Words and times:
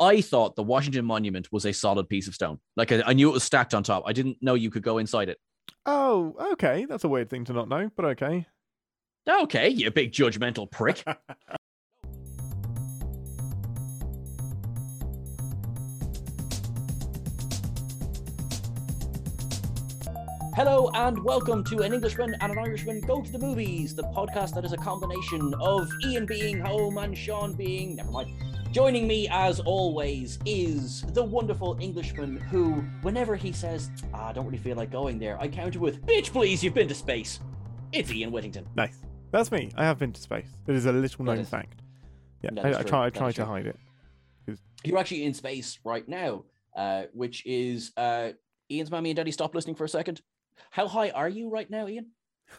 I 0.00 0.20
thought 0.20 0.54
the 0.54 0.62
Washington 0.62 1.04
Monument 1.04 1.50
was 1.50 1.66
a 1.66 1.72
solid 1.72 2.08
piece 2.08 2.28
of 2.28 2.34
stone. 2.34 2.60
Like 2.76 2.92
I, 2.92 3.02
I 3.04 3.12
knew 3.14 3.30
it 3.30 3.32
was 3.32 3.42
stacked 3.42 3.74
on 3.74 3.82
top. 3.82 4.04
I 4.06 4.12
didn't 4.12 4.36
know 4.40 4.54
you 4.54 4.70
could 4.70 4.84
go 4.84 4.98
inside 4.98 5.28
it. 5.28 5.38
Oh, 5.86 6.36
okay. 6.52 6.84
That's 6.84 7.02
a 7.02 7.08
weird 7.08 7.28
thing 7.28 7.44
to 7.46 7.52
not 7.52 7.68
know, 7.68 7.90
but 7.96 8.04
okay. 8.04 8.46
Okay, 9.28 9.68
you 9.70 9.90
big 9.90 10.12
judgmental 10.12 10.70
prick. 10.70 11.02
Hello 20.54 20.90
and 20.94 21.22
welcome 21.24 21.64
to 21.64 21.82
An 21.82 21.92
Englishman 21.92 22.36
and 22.40 22.52
an 22.52 22.58
Irishman 22.58 23.00
Go 23.00 23.20
to 23.20 23.32
the 23.32 23.38
Movies, 23.40 23.96
the 23.96 24.04
podcast 24.04 24.54
that 24.54 24.64
is 24.64 24.72
a 24.72 24.76
combination 24.76 25.54
of 25.60 25.88
Ian 26.04 26.24
being 26.24 26.60
home 26.60 26.98
and 26.98 27.18
Sean 27.18 27.54
being, 27.54 27.96
never 27.96 28.12
mind. 28.12 28.47
Joining 28.70 29.06
me 29.08 29.26
as 29.30 29.60
always 29.60 30.38
is 30.44 31.02
the 31.14 31.24
wonderful 31.24 31.76
Englishman 31.80 32.36
who, 32.36 32.74
whenever 33.00 33.34
he 33.34 33.50
says, 33.50 33.90
ah, 34.12 34.28
I 34.28 34.32
don't 34.32 34.44
really 34.44 34.58
feel 34.58 34.76
like 34.76 34.90
going 34.90 35.18
there, 35.18 35.40
I 35.40 35.48
counter 35.48 35.78
with, 35.78 36.04
Bitch, 36.04 36.30
please, 36.32 36.62
you've 36.62 36.74
been 36.74 36.88
to 36.88 36.94
space. 36.94 37.40
It's 37.92 38.12
Ian 38.12 38.30
Whittington. 38.30 38.66
Nice. 38.76 38.98
That's 39.30 39.50
me. 39.50 39.70
I 39.76 39.84
have 39.84 39.98
been 39.98 40.12
to 40.12 40.20
space. 40.20 40.48
It 40.66 40.74
is 40.74 40.84
a 40.84 40.92
little 40.92 41.24
known 41.24 41.38
is- 41.38 41.48
fact. 41.48 41.80
Yeah, 42.42 42.50
I, 42.62 42.78
I 42.78 42.82
try. 42.84 43.06
I 43.06 43.10
try 43.10 43.32
to 43.32 43.44
hide 43.44 43.66
it. 43.66 43.76
You're 44.84 44.98
actually 44.98 45.24
in 45.24 45.34
space 45.34 45.80
right 45.82 46.06
now, 46.08 46.44
uh, 46.76 47.04
which 47.12 47.44
is 47.44 47.90
uh, 47.96 48.30
Ian's 48.70 48.92
mommy 48.92 49.10
and 49.10 49.16
daddy. 49.16 49.32
Stop 49.32 49.56
listening 49.56 49.74
for 49.74 49.82
a 49.82 49.88
second. 49.88 50.20
How 50.70 50.86
high 50.86 51.10
are 51.10 51.28
you 51.28 51.50
right 51.50 51.68
now, 51.68 51.88
Ian? 51.88 52.12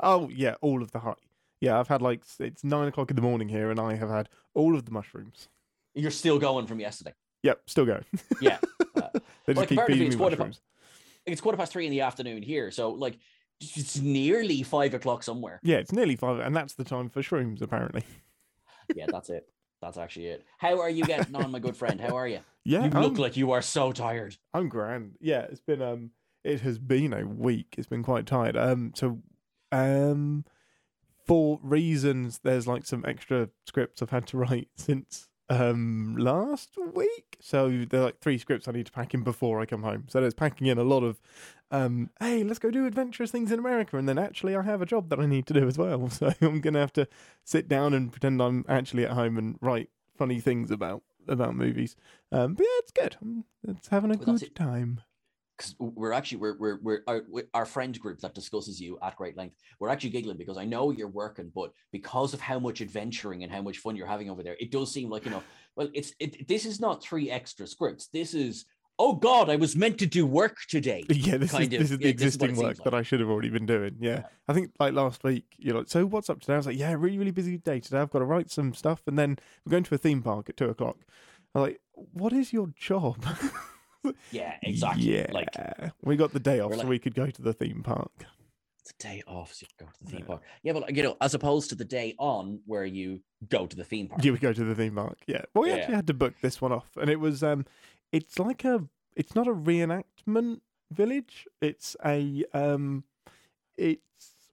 Oh 0.00 0.28
yeah, 0.28 0.54
all 0.60 0.82
of 0.82 0.92
the 0.92 1.00
high. 1.00 1.14
Yeah, 1.60 1.78
I've 1.78 1.88
had 1.88 2.02
like 2.02 2.22
it's 2.38 2.64
nine 2.64 2.88
o'clock 2.88 3.10
in 3.10 3.16
the 3.16 3.22
morning 3.22 3.48
here, 3.48 3.70
and 3.70 3.80
I 3.80 3.94
have 3.94 4.10
had 4.10 4.28
all 4.54 4.74
of 4.76 4.84
the 4.84 4.90
mushrooms. 4.92 5.48
You're 5.94 6.10
still 6.10 6.38
going 6.38 6.66
from 6.66 6.80
yesterday. 6.80 7.14
Yep, 7.42 7.62
still 7.66 7.86
going. 7.86 8.04
Yeah. 8.40 8.58
Uh, 8.96 9.08
they 9.46 9.54
just 9.54 9.68
keep 9.68 9.80
feeding 9.86 10.06
it's 10.08 10.16
me 10.16 10.22
pa- 10.22 10.30
mushrooms. 10.30 10.60
it's 11.26 11.40
quarter 11.40 11.56
past 11.58 11.72
three 11.72 11.86
in 11.86 11.90
the 11.90 12.02
afternoon 12.02 12.42
here, 12.42 12.70
so 12.70 12.90
like 12.90 13.18
it's 13.60 13.98
nearly 13.98 14.62
five 14.62 14.94
o'clock 14.94 15.22
somewhere. 15.22 15.58
Yeah, 15.62 15.76
it's 15.78 15.92
nearly 15.92 16.16
five, 16.16 16.38
and 16.40 16.54
that's 16.54 16.74
the 16.74 16.84
time 16.84 17.08
for 17.08 17.22
shrooms 17.22 17.62
apparently. 17.62 18.04
Yeah, 18.96 19.04
that's 19.12 19.28
it. 19.28 19.46
That's 19.82 19.98
actually 19.98 20.28
it. 20.28 20.46
How 20.56 20.80
are 20.80 20.88
you 20.88 21.04
getting 21.04 21.36
on, 21.36 21.50
my 21.50 21.58
good 21.58 21.76
friend? 21.76 22.00
How 22.00 22.16
are 22.16 22.26
you? 22.26 22.40
Yeah, 22.64 22.86
you 22.86 22.90
I'm, 22.94 23.02
look 23.02 23.18
like 23.18 23.36
you 23.36 23.52
are 23.52 23.60
so 23.60 23.92
tired. 23.92 24.34
I'm 24.54 24.70
grand. 24.70 25.16
Yeah, 25.20 25.42
it's 25.42 25.60
been 25.60 25.82
um, 25.82 26.10
it 26.42 26.62
has 26.62 26.78
been 26.78 27.12
a 27.12 27.26
week. 27.26 27.74
It's 27.76 27.86
been 27.86 28.02
quite 28.02 28.24
tired. 28.24 28.56
Um, 28.56 28.92
so 28.94 29.18
um, 29.72 30.46
for 31.28 31.60
reasons, 31.62 32.40
there's 32.42 32.66
like 32.66 32.84
some 32.86 33.04
extra 33.06 33.50
scripts 33.66 34.02
I've 34.02 34.10
had 34.10 34.26
to 34.28 34.36
write 34.44 34.68
since 34.76 35.28
um 35.50 36.14
last 36.18 36.76
week. 36.94 37.36
So 37.40 37.84
there 37.88 38.00
are 38.00 38.04
like 38.04 38.18
three 38.20 38.36
scripts 38.38 38.66
I 38.68 38.72
need 38.72 38.86
to 38.86 38.92
pack 38.92 39.14
in 39.14 39.22
before 39.22 39.60
I 39.60 39.66
come 39.66 39.82
home. 39.82 40.04
So 40.08 40.20
there's 40.20 40.34
packing 40.34 40.66
in 40.66 40.78
a 40.78 40.84
lot 40.84 41.04
of 41.04 41.20
um, 41.70 42.08
hey, 42.18 42.42
let's 42.44 42.58
go 42.58 42.70
do 42.70 42.86
adventurous 42.86 43.30
things 43.30 43.52
in 43.52 43.58
America, 43.58 43.98
and 43.98 44.08
then 44.08 44.18
actually 44.18 44.56
I 44.56 44.62
have 44.62 44.80
a 44.80 44.86
job 44.86 45.10
that 45.10 45.20
I 45.20 45.26
need 45.26 45.46
to 45.48 45.52
do 45.54 45.68
as 45.68 45.76
well. 45.76 46.08
So 46.18 46.32
I'm 46.40 46.60
gonna 46.62 46.80
have 46.80 46.94
to 46.94 47.06
sit 47.44 47.68
down 47.68 47.92
and 47.94 48.10
pretend 48.10 48.40
I'm 48.42 48.64
actually 48.68 49.04
at 49.04 49.12
home 49.12 49.36
and 49.36 49.58
write 49.60 49.90
funny 50.16 50.40
things 50.40 50.70
about 50.70 51.02
about 51.28 51.54
movies. 51.54 51.94
Um, 52.32 52.54
but 52.54 52.64
yeah, 52.64 52.78
it's 52.78 52.92
good. 52.92 53.16
It's 53.68 53.88
having 53.88 54.10
a 54.10 54.16
Well, 54.16 54.38
good 54.38 54.54
time. 54.54 55.02
Because 55.58 55.74
we're 55.78 56.12
actually 56.12 56.38
we're 56.38 56.56
we're, 56.58 56.78
we're 56.80 57.02
our, 57.06 57.22
our 57.54 57.66
friend 57.66 57.98
group 57.98 58.20
that 58.20 58.34
discusses 58.34 58.80
you 58.80 58.98
at 59.02 59.16
great 59.16 59.36
length 59.36 59.56
we're 59.80 59.88
actually 59.88 60.10
giggling 60.10 60.36
because 60.36 60.56
i 60.56 60.64
know 60.64 60.90
you're 60.90 61.08
working 61.08 61.50
but 61.54 61.72
because 61.92 62.32
of 62.32 62.40
how 62.40 62.58
much 62.58 62.80
adventuring 62.80 63.42
and 63.42 63.52
how 63.52 63.60
much 63.60 63.78
fun 63.78 63.96
you're 63.96 64.06
having 64.06 64.30
over 64.30 64.42
there 64.42 64.56
it 64.60 64.70
does 64.70 64.92
seem 64.92 65.10
like 65.10 65.24
you 65.24 65.30
know 65.30 65.42
well 65.76 65.88
it's 65.92 66.12
it, 66.20 66.46
this 66.48 66.64
is 66.64 66.80
not 66.80 67.02
three 67.02 67.30
extra 67.30 67.66
scripts 67.66 68.08
this 68.12 68.34
is 68.34 68.64
oh 69.00 69.14
god 69.14 69.50
i 69.50 69.56
was 69.56 69.76
meant 69.76 69.98
to 69.98 70.06
do 70.06 70.26
work 70.26 70.56
today 70.68 71.04
Yeah, 71.08 71.36
this 71.36 71.50
is 71.52 71.58
Kind 71.58 71.70
this 71.70 71.90
is 71.90 71.90
the 71.90 71.94
yeah, 71.96 72.12
this 72.12 72.22
is 72.22 72.34
existing 72.36 72.56
work 72.56 72.76
seems 72.76 72.84
that. 72.84 72.94
I 72.94 73.02
should 73.02 73.20
have 73.20 73.28
already 73.28 73.50
been 73.50 73.66
doing. 73.66 73.96
Yeah. 73.98 74.10
Yeah. 74.10 74.22
I 74.48 74.52
think 74.52 74.72
like 74.78 74.94
last 74.94 75.24
week, 75.24 75.44
you're 75.58 75.76
like, 75.76 75.88
so 75.88 76.06
what's 76.06 76.30
up 76.30 76.40
today? 76.40 76.54
I 76.54 76.56
was 76.56 76.66
like, 76.66 76.78
yeah, 76.78 76.92
really, 76.92 77.18
really 77.18 77.32
busy 77.32 77.58
day 77.58 77.80
today. 77.80 77.98
I've 77.98 78.10
got 78.10 78.20
to 78.20 78.24
write 78.24 78.50
some 78.50 78.72
stuff, 78.72 79.02
and 79.06 79.18
then 79.18 79.38
we're 79.64 79.72
going 79.72 79.84
to 79.84 79.94
a 79.94 79.98
theme 79.98 80.22
park 80.22 80.48
at 80.48 80.56
two 80.56 80.68
o'clock. 80.68 80.96
I'm 81.54 81.62
like, 81.62 81.80
what 81.92 82.32
is 82.32 82.52
your 82.52 82.68
job? 82.76 83.24
yeah 84.30 84.56
exactly 84.62 85.16
Yeah, 85.16 85.26
like 85.32 85.48
we 86.02 86.16
got 86.16 86.32
the 86.32 86.40
day 86.40 86.60
off, 86.60 86.70
We're 86.70 86.78
so 86.78 86.86
we 86.86 86.98
could 86.98 87.14
go 87.14 87.30
to 87.30 87.42
the 87.42 87.52
theme 87.52 87.82
park. 87.82 88.12
The 88.86 88.92
day 88.98 89.22
off 89.26 89.52
so 89.52 89.66
you 89.66 89.84
go 89.86 89.90
to 89.92 90.04
the 90.04 90.10
theme 90.10 90.20
Yeah. 90.20 90.26
park 90.26 90.42
yeah 90.62 90.72
but 90.72 90.96
you 90.96 91.02
know 91.02 91.16
as 91.20 91.34
opposed 91.34 91.68
to 91.70 91.74
the 91.74 91.84
day 91.84 92.14
on 92.18 92.60
where 92.64 92.84
you 92.86 93.20
go 93.48 93.66
to 93.66 93.76
the 93.76 93.84
theme 93.84 94.08
park 94.08 94.24
Yeah, 94.24 94.32
we 94.32 94.38
go 94.38 94.52
to 94.52 94.64
the 94.64 94.74
theme 94.74 94.94
park. 94.94 95.18
Yeah. 95.26 95.42
Well, 95.54 95.64
we 95.64 95.70
Yeah. 95.70 95.76
actually 95.76 95.94
had 95.96 96.06
to 96.06 96.14
book 96.14 96.34
this 96.40 96.60
one 96.60 96.72
off, 96.72 96.96
and 96.96 97.10
it 97.10 97.20
was 97.20 97.42
um, 97.42 97.66
it's 98.12 98.38
like 98.38 98.64
a, 98.64 98.84
it's 99.14 99.34
not 99.34 99.46
a 99.46 99.52
reenactment 99.52 100.60
village. 100.90 101.46
It's 101.60 101.94
a 102.04 102.44
um, 102.54 103.04
it's 103.76 104.00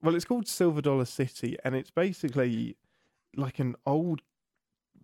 well, 0.01 0.13
it's 0.15 0.25
called 0.25 0.47
Silver 0.47 0.81
Dollar 0.81 1.05
City, 1.05 1.57
and 1.63 1.73
it's 1.75 1.89
basically 1.91 2.75
like 3.37 3.57
an 3.59 3.75
old 3.85 4.21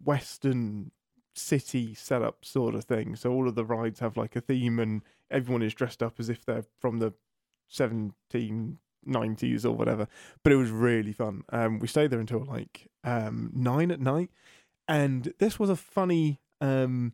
western 0.04 0.92
city 1.34 1.94
setup 1.94 2.44
sort 2.44 2.76
of 2.76 2.84
thing. 2.84 3.16
So 3.16 3.32
all 3.32 3.48
of 3.48 3.56
the 3.56 3.66
rides 3.66 4.00
have 4.00 4.18
like 4.18 4.36
a 4.36 4.42
theme, 4.42 4.80
and 4.80 5.02
everyone 5.30 5.62
is 5.62 5.74
dressed 5.74 6.04
up 6.04 6.20
as 6.20 6.30
if 6.30 6.46
they're 6.46 6.66
from 6.80 7.00
the 7.00 7.14
seventeen 7.68 8.80
nineties 9.06 9.66
or 9.66 9.76
whatever. 9.76 10.08
But 10.44 10.54
it 10.54 10.58
was 10.58 10.72
really 10.72 11.14
fun. 11.14 11.44
Um, 11.50 11.80
we 11.80 11.88
stayed 11.88 12.12
there 12.12 12.20
until 12.20 12.44
like 12.46 12.90
um 13.04 13.52
nine 13.54 13.92
at 13.92 14.00
night, 14.00 14.30
and 14.88 15.34
this 15.40 15.60
was 15.60 15.70
a 15.70 15.76
funny 15.76 16.40
um 16.60 17.14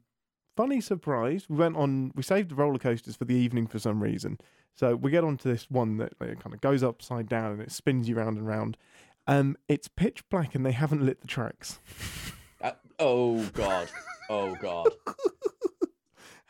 funny 0.55 0.81
surprise. 0.81 1.45
We 1.49 1.57
went 1.57 1.77
on. 1.77 2.11
We 2.15 2.23
saved 2.23 2.51
the 2.51 2.55
roller 2.55 2.79
coasters 2.79 3.15
for 3.15 3.25
the 3.25 3.35
evening 3.35 3.67
for 3.67 3.79
some 3.79 4.01
reason. 4.01 4.39
So 4.77 4.95
we 4.95 5.09
get 5.09 5.23
onto 5.23 5.51
this 5.51 5.71
one 5.71 5.97
that 5.97 6.13
like, 6.19 6.39
kind 6.39 6.53
of 6.53 6.61
goes 6.61 6.83
upside 6.83 7.27
down 7.27 7.53
and 7.53 7.61
it 7.61 7.71
spins 7.71 8.07
you 8.07 8.15
round 8.15 8.37
and 8.37 8.45
round. 8.45 8.77
Um, 9.25 9.57
it's 9.67 9.87
pitch 9.87 10.27
black 10.29 10.53
and 10.53 10.63
they 10.63 10.71
haven't 10.71 11.03
lit 11.03 11.21
the 11.21 11.27
tracks. 11.27 11.79
Uh, 12.61 12.71
oh 12.99 13.43
god 13.53 13.89
oh 14.29 14.55
god 14.55 14.87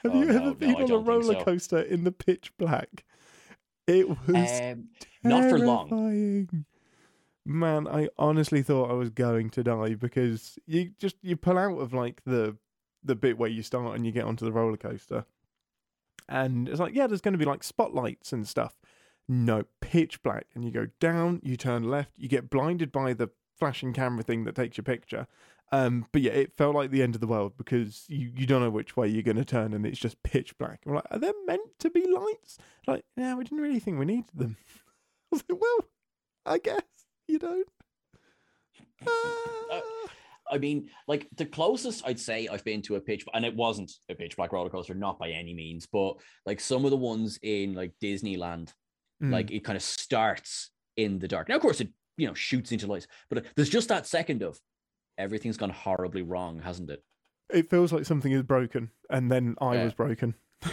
Have 0.03 0.13
Oh, 0.13 0.22
you 0.22 0.29
ever 0.29 0.40
no, 0.40 0.45
no, 0.45 0.53
been 0.53 0.75
I 0.75 0.84
on 0.84 0.91
a 0.91 0.97
roller 1.00 1.34
so. 1.34 1.44
coaster 1.44 1.79
in 1.79 2.03
the 2.03 2.12
pitch 2.12 2.51
black? 2.57 3.03
It 3.88 4.07
was 4.07 4.62
um, 4.62 4.90
not 5.23 5.50
for 5.50 5.57
long. 5.59 6.50
Man, 7.45 7.88
I 7.88 8.09
honestly 8.18 8.62
thought 8.62 8.91
I 8.91 8.94
was 8.94 9.09
going 9.09 9.50
to 9.51 9.63
die 9.63 9.95
because 9.95 10.59
you 10.68 10.91
just 11.00 11.16
you 11.23 11.35
pull 11.35 11.57
out 11.57 11.79
of 11.79 11.94
like 11.94 12.22
the 12.25 12.57
the 13.03 13.16
bit 13.16 13.38
where 13.38 13.50
you 13.50 13.63
start 13.63 13.95
and 13.95 14.06
you 14.06 14.12
get 14.12 14.25
onto 14.25 14.45
the 14.45 14.51
roller 14.51 14.78
coaster. 14.78 15.25
And 16.29 16.68
it's 16.68 16.79
like, 16.79 16.94
yeah, 16.94 17.07
there's 17.07 17.22
going 17.22 17.34
to 17.34 17.38
be 17.38 17.45
like 17.45 17.63
spotlights 17.63 18.34
and 18.34 18.47
stuff. 18.47 18.79
No, 19.29 19.63
pitch 19.81 20.22
black. 20.24 20.45
And 20.53 20.63
you 20.66 20.72
go 20.72 20.88
down, 21.00 21.39
you 21.41 21.56
turn 21.57 21.89
left, 21.89 22.12
you 22.18 22.28
get 22.28 22.50
blinded 22.50 22.91
by 22.91 23.13
the 23.13 23.29
flashing 23.57 23.94
camera 23.94 24.24
thing 24.24 24.44
that 24.44 24.56
takes 24.56 24.78
your 24.78 24.84
picture. 24.84 25.25
Um, 25.72 26.06
but 26.14 26.22
yeah, 26.22 26.32
it 26.32 26.54
felt 26.58 26.76
like 26.76 26.92
the 26.92 27.04
end 27.04 27.16
of 27.16 27.22
the 27.22 27.28
world 27.28 27.54
because 27.58 28.06
you, 28.08 28.32
you 28.36 28.46
don't 28.46 28.62
know 28.62 28.70
which 28.70 28.96
way 28.96 29.08
you're 29.08 29.22
going 29.24 29.38
to 29.38 29.44
turn 29.46 29.74
and 29.74 29.86
it's 29.86 30.00
just 30.00 30.22
pitch 30.24 30.58
black. 30.58 30.80
I'm 30.86 30.94
like, 30.94 31.04
are 31.12 31.20
there 31.20 31.34
meant 31.46 31.78
to 31.80 31.90
be 31.90 32.06
lights? 32.10 32.58
Like, 32.88 33.04
yeah, 33.18 33.36
we 33.36 33.44
didn't 33.44 33.60
really 33.60 33.80
think 33.80 34.00
we 34.00 34.06
needed 34.06 34.32
them. 34.34 34.56
I 34.68 35.36
was 35.36 35.44
like, 35.50 35.60
well, 35.60 35.80
I 36.46 36.58
guess 36.60 36.82
you 37.28 37.40
don't. 37.40 37.68
Ah. 39.08 39.82
I 40.50 40.58
mean, 40.58 40.90
like 41.10 41.28
the 41.36 41.46
closest 41.46 42.08
I'd 42.08 42.20
say 42.20 42.48
I've 42.48 42.64
been 42.64 42.82
to 42.84 42.96
a 42.96 43.02
pitch, 43.02 43.26
and 43.34 43.44
it 43.44 43.54
wasn't 43.56 43.92
a 44.10 44.16
pitch 44.16 44.38
black 44.38 44.54
roller 44.54 44.70
coaster, 44.70 44.96
not 44.96 45.20
by 45.20 45.32
any 45.32 45.54
means, 45.54 45.86
but 45.92 46.14
like 46.46 46.62
some 46.62 46.86
of 46.86 46.92
the 46.92 46.98
ones 46.98 47.38
in 47.42 47.74
like 47.74 47.94
Disneyland, 48.02 48.72
Mm. 49.22 49.32
like 49.32 49.50
it 49.50 49.64
kind 49.64 49.76
of 49.76 49.82
starts 49.82 50.70
in 50.96 51.18
the 51.18 51.28
dark. 51.28 51.50
Now, 51.50 51.56
of 51.56 51.62
course, 51.62 51.82
it 51.82 51.90
you 52.18 52.28
know 52.28 52.36
shoots 52.36 52.72
into 52.72 52.86
lights, 52.86 53.08
but 53.32 53.46
there's 53.56 53.68
just 53.70 53.90
that 53.90 54.06
second 54.06 54.44
of 54.44 54.60
everything's 55.18 55.58
gone 55.58 55.70
horribly 55.72 56.22
wrong, 56.22 56.60
hasn't 56.60 56.90
it? 56.90 57.04
it 57.50 57.70
feels 57.70 57.94
like 57.94 58.06
something 58.06 58.32
is 58.34 58.44
broken, 58.44 58.92
and 59.10 59.32
then 59.32 59.56
I 59.62 59.75
Yeah. 59.75 59.84
was 59.86 59.94
broken. 59.94 60.36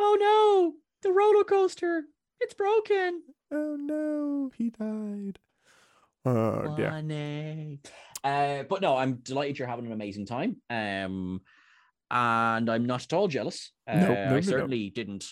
Oh 0.00 0.16
no, 0.18 0.74
the 1.02 1.12
roller 1.14 1.44
coaster, 1.44 2.04
it's 2.40 2.54
broken. 2.54 3.22
oh 3.52 3.76
no, 3.76 4.50
he 4.56 4.70
died. 4.70 5.38
Oh 6.24 6.74
yeah. 6.78 7.00
Uh, 8.24 8.62
but 8.64 8.80
no, 8.80 8.96
I'm 8.96 9.14
delighted 9.16 9.58
you're 9.58 9.68
having 9.68 9.86
an 9.86 9.92
amazing 9.92 10.26
time. 10.26 10.56
Um, 10.70 11.42
and 12.10 12.68
I'm 12.70 12.86
not 12.86 13.04
at 13.04 13.12
all 13.12 13.28
jealous. 13.28 13.72
Uh, 13.86 13.96
No, 13.96 14.08
no, 14.08 14.14
no, 14.14 14.30
I 14.30 14.34
no. 14.34 14.40
certainly 14.40 14.90
didn't 14.90 15.24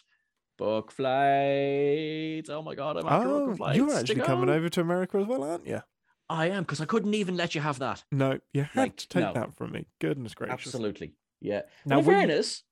book 0.58 0.92
flights. 0.92 2.48
Oh 2.50 2.62
my 2.62 2.74
god, 2.74 2.96
I'm 2.98 3.06
after 3.06 3.28
Oh, 3.28 3.40
booking 3.40 3.56
flights. 3.56 3.76
you're 3.78 3.94
actually 3.94 4.20
coming 4.20 4.50
over 4.50 4.68
to 4.68 4.80
America 4.80 5.18
as 5.18 5.26
well, 5.26 5.42
aren't 5.42 5.66
you? 5.66 5.80
I 6.28 6.48
am 6.50 6.64
because 6.64 6.80
I 6.80 6.84
couldn't 6.86 7.14
even 7.14 7.36
let 7.36 7.54
you 7.54 7.60
have 7.60 7.78
that. 7.78 8.02
No, 8.10 8.38
you 8.52 8.62
had 8.64 8.76
Like, 8.76 8.96
to 8.96 9.08
take 9.08 9.22
no. 9.22 9.32
that 9.34 9.56
from 9.56 9.72
me. 9.72 9.86
Goodness 10.00 10.34
gracious. 10.34 10.52
Absolutely, 10.66 11.14
yeah. 11.40 11.62
Now 11.84 11.98
in 12.00 12.04
fairness, 12.04 12.62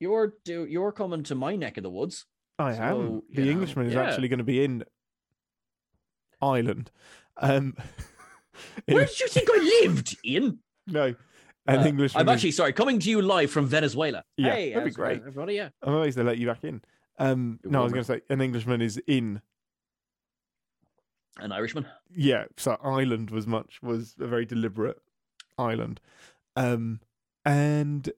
you're 0.00 0.34
do 0.44 0.64
you're 0.64 0.92
coming 0.92 1.22
to 1.24 1.34
my 1.34 1.54
neck 1.56 1.76
of 1.76 1.82
the 1.84 1.90
woods. 1.90 2.26
I 2.58 2.74
am. 2.74 3.22
The 3.32 3.40
you 3.40 3.44
know, 3.46 3.50
Englishman 3.52 3.86
is 3.86 3.94
yeah. 3.94 4.02
actually 4.02 4.28
going 4.28 4.38
to 4.38 4.44
be 4.44 4.64
in 4.64 4.84
Ireland. 6.40 6.90
Um, 7.36 7.76
in- 8.86 8.94
Where 8.94 9.06
did 9.06 9.20
you 9.20 9.28
think 9.28 9.48
I 9.52 9.82
lived, 9.82 10.16
Ian? 10.24 10.58
no, 10.86 11.14
an 11.66 11.78
Uh, 11.80 11.84
Englishman. 11.86 12.20
I'm 12.20 12.28
is- 12.28 12.34
actually 12.34 12.50
sorry, 12.52 12.72
coming 12.72 12.98
to 13.00 13.10
you 13.10 13.22
live 13.22 13.50
from 13.50 13.66
Venezuela. 13.66 14.24
Yeah, 14.36 14.54
hey, 14.54 14.68
that'd 14.72 14.84
be 14.84 14.90
great. 14.90 15.18
everybody. 15.18 15.54
Yeah, 15.54 15.68
I'm 15.82 15.94
amazed 15.94 16.18
they 16.18 16.22
let 16.22 16.38
you 16.38 16.46
back 16.46 16.64
in. 16.64 16.82
Um, 17.18 17.60
no, 17.64 17.80
I 17.80 17.84
was 17.84 17.92
going 17.92 18.04
to 18.04 18.12
say 18.12 18.20
an 18.28 18.40
Englishman 18.40 18.82
is 18.82 19.00
in. 19.06 19.40
An 21.38 21.52
Irishman. 21.52 21.86
Yeah, 22.14 22.44
so 22.56 22.76
Ireland 22.82 23.30
was 23.30 23.46
much 23.46 23.82
was 23.82 24.14
a 24.20 24.26
very 24.26 24.44
deliberate 24.46 25.00
island, 25.58 26.00
um, 26.56 27.00
and 27.44 28.10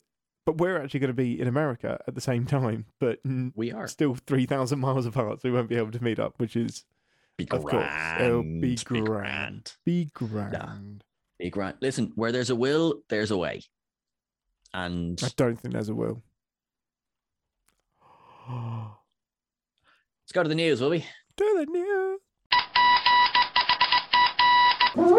but 0.45 0.57
we're 0.59 0.81
actually 0.81 0.99
going 1.01 1.09
to 1.09 1.13
be 1.13 1.39
in 1.39 1.47
America 1.47 1.99
at 2.07 2.15
the 2.15 2.21
same 2.21 2.45
time, 2.45 2.85
but 2.99 3.19
We 3.55 3.71
are. 3.71 3.87
still 3.87 4.15
three 4.15 4.45
thousand 4.45 4.79
miles 4.79 5.05
apart, 5.05 5.41
so 5.41 5.49
we 5.49 5.55
won't 5.55 5.69
be 5.69 5.75
able 5.77 5.91
to 5.91 6.03
meet 6.03 6.19
up, 6.19 6.35
which 6.39 6.55
is 6.55 6.85
Be 7.37 7.47
Of 7.51 7.63
course, 7.63 7.85
it'll 8.19 8.43
be 8.43 8.75
grand. 8.83 9.73
Be 9.85 10.05
grand. 10.13 10.51
be 10.51 10.51
grand. 10.51 11.03
Be 11.39 11.49
grand. 11.49 11.77
Listen, 11.81 12.11
where 12.15 12.31
there's 12.31 12.49
a 12.49 12.55
will, 12.55 13.01
there's 13.09 13.31
a 13.31 13.37
way. 13.37 13.61
And 14.73 15.19
I 15.23 15.29
don't 15.35 15.59
think 15.59 15.73
there's 15.73 15.89
a 15.89 15.95
will. 15.95 16.21
let's 18.49 20.31
go 20.33 20.43
to 20.43 20.49
the 20.49 20.55
news, 20.55 20.81
will 20.81 20.89
we? 20.91 20.99
Do 21.37 21.55
the 21.59 21.65
news. 21.71 22.06
News 24.97 25.17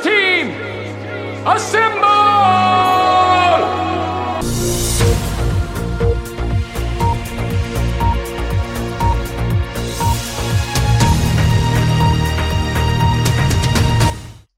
team, 0.00 0.50
assemble! 1.46 2.10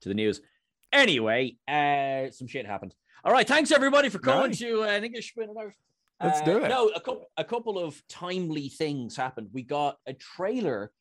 To 0.01 0.09
the 0.09 0.15
news. 0.15 0.41
Anyway, 0.91 1.55
uh, 1.65 2.29
some 2.31 2.47
shit 2.47 2.65
happened. 2.65 2.93
All 3.23 3.31
right, 3.31 3.47
thanks 3.47 3.71
everybody 3.71 4.09
for 4.09 4.19
coming 4.19 4.47
Nice. 4.49 4.59
to 4.59 4.83
uh, 4.83 4.87
an 4.87 5.05
Englishman 5.05 5.47
and 5.49 5.57
Irish. 5.57 5.75
Let's 6.21 6.41
Uh, 6.41 6.45
do 6.45 6.57
it. 6.57 6.67
No, 6.67 6.89
a 6.89 6.99
couple, 6.99 7.25
a 7.37 7.43
couple 7.45 7.79
of 7.79 8.05
timely 8.09 8.67
things 8.67 9.15
happened. 9.15 9.47
We 9.53 9.63
got 9.63 9.97
a 10.05 10.13
trailer 10.13 10.91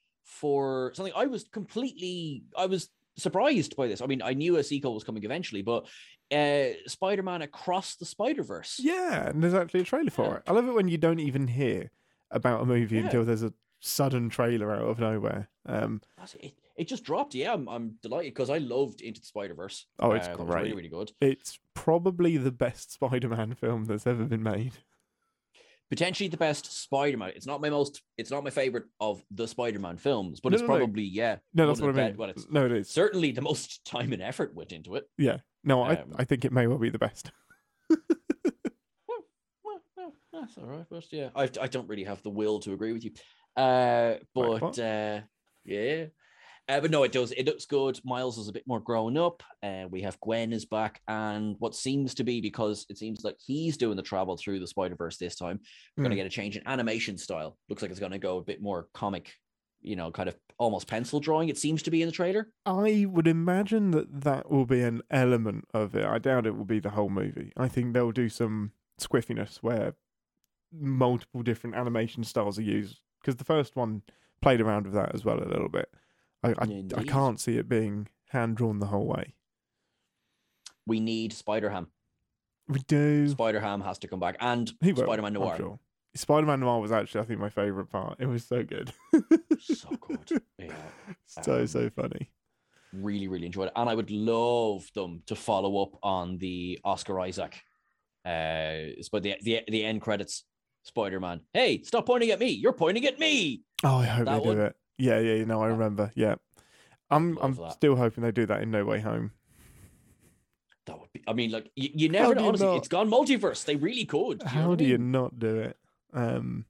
for 0.41 0.93
something 0.95 1.13
I 1.17 1.27
was 1.27 1.45
completely, 1.45 2.43
I 2.57 2.67
was 2.67 2.89
surprised 3.17 3.77
by 3.77 3.87
this. 3.87 4.01
I 4.01 4.07
mean, 4.07 4.23
I 4.23 4.35
knew 4.35 4.57
a 4.57 4.65
sequel 4.65 4.95
was 4.95 5.05
coming 5.05 5.23
eventually, 5.25 5.63
but 5.63 5.87
uh, 6.33 6.69
Spider-Man 6.87 7.43
Across 7.43 7.97
the 7.97 8.07
Spider-Verse. 8.07 8.81
Yeah, 8.83 9.29
and 9.29 9.43
there's 9.43 9.55
actually 9.55 9.81
a 9.81 9.85
trailer 9.85 10.11
for 10.11 10.25
Yeah. 10.27 10.37
it. 10.37 10.43
I 10.47 10.53
love 10.53 10.67
it 10.69 10.73
when 10.75 10.89
you 10.89 10.97
don't 10.99 11.21
even 11.21 11.47
hear 11.49 11.91
about 12.31 12.63
a 12.63 12.67
movie 12.67 12.97
Yeah. 12.97 13.05
until 13.05 13.25
there's 13.25 13.43
a 13.43 13.53
sudden 13.81 14.31
trailer 14.31 14.73
out 14.75 14.83
of 14.89 14.99
nowhere. 14.99 15.49
Um, 15.67 16.01
it. 16.41 16.55
It 16.75 16.89
just 16.89 17.05
dropped. 17.05 17.35
Yeah, 17.35 17.53
I'm, 17.53 17.69
I'm 17.69 17.97
delighted 18.03 18.33
because 18.33 18.49
I 18.49 18.57
loved 18.59 19.03
Into 19.03 19.21
the 19.21 19.27
Spider 19.27 19.55
Verse. 19.55 19.85
Oh, 20.01 20.13
it's 20.13 20.27
really, 20.29 20.45
great. 20.47 20.75
really 20.75 20.89
good. 20.89 21.13
it's 21.21 21.59
probably 21.75 22.39
the 22.39 22.51
best 22.51 22.93
Spider-Man 22.93 23.55
film 23.55 23.85
that's 23.85 24.07
ever 24.07 24.25
been 24.25 24.43
made. 24.43 24.73
Potentially 25.93 26.27
the 26.31 26.39
best 26.39 26.73
Spider 26.85 27.19
Man. 27.19 27.33
It's 27.37 27.47
not 27.47 27.61
my 27.61 27.69
most. 27.69 28.01
It's 28.17 28.31
not 28.31 28.43
my 28.43 28.49
favorite 28.49 28.85
of 28.99 29.23
the 29.31 29.47
Spider 29.47 29.79
Man 29.79 29.99
films, 29.99 30.41
but 30.41 30.49
No, 30.53 30.55
it's 30.55 30.63
no, 30.63 30.69
no. 30.69 30.77
probably 30.79 31.03
yeah. 31.03 31.37
No, 31.53 31.67
that's 31.67 31.83
what 31.83 31.91
I 31.91 32.09
mean. 32.09 32.17
Well, 32.17 32.31
it's 32.31 32.47
no, 32.51 32.65
it 32.65 32.73
is. 32.73 32.89
certainly 32.89 33.31
the 33.33 33.43
most 33.43 33.85
time 33.95 34.15
and 34.15 34.23
effort 34.23 34.55
went 34.55 34.73
into 34.73 34.95
it. 34.97 35.05
Yeah. 35.19 35.41
No, 35.65 35.83
I, 35.83 35.97
Um, 35.97 36.15
I 36.17 36.25
think 36.25 36.47
it 36.47 36.53
may 36.53 36.67
well 36.67 36.79
be 36.79 36.89
the 36.89 36.99
best. 36.99 37.31
Well, 39.07 39.81
well, 39.97 40.15
that's 40.33 40.57
all 40.57 40.65
right. 40.65 40.87
But 40.91 41.13
yeah, 41.13 41.29
I, 41.37 41.43
I 41.61 41.67
don't 41.67 41.89
really 41.89 42.05
have 42.05 42.23
the 42.23 42.31
will 42.31 42.59
to 42.61 42.73
agree 42.73 42.95
with 42.95 43.05
you. 43.05 43.13
Uh, 43.55 44.15
but 44.35 44.63
what? 44.63 44.79
uh, 44.79 45.21
yeah. 45.67 46.07
Uh, 46.73 46.81
but 46.81 46.91
no, 46.91 47.03
it 47.03 47.13
does. 47.13 47.33
It 47.33 47.45
looks 47.45 47.67
good. 47.67 48.01
Miles 48.03 48.39
is 48.39 48.49
a 48.49 48.53
bit 48.53 48.67
more 48.67 48.81
grown 48.81 49.19
up. 49.19 49.43
Uh, 49.63 49.85
we 49.91 50.01
have 50.01 50.19
Gwen 50.21 50.55
is 50.55 50.65
back, 50.65 51.03
and 51.07 51.55
what 51.59 51.75
seems 51.75 52.15
to 52.15 52.25
be 52.25 52.41
because 52.41 52.87
it 52.89 52.97
seems 52.97 53.25
like 53.25 53.37
he's 53.45 53.77
doing 53.77 53.97
the 53.97 54.03
travel 54.03 54.39
through 54.39 54.59
the 54.59 54.67
Spider 54.67 54.95
Verse 54.97 55.19
this 55.19 55.37
time. 55.37 55.61
We're 55.97 56.05
going 56.05 56.13
to 56.13 56.17
get 56.17 56.25
a 56.25 56.31
change 56.31 56.57
in 56.57 56.67
animation 56.67 57.19
style. 57.19 57.59
Looks 57.69 57.83
like 57.83 57.91
it's 57.91 58.01
going 58.01 58.13
to 58.13 58.19
go 58.19 58.39
a 58.39 58.43
bit 58.43 58.63
more 58.63 58.89
comic, 58.95 59.35
you 59.83 59.97
know, 59.97 60.11
kind 60.11 60.31
of 60.31 60.37
almost 60.57 60.87
pencil 60.87 61.21
drawing. 61.21 61.51
It 61.51 61.59
seems 61.59 61.83
to 61.83 61.91
be 61.91 62.01
in 62.01 62.09
the 62.09 62.13
trailer. 62.13 62.49
I 62.65 63.05
would 63.07 63.29
imagine 63.29 63.91
that 63.91 64.23
that 64.23 64.51
will 64.51 64.65
be 64.65 64.81
an 64.81 65.03
element 65.11 65.67
of 65.75 65.95
it. 65.95 66.07
I 66.07 66.19
doubt 66.19 66.47
it 66.47 66.57
will 66.57 66.65
be 66.65 66.81
the 66.81 66.91
whole 66.91 67.11
movie. 67.11 67.53
I 67.55 67.69
think 67.69 67.93
they'll 67.93 68.13
do 68.13 68.31
some 68.31 68.73
squiffiness 68.99 69.59
where 69.59 69.95
multiple 70.73 71.43
different 71.43 71.77
animation 71.77 72.25
styles 72.25 72.59
are 72.59 72.63
used 72.63 73.01
because 73.21 73.37
the 73.37 73.45
first 73.45 73.77
one 73.77 74.01
played 74.41 74.63
around 74.63 74.85
with 74.87 74.95
that 74.95 75.15
as 75.15 75.23
well 75.23 75.39
a 75.39 75.45
little 75.45 75.69
bit. 75.69 75.91
I 76.43 76.51
I, 76.51 76.85
I 76.97 77.05
can't 77.05 77.41
see 77.41 77.57
it 77.57 77.69
being 77.69 78.09
hand 78.31 78.57
drawn 78.57 78.79
the 78.79 78.87
whole 78.87 79.07
way. 79.07 79.35
We 80.87 81.01
need 81.01 81.33
Spider 81.33 81.71
Ham. 81.71 81.89
We 82.69 82.81
do. 82.81 83.29
Spider 83.29 83.61
Ham 83.61 83.81
has 83.83 83.99
to 84.01 84.09
come 84.09 84.21
back, 84.21 84.37
and 84.41 84.69
Spider 84.69 85.23
Man 85.23 85.33
Noir. 85.35 85.57
sure. 85.57 85.79
Spider-Man 86.15 86.61
Noir 86.61 86.79
was 86.79 86.93
actually, 86.93 87.23
I 87.23 87.25
think, 87.25 87.41
my 87.41 87.49
favorite 87.49 87.87
part. 87.87 88.17
It 88.21 88.27
was 88.27 88.45
so 88.45 88.63
good. 88.63 88.93
So 89.61 89.89
good. 89.99 90.43
Yeah. 90.59 90.75
so 91.25 91.61
Um, 91.61 91.67
so 91.67 91.89
funny. 91.89 92.31
really, 92.93 93.29
really 93.29 93.47
enjoyed 93.47 93.69
it. 93.69 93.73
And 93.75 93.89
I 93.89 93.95
would 93.95 94.11
love 94.11 94.91
them 94.95 95.23
to 95.27 95.35
follow 95.35 95.83
up 95.83 95.97
on 96.03 96.37
the 96.37 96.79
Oscar 96.85 97.19
Isaac. 97.21 97.55
Uh, 98.27 98.93
but 99.11 99.23
the 99.23 99.37
the 99.43 99.63
the 99.69 99.85
end 99.85 100.03
credits. 100.03 100.45
Spider 100.85 101.19
Man. 101.21 101.41
Hey, 101.55 101.83
stop 101.85 102.05
pointing 102.07 102.31
at 102.31 102.41
me. 102.41 102.49
You're 102.49 102.73
pointing 102.75 103.07
at 103.07 103.19
me. 103.19 103.63
Oh, 103.85 103.97
I 103.99 104.05
hope 104.05 104.27
that 104.27 104.43
they 104.43 104.51
do 104.55 104.61
it. 104.61 104.77
Yeah, 105.03 105.19
yeah, 105.19 105.35
you 105.35 105.47
know, 105.47 105.61
I 105.61 105.67
remember. 105.67 106.13
Yeah, 106.15 106.37
I'm 107.11 107.37
I'm 107.39 107.55
that. 107.55 107.73
still 107.73 107.97
hoping 107.97 108.23
they 108.23 108.31
do 108.31 108.47
that 108.47 108.63
in 108.63 108.71
No 108.71 108.85
Way 108.85 109.01
Home. 109.01 109.33
That 110.87 111.01
would 111.01 111.13
be. 111.13 111.25
I 111.27 111.33
mean, 111.33 111.51
like 111.51 111.73
you, 111.75 111.91
you 111.93 112.09
never 112.09 112.27
How 112.27 112.31
know. 112.31 112.35
do 112.39 112.43
you 112.43 112.49
Honestly, 112.51 112.67
not? 112.69 112.77
it's 112.77 112.89
gone 112.89 113.11
multiverse. 113.11 113.65
They 113.65 113.75
really 113.75 114.05
could. 114.05 114.39
you 114.43 114.45
know 114.45 114.63
How 114.63 114.69
what 114.69 114.79
do 114.79 114.85
I 114.85 114.89
you 114.89 114.99
mean? 114.99 115.11
not 115.11 115.37
do 115.41 115.57
it? 115.59 115.77
Um, 116.13 116.67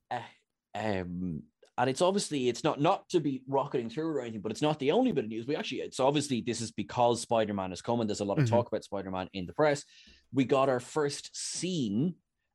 um 0.74 1.42
and 1.76 1.90
it's 1.90 2.00
obviously 2.00 2.48
it's 2.48 2.64
not 2.64 2.80
not 2.80 3.06
to 3.10 3.20
be 3.20 3.42
rocketing 3.46 3.90
through 3.90 4.06
or 4.08 4.20
anything 4.22 4.40
but 4.40 4.50
it's 4.52 4.62
not 4.62 4.78
the 4.78 4.92
only 4.92 5.12
bit 5.12 5.24
of 5.24 5.30
news 5.30 5.46
we 5.46 5.54
actually 5.56 5.80
it's 5.80 6.00
obviously 6.00 6.40
this 6.40 6.60
is 6.62 6.70
because 6.70 7.20
spider-man 7.20 7.72
is 7.72 7.82
coming 7.82 8.06
there's 8.06 8.20
a 8.20 8.24
lot 8.24 8.38
of 8.38 8.44
Mhm. 8.44 8.50
talk 8.50 8.68
about 8.68 8.84
spider-man 8.84 9.28
in 9.34 9.44
the 9.46 9.52
press 9.52 9.84
we 10.32 10.44
got 10.44 10.68
our 10.70 10.80
first 10.80 11.28
scene 11.36 12.14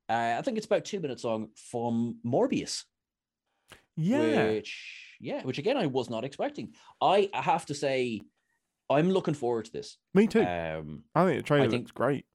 uh, 0.09 0.35
i 0.39 0.41
think 0.41 0.57
it's 0.57 0.65
about 0.65 0.85
two 0.85 0.99
minutes 0.99 1.23
long 1.23 1.49
from 1.69 2.17
morbius 2.25 2.85
yeah, 3.95 4.47
which 4.47 5.06
yeah 5.19 5.41
which 5.43 5.57
again 5.57 5.77
i 5.77 5.85
was 5.85 6.09
not 6.09 6.23
expecting 6.23 6.73
i 7.01 7.29
I 7.33 7.41
have 7.41 7.65
to 7.67 7.73
say 7.73 8.21
i'm 8.89 9.09
looking 9.09 9.33
forward 9.33 9.65
to 9.65 9.71
this 9.71 9.97
me 10.13 10.27
too. 10.27 10.41
um 10.43 11.03
I 11.15 11.25
think 11.25 11.37
the 11.37 11.43
trailer 11.43 11.69
think- 11.69 11.81
looks 11.83 11.91
great. 11.91 12.25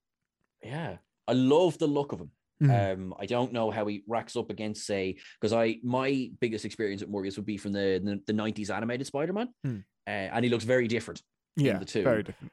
yeah 0.62 0.96
i 1.29 1.32
love 1.32 1.79
the 1.79 1.87
look 1.87 2.12
of 2.12 2.20
him 2.20 2.31
Mm. 2.62 2.93
Um, 2.93 3.14
I 3.18 3.26
don't 3.26 3.52
know 3.52 3.73
how 3.73 3.85
he 3.87 4.04
racks 4.07 4.37
up 4.37 4.49
against, 4.49 4.87
say, 4.87 5.16
because 5.40 5.52
I 5.52 5.80
my 5.83 6.30
biggest 6.38 6.64
experience 6.64 7.02
with 7.02 7.11
Morbius 7.11 7.37
would 7.37 7.45
be 7.45 7.57
from 7.57 7.73
the 7.73 8.00
the, 8.04 8.21
the 8.33 8.33
90s 8.40 8.71
animated 8.71 9.04
Spider-Man, 9.09 9.49
Hmm. 9.64 9.78
uh, 10.07 10.11
and 10.35 10.45
he 10.45 10.49
looks 10.49 10.62
very 10.62 10.87
different. 10.87 11.21
yeah, 11.57 11.78
the 11.78 11.85
two. 11.85 12.04
very 12.04 12.23
different. 12.23 12.52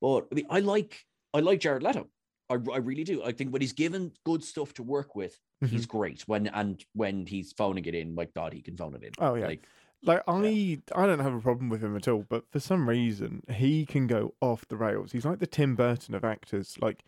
But 0.00 0.20
I 0.32 0.34
mean, 0.36 0.46
I 0.48 0.60
like 0.60 1.04
I 1.34 1.40
like 1.40 1.60
Jared 1.60 1.82
Leto. 1.82 2.08
I, 2.50 2.54
I 2.72 2.78
really 2.78 3.04
do. 3.04 3.22
I 3.22 3.32
think 3.32 3.52
when 3.52 3.62
he's 3.62 3.72
given 3.72 4.12
good 4.24 4.42
stuff 4.44 4.74
to 4.74 4.82
work 4.82 5.14
with, 5.16 5.38
Mm-hmm. 5.62 5.76
he's 5.76 5.84
great. 5.84 6.22
When 6.26 6.46
and 6.46 6.82
when 6.94 7.26
he's 7.26 7.52
phoning 7.52 7.84
it 7.84 7.94
in, 7.94 8.14
like 8.14 8.32
God, 8.32 8.54
he 8.54 8.62
can 8.62 8.78
phone 8.78 8.94
it 8.94 9.02
in. 9.02 9.10
Oh, 9.18 9.34
yeah. 9.34 9.46
Like, 9.46 9.66
Like 10.02 10.22
I, 10.26 10.78
I 10.96 11.04
don't 11.06 11.18
have 11.18 11.34
a 11.34 11.40
problem 11.40 11.68
with 11.68 11.84
him 11.84 11.94
at 11.96 12.08
all, 12.08 12.24
but 12.26 12.50
for 12.50 12.58
some 12.60 12.88
reason 12.88 13.42
he 13.52 13.84
can 13.84 14.06
go 14.06 14.32
off 14.40 14.66
the 14.68 14.78
rails. 14.78 15.12
He's 15.12 15.26
like 15.26 15.38
the 15.38 15.46
Tim 15.46 15.76
Burton 15.76 16.14
of 16.14 16.24
actors. 16.24 16.76
Like 16.80 17.04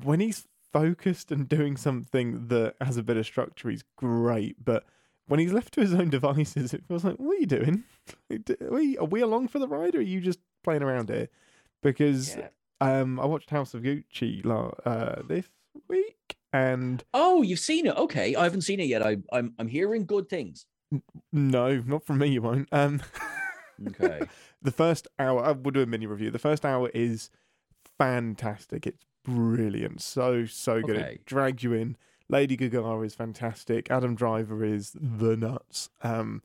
when 0.00 0.20
he's 0.20 0.46
focused 0.72 1.32
and 1.32 1.48
doing 1.48 1.76
something 1.76 2.46
that 2.46 2.76
has 2.80 2.96
a 2.96 3.02
bit 3.02 3.16
of 3.16 3.26
structure, 3.26 3.68
he's 3.68 3.82
great. 3.96 4.64
But 4.64 4.84
when 5.26 5.40
he's 5.40 5.52
left 5.52 5.74
to 5.74 5.80
his 5.80 5.92
own 5.92 6.08
devices, 6.08 6.72
it 6.72 6.84
feels 6.86 7.02
like, 7.04 7.16
what 7.16 7.36
are 7.36 7.40
you 7.40 7.46
doing? 7.46 7.82
Are 8.30 8.70
we, 8.70 8.96
are 8.98 9.04
we 9.06 9.20
along 9.22 9.48
for 9.48 9.58
the 9.58 9.66
ride, 9.66 9.96
or 9.96 9.98
are 9.98 10.02
you 10.02 10.20
just 10.20 10.38
playing 10.62 10.82
around 10.84 11.08
here? 11.08 11.28
Because 11.82 12.36
yeah. 12.36 12.48
Um, 12.82 13.18
I 13.20 13.24
watched 13.26 13.50
House 13.50 13.74
of 13.74 13.82
Gucci 13.82 14.44
la- 14.44 14.72
uh, 14.84 15.22
this 15.26 15.46
week, 15.88 16.36
and 16.52 17.02
Oh, 17.14 17.42
you've 17.42 17.58
seen 17.60 17.86
it? 17.86 17.96
Okay, 17.96 18.34
I 18.34 18.44
haven't 18.44 18.62
seen 18.62 18.80
it 18.80 18.86
yet. 18.86 19.02
I, 19.02 19.16
I'm 19.32 19.54
I'm 19.58 19.68
hearing 19.68 20.04
good 20.06 20.28
things. 20.28 20.66
no, 21.32 21.76
not 21.86 22.04
from 22.04 22.18
me. 22.18 22.28
You 22.28 22.42
won't. 22.42 22.68
Um, 22.72 23.00
Okay. 23.88 24.20
the 24.62 24.70
first 24.70 25.08
hour, 25.18 25.42
I 25.44 25.52
will 25.52 25.70
do 25.72 25.80
a 25.82 25.86
mini 25.86 26.06
review. 26.06 26.30
The 26.30 26.38
first 26.38 26.64
hour 26.64 26.88
is 26.94 27.30
fantastic. 27.98 28.86
It's 28.86 29.04
brilliant. 29.24 30.00
So, 30.02 30.44
so 30.46 30.80
good. 30.82 30.96
Okay. 30.98 31.12
It 31.14 31.26
drags 31.26 31.62
you 31.62 31.72
in. 31.72 31.96
Lady 32.28 32.56
Gaga 32.56 33.00
is 33.00 33.14
fantastic. 33.14 33.90
Adam 33.90 34.14
Driver 34.14 34.64
is 34.64 34.92
the 34.98 35.36
nuts. 35.36 35.90
Um, 36.02 36.42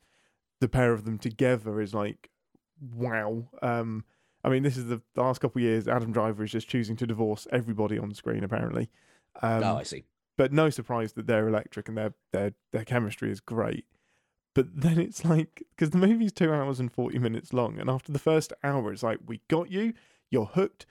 the 0.59 0.67
pair 0.67 0.91
of 0.93 1.05
them 1.05 1.17
together 1.17 1.79
is 1.81 1.93
like, 1.93 2.29
wow. 2.81 3.45
Um, 3.61 4.03
I 4.47 4.49
mean, 4.49 4.63
this 4.63 4.77
is 4.77 4.85
the, 4.87 5.01
the 5.13 5.21
last 5.21 5.39
couple 5.41 5.59
of 5.59 5.63
years. 5.63 5.87
Adam 5.87 6.11
Driver 6.13 6.43
is 6.43 6.51
just 6.51 6.69
choosing 6.69 6.95
to 6.95 7.05
divorce 7.05 7.47
everybody 7.51 7.99
on 7.99 8.13
screen, 8.13 8.43
apparently. 8.43 8.89
Um, 9.41 9.61
oh, 9.63 9.75
I 9.77 9.83
see. 9.83 10.05
but 10.37 10.53
no 10.53 10.69
surprise 10.69 11.13
that 11.13 11.27
they're 11.27 11.47
electric 11.49 11.89
and 11.89 11.97
their 11.97 12.13
their 12.31 12.53
their 12.71 12.85
chemistry 12.85 13.29
is 13.29 13.39
great. 13.41 13.85
But 14.55 14.67
then 14.81 14.99
it's 14.99 15.25
like 15.25 15.63
because 15.75 15.89
the 15.89 15.97
movie's 15.97 16.31
two 16.31 16.53
hours 16.53 16.79
and 16.79 16.91
forty 16.91 17.19
minutes 17.19 17.51
long, 17.51 17.77
and 17.77 17.89
after 17.89 18.11
the 18.13 18.19
first 18.19 18.53
hour, 18.63 18.93
it's 18.93 19.03
like 19.03 19.19
we 19.27 19.41
got 19.49 19.69
you, 19.69 19.93
you're 20.31 20.45
hooked. 20.45 20.85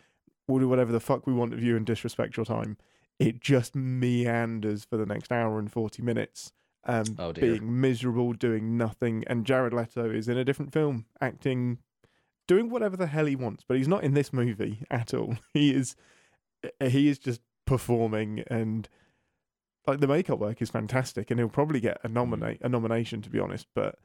we'll 0.46 0.60
do 0.60 0.68
whatever 0.68 0.92
the 0.92 1.00
fuck 1.00 1.26
we 1.26 1.32
want 1.32 1.54
of 1.54 1.62
you 1.62 1.76
and 1.76 1.86
disrespect 1.86 2.36
your 2.36 2.46
time. 2.46 2.76
It 3.18 3.40
just 3.40 3.74
meanders 3.74 4.84
for 4.84 4.96
the 4.98 5.06
next 5.06 5.32
hour 5.32 5.58
and 5.58 5.72
40 5.72 6.02
minutes, 6.02 6.52
um, 6.84 7.04
Oh, 7.18 7.32
being 7.32 7.80
miserable, 7.80 8.32
doing 8.34 8.76
nothing. 8.76 9.24
And 9.26 9.46
Jared 9.46 9.72
Leto 9.72 10.10
is 10.10 10.28
in 10.28 10.36
a 10.36 10.44
different 10.44 10.72
film, 10.72 11.06
acting, 11.20 11.78
doing 12.46 12.70
whatever 12.70 12.96
the 12.96 13.06
hell 13.06 13.26
he 13.26 13.36
wants, 13.36 13.64
but 13.66 13.76
he's 13.76 13.88
not 13.88 14.04
in 14.04 14.14
this 14.14 14.32
movie 14.32 14.84
at 14.90 15.12
all. 15.14 15.36
He 15.52 15.74
is, 15.74 15.96
he 16.82 17.08
is 17.08 17.18
just 17.18 17.40
performing 17.66 18.44
and 18.48 18.88
like 19.86 20.00
the 20.00 20.06
makeup 20.06 20.38
work 20.38 20.60
is 20.62 20.70
fantastic 20.70 21.30
and 21.30 21.40
he'll 21.40 21.48
probably 21.48 21.80
get 21.80 21.98
a 22.04 22.08
nominate 22.08 22.58
a 22.60 22.68
nomination 22.68 23.20
to 23.22 23.30
be 23.30 23.40
honest 23.40 23.66
but 23.74 23.96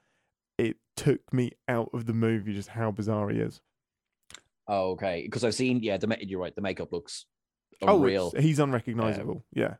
it 0.57 0.77
took 0.95 1.31
me 1.31 1.51
out 1.67 1.89
of 1.93 2.05
the 2.07 2.13
movie 2.13 2.53
just 2.55 2.69
how 2.69 2.89
bizarre 2.91 3.29
he 3.29 3.39
is 3.39 3.61
Oh, 4.67 4.91
okay. 4.91 5.23
Because 5.23 5.43
I've 5.43 5.55
seen, 5.55 5.81
yeah, 5.83 5.97
the 5.97 6.15
you're 6.21 6.39
right. 6.39 6.55
The 6.55 6.61
makeup 6.61 6.91
looks 6.93 7.25
oh 7.81 7.97
unreal. 7.97 8.27
it's- 8.29 8.43
he's 8.43 8.59
unrecognizable 8.59 9.43
yeah 9.53 9.75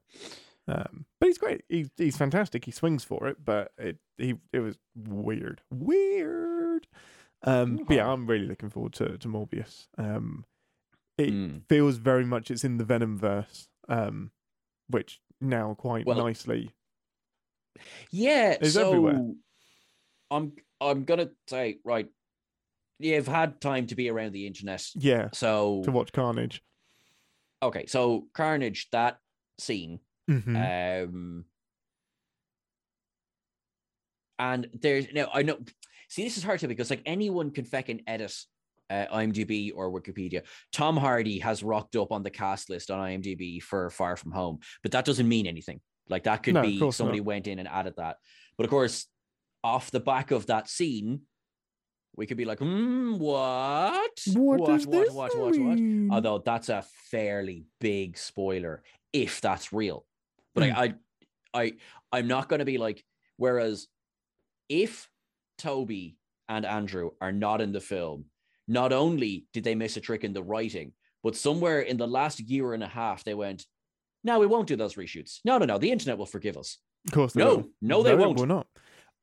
um, 0.68 1.06
but 1.20 1.28
he's 1.28 1.38
great 1.38 1.64
he's, 1.70 1.90
he's 1.98 2.18
fantastic 2.18 2.66
he 2.66 2.72
swings 2.72 3.04
for 3.04 3.28
it 3.28 3.38
but 3.44 3.72
it 3.78 3.98
he 4.18 4.36
it 4.54 4.60
was 4.60 4.78
weird 4.96 5.62
weird 5.72 6.88
um 7.44 7.78
but 7.88 7.96
yeah 7.96 8.08
i'm 8.08 8.28
really 8.28 8.46
looking 8.46 8.70
forward 8.70 8.94
to 8.94 9.18
to 9.18 9.28
morbius 9.28 9.88
um 9.98 10.46
it 11.18 11.32
Mm. 11.34 11.62
feels 11.68 11.98
very 11.98 12.26
much 12.26 12.50
it's 12.52 12.64
in 12.64 12.78
the 12.78 12.86
venom 12.86 13.18
verse 13.18 13.68
um 13.90 14.32
which 14.88 15.20
now 15.40 15.74
quite 15.74 16.06
Well- 16.06 16.18
nicely 16.18 16.72
Yeah, 18.12 18.58
It's 18.60 18.74
so 18.74 18.88
everywhere. 18.88 19.34
I'm 20.30 20.54
I'm 20.80 21.04
gonna 21.06 21.30
say 21.48 21.80
right. 21.86 22.08
You've 23.00 23.28
had 23.28 23.60
time 23.62 23.88
to 23.88 23.96
be 23.96 24.10
around 24.10 24.34
the 24.34 24.46
internet, 24.46 24.86
yeah 24.96 25.30
so 25.34 25.82
to 25.86 25.92
watch 25.92 26.12
carnage 26.12 26.62
okay. 27.64 27.86
So 27.88 28.28
Carnage, 28.34 28.90
that 28.92 29.20
scene, 29.60 30.00
Mhm. 30.30 31.06
um, 31.08 31.46
and 34.40 34.68
there's 34.82 35.08
now 35.14 35.30
I 35.34 35.42
know. 35.44 35.60
See, 36.12 36.26
this 36.26 36.36
is 36.36 36.44
hard 36.44 36.60
to 36.60 36.68
because 36.68 36.90
like 36.90 37.02
anyone 37.06 37.52
can 37.52 37.64
feckin' 37.64 38.04
edit 38.06 38.36
uh, 38.90 39.06
IMDb 39.14 39.72
or 39.74 39.90
Wikipedia. 39.90 40.42
Tom 40.74 40.98
Hardy 40.98 41.40
has 41.40 41.64
rocked 41.64 41.96
up 41.96 42.12
on 42.12 42.22
the 42.22 42.30
cast 42.30 42.70
list 42.70 42.92
on 42.92 43.00
IMDb 43.00 43.62
for 43.64 43.90
Far 43.90 44.18
From 44.18 44.34
Home, 44.34 44.60
but 44.84 44.92
that 44.92 45.06
doesn't 45.06 45.30
mean 45.30 45.48
anything. 45.48 45.80
Like 46.10 46.24
that 46.24 46.44
could 46.44 46.56
No, 46.56 46.64
be 46.64 46.92
somebody 46.92 47.20
not. 47.20 47.28
went 47.28 47.48
in 47.48 47.60
and 47.60 47.68
added 47.68 47.94
that. 47.96 48.18
But 48.58 48.66
of 48.66 48.70
course, 48.70 49.08
off 49.64 49.90
the 49.90 50.02
back 50.02 50.32
of 50.32 50.48
that 50.48 50.68
scene, 50.68 51.22
we 52.18 52.26
could 52.26 52.36
be 52.36 52.44
like, 52.44 52.60
hmm, 52.60 53.18
what? 53.18 54.12
What, 54.34 54.66
does 54.66 54.86
what, 54.86 55.06
this 55.06 55.14
what, 55.14 55.38
what, 55.38 55.58
what? 55.58 55.80
mean? 55.80 56.10
Although 56.12 56.40
that's 56.40 56.68
a 56.68 56.84
fairly 57.10 57.64
big 57.80 58.18
spoiler 58.18 58.84
if 59.14 59.40
that's 59.40 59.72
real. 59.72 60.06
But 60.54 60.66
Hmm. 60.66 60.76
I, 60.76 60.84
I, 61.54 61.64
I, 61.64 61.74
I'm 62.12 62.28
not 62.28 62.50
going 62.50 62.60
to 62.60 62.66
be 62.66 62.78
like. 62.78 63.02
Whereas, 63.38 63.88
if 64.68 65.10
Tobey 65.62 66.18
and 66.50 66.66
Andrew 66.66 67.12
are 67.22 67.32
not 67.32 67.62
in 67.62 67.72
the 67.72 67.80
film, 67.80 68.26
not 68.68 68.92
only 68.92 69.46
did 69.54 69.64
they 69.64 69.76
miss 69.76 69.96
a 69.98 70.02
trick 70.02 70.24
in 70.24 70.34
the 70.34 70.44
writing, 70.44 70.94
but 71.24 71.36
somewhere 71.36 71.82
in 71.82 71.98
the 71.98 72.08
last 72.08 72.40
year 72.40 72.74
and 72.74 72.84
a 72.84 72.88
half 72.88 73.24
they 73.24 73.34
went, 73.36 73.66
"No, 74.24 74.40
we 74.40 74.48
won't 74.48 74.68
do 74.68 74.76
those 74.76 74.96
reshoots. 74.96 75.40
No, 75.46 75.58
no, 75.58 75.66
no. 75.66 75.78
The 75.78 75.92
internet 75.92 76.18
will 76.18 76.26
forgive 76.26 76.58
us." 76.58 76.78
Of 77.08 77.14
course, 77.14 77.34
they 77.34 77.44
No, 77.44 77.56
will. 77.58 77.70
no, 77.82 78.04
they 78.04 78.12
it 78.12 78.18
won't. 78.18 78.40
We're 78.40 78.46
not. 78.48 78.68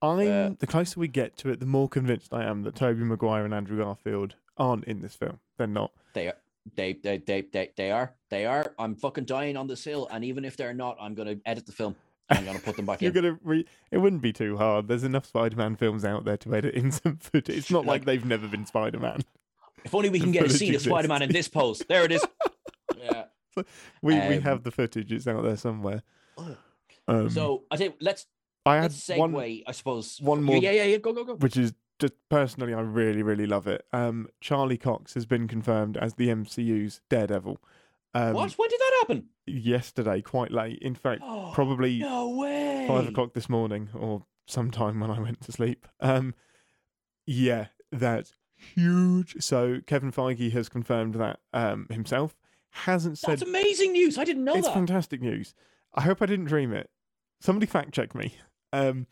I'm 0.00 0.18
Uh, 0.20 0.50
the 0.60 0.66
closer 0.66 1.00
we 1.00 1.08
get 1.08 1.36
to 1.38 1.50
it, 1.50 1.58
the 1.60 1.66
more 1.66 1.88
convinced 1.88 2.32
I 2.32 2.44
am 2.44 2.62
that 2.62 2.76
Tobey 2.76 3.02
Maguire 3.02 3.44
and 3.44 3.52
Andrew 3.52 3.78
Garfield 3.82 4.36
aren't 4.56 4.84
in 4.84 5.00
this 5.00 5.16
film. 5.16 5.40
They're 5.56 5.66
not. 5.66 5.90
They 6.14 6.28
are. 6.28 6.36
They, 6.76 6.92
they, 6.92 7.18
they, 7.18 7.42
they, 7.52 7.70
they 7.76 7.90
are. 7.90 8.14
They 8.30 8.44
are. 8.46 8.74
I'm 8.78 8.94
fucking 8.94 9.24
dying 9.24 9.56
on 9.56 9.66
this 9.66 9.82
hill, 9.82 10.06
and 10.12 10.22
even 10.24 10.44
if 10.44 10.56
they're 10.56 10.74
not, 10.74 10.96
I'm 11.00 11.14
going 11.14 11.28
to 11.36 11.40
edit 11.46 11.66
the 11.66 11.72
film. 11.72 11.96
I'm 12.30 12.44
going 12.44 12.56
to 12.56 12.62
put 12.62 12.76
them 12.76 12.86
back 12.86 13.00
You're 13.02 13.10
in. 13.10 13.14
gonna. 13.22 13.38
Re- 13.42 13.64
it 13.90 13.98
wouldn't 13.98 14.22
be 14.22 14.32
too 14.32 14.56
hard. 14.58 14.88
There's 14.88 15.04
enough 15.04 15.26
Spider-Man 15.26 15.76
films 15.76 16.04
out 16.04 16.24
there 16.24 16.36
to 16.38 16.54
edit 16.54 16.74
in 16.74 16.92
some 16.92 17.16
footage. 17.16 17.56
It's 17.56 17.70
not 17.70 17.86
like, 17.86 18.00
Like- 18.00 18.04
they've 18.04 18.24
never 18.24 18.46
been 18.48 18.66
Spider-Man. 18.66 19.22
If 19.84 19.94
only 19.94 20.10
we 20.10 20.20
can 20.20 20.32
get 20.32 20.44
a 20.44 20.50
scene 20.50 20.74
of. 20.74 20.82
Spider-Man 20.82 21.22
in 21.22 21.32
this 21.32 21.48
pose. 21.48 21.82
There 21.88 22.04
it 22.04 22.12
is. 22.12 22.24
Yeah. 23.00 23.24
We 23.56 23.64
we 24.02 24.14
Um, 24.36 24.42
have 24.42 24.62
the 24.64 24.70
footage. 24.70 25.12
It's 25.12 25.26
out 25.28 25.42
there 25.44 25.56
somewhere. 25.56 26.02
Um, 27.06 27.30
So 27.30 27.64
I 27.70 27.76
think 27.76 27.96
let's 28.00 28.26
I 28.66 28.74
had 28.76 28.82
let's 28.84 28.96
segue. 29.06 29.18
one, 29.18 29.62
I 29.66 29.72
suppose 29.72 30.18
one 30.20 30.42
more- 30.42 30.56
Yeah, 30.56 30.72
yeah, 30.72 30.84
yeah. 30.84 30.96
Go, 30.98 31.12
go, 31.12 31.24
go. 31.24 31.34
which 31.36 31.56
is 31.56 31.72
just 31.98 32.14
personally, 32.28 32.74
I 32.74 32.80
really 32.80 33.22
really 33.22 33.46
love 33.46 33.66
it. 33.66 33.84
Um, 33.92 34.28
Charlie 34.40 34.76
Cox 34.78 35.14
has 35.14 35.26
been 35.26 35.48
confirmed 35.48 35.96
as 35.96 36.14
the 36.14 36.28
MCU's 36.28 37.00
Daredevil. 37.08 37.60
Um, 38.14 38.32
what? 38.34 38.52
When 38.52 38.68
did 38.68 38.80
that 38.80 38.96
happen? 39.00 39.28
Yesterday, 39.46 40.22
quite 40.22 40.50
late. 40.50 40.78
In 40.80 40.94
fact, 40.94 41.22
Oh, 41.24 41.50
probably 41.54 41.98
no 41.98 42.30
way. 42.30 42.86
five 42.88 43.06
o'clock 43.08 43.34
this 43.34 43.48
morning 43.48 43.88
or 43.94 44.24
sometime 44.46 44.98
when 45.00 45.10
I 45.10 45.20
went 45.20 45.40
to 45.42 45.52
sleep. 45.52 45.86
Um, 46.00 46.34
yeah, 47.26 47.66
that's 47.92 48.32
huge. 48.56 49.36
So 49.40 49.80
Kevin 49.86 50.10
Feige 50.12 50.52
has 50.52 50.68
confirmed 50.68 51.14
that 51.14 51.40
um, 51.52 51.86
himself. 51.90 52.36
Hasn't 52.70 53.18
said 53.18 53.30
That's 53.40 53.42
amazing 53.42 53.92
news. 53.92 54.18
I 54.18 54.24
didn't 54.24 54.44
know 54.44 54.54
it's 54.54 54.66
that. 54.66 54.74
fantastic 54.74 55.20
news. 55.22 55.54
I 55.94 56.02
hope 56.02 56.20
I 56.22 56.26
didn't 56.26 56.44
dream 56.46 56.72
it. 56.72 56.90
Somebody 57.40 57.66
fact 57.66 57.92
check 57.92 58.14
me. 58.14 58.34
Um, 58.72 59.06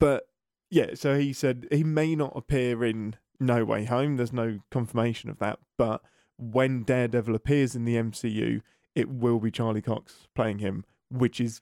but 0.00 0.24
yeah, 0.70 0.94
so 0.94 1.16
he 1.18 1.32
said 1.32 1.68
he 1.70 1.84
may 1.84 2.16
not 2.16 2.32
appear 2.34 2.84
in 2.84 3.14
No 3.38 3.64
Way 3.64 3.84
Home. 3.84 4.16
There's 4.16 4.32
no 4.32 4.58
confirmation 4.70 5.30
of 5.30 5.38
that. 5.38 5.60
But 5.76 6.02
when 6.38 6.82
Daredevil 6.84 7.34
appears 7.34 7.74
in 7.74 7.84
the 7.84 7.96
MCU, 7.96 8.62
it 8.94 9.08
will 9.08 9.38
be 9.40 9.50
Charlie 9.50 9.82
Cox 9.82 10.26
playing 10.34 10.58
him, 10.58 10.84
which 11.10 11.40
is 11.40 11.60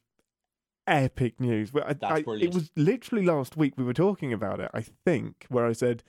epic 0.86 1.40
news. 1.40 1.70
I- 1.74 1.94
That's 1.94 2.04
I- 2.04 2.22
brilliant. 2.22 2.54
It 2.54 2.54
was 2.54 2.70
literally 2.76 3.24
last 3.24 3.56
week 3.56 3.74
we 3.76 3.84
were 3.84 3.92
talking 3.94 4.32
about 4.32 4.60
it. 4.60 4.70
I 4.74 4.82
think 4.82 5.46
where 5.48 5.66
I 5.66 5.72
said, 5.72 6.02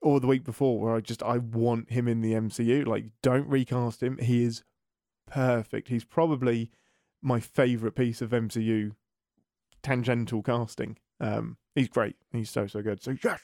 or 0.00 0.20
the 0.20 0.26
week 0.26 0.44
before, 0.44 0.78
where 0.78 0.94
I 0.94 1.00
just 1.00 1.22
I 1.22 1.38
want 1.38 1.90
him 1.90 2.06
in 2.06 2.20
the 2.20 2.34
MCU. 2.34 2.84
Like, 2.86 3.06
don't 3.22 3.48
recast 3.48 4.02
him. 4.02 4.18
He 4.18 4.44
is 4.44 4.62
perfect. 5.26 5.88
He's 5.88 6.04
probably 6.04 6.70
my 7.22 7.40
favorite 7.40 7.96
piece 7.96 8.20
of 8.22 8.30
MCU 8.30 8.94
tangential 9.82 10.42
casting. 10.42 10.98
Um, 11.18 11.56
he's 11.74 11.88
great. 11.88 12.16
He's 12.30 12.50
so 12.50 12.66
so 12.66 12.82
good. 12.82 13.02
So 13.02 13.16
yes, 13.24 13.40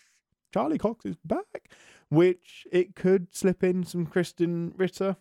Charlie 0.53 0.79
Cox 0.79 1.05
is 1.07 1.17
back. 1.25 1.71
Which 2.09 2.67
it 2.71 2.95
could 2.95 3.35
slip 3.35 3.65
in 3.65 3.85
some 3.85 4.07
Krysten 4.07 4.73
Ritter, 4.79 5.17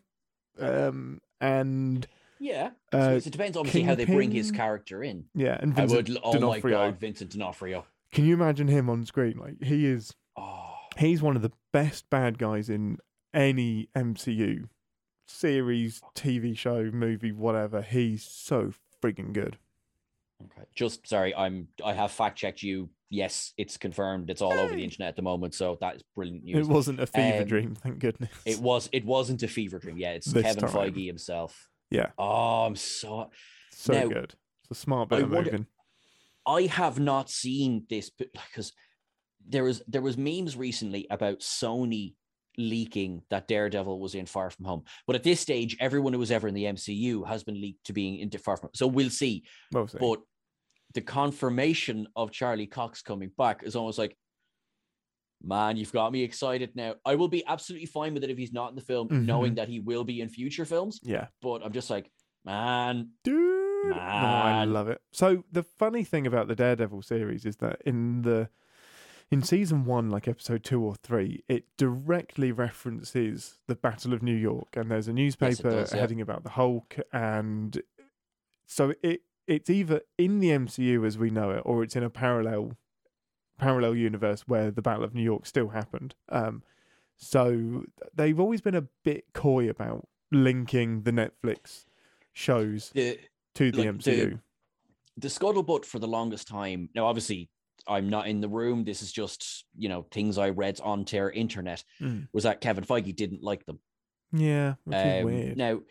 um, 0.60 1.22
and 1.40 2.06
Yeah. 2.38 2.72
uh, 2.92 3.12
so 3.22 3.28
it 3.28 3.32
depends 3.32 3.56
obviously 3.56 3.84
how 3.84 3.96
they 3.96 4.04
bring 4.04 4.32
his 4.32 4.52
character 4.52 5.02
in. 5.02 5.26
yeah, 5.34 5.58
and 5.62 5.72
I 5.72 5.86
Vincent 5.86 6.10
would. 6.10 6.18
Oh 6.22 6.34
my 6.34 6.40
D'Onofrio. 6.40 6.78
god, 6.78 7.00
Vincent 7.00 7.32
D'Onofrio. 7.32 7.86
Can 8.12 8.26
you 8.26 8.34
imagine 8.34 8.68
him 8.68 8.90
on 8.90 9.06
screen? 9.06 9.38
Like 9.38 9.64
he 9.64 9.86
is. 9.86 10.14
Oh, 10.36 10.74
He's 10.98 11.22
one 11.22 11.38
of 11.38 11.42
the 11.44 11.54
best 11.72 12.10
bad 12.10 12.38
guys 12.38 12.70
in 12.70 12.98
any 13.34 13.88
MCU 13.96 14.68
series, 15.28 16.02
TV 16.14 16.58
show, 16.58 16.92
movie, 16.92 17.32
whatever. 17.32 17.82
He's 17.82 18.24
so 18.24 18.74
friggin' 19.02 19.32
good. 19.32 19.58
Okay. 20.46 20.68
Just 20.76 21.08
sorry. 21.08 21.36
I'm. 21.36 21.68
I 21.84 21.94
have 21.94 22.12
fact 22.12 22.38
checked 22.38 22.64
you. 22.64 22.90
Yes, 23.10 23.54
it's 23.58 23.78
confirmed. 23.78 24.30
It's 24.30 24.42
all 24.42 24.54
over 24.54 24.74
the 24.74 24.84
internet 24.84 25.10
at 25.10 25.16
the 25.16 25.22
moment. 25.22 25.54
So 25.54 25.78
that 25.82 25.98
is 25.98 26.04
brilliant 26.16 26.46
news. 26.46 26.68
It 26.68 26.72
wasn't 26.72 27.00
a 27.02 27.08
fever 27.08 27.42
Um, 27.42 27.48
dream, 27.48 27.76
thank 27.76 28.00
goodness. 28.00 28.30
It 28.46 28.60
was. 28.60 28.90
It 28.92 29.06
wasn't 29.06 29.44
a 29.44 29.48
fever 29.48 29.80
dream. 29.80 29.98
Yeah, 29.98 30.12
it's 30.12 30.28
This 30.28 30.44
Kevin 30.44 30.62
time. 30.62 30.94
Feige 30.94 31.08
himself. 31.08 31.68
Yeah. 31.90 32.08
Oh, 32.18 32.66
I'm 32.66 32.76
so. 32.76 33.30
so 33.74 33.94
now, 33.94 34.08
good. 34.08 34.34
It's 34.70 34.80
a 34.80 34.82
smart 34.82 35.10
bit 35.10 35.20
I 35.20 35.22
of 35.24 35.30
moving. 35.30 35.66
I 36.48 36.64
have 36.64 37.00
not 37.00 37.30
seen 37.30 37.86
this 37.90 38.10
because 38.10 38.74
there 39.48 39.64
was 39.64 39.82
there 39.88 40.02
was 40.02 40.18
memes 40.18 40.56
recently 40.56 41.08
about 41.10 41.40
Sony 41.40 42.16
leaking 42.58 43.22
that 43.30 43.48
Daredevil 43.48 44.00
was 44.00 44.16
in 44.16 44.26
Far 44.26 44.50
From 44.50 44.66
Home, 44.66 44.84
but 45.08 45.16
at 45.16 45.24
this 45.24 45.40
stage, 45.40 45.78
everyone 45.80 46.14
who 46.14 46.20
was 46.20 46.32
ever 46.32 46.48
in 46.48 46.54
the 46.54 46.66
MCU 46.66 47.28
has 47.28 47.44
been 47.44 47.60
leaked 47.60 47.86
to 47.86 47.94
being 47.94 48.20
in 48.20 48.30
Far 48.32 48.58
From 48.58 48.68
Home. 48.68 48.76
So 48.76 48.88
we'll 48.88 49.10
see. 49.10 49.44
We'll 49.72 49.88
see. 49.88 49.98
But 50.00 50.22
the 50.94 51.02
confirmation 51.02 52.08
of 52.16 52.32
Charlie 52.32 52.68
Cox 52.68 53.02
coming 53.02 53.32
back 53.38 53.64
is 53.64 53.76
almost 53.76 53.98
like, 53.98 54.16
man, 55.44 55.78
you've 55.78 55.92
got 55.92 56.12
me 56.12 56.24
excited 56.24 56.72
now. 56.76 56.96
I 57.06 57.16
will 57.16 57.28
be 57.28 57.44
absolutely 57.48 57.88
fine 57.88 58.14
with 58.14 58.24
it 58.24 58.30
if 58.30 58.38
he's 58.38 58.54
not 58.54 58.70
in 58.70 58.76
the 58.76 58.82
film, 58.82 59.08
knowing 59.26 59.54
Mhm. 59.54 59.56
that 59.56 59.70
he 59.70 59.80
will 59.80 60.04
be 60.04 60.22
in 60.22 60.30
future 60.30 60.66
films. 60.66 61.00
yeah. 61.04 61.28
But 61.42 61.64
I'm 61.66 61.72
just 61.74 61.90
like, 61.90 62.12
man, 62.46 63.12
Dude. 63.24 63.90
No, 63.90 63.96
I 63.96 64.66
love 64.66 64.88
it. 64.90 65.02
So 65.12 65.44
the 65.52 65.64
funny 65.64 66.04
thing 66.04 66.28
about 66.28 66.48
the 66.48 66.56
Daredevil 66.56 67.02
series 67.02 67.46
is 67.46 67.58
that 67.58 67.82
in 67.86 68.22
the 68.22 68.50
in 69.32 69.42
season 69.42 69.86
one, 69.86 70.10
like 70.10 70.28
episode 70.28 70.62
two 70.64 70.84
or 70.84 70.94
three, 70.96 71.44
it 71.48 71.66
directly 71.78 72.52
references 72.52 73.58
the 73.66 73.76
Battle 73.76 74.14
of 74.14 74.22
New 74.22 74.36
York, 74.36 74.76
and 74.76 74.92
there's 74.92 75.08
a 75.08 75.14
newspaper 75.14 75.70
does, 75.72 75.94
yeah. 75.94 76.00
heading 76.02 76.20
about 76.22 76.44
the 76.44 76.50
Hulk, 76.52 76.98
and 77.14 77.82
so 78.68 78.94
it 79.02 79.22
it's 79.52 79.70
either 79.70 80.02
in 80.18 80.40
the 80.40 80.50
MCU 80.50 81.06
as 81.06 81.18
we 81.18 81.30
know 81.30 81.52
it, 81.52 81.62
or 81.66 81.84
it's 81.84 81.96
in 81.96 82.04
a 82.04 82.10
parallel 82.10 82.78
parallel 83.60 83.96
universe 83.96 84.42
where 84.48 84.72
the 84.72 84.82
Battle 84.82 85.04
of 85.04 85.14
New 85.14 85.22
York 85.22 85.46
still 85.46 85.70
happened. 85.70 86.16
Um, 86.30 86.64
so 87.18 87.84
they've 88.16 88.40
always 88.40 88.62
been 88.62 88.74
a 88.76 88.88
bit 89.04 89.26
coy 89.34 89.70
about 89.70 90.08
linking 90.32 91.04
the 91.04 91.12
Netflix 91.12 91.86
shows 92.34 92.90
The 92.96 93.20
to 93.56 93.72
the 93.72 93.84
like, 93.92 94.02
the- 94.04 94.12
MCU. 94.12 94.40
the 95.18 95.28
scuttlebutt 95.28 95.86
for 95.86 96.00
the 96.00 96.08
longest 96.08 96.48
time. 96.48 96.90
Now, 96.96 97.06
obviously, 97.06 97.50
I'm 97.88 98.10
not 98.10 98.28
in 98.28 98.42
the 98.42 98.50
room. 98.50 98.84
This 98.84 99.02
is 99.02 99.12
just 99.12 99.66
you 99.78 99.90
know 99.90 100.08
things 100.12 100.38
I 100.38 100.50
read 100.50 100.80
on 100.84 101.04
their 101.04 101.30
internet. 101.30 101.84
Mm. 102.00 102.28
Was 102.34 102.44
that 102.46 102.62
Kevin 102.62 102.84
Feige 102.86 103.16
didn't 103.16 103.44
like 103.44 103.66
them. 103.66 103.80
Yeah, 104.34 104.76
which 104.86 104.98
is 104.98 105.20
Um, 105.20 105.26
weird. 105.26 105.58
Now, 105.58 105.82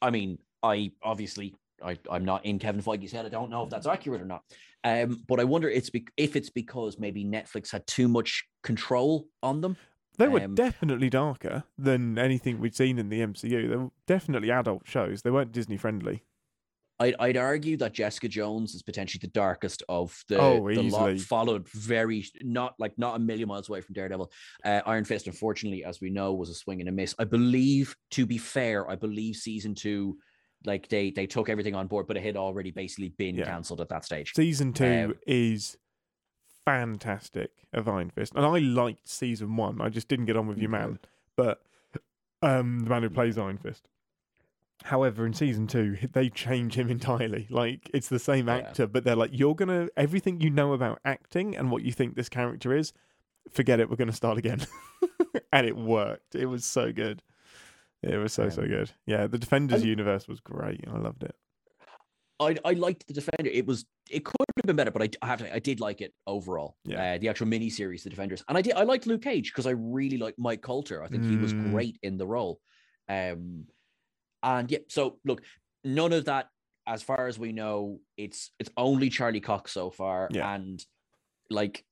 I 0.00 0.10
mean, 0.10 0.38
I 0.62 0.92
obviously 1.02 1.54
I, 1.84 1.98
I'm 2.10 2.24
not 2.24 2.44
in 2.44 2.58
Kevin 2.58 2.82
Feige's 2.82 3.12
head. 3.12 3.26
I 3.26 3.28
don't 3.28 3.50
know 3.50 3.64
if 3.64 3.70
that's 3.70 3.86
accurate 3.86 4.20
or 4.20 4.26
not. 4.26 4.42
Um, 4.84 5.22
but 5.28 5.38
I 5.40 5.44
wonder 5.44 5.68
it's 5.68 5.90
be- 5.90 6.08
if 6.16 6.34
it's 6.36 6.50
because 6.50 6.98
maybe 6.98 7.24
Netflix 7.24 7.70
had 7.70 7.86
too 7.86 8.08
much 8.08 8.44
control 8.62 9.26
on 9.42 9.60
them. 9.60 9.76
They 10.18 10.28
were 10.28 10.42
um, 10.42 10.54
definitely 10.54 11.08
darker 11.08 11.64
than 11.78 12.18
anything 12.18 12.60
we'd 12.60 12.76
seen 12.76 12.98
in 12.98 13.08
the 13.08 13.20
MCU. 13.20 13.68
They 13.68 13.76
were 13.76 13.90
definitely 14.06 14.50
adult 14.50 14.82
shows. 14.86 15.22
They 15.22 15.30
weren't 15.30 15.52
Disney 15.52 15.76
friendly. 15.76 16.24
I'd, 17.02 17.16
I'd 17.18 17.36
argue 17.36 17.76
that 17.78 17.94
Jessica 17.94 18.28
Jones 18.28 18.74
is 18.74 18.82
potentially 18.82 19.18
the 19.20 19.28
darkest 19.32 19.82
of 19.88 20.16
the, 20.28 20.38
Oh, 20.38 20.68
the 20.68 20.82
lot, 20.82 21.18
followed 21.18 21.68
very 21.70 22.24
not 22.42 22.74
like 22.78 22.96
not 22.96 23.16
a 23.16 23.18
million 23.18 23.48
miles 23.48 23.68
away 23.68 23.80
from 23.80 23.94
Daredevil. 23.94 24.30
Uh, 24.64 24.82
Iron 24.86 25.04
Fist, 25.04 25.26
unfortunately, 25.26 25.84
as 25.84 26.00
we 26.00 26.10
know, 26.10 26.32
was 26.34 26.50
a 26.50 26.54
swing 26.54 26.80
and 26.80 26.88
a 26.88 26.92
miss. 26.92 27.14
I 27.18 27.24
believe, 27.24 27.96
to 28.12 28.26
be 28.26 28.38
fair, 28.38 28.88
I 28.88 28.94
believe 28.94 29.36
season 29.36 29.74
two, 29.74 30.18
like 30.64 30.88
they 30.88 31.10
they 31.10 31.26
took 31.26 31.48
everything 31.48 31.74
on 31.74 31.86
board, 31.86 32.06
but 32.06 32.16
it 32.16 32.22
had 32.22 32.36
already 32.36 32.70
basically 32.70 33.08
been 33.10 33.36
Yeah. 33.36 33.44
cancelled 33.46 33.80
at 33.80 33.88
that 33.90 34.04
stage. 34.04 34.32
Season 34.34 34.72
two 34.72 34.84
Um, 34.86 35.14
is 35.26 35.76
fantastic 36.64 37.50
of 37.72 37.88
Iron 37.88 38.10
Fist, 38.10 38.32
and 38.36 38.44
I 38.44 38.58
liked 38.58 39.08
season 39.08 39.56
one. 39.56 39.80
I 39.80 39.88
just 39.88 40.08
didn't 40.08 40.26
get 40.26 40.36
on 40.36 40.46
with 40.46 40.58
your 40.58 40.70
man, 40.70 40.98
but 41.36 41.62
um, 42.42 42.80
the 42.80 42.90
man 42.90 43.02
who 43.02 43.10
plays 43.10 43.38
Iron 43.38 43.58
Fist. 43.58 43.88
However, 44.84 45.24
in 45.26 45.32
season 45.32 45.68
two, 45.68 45.96
they 46.12 46.28
change 46.28 46.74
him 46.76 46.90
entirely. 46.90 47.46
Like 47.50 47.88
it's 47.94 48.08
the 48.08 48.18
same 48.18 48.48
Yeah. 48.48 48.56
actor, 48.56 48.86
but 48.86 49.04
they're 49.04 49.16
like, 49.16 49.30
"You're 49.32 49.54
gonna 49.54 49.88
everything 49.96 50.40
you 50.40 50.50
know 50.50 50.72
about 50.72 51.00
acting 51.04 51.56
and 51.56 51.70
what 51.70 51.82
you 51.84 51.92
think 51.92 52.16
this 52.16 52.28
character 52.28 52.74
is, 52.74 52.92
forget 53.50 53.78
it. 53.80 53.88
We're 53.88 53.96
gonna 53.96 54.12
start 54.12 54.38
again," 54.38 54.66
and 55.52 55.66
it 55.66 55.76
worked. 55.76 56.34
It 56.34 56.46
was 56.46 56.64
so 56.64 56.92
good. 56.92 57.22
It 58.02 58.16
was 58.16 58.32
so 58.32 58.48
so 58.48 58.62
Um, 58.62 58.68
good. 58.68 58.90
Yeah, 59.06 59.26
the 59.26 59.38
Defenders 59.38 59.80
and- 59.82 59.88
universe 59.88 60.26
was 60.28 60.40
great. 60.40 60.84
I 60.88 60.98
loved 60.98 61.22
it. 61.22 61.34
I 62.40 62.56
I 62.64 62.72
liked 62.72 63.06
the 63.06 63.14
Defender. 63.14 63.50
It 63.50 63.66
was 63.66 63.84
it 64.10 64.24
could 64.24 64.34
have 64.56 64.66
been 64.66 64.74
better, 64.76 64.90
but 64.90 65.02
I, 65.02 65.08
I 65.22 65.26
have 65.28 65.38
to 65.40 65.54
I 65.54 65.60
did 65.60 65.78
like 65.80 66.00
it 66.00 66.12
overall. 66.26 66.76
Yeah. 66.84 67.14
Uh, 67.14 67.18
the 67.18 67.28
actual 67.28 67.46
mini 67.46 67.70
series, 67.70 68.02
The 68.02 68.10
Defenders, 68.10 68.42
and 68.48 68.58
I 68.58 68.62
did 68.62 68.74
I 68.74 68.82
liked 68.82 69.06
Luke 69.06 69.22
Cage 69.22 69.52
because 69.52 69.66
I 69.66 69.70
really 69.72 70.18
liked 70.18 70.38
Mike 70.38 70.62
Colter. 70.62 71.02
I 71.04 71.08
think 71.08 71.24
he 71.24 71.36
was 71.36 71.54
Mm. 71.54 71.70
great 71.70 71.98
in 72.02 72.16
the 72.16 72.26
role. 72.26 72.60
Um, 73.08 73.66
and 74.42 74.68
yeah, 74.70 74.78
so 74.88 75.20
look, 75.24 75.42
none 75.84 76.12
of 76.12 76.24
that, 76.24 76.48
as 76.86 77.02
far 77.02 77.28
as 77.28 77.38
we 77.38 77.52
know, 77.52 78.00
it's 78.16 78.50
it's 78.58 78.70
only 78.76 79.08
Charlie 79.10 79.40
Cox 79.40 79.70
so 79.70 79.90
far, 79.90 80.28
Yeah. 80.32 80.52
and 80.54 80.84
like. 81.50 81.84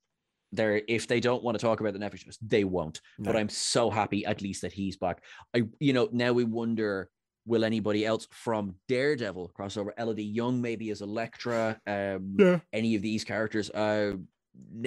They're, 0.52 0.82
if 0.88 1.06
they 1.06 1.20
don't 1.20 1.42
want 1.44 1.58
to 1.58 1.64
talk 1.64 1.80
about 1.80 1.92
the 1.92 1.98
Netflix 2.00 2.24
shows, 2.24 2.38
they 2.42 2.64
won't. 2.64 3.00
But 3.18 3.36
I'm 3.36 3.48
so 3.48 3.88
happy 3.90 4.24
at 4.26 4.42
least 4.42 4.62
that 4.62 4.72
he's 4.72 4.96
back. 4.96 5.22
I, 5.54 5.62
you 5.78 5.92
know, 5.92 6.08
now 6.12 6.32
we 6.32 6.44
wonder 6.44 7.08
will 7.46 7.64
anybody 7.64 8.04
else 8.04 8.26
from 8.30 8.74
Daredevil 8.88 9.52
crossover? 9.58 9.90
Elodie 9.96 10.24
Yung 10.24 10.60
maybe 10.60 10.90
as 10.90 11.00
Elektra. 11.00 11.80
Um, 11.86 12.36
Yeah. 12.38 12.58
any 12.72 12.94
of 12.96 13.02
these 13.02 13.24
characters? 13.24 13.70
Uh, 13.70 14.16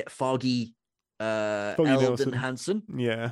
Foggy, 0.09 0.75
uh, 1.19 1.73
Foggy 1.75 1.89
Elden 1.89 2.07
Nelson. 2.07 2.33
Henson. 2.33 2.83
Yeah. 2.95 3.31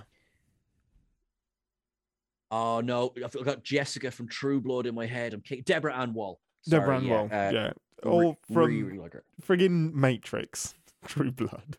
Oh 2.50 2.82
no, 2.82 3.14
I've 3.24 3.46
got 3.46 3.64
Jessica 3.64 4.12
from 4.12 4.28
True 4.28 4.60
Blood 4.60 4.86
in 4.86 4.94
my 4.96 5.06
head. 5.06 5.34
I'm 5.34 5.42
kidding. 5.42 5.64
Deborah 5.66 5.96
Ann 5.96 6.14
Woll. 6.14 6.40
Deborah 6.68 6.98
Ann 6.98 7.08
Woll. 7.08 7.26
uh, 7.26 7.28
yeah. 7.30 7.72
re- 8.04 8.12
All 8.12 8.38
from 8.48 8.56
really, 8.58 8.84
really 8.84 9.00
like 9.00 9.14
friggin' 9.46 9.94
Matrix. 9.94 10.74
True 11.05 11.32
Blood. 11.32 11.77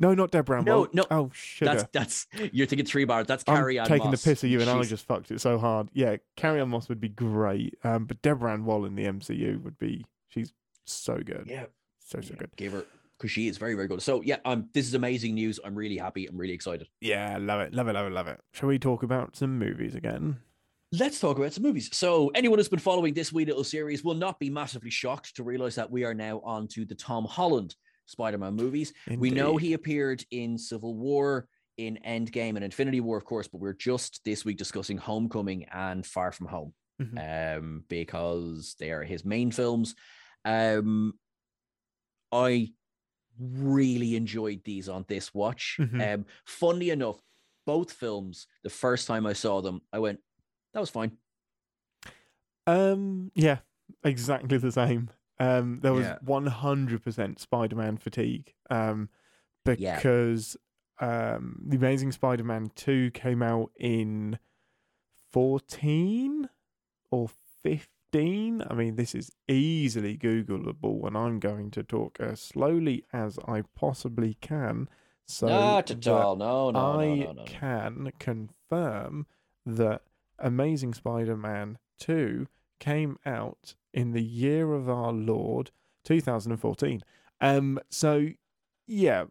No, 0.00 0.14
not 0.14 0.30
Deborah 0.30 0.58
Ann 0.58 0.64
No, 0.64 0.88
no, 0.94 1.04
Oh, 1.10 1.30
sugar. 1.32 1.74
That's 1.74 1.84
that's 1.92 2.26
you're 2.52 2.66
thinking 2.66 2.86
three 2.86 3.04
bars. 3.04 3.26
That's 3.26 3.44
I'm 3.46 3.56
Carrie 3.56 3.78
Ann 3.78 3.86
taking 3.86 4.10
Moss. 4.10 4.22
the 4.22 4.30
piss 4.30 4.42
of 4.42 4.50
you, 4.50 4.60
and 4.60 4.68
I 4.68 4.82
just 4.82 5.06
fucked 5.06 5.30
it 5.30 5.40
so 5.40 5.58
hard. 5.58 5.90
Yeah, 5.92 6.16
Carrie-Anne 6.36 6.70
Moss 6.70 6.88
would 6.88 7.00
be 7.00 7.10
great, 7.10 7.76
um, 7.84 8.06
but 8.06 8.20
Deborah 8.22 8.52
Ann 8.54 8.64
Woll 8.64 8.86
in 8.86 8.96
the 8.96 9.04
MCU 9.04 9.62
would 9.62 9.78
be. 9.78 10.06
She's 10.30 10.52
so 10.86 11.18
good, 11.18 11.44
yeah, 11.46 11.66
so 11.98 12.20
so 12.20 12.30
yeah, 12.30 12.36
good. 12.38 12.56
Give 12.56 12.72
her 12.72 12.84
because 13.18 13.30
she 13.30 13.46
is 13.48 13.58
very 13.58 13.74
very 13.74 13.88
good. 13.88 14.00
So 14.00 14.22
yeah, 14.22 14.38
um, 14.46 14.70
this 14.72 14.86
is 14.86 14.94
amazing 14.94 15.34
news. 15.34 15.60
I'm 15.62 15.74
really 15.74 15.98
happy. 15.98 16.26
I'm 16.26 16.38
really 16.38 16.54
excited. 16.54 16.88
Yeah, 17.00 17.36
love 17.38 17.60
it, 17.60 17.74
love 17.74 17.88
it, 17.88 17.92
love 17.92 18.06
it, 18.06 18.12
love 18.12 18.26
it. 18.26 18.40
Shall 18.52 18.68
we 18.70 18.78
talk 18.78 19.02
about 19.02 19.36
some 19.36 19.58
movies 19.58 19.94
again? 19.94 20.38
Let's 20.92 21.20
talk 21.20 21.38
about 21.38 21.52
some 21.52 21.62
movies. 21.62 21.88
So, 21.92 22.32
anyone 22.34 22.58
who's 22.58 22.68
been 22.68 22.80
following 22.80 23.14
this 23.14 23.32
wee 23.32 23.44
little 23.44 23.62
series 23.62 24.02
will 24.02 24.14
not 24.14 24.40
be 24.40 24.50
massively 24.50 24.90
shocked 24.90 25.36
to 25.36 25.44
realize 25.44 25.76
that 25.76 25.90
we 25.90 26.04
are 26.04 26.14
now 26.14 26.40
on 26.42 26.66
to 26.68 26.84
the 26.84 26.96
Tom 26.96 27.26
Holland 27.26 27.76
Spider 28.10 28.38
Man 28.38 28.54
movies. 28.54 28.92
We 29.16 29.30
know 29.30 29.56
he 29.56 29.72
appeared 29.72 30.24
in 30.30 30.58
Civil 30.58 30.94
War, 30.94 31.46
in 31.76 31.98
Endgame, 32.06 32.56
and 32.56 32.64
Infinity 32.64 33.00
War, 33.00 33.16
of 33.16 33.24
course, 33.24 33.48
but 33.48 33.60
we're 33.60 33.72
just 33.72 34.20
this 34.24 34.44
week 34.44 34.58
discussing 34.58 34.98
Homecoming 34.98 35.64
and 35.72 36.04
Far 36.04 36.32
From 36.32 36.48
Home 36.48 36.74
Mhm. 37.00 37.56
um, 37.58 37.84
because 37.88 38.74
they 38.78 38.90
are 38.90 39.02
his 39.04 39.24
main 39.24 39.50
films. 39.50 39.94
Um, 40.44 41.14
I 42.32 42.72
really 43.38 44.16
enjoyed 44.16 44.62
these 44.64 44.88
on 44.88 45.04
this 45.08 45.32
watch. 45.32 45.76
Mhm. 45.78 46.14
Um, 46.14 46.26
funnily 46.44 46.90
enough, 46.90 47.20
both 47.66 47.92
films, 47.92 48.46
the 48.62 48.70
first 48.70 49.06
time 49.06 49.24
I 49.26 49.32
saw 49.32 49.62
them, 49.62 49.80
I 49.92 49.98
went, 50.00 50.20
that 50.74 50.80
was 50.80 50.90
fine. 50.90 51.16
Um, 52.66 53.30
yeah, 53.34 53.58
exactly 54.04 54.58
the 54.58 54.72
same. 54.72 55.10
Um, 55.40 55.80
there 55.80 55.92
was 55.92 56.04
Yeah. 56.06 56.18
one 56.22 56.46
hundred 56.46 57.02
percent 57.02 57.40
Spider-Man 57.40 57.96
fatigue. 57.96 58.54
Um, 58.70 59.08
Yeah. 59.66 59.96
because 59.96 60.56
um, 61.00 61.62
the 61.66 61.76
Amazing 61.76 62.12
Spider-Man 62.12 62.70
two 62.76 63.10
came 63.12 63.42
out 63.42 63.70
in 63.78 64.38
fourteen 65.30 66.48
or 67.10 67.28
fifteen. 67.62 68.62
I 68.68 68.74
mean, 68.74 68.96
this 68.96 69.14
is 69.14 69.30
easily 69.48 70.16
Googleable, 70.18 71.06
and 71.06 71.16
I'm 71.16 71.38
going 71.38 71.70
to 71.72 71.82
talk 71.82 72.18
as 72.20 72.40
slowly 72.40 73.04
as 73.12 73.38
I 73.46 73.62
possibly 73.74 74.34
can. 74.40 74.88
So 75.26 75.46
Not 75.46 75.90
at 75.92 76.06
all. 76.08 76.34
No, 76.36 76.70
no, 76.70 76.98
I 77.00 77.06
no, 77.06 77.14
no, 77.14 77.24
no, 77.24 77.32
no. 77.32 77.44
can 77.46 78.12
confirm 78.18 79.26
that 79.64 80.02
Amazing 80.38 80.94
Spider 80.94 81.36
Man 81.36 81.78
2 82.00 82.48
came 82.80 83.18
out 83.24 83.74
in 83.94 84.12
the 84.12 84.22
year 84.22 84.72
of 84.72 84.88
our 84.88 85.12
Lord 85.12 85.70
2014. 86.04 87.02
Um, 87.40 87.78
so, 87.90 88.28
yeah, 88.86 89.24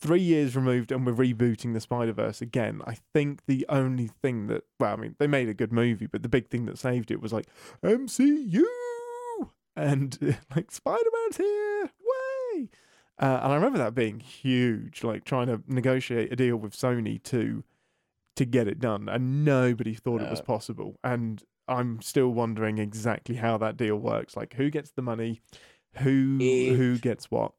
three 0.00 0.20
years 0.20 0.56
removed 0.56 0.92
and 0.92 1.04
we're 1.06 1.12
rebooting 1.12 1.72
the 1.74 1.80
Spider 1.80 2.12
Verse 2.12 2.40
again. 2.40 2.80
I 2.86 2.96
think 3.12 3.40
the 3.46 3.66
only 3.68 4.08
thing 4.22 4.46
that, 4.46 4.64
well, 4.80 4.94
I 4.94 4.96
mean, 4.96 5.16
they 5.18 5.26
made 5.26 5.48
a 5.48 5.54
good 5.54 5.72
movie, 5.72 6.06
but 6.06 6.22
the 6.22 6.28
big 6.28 6.48
thing 6.48 6.66
that 6.66 6.78
saved 6.78 7.10
it 7.10 7.20
was 7.20 7.32
like 7.32 7.46
MCU 7.82 8.62
and 9.76 10.18
like 10.56 10.70
Spider 10.70 11.10
Man's 11.12 11.36
here. 11.36 11.84
Way. 11.84 12.68
Uh, 13.18 13.40
and 13.42 13.52
I 13.52 13.54
remember 13.54 13.78
that 13.78 13.94
being 13.94 14.20
huge, 14.20 15.02
like 15.02 15.24
trying 15.24 15.46
to 15.46 15.62
negotiate 15.66 16.32
a 16.32 16.36
deal 16.36 16.56
with 16.56 16.74
Sony 16.76 17.22
to 17.24 17.64
to 18.36 18.44
get 18.44 18.68
it 18.68 18.78
done, 18.78 19.08
and 19.08 19.46
nobody 19.46 19.94
thought 19.94 20.20
it 20.20 20.28
was 20.28 20.40
Uh, 20.40 20.44
possible. 20.44 20.96
And 21.02 21.42
I'm 21.68 22.00
still 22.02 22.28
wondering 22.28 22.78
exactly 22.78 23.34
how 23.34 23.58
that 23.58 23.76
deal 23.76 23.96
works. 23.96 24.36
Like, 24.36 24.54
who 24.54 24.70
gets 24.70 24.90
the 24.92 25.02
money, 25.02 25.40
who 25.98 26.38
who 26.38 26.98
gets 26.98 27.30
what? 27.30 27.52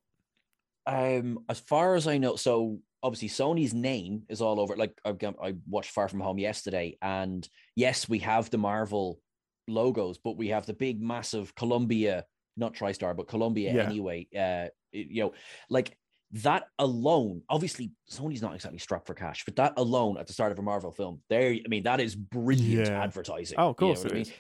Um, 0.86 1.40
as 1.50 1.60
far 1.60 1.96
as 1.96 2.08
I 2.08 2.18
know, 2.18 2.36
so 2.38 2.80
obviously 3.04 3.28
Sony's 3.30 3.74
name 3.74 4.24
is 4.30 4.42
all 4.42 4.60
over. 4.60 4.76
Like 4.76 4.98
I've 5.04 5.20
got, 5.20 5.36
I 5.44 5.56
watched 5.68 5.92
Far 5.92 6.08
From 6.08 6.22
Home 6.22 6.40
yesterday, 6.40 6.98
and 7.02 7.48
yes, 7.76 8.08
we 8.08 8.20
have 8.20 8.50
the 8.50 8.58
Marvel 8.58 9.20
logos, 9.68 10.18
but 10.18 10.38
we 10.38 10.48
have 10.50 10.66
the 10.66 10.74
big, 10.74 11.02
massive 11.02 11.54
Columbia, 11.56 12.26
not 12.56 12.74
TriStar, 12.74 13.16
but 13.18 13.28
Columbia 13.28 13.74
Yeah. 13.74 13.84
anyway. 13.84 14.28
Uh, 14.34 14.70
it- 14.94 15.08
you 15.10 15.24
know, 15.24 15.34
like 15.70 15.98
that 16.32 16.68
alone. 16.80 17.42
Obviously, 17.50 17.92
Sony's 18.12 18.42
not 18.42 18.54
exactly 18.56 18.80
strapped 18.80 19.08
for 19.08 19.14
cash, 19.14 19.46
but 19.46 19.56
that 19.56 19.74
alone 19.78 20.18
at 20.18 20.28
the 20.28 20.34
start 20.34 20.52
of 20.52 20.60
a 20.60 20.62
Marvel 20.62 20.92
film, 20.92 21.22
there. 21.30 21.52
I 21.54 21.68
mean, 21.70 21.84
that 21.84 22.00
is 22.00 22.16
brilliant 22.16 22.88
Yeah. 22.88 23.02
advertising. 23.02 23.58
Oh, 23.58 23.70
of 23.70 23.78
you 23.82 23.88
know 23.88 23.94
course 23.94 24.06
I 24.06 24.16
is. 24.18 24.32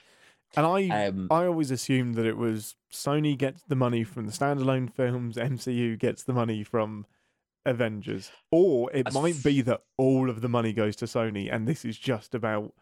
And 0.55 0.65
I, 0.65 1.05
um, 1.07 1.27
I 1.29 1.45
always 1.45 1.71
assumed 1.71 2.15
that 2.15 2.25
it 2.25 2.37
was 2.37 2.75
Sony 2.91 3.37
gets 3.37 3.63
the 3.63 3.75
money 3.75 4.03
from 4.03 4.25
the 4.25 4.31
standalone 4.31 4.91
films, 4.91 5.35
MCU 5.37 5.97
gets 5.97 6.23
the 6.23 6.33
money 6.33 6.63
from 6.63 7.05
Avengers, 7.65 8.31
or 8.51 8.89
it 8.93 9.13
might 9.13 9.35
f- 9.35 9.43
be 9.43 9.61
that 9.61 9.81
all 9.97 10.29
of 10.29 10.41
the 10.41 10.47
money 10.49 10.71
goes 10.73 10.95
to 10.97 11.05
Sony, 11.05 11.53
and 11.53 11.67
this 11.67 11.83
is 11.83 11.97
just 11.97 12.33
about 12.33 12.73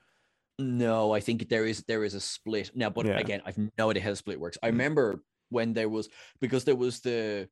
No, 0.58 1.12
I 1.12 1.20
think 1.20 1.50
there 1.50 1.66
is 1.66 1.84
there 1.88 2.04
is 2.06 2.14
a 2.14 2.22
split 2.22 2.72
now, 2.76 2.90
but 2.90 3.06
Yeah. 3.08 3.18
again, 3.18 3.42
I've 3.46 3.58
no 3.78 3.90
idea 3.90 4.04
how 4.04 4.12
the 4.12 4.16
split 4.16 4.40
works. 4.40 4.58
I 4.64 4.68
Mm. 4.68 4.72
remember 4.72 5.24
when 5.50 5.74
there 5.74 5.90
was 5.90 6.08
because 6.40 6.64
there 6.66 6.76
was 6.76 7.02
the 7.02 7.50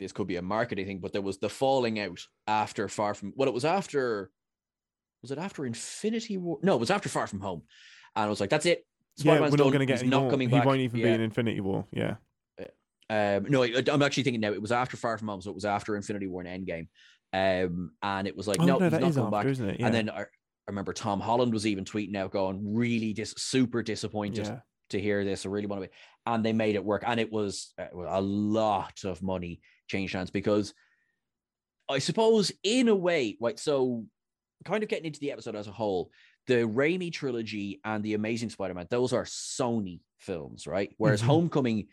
this 0.00 0.12
could 0.12 0.26
be 0.26 0.36
a 0.36 0.42
marketing 0.42 0.86
thing, 0.86 0.98
but 0.98 1.12
there 1.12 1.22
was 1.22 1.38
the 1.38 1.48
falling 1.48 2.00
out 2.00 2.18
after 2.48 2.88
Far 2.88 3.14
From 3.14 3.32
well, 3.36 3.48
it 3.48 3.54
was 3.54 3.64
after 3.64 4.30
was 5.22 5.30
it 5.30 5.38
after 5.38 5.66
Infinity 5.66 6.38
War? 6.38 6.58
No, 6.62 6.74
it 6.74 6.80
was 6.80 6.90
after 6.90 7.08
Far 7.08 7.26
From 7.26 7.40
Home, 7.40 7.62
and 8.16 8.24
I 8.24 8.28
was 8.28 8.40
like, 8.40 8.50
that's 8.50 8.66
it. 8.66 8.84
yeah, 9.16 9.22
Spider-Man's 9.22 9.52
we're 9.52 9.64
not 9.64 9.72
going 9.72 9.86
to 9.86 9.86
get 9.86 10.06
not 10.06 10.22
more. 10.22 10.30
coming 10.30 10.48
he 10.48 10.58
won't 10.58 10.80
even 10.80 11.00
be 11.00 11.08
in 11.08 11.20
Infinity 11.20 11.60
War. 11.60 11.86
Yeah. 11.92 12.16
Um, 13.08 13.46
no, 13.48 13.64
I- 13.64 13.82
I'm 13.90 14.02
actually 14.02 14.22
thinking 14.22 14.40
now. 14.40 14.52
It 14.52 14.62
was 14.62 14.72
after 14.72 14.96
Far 14.96 15.18
From 15.18 15.28
Home, 15.28 15.40
so 15.40 15.50
it 15.50 15.54
was 15.54 15.64
after 15.64 15.96
Infinity 15.96 16.26
War 16.26 16.42
and 16.42 16.66
Endgame. 16.66 16.88
Um, 17.32 17.92
and 18.02 18.26
it 18.26 18.36
was 18.36 18.48
like, 18.48 18.58
oh, 18.60 18.64
no, 18.64 18.78
no, 18.78 18.84
he's 18.84 18.92
that 18.92 19.00
not 19.00 19.14
coming 19.14 19.26
after, 19.26 19.30
back. 19.30 19.46
isn't 19.46 19.68
it? 19.70 19.80
Yeah. 19.80 19.86
And 19.86 19.94
then 19.94 20.10
I, 20.10 20.22
I 20.22 20.26
remember 20.68 20.92
Tom 20.92 21.20
Holland 21.20 21.52
was 21.52 21.66
even 21.66 21.84
tweeting 21.84 22.16
out, 22.16 22.30
going, 22.30 22.74
really 22.74 23.12
dis- 23.12 23.34
super 23.36 23.82
disappointed 23.82 24.46
yeah. 24.46 24.60
to 24.90 25.00
hear 25.00 25.24
this. 25.24 25.44
I 25.44 25.48
really 25.48 25.66
want 25.66 25.82
to 25.82 25.88
be. 25.88 25.94
And 26.26 26.44
they 26.44 26.52
made 26.52 26.76
it 26.76 26.84
work. 26.84 27.02
And 27.06 27.18
it 27.18 27.32
was 27.32 27.72
uh, 27.78 27.86
a 27.94 28.20
lot 28.20 29.02
of 29.04 29.22
money 29.22 29.60
changed 29.90 30.14
hands 30.14 30.30
because 30.30 30.72
I 31.88 31.98
suppose, 31.98 32.52
in 32.62 32.88
a 32.88 32.94
way, 32.94 33.36
right? 33.40 33.58
So, 33.58 34.06
kind 34.64 34.82
of 34.82 34.88
getting 34.88 35.06
into 35.06 35.20
the 35.20 35.32
episode 35.32 35.56
as 35.56 35.66
a 35.66 35.72
whole, 35.72 36.10
the 36.46 36.66
Raimi 36.66 37.12
trilogy 37.12 37.80
and 37.84 38.02
the 38.04 38.14
Amazing 38.14 38.50
Spider 38.50 38.74
Man, 38.74 38.86
those 38.90 39.12
are 39.12 39.24
Sony 39.24 40.00
films, 40.18 40.66
right? 40.66 40.94
Whereas 40.98 41.20
Mhm. 41.20 41.26
Homecoming, 41.26 41.88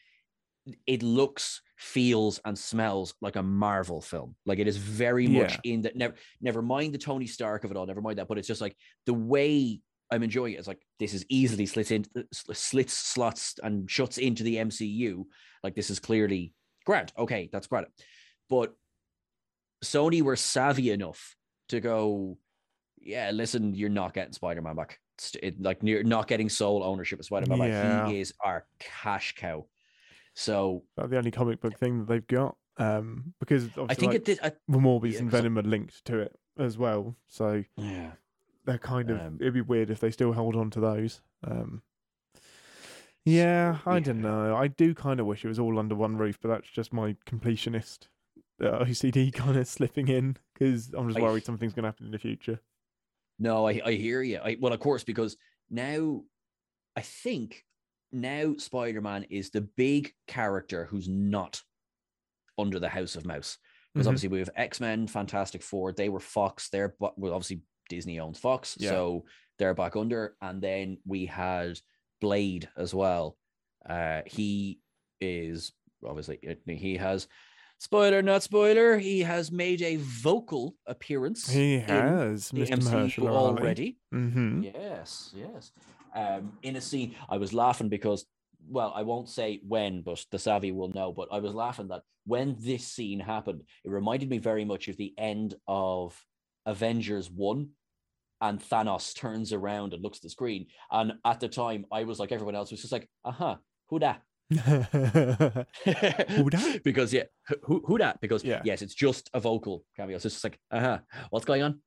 it 0.86 1.02
looks, 1.02 1.62
feels, 1.78 2.40
and 2.46 2.58
smells 2.60 3.16
like 3.22 3.38
a 3.38 3.44
Marvel 3.44 4.02
film. 4.02 4.36
Like 4.46 4.60
it 4.60 4.68
is 4.68 4.78
very 4.78 5.28
much 5.28 5.60
in 5.64 5.82
that. 5.84 5.96
Never, 5.96 6.16
never 6.42 6.62
mind 6.62 6.94
the 6.94 6.98
Tony 7.00 7.26
Stark 7.26 7.64
of 7.64 7.72
it 7.72 7.78
all. 7.78 7.86
Never 7.86 8.02
mind 8.02 8.20
that. 8.20 8.28
But 8.28 8.38
it's 8.38 8.48
just 8.48 8.62
like 8.62 8.76
the 9.06 9.14
way 9.14 9.82
I'm 10.12 10.24
enjoying 10.24 10.54
it. 10.54 10.60
It's 10.60 10.68
like 10.68 10.82
this 11.00 11.14
is 11.14 11.26
easily 11.30 11.66
slits 11.66 11.92
in, 11.92 12.06
slits, 12.32 12.94
slots, 12.94 13.56
and 13.64 13.90
shuts 13.90 14.18
into 14.18 14.44
the 14.44 14.58
MCU. 14.58 15.26
Like 15.64 15.76
this 15.76 15.90
is 15.90 16.00
clearly 16.00 16.54
Grant. 16.88 17.12
Okay, 17.17 17.50
that's 17.52 17.67
great. 17.67 17.86
But 18.50 18.73
Sony 19.84 20.21
were 20.21 20.38
savvy 20.38 20.89
enough 20.91 21.36
to 21.67 21.82
go, 21.82 22.38
yeah, 23.02 23.32
listen, 23.32 23.76
you're 23.76 23.89
not 23.89 24.13
getting 24.13 24.32
Spider-Man 24.32 24.78
back. 24.78 25.00
It's- 25.19 25.36
It, 25.43 25.62
like 25.62 25.80
you're 25.82 26.04
not 26.04 26.28
getting 26.28 26.47
sole 26.47 26.84
ownership 26.84 27.19
of 27.19 27.26
Spider-Man 27.26 27.60
back. 27.60 27.67
Yeah. 27.67 28.08
He 28.08 28.21
is 28.21 28.34
our 28.41 28.65
cash 28.80 29.36
cow. 29.36 29.65
So 30.34 30.86
That's 30.95 31.10
the 31.10 31.17
only 31.17 31.32
comic 31.32 31.60
book 31.60 31.78
thing 31.78 32.00
that 32.00 32.08
they've 32.08 32.28
got. 32.28 32.56
Um, 32.78 33.34
because 33.41 33.65
obviously 33.78 33.89
I 33.89 33.93
think 33.95 34.12
like, 34.13 34.15
it 34.15 34.26
did. 34.26 34.39
I, 34.41 34.52
Morbius 34.71 35.13
yeah, 35.13 35.19
and 35.19 35.32
Venom 35.32 35.58
are 35.58 35.63
linked 35.63 36.06
to 36.06 36.19
it 36.19 36.39
as 36.58 36.78
well. 36.78 37.17
So 37.28 37.65
yeah. 37.76 38.12
they're 38.63 38.78
kind 38.78 39.10
of 39.10 39.19
Um, 39.19 39.38
it'd 39.41 39.54
be 39.54 39.62
weird 39.62 39.89
if 39.89 40.00
they 40.00 40.12
still 40.12 40.32
hold 40.32 40.56
on 40.56 40.69
to 40.69 40.80
those. 40.80 41.21
Um, 41.43 41.82
yeah, 43.28 43.80
I 43.86 44.00
don't 44.00 44.22
know. 44.22 44.56
I 44.56 44.68
do 44.68 44.94
kind 44.94 45.20
of 45.20 45.26
wish 45.26 45.44
it 45.44 45.48
was 45.48 45.60
all 45.60 45.78
under 45.80 45.96
one 45.96 46.18
roof, 46.18 46.38
but 46.42 46.50
that's 46.50 46.70
just 46.70 46.94
my 46.94 47.16
completionist 47.26 48.08
uh, 48.62 48.84
OCD 48.86 49.34
kind 49.34 49.58
of 49.58 49.68
slipping 49.68 50.08
in 50.08 50.38
because 50.54 50.94
I'm 50.98 51.08
just 51.08 51.20
I- 51.20 51.22
worried 51.24 51.46
something's 51.46 51.74
going 51.74 51.84
to 51.84 51.90
happen 51.90 52.06
in 52.06 52.12
the 52.12 52.20
future. 52.20 52.60
No, 53.40 53.68
I, 53.68 53.82
I 53.86 53.92
hear 53.94 54.22
you. 54.24 54.40
I, 54.44 54.58
well, 54.60 54.74
of 54.74 54.80
course, 54.80 55.04
because 55.04 55.38
now 55.70 56.24
I 56.96 57.02
think 57.02 57.63
now 58.12 58.56
Spider 58.58 59.02
Man 59.02 59.24
is 59.30 59.52
the 59.52 59.62
big 59.62 60.13
character 60.28 60.86
who's 60.86 61.08
not 61.08 61.62
under 62.58 62.80
the 62.80 62.90
House 62.90 63.16
of 63.16 63.26
Mouse. 63.28 63.58
Because 63.94 64.06
Mhm. 64.08 64.10
obviously 64.10 64.30
we 64.30 64.40
have 64.40 64.50
X 64.56 64.80
Men, 64.80 65.06
Fantastic 65.08 65.62
Four. 65.62 65.92
They 65.92 66.10
were 66.10 66.20
Fox. 66.20 66.70
They're 66.70 66.96
but 67.00 67.20
well, 67.20 67.34
obviously 67.34 67.62
Disney 67.90 68.20
owns 68.20 68.40
Fox, 68.40 68.76
Yeah. 68.80 68.90
so 68.90 69.26
they're 69.60 69.74
back 69.76 69.96
under. 69.96 70.36
And 70.42 70.62
then 70.62 70.98
we 71.06 71.26
had 71.28 71.80
Blade 72.19 72.69
as 72.77 72.93
well. 72.93 73.38
Uh, 73.88 74.21
he 74.25 74.80
is 75.21 75.71
obviously 76.06 76.39
he 76.65 76.97
has 76.97 77.27
spoiler, 77.80 78.21
not 78.21 78.43
spoiler. 78.43 78.97
He 78.97 79.21
has 79.21 79.51
made 79.51 79.82
a 79.82 79.97
vocal 79.97 80.75
appearance. 80.86 81.49
He 81.49 81.80
has, 81.80 82.49
the 82.49 82.62
Mr. 82.62 82.77
MCU 82.77 83.15
Mahershala 83.17 83.32
already. 83.32 83.97
Mm-hmm. 84.13 84.63
Yes, 84.63 85.34
yes. 85.36 85.71
Um, 86.15 86.53
in 86.63 86.75
a 86.75 86.82
scene, 86.82 87.15
I 87.30 87.38
was 87.38 87.53
laughing 87.53 87.89
because, 87.89 88.25
well, 88.67 88.91
I 88.95 89.03
won't 89.03 89.30
say 89.30 89.62
when, 89.67 90.01
but 90.01 90.25
the 90.32 90.39
savvy 90.39 90.71
will 90.71 90.89
know. 90.89 91.12
But 91.12 91.30
I 91.32 91.39
was 91.39 91.53
laughing 91.53 91.89
that 91.89 92.01
when 92.25 92.58
this 92.60 92.86
scene 92.88 93.19
happened, 93.19 93.62
it 93.84 93.91
reminded 93.91 94.30
me 94.30 94.39
very 94.39 94.65
much 94.65 94.88
of 94.88 94.97
the 94.97 95.13
end 95.17 95.56
of 95.67 96.19
Avengers 96.65 97.30
1. 97.30 97.69
And 98.41 98.60
Thanos 98.60 99.15
turns 99.15 99.52
around 99.52 99.93
and 99.93 100.04
looks 100.04 100.19
at 100.19 100.21
the 100.23 100.30
screen. 100.30 100.67
And 100.91 101.13
at 101.26 101.39
the 101.39 101.47
time, 101.47 101.86
I 101.91 102.04
was 102.04 102.19
like 102.19 102.32
everyone 102.32 102.56
else, 102.56 102.69
was 102.71 102.82
just 102.82 102.91
like, 102.93 103.10
uh 103.26 103.32
huh, 103.32 103.56
who 103.88 104.00
that? 104.00 104.21
Who 106.30 106.50
dat? 106.50 106.84
because 106.84 107.12
yeah, 107.13 107.23
who 107.63 107.84
who 107.86 107.97
that? 107.97 108.21
Because 108.21 108.43
Yeah. 108.45 108.62
yes, 108.63 108.82
it's 108.82 108.95
just 108.95 109.30
a 109.34 109.39
vocal 109.39 109.84
cameo. 109.97 110.17
So 110.19 110.28
it's 110.28 110.36
just 110.36 110.43
like, 110.43 110.60
uh 110.71 110.80
huh, 110.80 111.00
what's 111.32 111.45
going 111.45 111.63
on? 111.63 111.80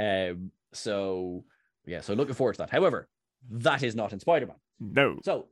Um. 0.00 0.50
So 0.72 1.44
yeah, 1.86 2.00
so 2.02 2.14
looking 2.14 2.34
forward 2.34 2.54
to 2.54 2.58
that. 2.58 2.70
However, 2.70 3.08
that 3.50 3.82
is 3.82 3.94
not 3.94 4.12
in 4.12 4.20
Spider 4.20 4.46
Man. 4.46 4.56
no. 4.80 5.18
So 5.24 5.48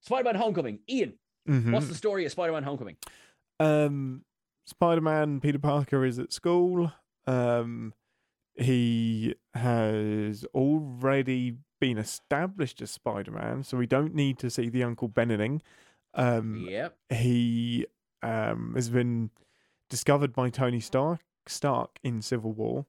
Spider 0.00 0.24
Man 0.24 0.34
Homecoming, 0.36 0.80
Ian, 0.88 1.14
Mhm. 1.48 1.72
what's 1.72 1.88
the 1.88 1.94
story 1.94 2.24
of 2.24 2.32
Spider 2.32 2.52
Man 2.52 2.62
Homecoming? 2.64 2.96
Um, 3.60 4.24
Spider 4.66 5.00
Man 5.00 5.40
Peter 5.40 5.58
Parker 5.58 6.04
is 6.04 6.18
at 6.18 6.32
school. 6.32 6.92
Um, 7.26 7.92
he 8.58 9.34
has 9.54 10.44
already 10.54 11.56
been 11.80 11.98
established 11.98 12.80
as 12.82 12.90
Spider 12.90 13.30
Man, 13.30 13.62
so 13.62 13.76
we 13.76 13.86
don't 13.86 14.14
need 14.14 14.38
to 14.38 14.50
see 14.50 14.68
the 14.68 14.82
Uncle 14.82 15.08
Benning. 15.08 15.62
Um, 16.14 16.66
Yep. 16.68 16.96
he 17.10 17.86
um, 18.22 18.72
has 18.74 18.88
been 18.88 19.30
discovered 19.90 20.32
by 20.32 20.48
Tony 20.50 20.80
Stark 20.80 21.20
Stark 21.46 21.98
in 22.02 22.22
Civil 22.22 22.52
War, 22.52 22.86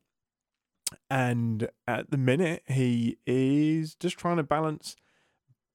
and 1.10 1.70
at 1.88 2.10
the 2.12 2.18
minute 2.18 2.64
he 2.68 3.18
is 3.26 3.96
just 3.96 4.18
trying 4.18 4.38
to 4.38 4.44
balance 4.44 4.96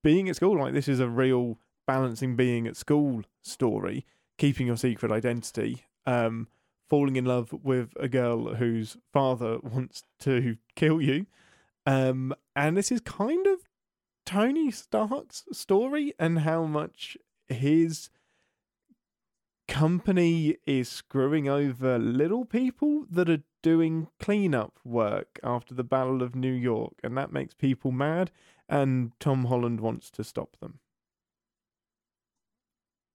being 0.02 0.28
at 0.28 0.36
school. 0.36 0.58
Like 0.58 0.72
this 0.74 0.88
is 0.88 1.00
a 1.00 1.08
real 1.08 1.58
balancing 1.86 2.34
being 2.36 2.66
at 2.66 2.76
school 2.76 3.22
story, 3.42 4.06
keeping 4.38 4.66
your 4.66 4.76
secret 4.76 5.12
identity, 5.12 5.84
um, 6.06 6.48
falling 6.92 7.16
in 7.16 7.24
love 7.24 7.54
with 7.62 7.94
a 7.98 8.06
girl 8.06 8.56
whose 8.56 8.98
father 9.14 9.58
wants 9.62 10.04
to 10.20 10.58
kill 10.76 11.00
you, 11.00 11.24
um, 11.86 12.34
and 12.54 12.76
this 12.76 12.92
is 12.92 13.00
kind 13.00 13.46
of 13.46 13.60
Tony 14.26 14.70
Stark's 14.70 15.44
story 15.52 16.12
and 16.18 16.40
how 16.40 16.64
much 16.64 17.16
his 17.48 18.10
company 19.66 20.58
is 20.66 20.86
screwing 20.86 21.48
over 21.48 21.98
little 21.98 22.44
people 22.44 23.06
that 23.10 23.30
are 23.30 23.42
doing 23.62 24.08
cleanup 24.20 24.78
work 24.84 25.40
after 25.42 25.72
the 25.72 25.84
Battle 25.84 26.22
of 26.22 26.34
New 26.34 26.52
York, 26.52 26.92
and 27.02 27.16
that 27.16 27.32
makes 27.32 27.54
people 27.54 27.90
mad. 27.90 28.30
And 28.68 29.12
Tom 29.18 29.46
Holland 29.46 29.80
wants 29.80 30.10
to 30.10 30.22
stop 30.22 30.58
them. 30.60 30.80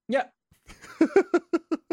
Yeah. 0.07 0.29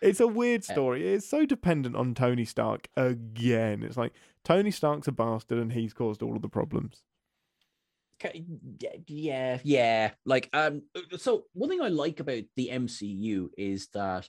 it's 0.00 0.20
a 0.20 0.26
weird 0.26 0.64
story. 0.64 1.06
It's 1.08 1.26
so 1.28 1.44
dependent 1.46 1.96
on 1.96 2.14
Tony 2.14 2.44
Stark 2.44 2.88
again. 2.96 3.82
It's 3.82 3.96
like 3.96 4.12
Tony 4.44 4.70
Stark's 4.70 5.08
a 5.08 5.12
bastard 5.12 5.58
and 5.58 5.72
he's 5.72 5.92
caused 5.92 6.22
all 6.22 6.36
of 6.36 6.42
the 6.42 6.48
problems. 6.48 7.02
Yeah, 8.22 8.90
yeah, 9.06 9.58
yeah. 9.64 10.10
Like, 10.26 10.50
um, 10.52 10.82
so 11.16 11.44
one 11.54 11.70
thing 11.70 11.80
I 11.80 11.88
like 11.88 12.20
about 12.20 12.42
the 12.54 12.68
MCU 12.70 13.48
is 13.56 13.88
that 13.94 14.28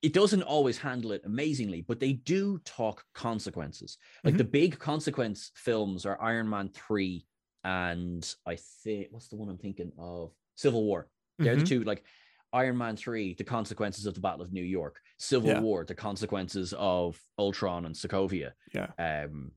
it 0.00 0.14
doesn't 0.14 0.42
always 0.42 0.78
handle 0.78 1.12
it 1.12 1.20
amazingly, 1.26 1.82
but 1.82 2.00
they 2.00 2.14
do 2.14 2.58
talk 2.64 3.04
consequences. 3.14 3.98
Like 4.24 4.34
Mhm. 4.34 4.38
the 4.38 4.44
big 4.44 4.78
consequence 4.78 5.50
films 5.54 6.06
are 6.06 6.20
Iron 6.22 6.48
Man 6.48 6.70
three 6.70 7.26
and 7.62 8.34
I 8.46 8.56
think 8.56 9.08
what's 9.10 9.28
the 9.28 9.36
one 9.36 9.50
I'm 9.50 9.58
thinking 9.58 9.92
of? 9.98 10.32
Civil 10.54 10.84
War. 10.84 11.10
They're 11.38 11.56
the 11.56 11.62
Mhm. 11.62 11.68
two. 11.68 11.84
Like 11.84 12.04
Iron 12.52 12.78
Man 12.78 12.96
three, 12.96 13.34
the 13.34 13.44
consequences 13.44 14.06
of 14.06 14.14
the 14.14 14.20
Battle 14.20 14.42
of 14.42 14.52
New 14.52 14.62
York. 14.64 15.00
Civil 15.18 15.50
Yeah. 15.50 15.60
War, 15.60 15.84
the 15.84 15.94
consequences 15.94 16.74
of 16.76 17.20
Ultron 17.38 17.86
and 17.86 17.94
Sokovia. 17.94 18.52
Yeah. 18.74 18.88
Um, 18.98 19.52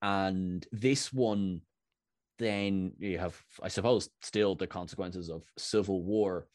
and 0.00 0.66
this 0.72 1.12
one, 1.12 1.62
then 2.38 2.92
you 2.98 3.18
have, 3.18 3.40
I 3.62 3.68
suppose, 3.68 4.08
still 4.20 4.54
the 4.54 4.66
consequences 4.66 5.30
of 5.30 5.44
civil 5.58 6.02
war, 6.02 6.46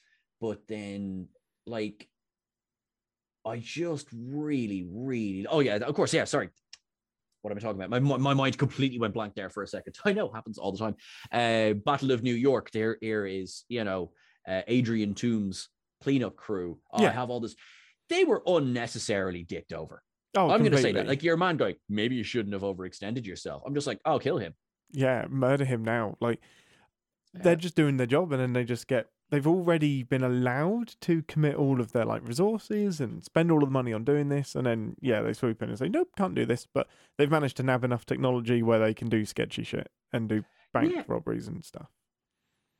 but 0.41 0.67
then 0.67 1.27
like, 1.65 2.07
I 3.45 3.59
just 3.59 4.07
really, 4.13 4.87
really, 4.91 5.47
oh 5.49 5.61
yeah, 5.61 5.75
of 5.75 5.95
course, 5.95 6.13
yeah. 6.13 6.25
Sorry, 6.25 6.49
what 7.41 7.51
am 7.51 7.57
I 7.57 7.61
talking 7.61 7.81
about? 7.81 7.89
My 7.89 7.99
my 7.99 8.17
my 8.17 8.33
mind 8.33 8.57
completely 8.57 8.99
went 8.99 9.13
blank 9.13 9.35
there 9.35 9.49
for 9.49 9.63
a 9.63 9.67
second. 9.67 9.95
I 10.05 10.11
know 10.11 10.29
happens 10.29 10.57
all 10.57 10.73
the 10.73 10.77
time. 10.77 10.95
Uh, 11.31 11.73
Battle 11.73 12.11
of 12.11 12.23
New 12.23 12.33
York. 12.33 12.71
There, 12.71 12.97
here 12.99 13.25
is 13.25 13.63
you 13.69 13.85
know 13.85 14.11
uh, 14.47 14.61
Adrian 14.67 15.13
Toomes 15.13 15.67
cleanup 16.01 16.35
crew. 16.35 16.79
Oh, 16.91 17.05
I 17.05 17.09
have 17.09 17.29
all 17.29 17.39
this. 17.39 17.55
They 18.09 18.23
were 18.23 18.41
unnecessarily 18.47 19.43
dicked 19.43 19.73
over. 19.73 20.01
Oh, 20.35 20.49
I'm 20.49 20.59
going 20.59 20.71
to 20.71 20.77
say 20.81 20.91
that. 20.93 21.07
Like, 21.07 21.23
you're 21.23 21.35
man 21.37 21.57
going, 21.57 21.75
maybe 21.89 22.15
you 22.15 22.23
shouldn't 22.23 22.53
have 22.53 22.61
overextended 22.61 23.25
yourself. 23.25 23.63
I'm 23.65 23.73
just 23.73 23.87
like, 23.87 23.99
oh, 24.05 24.19
kill 24.19 24.37
him. 24.37 24.53
yeah, 24.91 25.25
murder 25.29 25.65
him 25.65 25.83
now. 25.83 26.15
Like 26.21 26.39
Yeah. 27.33 27.41
they're 27.43 27.55
just 27.55 27.75
doing 27.75 27.97
their 27.97 28.07
job, 28.07 28.31
and 28.31 28.41
then 28.41 28.53
they 28.53 28.63
just 28.63 28.87
get 28.87 29.07
they've 29.29 29.47
already 29.47 30.03
been 30.03 30.23
allowed 30.23 30.93
to 31.01 31.21
commit 31.23 31.55
all 31.55 31.81
of 31.81 31.91
their 31.91 32.05
like 32.05 32.25
resources 32.25 33.01
and 33.01 33.21
spend 33.25 33.51
all 33.51 33.61
of 33.61 33.67
the 33.69 33.73
money 33.73 33.91
on 33.91 34.05
doing 34.05 34.29
this, 34.29 34.55
and 34.55 34.65
then 34.65 34.95
yeah, 35.01 35.21
they 35.21 35.33
swoop 35.33 35.61
in 35.61 35.69
and 35.69 35.77
say 35.77 35.89
nope, 35.89 36.09
can't 36.17 36.35
do 36.35 36.45
this. 36.45 36.65
But 36.73 36.87
they've 37.17 37.29
managed 37.31 37.57
to 37.57 37.63
nab 37.63 37.83
enough 37.83 38.05
technology 38.05 38.63
where 38.63 38.79
they 38.79 38.93
can 38.93 39.09
do 39.09 39.25
sketchy 39.25 39.63
shit 39.63 39.89
and 40.13 40.29
do 40.29 40.45
bank 40.73 40.93
Yeah. 40.93 41.03
robberies 41.07 41.47
and 41.49 41.65
stuff. 41.65 41.89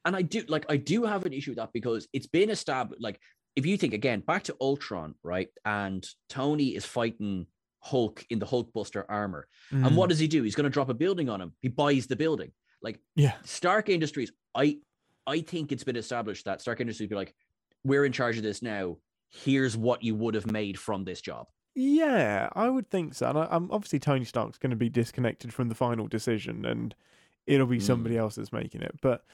And 0.08 0.16
I 0.16 0.24
do 0.24 0.42
like 0.48 0.66
I 0.70 0.78
do 0.78 1.04
have 1.04 1.26
an 1.26 1.34
issue 1.34 1.52
with 1.52 1.58
that 1.58 1.70
because 1.74 2.08
it's 2.14 2.26
been 2.28 2.50
established. 2.50 3.04
Like 3.04 3.20
if 3.56 3.66
you 3.66 3.78
think 3.78 3.94
again 3.94 4.22
back 4.22 4.44
to 4.46 4.56
Ultron, 4.60 5.14
right, 5.24 5.50
and 5.66 6.04
Tony 6.30 6.70
is 6.76 6.86
fighting 6.86 7.46
Hulk 7.82 8.26
in 8.30 8.40
the 8.40 8.46
Hulkbuster 8.46 9.04
armor, 9.08 9.48
Mm. 9.72 9.86
and 9.88 9.96
what 9.98 10.10
does 10.10 10.20
he 10.20 10.28
do? 10.28 10.42
He's 10.44 10.56
going 10.56 10.64
to 10.64 10.70
drop 10.78 10.90
a 10.90 10.94
building 10.94 11.30
on 11.30 11.40
him. 11.42 11.52
He 11.62 11.68
buys 11.68 12.08
the 12.08 12.16
building. 12.16 12.52
Like 12.82 13.00
Yeah. 13.16 13.34
Stark 13.44 13.90
Industries, 13.90 14.32
I 14.56 14.80
I 15.28 15.42
think 15.42 15.72
it's 15.72 15.84
been 15.84 15.96
established 15.98 16.46
that 16.46 16.62
Stark 16.62 16.80
Industries 16.80 17.10
be 17.10 17.16
like, 17.16 17.36
we're 17.84 18.06
in 18.06 18.14
charge 18.14 18.38
of 18.38 18.44
this 18.44 18.62
now. 18.62 18.98
Here's 19.30 19.76
what 19.76 20.02
you 20.04 20.16
would 20.16 20.36
have 20.36 20.50
made 20.50 20.80
from 20.80 21.04
this 21.04 21.20
job. 21.22 21.48
Yeah, 21.76 22.50
I 22.54 22.70
would 22.70 22.90
think 22.90 23.14
so. 23.14 23.30
And 23.30 23.38
I, 23.38 23.44
um, 23.46 23.70
obviously, 23.72 24.00
Tony 24.00 24.24
Stark's 24.26 24.58
going 24.58 24.70
to 24.72 24.76
be 24.78 24.90
disconnected 24.90 25.54
from 25.54 25.68
the 25.70 25.76
final 25.76 26.08
decision, 26.08 26.66
and 26.66 26.96
it'll 27.46 27.68
be 27.68 27.78
Mm. 27.78 27.82
somebody 27.84 28.18
else 28.18 28.36
that's 28.36 28.54
making 28.54 28.82
it. 28.82 28.96
But 29.02 29.26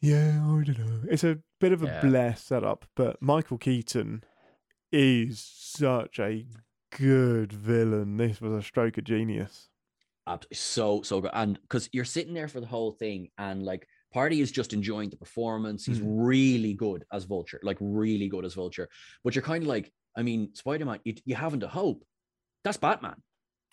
yeah, 0.00 0.40
I 0.40 0.62
don't 0.64 0.78
know. 0.78 1.00
It's 1.10 1.24
a 1.24 1.38
bit 1.60 1.72
of 1.72 1.82
a 1.82 1.86
Yeah. 1.86 2.00
bless 2.00 2.44
setup, 2.44 2.86
but 2.94 3.20
Michael 3.20 3.58
Keaton 3.58 4.24
is 4.92 5.40
such 5.40 6.18
a 6.18 6.46
good 6.96 7.52
villain. 7.52 8.16
This 8.16 8.40
was 8.40 8.52
a 8.52 8.62
stroke 8.62 8.98
of 8.98 9.04
genius. 9.04 9.68
So 10.52 11.00
so 11.02 11.22
good, 11.22 11.30
and 11.32 11.58
because 11.62 11.88
you're 11.92 12.04
sitting 12.04 12.34
there 12.34 12.48
for 12.48 12.60
the 12.60 12.66
whole 12.66 12.92
thing, 12.92 13.30
and 13.38 13.62
like 13.64 13.88
Party 14.12 14.42
is 14.42 14.52
just 14.52 14.74
enjoying 14.74 15.08
the 15.08 15.16
performance. 15.16 15.86
He's 15.86 16.00
Mm. 16.00 16.26
really 16.26 16.74
good 16.74 17.04
as 17.12 17.24
Vulture, 17.24 17.60
like 17.62 17.78
really 17.80 18.28
good 18.28 18.44
as 18.44 18.52
Vulture. 18.54 18.88
But 19.24 19.34
you're 19.34 19.42
kind 19.42 19.62
of 19.64 19.68
like, 19.68 19.90
I 20.14 20.22
mean, 20.22 20.54
Spider 20.54 20.84
Man, 20.84 21.00
you, 21.04 21.14
you 21.24 21.34
haven't 21.34 21.62
a 21.62 21.68
hope. 21.68 22.04
That's 22.62 22.76
Batman. 22.76 23.22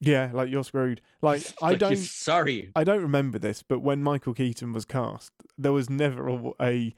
Yeah, 0.02 0.30
like 0.34 0.50
you're 0.50 0.64
screwed. 0.64 1.02
Like 1.22 1.44
I 1.62 1.76
don't. 1.76 1.96
Sorry. 1.98 2.72
I 2.76 2.84
don't 2.84 3.02
remember 3.02 3.40
this, 3.40 3.64
but 3.64 3.80
when 3.80 4.04
Michael 4.04 4.34
Keaton 4.34 4.74
was 4.74 4.86
cast, 4.86 5.32
there 5.58 5.72
was 5.74 5.90
never 5.90 6.28
a, 6.28 6.52
a 6.62 6.96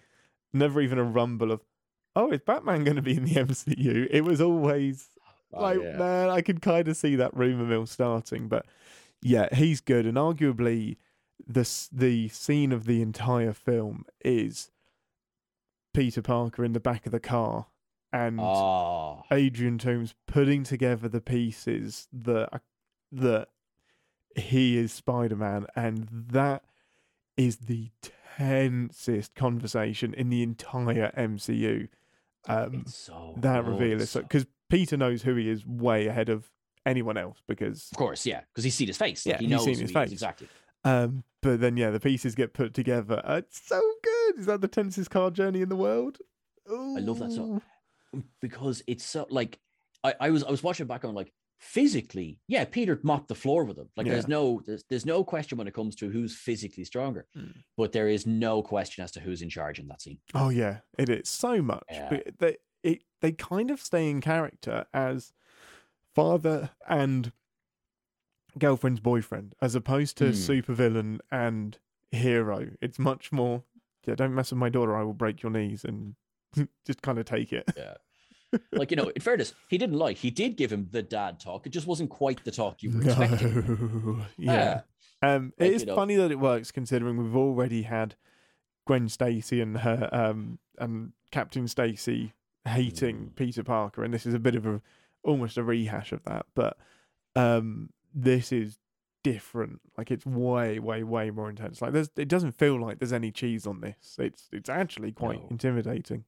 never 0.53 0.81
even 0.81 0.97
a 0.97 1.03
rumble 1.03 1.51
of, 1.51 1.61
oh, 2.15 2.31
is 2.31 2.41
Batman 2.41 2.83
going 2.83 2.95
to 2.95 3.01
be 3.01 3.15
in 3.17 3.25
the 3.25 3.33
MCU? 3.35 4.07
It 4.09 4.21
was 4.23 4.41
always 4.41 5.09
Oh, 5.53 5.61
like, 5.61 5.79
yeah. 5.81 5.95
man, 5.95 6.29
I 6.29 6.41
could 6.41 6.61
kind 6.61 6.87
of 6.89 6.97
see 6.97 7.15
that 7.15 7.33
rumor 7.35 7.63
mill 7.63 7.85
starting. 7.85 8.49
But 8.49 8.65
yeah, 9.21 9.47
he's 9.55 9.79
good, 9.79 10.05
and 10.05 10.17
arguably 10.17 10.97
the 11.45 11.69
the 11.91 12.27
scene 12.29 12.71
of 12.71 12.85
the 12.85 13.01
entire 13.01 13.53
film 13.53 14.05
is 14.25 14.71
Peter 15.93 16.21
Parker 16.21 16.65
in 16.65 16.73
the 16.73 16.79
back 16.79 17.05
of 17.05 17.11
the 17.11 17.19
car 17.19 17.67
and 18.11 18.39
Oh, 18.39 19.23
Adrian 19.31 19.77
Toomes 19.77 20.13
putting 20.27 20.63
together 20.63 21.07
the 21.07 21.21
pieces 21.21 22.07
that 22.11 22.61
that 23.11 23.49
he 24.35 24.77
is 24.77 24.91
Spider-Man, 24.93 25.65
and 25.75 26.07
that 26.11 26.63
is 27.35 27.57
the 27.57 27.89
tensest 28.37 29.35
conversation 29.35 30.13
in 30.13 30.29
the 30.29 30.43
entire 30.43 31.11
MCU. 31.17 31.87
Um, 32.47 32.85
so 32.87 33.33
that 33.37 33.65
good. 33.65 33.71
reveal 33.71 34.01
is 34.01 34.11
So- 34.11 34.21
because 34.21 34.45
Peter 34.69 34.95
knows 34.97 35.23
who 35.23 35.35
he 35.35 35.49
is 35.49 35.65
way 35.65 36.07
ahead 36.07 36.29
of 36.29 36.49
anyone 36.85 37.17
else 37.17 37.41
because 37.47 37.89
Of 37.91 37.97
course, 37.97 38.25
yeah, 38.25 38.41
because 38.51 38.63
he's 38.63 38.75
seen 38.75 38.87
his 38.87 38.97
face. 38.97 39.25
Like, 39.25 39.33
Yeah, 39.33 39.39
he 39.39 39.45
he's 39.45 39.51
knows 39.51 39.63
seen 39.65 39.71
his 39.71 39.79
he 39.79 39.85
is, 39.85 39.91
face. 39.91 40.11
exactly. 40.11 40.47
um 40.85 41.23
but 41.41 41.59
then 41.59 41.75
yeah 41.75 41.89
the 41.89 41.99
pieces 41.99 42.35
get 42.35 42.53
put 42.53 42.73
together 42.73 43.21
Uh, 43.25 43.37
it's 43.37 43.59
so 43.67 43.81
good 44.03 44.37
is 44.39 44.45
that 44.45 44.61
the 44.61 44.67
tensest 44.67 45.09
car 45.09 45.29
journey 45.31 45.61
in 45.61 45.69
the 45.69 45.75
world 45.75 46.19
I 46.69 46.99
love 46.99 47.19
that 47.19 47.31
song 47.31 47.61
because 48.41 48.83
it's 48.87 49.03
so 49.03 49.25
like 49.29 49.59
I, 50.03 50.13
I 50.19 50.29
was 50.29 50.43
I 50.43 50.51
was 50.51 50.63
watching 50.63 50.85
back 50.87 51.03
on 51.03 51.13
like 51.15 51.33
physically, 51.59 52.39
yeah, 52.47 52.65
Peter 52.65 52.99
mopped 53.03 53.27
the 53.27 53.35
floor 53.35 53.63
with 53.65 53.77
him. 53.77 53.89
Like 53.97 54.05
Yeah. 54.07 54.13
there's 54.13 54.27
no 54.27 54.61
there's, 54.65 54.83
there's 54.89 55.05
no 55.05 55.23
question 55.23 55.57
when 55.57 55.67
it 55.67 55.73
comes 55.73 55.95
to 55.97 56.09
who's 56.09 56.35
physically 56.35 56.83
stronger, 56.85 57.25
Mm. 57.35 57.53
but 57.75 57.91
there 57.91 58.07
is 58.07 58.25
no 58.27 58.61
question 58.61 59.03
as 59.03 59.11
to 59.13 59.19
who's 59.19 59.41
in 59.41 59.49
charge 59.49 59.79
in 59.79 59.87
that 59.87 60.01
scene. 60.01 60.19
oh 60.35 60.49
yeah 60.49 60.79
it 60.97 61.09
is 61.09 61.29
so 61.29 61.61
much 61.61 61.83
Yeah. 61.91 62.09
but 62.09 62.23
they 62.39 62.57
it 62.83 63.03
they 63.21 63.31
kind 63.31 63.71
of 63.71 63.79
stay 63.81 64.09
in 64.09 64.21
character 64.21 64.85
as 64.93 65.33
father 66.13 66.69
and 66.87 67.31
girlfriend's 68.57 68.99
boyfriend 68.99 69.53
as 69.61 69.75
opposed 69.75 70.17
to 70.17 70.25
Hmm. 70.27 70.31
supervillain 70.31 71.19
and 71.31 71.77
hero 72.11 72.69
it's 72.81 72.97
much 72.97 73.31
more 73.31 73.63
yeah 74.05 74.15
don't 74.15 74.33
mess 74.33 74.51
with 74.51 74.57
my 74.59 74.69
daughter 74.69 74.95
i 74.95 75.03
will 75.03 75.13
break 75.13 75.43
your 75.43 75.51
knees 75.51 75.83
and 75.83 76.15
just 76.85 77.01
kind 77.01 77.17
of 77.19 77.25
take 77.25 77.51
it 77.53 77.65
Yeah. 77.75 77.95
Like, 78.71 78.91
you 78.91 78.97
know, 78.97 79.09
in 79.15 79.21
fairness, 79.21 79.53
he 79.69 79.77
didn't 79.77 79.97
like, 79.97 80.17
he 80.17 80.29
did 80.31 80.55
give 80.57 80.71
him 80.71 80.87
the 80.91 81.01
dad 81.03 81.39
talk. 81.39 81.65
It 81.65 81.69
just 81.71 81.87
wasn't 81.87 82.09
quite 82.09 82.43
the 82.43 82.51
talk 82.51 82.83
you 82.83 82.91
were 82.91 83.01
expecting. 83.03 84.17
No. 84.17 84.25
Yeah. 84.37 84.81
Um, 85.21 85.53
Like, 85.59 85.69
it 85.69 85.73
is 85.75 85.81
you 85.81 85.87
know- 85.87 85.95
funny 85.95 86.15
that 86.15 86.31
it 86.31 86.39
works 86.39 86.71
considering 86.71 87.17
we've 87.17 87.35
already 87.35 87.83
had 87.83 88.15
Gwen 88.85 89.09
Stacy 89.09 89.59
and 89.61 89.79
her 89.79 90.09
um 90.13 90.59
and 90.77 91.11
Captain 91.31 91.67
Stacy 91.67 92.33
hating 92.65 93.17
Mm. 93.17 93.35
Peter 93.35 93.63
Parker, 93.63 94.03
and 94.03 94.13
this 94.13 94.25
is 94.25 94.33
a 94.33 94.39
bit 94.39 94.55
of 94.55 94.65
a 94.65 94.81
almost 95.23 95.57
a 95.57 95.63
rehash 95.63 96.11
of 96.11 96.23
that, 96.23 96.45
but 96.55 96.77
um 97.35 97.89
this 98.13 98.51
is 98.51 98.77
different. 99.23 99.81
Like 99.97 100.09
it's 100.11 100.25
way, 100.25 100.79
way, 100.79 101.03
way 101.03 101.31
more 101.31 101.49
intense. 101.49 101.81
Like 101.81 101.91
there's 101.91 102.09
it 102.15 102.27
doesn't 102.29 102.53
feel 102.53 102.79
like 102.79 102.99
there's 102.99 103.11
any 103.11 103.31
cheese 103.31 103.67
on 103.67 103.81
this. 103.81 104.15
It's 104.19 104.47
it's 104.53 104.69
actually 104.69 105.11
quite 105.11 105.41
No. 105.41 105.47
intimidating. 105.49 106.23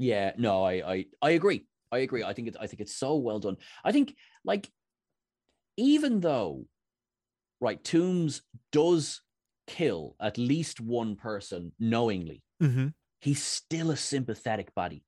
Yeah, 0.00 0.32
no, 0.38 0.64
I, 0.64 0.72
I, 0.94 1.04
I 1.20 1.30
agree. 1.32 1.66
I 1.92 1.98
agree. 1.98 2.24
I 2.24 2.32
think 2.32 2.48
it's, 2.48 2.56
I 2.58 2.66
think 2.66 2.80
it's 2.80 2.96
so 2.96 3.16
well 3.16 3.38
done. 3.38 3.56
I 3.84 3.92
think, 3.92 4.16
like, 4.44 4.70
even 5.76 6.20
though, 6.20 6.64
right, 7.60 7.82
Toomes 7.84 8.40
does 8.72 9.20
kill 9.66 10.16
at 10.20 10.38
least 10.38 10.80
one 10.80 11.16
person 11.16 11.72
knowingly, 11.78 12.42
Mm-hmm. 12.62 12.88
he's 13.20 13.42
still 13.42 13.90
a 13.90 13.96
sympathetic 13.96 14.74
body. 14.74 15.02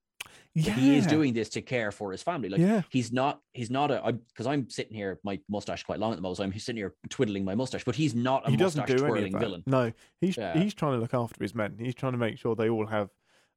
Yeah. 0.55 0.73
He 0.75 0.97
is 0.97 1.07
doing 1.07 1.33
this 1.35 1.49
to 1.51 1.63
care 1.63 1.91
for 1.93 2.13
his 2.13 2.23
family. 2.23 2.49
Like, 2.49 2.61
yeah. 2.61 2.83
he's 2.91 3.13
not, 3.13 3.41
he's 3.53 3.71
not 3.71 3.91
a, 3.91 4.03
I'm, 4.05 4.21
because 4.29 4.47
I'm 4.47 4.69
sitting 4.71 4.95
here, 4.95 5.19
my 5.25 5.39
mustache 5.49 5.83
quite 5.85 5.99
long 5.99 6.13
at 6.13 6.17
the 6.17 6.23
moment, 6.23 6.37
so 6.39 6.45
I'm 6.45 6.53
sitting 6.59 6.77
here 6.79 6.95
twiddling 7.11 7.45
my 7.45 7.55
mustache, 7.55 7.85
but 7.85 7.95
he's 7.95 8.15
not 8.15 8.47
a 8.47 8.51
he 8.51 8.57
doesn't 8.57 8.81
mustache 8.81 8.99
do 9.01 9.07
twirling 9.07 9.39
villain. 9.39 9.63
No, 9.67 9.93
he's 10.21 10.37
Yeah. 10.37 10.59
he's 10.59 10.75
trying 10.75 10.93
to 10.95 10.99
look 10.99 11.15
after 11.15 11.43
his 11.43 11.55
men. 11.55 11.77
He's 11.79 11.95
trying 11.95 12.13
to 12.13 12.19
make 12.19 12.39
sure 12.39 12.55
they 12.55 12.69
all 12.69 12.87
have 12.87 13.09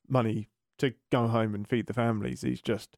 money 0.09 0.49
to 0.79 0.93
go 1.11 1.27
home 1.27 1.55
and 1.55 1.67
feed 1.67 1.87
the 1.87 1.93
families. 1.93 2.41
He's 2.41 2.61
just 2.61 2.97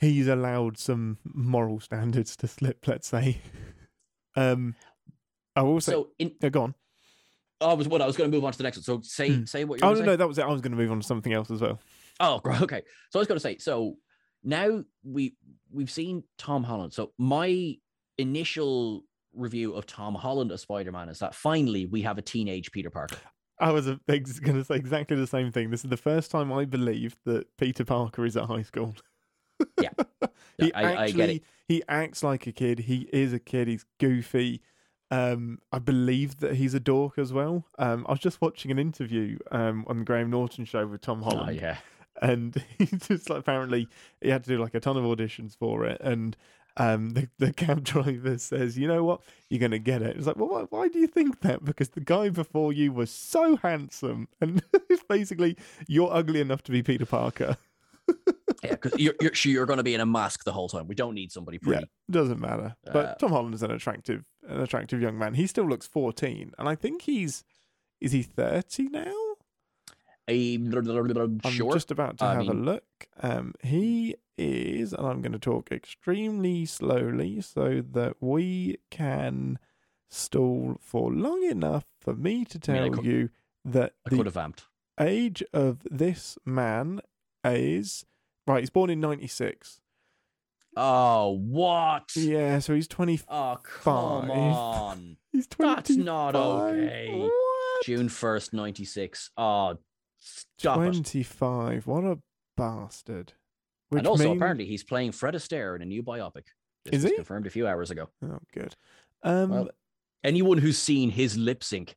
he's 0.00 0.28
allowed 0.28 0.78
some 0.78 1.18
moral 1.24 1.80
standards 1.80 2.36
to 2.36 2.48
slip. 2.48 2.86
Let's 2.86 3.08
say. 3.08 3.40
Um, 4.36 4.74
I 5.56 5.62
will 5.62 5.80
say. 5.80 5.92
So, 5.92 6.08
in, 6.18 6.32
yeah, 6.40 6.48
go 6.48 6.62
on. 6.62 6.74
I 7.60 7.74
was 7.74 7.88
what 7.88 8.00
I 8.00 8.06
was 8.06 8.16
going 8.16 8.30
to 8.30 8.34
move 8.36 8.44
on 8.44 8.52
to 8.52 8.58
the 8.58 8.64
next 8.64 8.78
one. 8.78 8.84
So, 8.84 9.00
say, 9.02 9.34
Hmm. 9.34 9.44
say 9.44 9.64
what 9.64 9.80
you're 9.80 9.90
Oh 9.90 9.94
no, 9.94 10.04
no, 10.04 10.16
that 10.16 10.26
was 10.26 10.38
it. 10.38 10.42
I 10.42 10.48
was 10.48 10.62
going 10.62 10.72
to 10.72 10.78
move 10.78 10.90
on 10.90 11.00
to 11.00 11.06
something 11.06 11.32
else 11.32 11.50
as 11.50 11.60
well. 11.60 11.78
Oh, 12.18 12.40
okay. 12.62 12.82
So 13.10 13.18
I 13.18 13.20
was 13.20 13.28
going 13.28 13.36
to 13.36 13.42
say, 13.42 13.58
so 13.58 13.96
now 14.42 14.82
we 15.04 15.34
we've 15.70 15.90
seen 15.90 16.24
Tom 16.38 16.64
Holland. 16.64 16.92
So 16.92 17.12
my 17.18 17.74
initial 18.18 19.02
review 19.34 19.74
of 19.74 19.86
Tom 19.86 20.14
Holland 20.14 20.50
as 20.52 20.62
Spider 20.62 20.92
Man 20.92 21.08
is 21.08 21.18
that 21.18 21.34
finally 21.34 21.86
we 21.86 22.02
have 22.02 22.18
a 22.18 22.22
teenage 22.22 22.72
Peter 22.72 22.90
Parker. 22.90 23.16
I 23.60 23.70
was 23.72 23.86
going 23.86 24.24
to 24.24 24.64
say 24.64 24.76
exactly 24.76 25.16
the 25.16 25.26
same 25.26 25.52
thing. 25.52 25.70
This 25.70 25.84
is 25.84 25.90
the 25.90 25.96
first 25.96 26.30
time 26.30 26.52
I 26.52 26.64
believe 26.64 27.16
that 27.24 27.56
Peter 27.56 27.84
Parker 27.84 28.24
is 28.24 28.36
at 28.36 28.44
high 28.44 28.62
school. 28.62 28.94
Yeah. 29.80 29.90
he 30.58 30.72
I- 30.72 30.82
I 30.82 30.92
actually 31.04 31.12
get 31.16 31.30
it. 31.30 31.42
he 31.68 31.82
acts 31.88 32.22
like 32.22 32.46
a 32.46 32.52
kid. 32.52 32.80
He 32.80 33.08
is 33.12 33.32
a 33.32 33.38
kid. 33.38 33.68
He's 33.68 33.84
goofy. 33.98 34.62
Um, 35.10 35.58
I 35.72 35.78
believe 35.80 36.38
that 36.38 36.54
he's 36.54 36.72
a 36.74 36.80
dork 36.80 37.18
as 37.18 37.32
well. 37.32 37.66
Um, 37.78 38.06
I 38.08 38.12
was 38.12 38.20
just 38.20 38.40
watching 38.40 38.70
an 38.70 38.78
interview 38.78 39.38
um 39.50 39.84
on 39.88 39.98
the 39.98 40.04
Graham 40.04 40.30
Norton 40.30 40.64
show 40.64 40.86
with 40.86 41.00
Tom 41.00 41.20
Oh 41.24 41.30
Holland, 41.30 41.56
yeah. 41.60 41.78
and 42.22 42.54
he 42.78 42.86
just 42.86 43.28
like 43.28 43.40
apparently 43.40 43.88
he 44.20 44.28
had 44.28 44.44
to 44.44 44.50
do 44.50 44.58
like 44.62 44.74
a 44.74 44.80
ton 44.80 44.96
of 44.96 45.02
auditions 45.04 45.56
for 45.58 45.84
it, 45.84 46.00
and 46.00 46.36
um 46.80 47.10
the, 47.10 47.28
the 47.38 47.52
cab 47.52 47.84
driver 47.92 48.38
says, 48.38 48.78
you 48.78 48.88
know 48.88 49.04
what, 49.04 49.20
you're 49.48 49.60
gonna 49.60 49.78
get 49.78 50.02
it. 50.02 50.16
It's 50.16 50.26
like, 50.26 50.36
well, 50.36 50.48
why, 50.48 50.62
why 50.70 50.88
do 50.88 50.98
you 50.98 51.06
think 51.06 51.40
that? 51.40 51.64
Because 51.64 51.90
the 51.90 52.00
guy 52.00 52.28
before 52.30 52.72
you 52.72 52.92
was 52.92 53.10
so 53.10 53.56
handsome, 53.56 54.28
and 54.40 54.62
it's 54.88 55.04
basically 55.04 55.56
you're 55.86 56.12
ugly 56.12 56.40
enough 56.40 56.62
to 56.64 56.72
be 56.72 56.82
Peter 56.82 57.06
Parker. 57.06 57.56
Yeah, 58.62 58.72
because 58.72 58.98
you're 58.98 59.14
you're, 59.22 59.32
you're 59.44 59.64
going 59.64 59.78
to 59.78 59.82
be 59.82 59.94
in 59.94 60.02
a 60.02 60.06
mask 60.06 60.44
the 60.44 60.52
whole 60.52 60.68
time. 60.68 60.86
We 60.86 60.94
don't 60.94 61.14
need 61.14 61.32
somebody 61.32 61.56
pretty. 61.58 61.84
It 61.84 61.88
doesn't 62.10 62.40
matter. 62.40 62.76
But 62.84 63.06
Uh, 63.06 63.14
Tom 63.14 63.30
Holland 63.30 63.54
is 63.54 63.62
an 63.62 63.70
attractive, 63.70 64.22
an 64.46 64.60
attractive 64.60 65.00
young 65.00 65.18
man. 65.18 65.32
He 65.32 65.46
still 65.46 65.66
looks 65.66 65.86
fourteen, 65.86 66.52
and 66.58 66.68
I 66.68 66.74
think 66.74 67.02
he's 67.02 67.42
is 68.02 68.12
he 68.12 68.22
thirty 68.22 68.88
now? 68.90 69.14
I'm 70.30 71.40
I'm 71.44 71.52
sure. 71.52 71.72
just 71.72 71.90
about 71.90 72.18
to 72.18 72.24
I 72.24 72.34
have 72.34 72.48
a 72.48 72.52
look. 72.52 72.84
Um, 73.20 73.54
he 73.62 74.16
is, 74.38 74.92
and 74.92 75.06
I'm 75.06 75.20
going 75.22 75.32
to 75.32 75.38
talk 75.38 75.70
extremely 75.70 76.64
slowly 76.66 77.40
so 77.40 77.82
that 77.92 78.14
we 78.20 78.78
can 78.90 79.58
stall 80.08 80.78
for 80.80 81.12
long 81.12 81.42
enough 81.44 81.84
for 82.00 82.14
me 82.14 82.44
to 82.46 82.58
I 82.68 82.72
mean, 82.72 82.82
I 82.82 82.86
tell 82.88 82.96
could- 82.96 83.04
you 83.04 83.30
that 83.64 83.92
I 84.06 84.10
the 84.10 84.16
could 84.16 84.26
have 84.26 84.34
vamped. 84.34 84.64
age 84.98 85.42
of 85.52 85.78
this 85.90 86.38
man 86.46 87.00
is 87.44 88.04
right. 88.46 88.60
He's 88.60 88.70
born 88.70 88.90
in 88.90 89.00
'96. 89.00 89.80
Oh, 90.76 91.30
what? 91.30 92.14
Yeah, 92.14 92.60
so 92.60 92.74
he's 92.74 92.86
20. 92.86 93.20
Oh, 93.28 93.58
come 93.62 94.30
on. 94.30 95.16
He's 95.32 95.46
25. 95.48 95.76
That's 95.76 95.96
not 95.96 96.36
okay. 96.36 97.08
What? 97.12 97.84
June 97.84 98.08
1st, 98.08 98.52
96. 98.52 99.30
Oh, 99.36 99.78
stop 100.20 100.78
it. 100.78 100.92
25. 100.92 101.86
What 101.86 102.04
a 102.04 102.18
bastard. 102.56 103.32
Which 103.88 103.98
And 104.00 104.06
also, 104.06 104.24
mean- 104.28 104.36
apparently, 104.36 104.66
he's 104.66 104.84
playing 104.84 105.12
Fred 105.12 105.34
Astaire 105.34 105.74
in 105.74 105.82
a 105.82 105.86
new 105.86 106.02
biopic. 106.02 106.44
This 106.84 106.94
Is 106.98 107.02
was 107.02 107.10
he? 107.10 107.16
confirmed 107.16 107.46
a 107.46 107.50
few 107.50 107.66
hours 107.66 107.90
ago. 107.90 108.08
Oh, 108.24 108.38
good. 108.52 108.76
Um, 109.22 109.50
Well, 109.50 109.70
anyone 110.22 110.58
who's 110.58 110.78
seen 110.78 111.10
his 111.10 111.36
lip 111.36 111.64
sync 111.64 111.96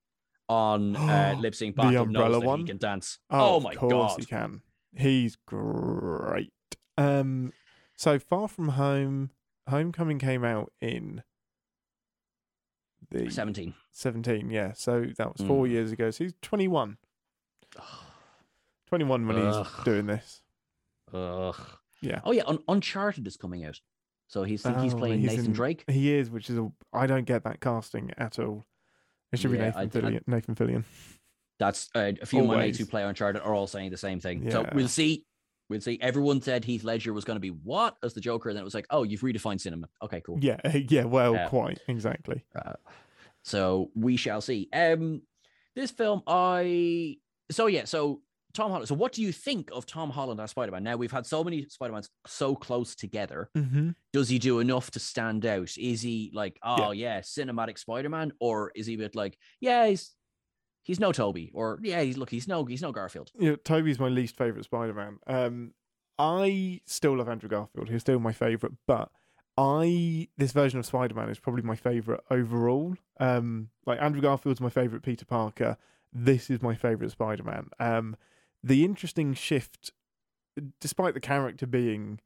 on 0.50 0.96
uh, 0.96 1.36
lip 1.40 1.54
sync 1.56 1.76
The 1.76 1.84
battle 1.84 2.02
umbrella 2.04 2.30
knows 2.32 2.42
that 2.42 2.48
one? 2.48 2.60
he 2.62 2.66
can 2.66 2.78
dance. 2.78 3.20
oh, 3.30 3.56
Oh, 3.56 3.60
my 3.60 3.76
course 3.76 3.92
god! 4.14 4.20
he 4.20 4.26
can. 4.26 4.62
He's 4.96 5.38
great. 5.48 6.52
Um, 6.98 7.54
so 7.96 8.20
Far 8.20 8.48
From 8.48 8.70
Home, 8.70 9.30
Homecoming 9.70 10.20
came 10.20 10.44
out 10.44 10.72
in 10.82 11.24
the 13.10 13.30
17. 13.30 13.74
17, 13.92 14.50
yeah. 14.50 14.74
So 14.74 15.06
that 15.18 15.38
was 15.38 15.48
four 15.48 15.66
Mm. 15.66 15.70
years 15.72 15.92
ago. 15.92 16.12
So 16.12 16.24
he's 16.26 16.34
21. 16.42 16.98
21 18.94 19.26
when 19.28 19.38
Ugh. 19.38 19.66
he's 19.76 19.84
doing 19.86 20.06
this. 20.06 20.42
Ugh. 21.14 21.56
Yeah. 22.02 22.22
Oh 22.24 22.32
yeah, 22.32 22.44
Un- 22.46 22.64
Uncharted 22.68 23.26
is 23.26 23.38
coming 23.38 23.66
out. 23.66 23.80
So 24.28 24.44
he's 24.44 24.62
think 24.62 24.78
he's 24.80 24.94
Oh, 24.94 24.98
playing 24.98 25.22
he's 25.22 25.32
Nathan 25.32 25.46
in- 25.48 25.54
Drake. 25.54 25.84
He 25.90 26.14
is, 26.14 26.30
which 26.30 26.50
is 26.50 26.58
a. 26.60 26.72
I 26.94 27.08
don't 27.08 27.26
get 27.26 27.44
that 27.46 27.60
casting 27.60 28.12
at 28.18 28.38
all. 28.38 28.66
It 29.32 29.40
should 29.40 29.50
Yeah, 29.52 29.58
be 29.58 29.64
Nathan 29.64 29.82
I- 29.82 29.88
Fillion. 29.88 30.28
Nathan 30.28 30.56
Fillion. 30.56 30.84
That's 31.60 31.90
uh, 31.96 32.12
a 32.22 32.26
few 32.26 32.42
of 32.42 32.48
my 32.48 32.58
mates 32.58 32.78
who 32.78 32.84
Always. 32.84 32.90
play 32.92 33.04
Uncharted 33.04 33.42
are 33.42 33.54
all 33.54 33.66
saying 33.68 33.90
the 33.92 33.98
same 33.98 34.20
thing. 34.20 34.50
So 34.52 34.62
Yeah. 34.62 34.72
we'll 34.76 34.88
see. 34.88 35.26
We'll 35.70 35.82
see. 35.82 35.98
Everyone 36.02 36.40
said 36.42 36.66
Heath 36.66 36.84
Ledger 36.84 37.14
was 37.14 37.26
going 37.26 37.36
to 37.38 37.40
be 37.42 37.50
what 37.50 37.96
as 38.04 38.14
the 38.14 38.22
Joker, 38.22 38.50
and 38.50 38.56
then 38.58 38.62
it 38.62 38.66
was 38.66 38.76
like, 38.76 38.86
oh, 38.92 39.02
you've 39.04 39.22
redefined 39.22 39.62
cinema. 39.62 39.88
Okay, 40.04 40.22
cool. 40.22 40.38
Yeah, 40.40 40.60
yeah. 40.90 41.06
Well, 41.06 41.34
Yeah. 41.34 41.48
quite 41.48 41.80
exactly. 41.88 42.44
Uh, 42.56 42.74
so 43.44 43.90
we 43.96 44.18
shall 44.18 44.42
see. 44.42 44.68
Um, 44.74 45.22
this 45.76 45.90
film, 45.92 46.22
I 46.28 47.18
so 47.52 47.66
yeah, 47.68 47.86
so 47.86 48.22
Tom 48.54 48.70
Holland. 48.72 48.88
So 48.88 48.96
what 48.96 49.14
do 49.14 49.22
you 49.22 49.32
think 49.32 49.70
of 49.72 49.86
Tom 49.86 50.10
Holland 50.10 50.40
as 50.40 50.52
Spider 50.52 50.72
Man? 50.72 50.84
Now 50.84 50.96
we've 50.96 51.12
had 51.12 51.26
so 51.26 51.44
many 51.44 51.66
Spider 51.70 51.94
Mans 51.94 52.10
so 52.28 52.56
close 52.56 52.96
together. 52.96 53.50
Mm-hmm. 53.58 53.92
Does 54.12 54.30
he 54.30 54.40
do 54.40 54.60
enough 54.60 54.92
to 54.92 55.00
stand 55.00 55.46
out? 55.46 55.78
Is 55.78 56.02
he 56.02 56.32
like, 56.34 56.60
oh 56.64 56.92
yeah, 56.92 57.22
cinematic 57.22 57.78
Spider 57.78 58.10
Man, 58.10 58.32
or 58.40 58.72
is 58.76 58.86
he 58.86 58.96
a 58.96 58.98
bit 58.98 59.16
like, 59.16 59.38
yeah, 59.60 59.88
he's 59.88 60.16
he's 60.84 61.00
no 61.00 61.12
Tobey, 61.12 61.52
or 61.54 61.80
yeah, 61.82 62.02
he's 62.02 62.18
look, 62.18 62.30
he's 62.30 62.48
no 62.48 62.66
he's 62.66 62.82
no 62.82 62.92
Garfield. 62.92 63.32
Yeah, 63.40 63.56
Tobey's 63.64 64.00
my 64.00 64.10
least 64.10 64.38
favorite 64.38 64.66
Spider-Man. 64.66 65.20
Um, 65.28 65.74
I 66.20 66.82
still 66.86 67.18
love 67.18 67.30
Andrew 67.30 67.50
Garfield. 67.50 67.90
He's 67.90 68.02
still 68.02 68.20
my 68.20 68.34
favorite, 68.34 68.74
but 68.86 69.10
I 69.58 70.28
this 70.38 70.52
version 70.52 70.80
of 70.80 70.86
Spider-Man 70.86 71.30
is 71.30 71.40
probably 71.40 71.64
my 71.64 71.76
favorite 71.76 72.22
overall. 72.30 72.96
Um, 73.20 73.70
like 73.86 74.02
Andrew 74.02 74.22
Garfield's 74.22 74.62
my 74.62 74.70
favorite 74.70 75.04
Peter 75.04 75.26
Parker. 75.26 75.78
This 76.12 76.50
is 76.50 76.62
my 76.62 76.76
favorite 76.76 77.12
Spider-Man. 77.12 77.70
Um, 77.80 78.16
the 78.64 78.86
interesting 78.86 79.34
shift, 79.34 79.92
despite 80.80 81.14
the 81.14 81.20
character 81.20 81.66
being 81.68 82.20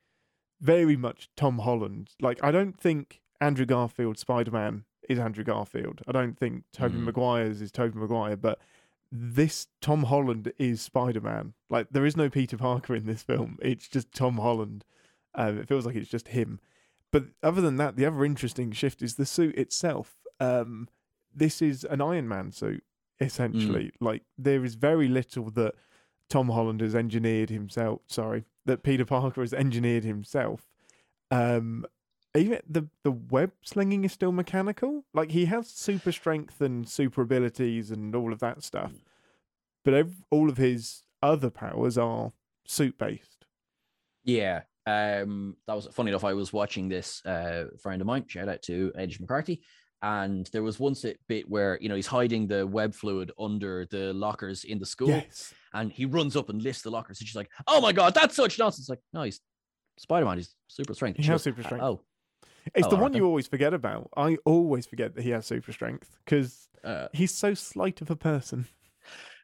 very 0.61 0.95
much 0.97 1.29
Tom 1.35 1.59
Holland, 1.59 2.11
like 2.21 2.43
I 2.43 2.51
don't 2.51 2.79
think 2.79 3.21
Andrew 3.39 3.65
Garfield 3.65 4.17
Spider-Man 4.17 4.83
is 5.09 5.19
Andrew 5.19 5.43
Garfield. 5.43 6.01
I 6.07 6.11
don't 6.11 6.37
think 6.37 6.63
Tobey 6.73 6.97
Mhm. 6.97 7.03
Maguire's 7.05 7.61
is 7.61 7.71
Tobey 7.71 7.97
Maguire, 7.97 8.35
but 8.35 8.59
this 9.11 9.67
Tom 9.79 10.03
Holland 10.03 10.51
is 10.57 10.81
Spider 10.81 11.21
Man. 11.21 11.53
Like 11.69 11.89
there 11.91 12.05
is 12.05 12.17
no 12.17 12.29
Peter 12.29 12.57
Parker 12.57 12.93
in 12.95 13.05
this 13.05 13.23
film. 13.23 13.57
It's 13.61 13.87
just 13.87 14.11
Tom 14.11 14.37
Holland. 14.37 14.83
Um, 15.35 15.59
it 15.59 15.67
feels 15.67 15.85
like 15.85 15.95
it's 15.95 16.09
just 16.09 16.29
him. 16.29 16.59
But 17.11 17.27
other 17.41 17.61
than 17.61 17.77
that, 17.77 17.95
the 17.95 18.05
other 18.05 18.25
interesting 18.25 18.71
shift 18.73 19.01
is 19.01 19.15
the 19.15 19.25
suit 19.25 19.55
itself. 19.55 20.17
Um, 20.39 20.89
this 21.33 21.61
is 21.61 21.83
an 21.85 22.01
Iron 22.01 22.27
Man 22.27 22.51
suit 22.51 22.83
essentially. 23.19 23.91
Like 24.01 24.23
there 24.37 24.65
is 24.65 24.75
very 24.75 25.07
little 25.07 25.49
that 25.51 25.75
Tom 26.29 26.49
Holland 26.49 26.81
has 26.81 26.95
engineered 26.95 27.49
himself. 27.49 28.01
Sorry, 28.07 28.45
that 28.65 28.83
Peter 28.83 29.05
Parker 29.05 29.41
has 29.41 29.53
engineered 29.53 30.03
himself. 30.03 30.67
Um, 31.31 31.85
even 32.35 32.59
the 32.69 32.87
the 33.03 33.11
web 33.11 33.51
slinging 33.63 34.03
is 34.03 34.11
still 34.11 34.31
mechanical. 34.31 35.05
Like 35.13 35.31
he 35.31 35.45
has 35.45 35.69
super 35.69 36.11
strength 36.11 36.61
and 36.61 36.87
super 36.87 37.21
abilities 37.21 37.91
and 37.91 38.15
all 38.15 38.31
of 38.33 38.39
that 38.39 38.63
stuff, 38.63 38.93
but 39.83 39.93
ev- 39.93 40.23
all 40.29 40.49
of 40.49 40.57
his 40.57 41.03
other 41.21 41.49
powers 41.49 41.97
are 41.97 42.33
suit 42.65 42.97
based. 42.97 43.45
Yeah. 44.23 44.63
Um, 44.85 45.57
that 45.67 45.73
was 45.73 45.87
funny 45.91 46.11
enough. 46.11 46.23
I 46.23 46.33
was 46.33 46.53
watching 46.53 46.87
this 46.87 47.25
uh 47.25 47.65
friend 47.81 48.01
of 48.01 48.07
mine, 48.07 48.25
shout 48.27 48.47
out 48.49 48.61
to 48.63 48.91
Edge 48.95 49.19
McCarthy, 49.19 49.61
and 50.01 50.47
there 50.53 50.63
was 50.63 50.79
once 50.79 51.03
a 51.05 51.15
bit 51.27 51.49
where 51.49 51.77
you 51.81 51.89
know 51.89 51.95
he's 51.95 52.07
hiding 52.07 52.47
the 52.47 52.65
web 52.67 52.93
fluid 52.93 53.31
under 53.39 53.85
the 53.89 54.13
lockers 54.13 54.63
in 54.63 54.79
the 54.79 54.85
school, 54.85 55.09
Yes, 55.09 55.53
and 55.73 55.91
he 55.91 56.05
runs 56.05 56.35
up 56.35 56.49
and 56.49 56.61
lifts 56.61 56.81
the 56.81 56.91
lockers, 56.91 57.19
and 57.19 57.27
she's 57.27 57.35
like, 57.35 57.49
"Oh 57.67 57.81
my 57.81 57.91
god, 57.93 58.13
that's 58.13 58.35
such 58.35 58.59
nonsense!" 58.59 58.89
Like, 58.89 58.99
no, 59.13 59.23
he's 59.23 59.39
Spider 59.97 60.25
Man. 60.25 60.37
He's 60.37 60.53
super 60.67 60.93
strength. 60.93 61.17
He 61.17 61.23
has 61.25 61.41
super 61.41 61.63
strength. 61.63 61.83
Oh, 61.83 62.01
it's 62.75 62.85
Oh, 62.87 62.89
the 62.91 62.95
one 62.97 63.13
you 63.13 63.25
always 63.25 63.47
forget 63.47 63.73
about. 63.73 64.09
I 64.15 64.37
always 64.45 64.85
forget 64.85 65.15
that 65.15 65.23
he 65.23 65.31
has 65.31 65.45
super 65.45 65.71
strength 65.71 66.17
because 66.25 66.67
uh, 66.83 67.07
he's 67.13 67.33
so 67.33 67.53
slight 67.53 68.01
of 68.01 68.11
a 68.11 68.15
person. 68.15 68.67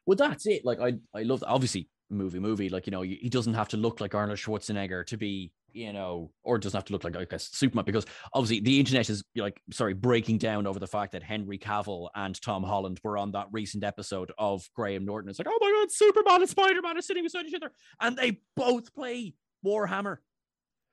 well, 0.06 0.16
that's 0.18 0.46
it. 0.46 0.64
Like, 0.66 0.80
I 0.80 0.94
I 1.18 1.24
love 1.24 1.44
obviously 1.48 1.90
movie 2.14 2.40
movie. 2.40 2.70
Like, 2.70 2.88
you 2.88 2.92
know, 2.92 3.02
he 3.02 3.30
doesn't 3.30 3.54
have 3.54 3.68
to 3.70 3.78
look 3.78 4.00
like 4.02 4.16
Arnold 4.16 4.38
Schwarzenegger 4.40 5.06
to 5.08 5.18
be, 5.18 5.52
you 5.72 5.92
know, 5.94 6.32
or 6.44 6.58
doesn't 6.58 6.78
have 6.78 6.86
to 6.86 6.94
look 6.94 7.04
like 7.04 7.16
like 7.16 7.34
a 7.34 7.40
Superman 7.40 7.86
because 7.86 8.06
obviously 8.34 8.60
the 8.60 8.80
internet 8.80 9.10
is 9.10 9.24
like 9.36 9.62
sorry 9.72 9.94
breaking 9.94 10.38
down 10.38 10.68
over 10.68 10.80
the 10.80 10.88
fact 10.88 11.12
that 11.14 11.24
Henry 11.24 11.58
Cavill 11.58 12.10
and 12.16 12.40
Tom 12.42 12.64
Holland 12.64 13.00
were 13.04 13.18
on 13.18 13.32
that 13.32 13.48
recent 13.52 13.84
episode 13.84 14.32
of 14.38 14.70
Graham 14.76 15.06
Norton. 15.06 15.30
It's 15.30 15.40
like, 15.40 15.48
oh 15.50 15.58
my 15.60 15.72
god, 15.82 15.92
Superman 15.92 16.42
and 16.42 16.50
Spider 16.50 16.82
Man 16.82 16.98
are 16.98 17.02
sitting 17.02 17.24
beside 17.24 17.46
each 17.46 17.56
other, 17.56 17.72
and 18.00 18.16
they 18.18 18.40
both 18.56 18.94
play 18.94 19.34
Warhammer. 19.66 20.18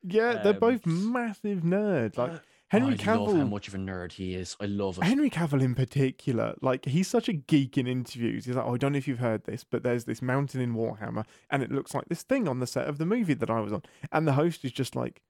Yeah, 0.02 0.42
they're 0.42 0.54
Um, 0.54 0.58
both 0.60 0.86
massive 0.86 1.58
nerds. 1.60 2.16
Like 2.16 2.40
Henry 2.70 2.96
I 3.04 3.14
love 3.16 3.36
how 3.36 3.44
much 3.46 3.66
of 3.68 3.74
a 3.74 3.78
nerd 3.78 4.12
he 4.12 4.34
is. 4.34 4.56
I 4.60 4.66
love 4.66 4.98
it. 4.98 5.04
Henry 5.04 5.28
Cavill 5.28 5.60
in 5.60 5.74
particular, 5.74 6.54
like 6.62 6.84
he's 6.84 7.08
such 7.08 7.28
a 7.28 7.32
geek 7.32 7.76
in 7.76 7.86
interviews. 7.88 8.44
He's 8.44 8.54
like, 8.54 8.64
oh, 8.64 8.74
I 8.74 8.78
don't 8.78 8.92
know 8.92 8.98
if 8.98 9.08
you've 9.08 9.18
heard 9.18 9.44
this, 9.44 9.64
but 9.64 9.82
there's 9.82 10.04
this 10.04 10.22
mountain 10.22 10.60
in 10.60 10.74
Warhammer, 10.74 11.24
and 11.50 11.62
it 11.64 11.72
looks 11.72 11.94
like 11.94 12.04
this 12.08 12.22
thing 12.22 12.46
on 12.46 12.60
the 12.60 12.66
set 12.68 12.86
of 12.86 12.98
the 12.98 13.06
movie 13.06 13.34
that 13.34 13.50
I 13.50 13.58
was 13.60 13.72
on. 13.72 13.82
And 14.12 14.26
the 14.26 14.34
host 14.34 14.64
is 14.64 14.70
just 14.72 14.94
like, 14.94 15.20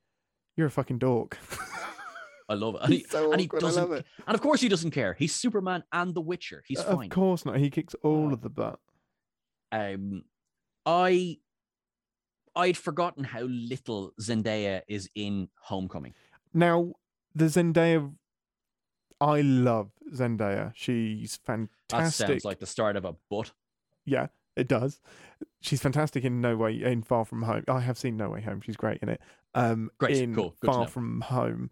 "You're 0.57 0.67
a 0.67 0.71
fucking 0.71 0.99
dork." 0.99 1.39
I 2.51 2.55
love 2.55 2.75
it. 2.75 2.81
And 2.83 2.93
he, 2.93 2.99
He's 2.99 3.11
so 3.11 3.33
and 3.33 3.41
he 3.41 3.47
doesn't 3.47 3.83
love 3.91 3.93
it. 3.93 4.05
and 4.27 4.35
of 4.35 4.41
course 4.43 4.61
he 4.61 4.69
doesn't 4.69 4.91
care. 4.91 5.15
He's 5.19 5.35
Superman 5.35 5.83
and 5.93 6.13
the 6.15 6.21
Witcher. 6.21 6.63
He's 6.67 6.81
of 6.81 6.95
fine. 6.97 7.07
Of 7.07 7.11
course 7.15 7.47
not. 7.47 7.57
He 7.59 7.71
kicks 7.71 7.95
all 8.03 8.29
Uh, 8.31 8.33
of 8.33 8.41
the 8.43 8.51
butt. 8.51 8.81
um 9.73 10.25
i 10.87 11.37
i'd 12.57 12.77
forgotten 12.77 13.23
how 13.23 13.43
little 13.43 14.13
zendaya 14.21 14.81
is 14.89 15.09
in 15.15 15.49
homecoming 15.61 16.13
Now, 16.53 16.95
the 17.35 17.47
Zendaya, 17.47 18.13
I 19.21 19.41
love 19.43 19.91
Zendaya. 20.15 20.73
She's 20.75 21.37
fantastic. 21.37 21.89
that 21.91 22.13
sounds 22.13 22.45
like 22.45 22.59
the 22.59 22.67
start 22.67 22.97
of 22.97 23.05
a 23.05 23.15
butt 23.31 23.53
Yeah, 24.05 24.29
it 24.57 24.69
does. 24.69 25.01
She's 25.61 25.81
fantastic 25.81 26.25
in 26.25 26.41
No 26.41 26.57
Way 26.57 26.83
in 26.83 27.03
Far 27.03 27.25
From 27.25 27.43
Home. 27.43 27.65
I 27.69 27.81
have 27.81 27.99
seen 27.99 28.17
No 28.17 28.31
Way 28.31 28.41
Home. 28.43 28.61
She's 28.61 28.77
great 28.77 28.99
in 29.03 29.09
it. 29.09 29.21
Um, 29.55 29.91
Great, 29.99 30.17
in 30.19 30.35
cool, 30.35 30.55
good 30.61 30.67
Far. 30.69 30.87
From 30.87 31.21
Home, 31.23 31.71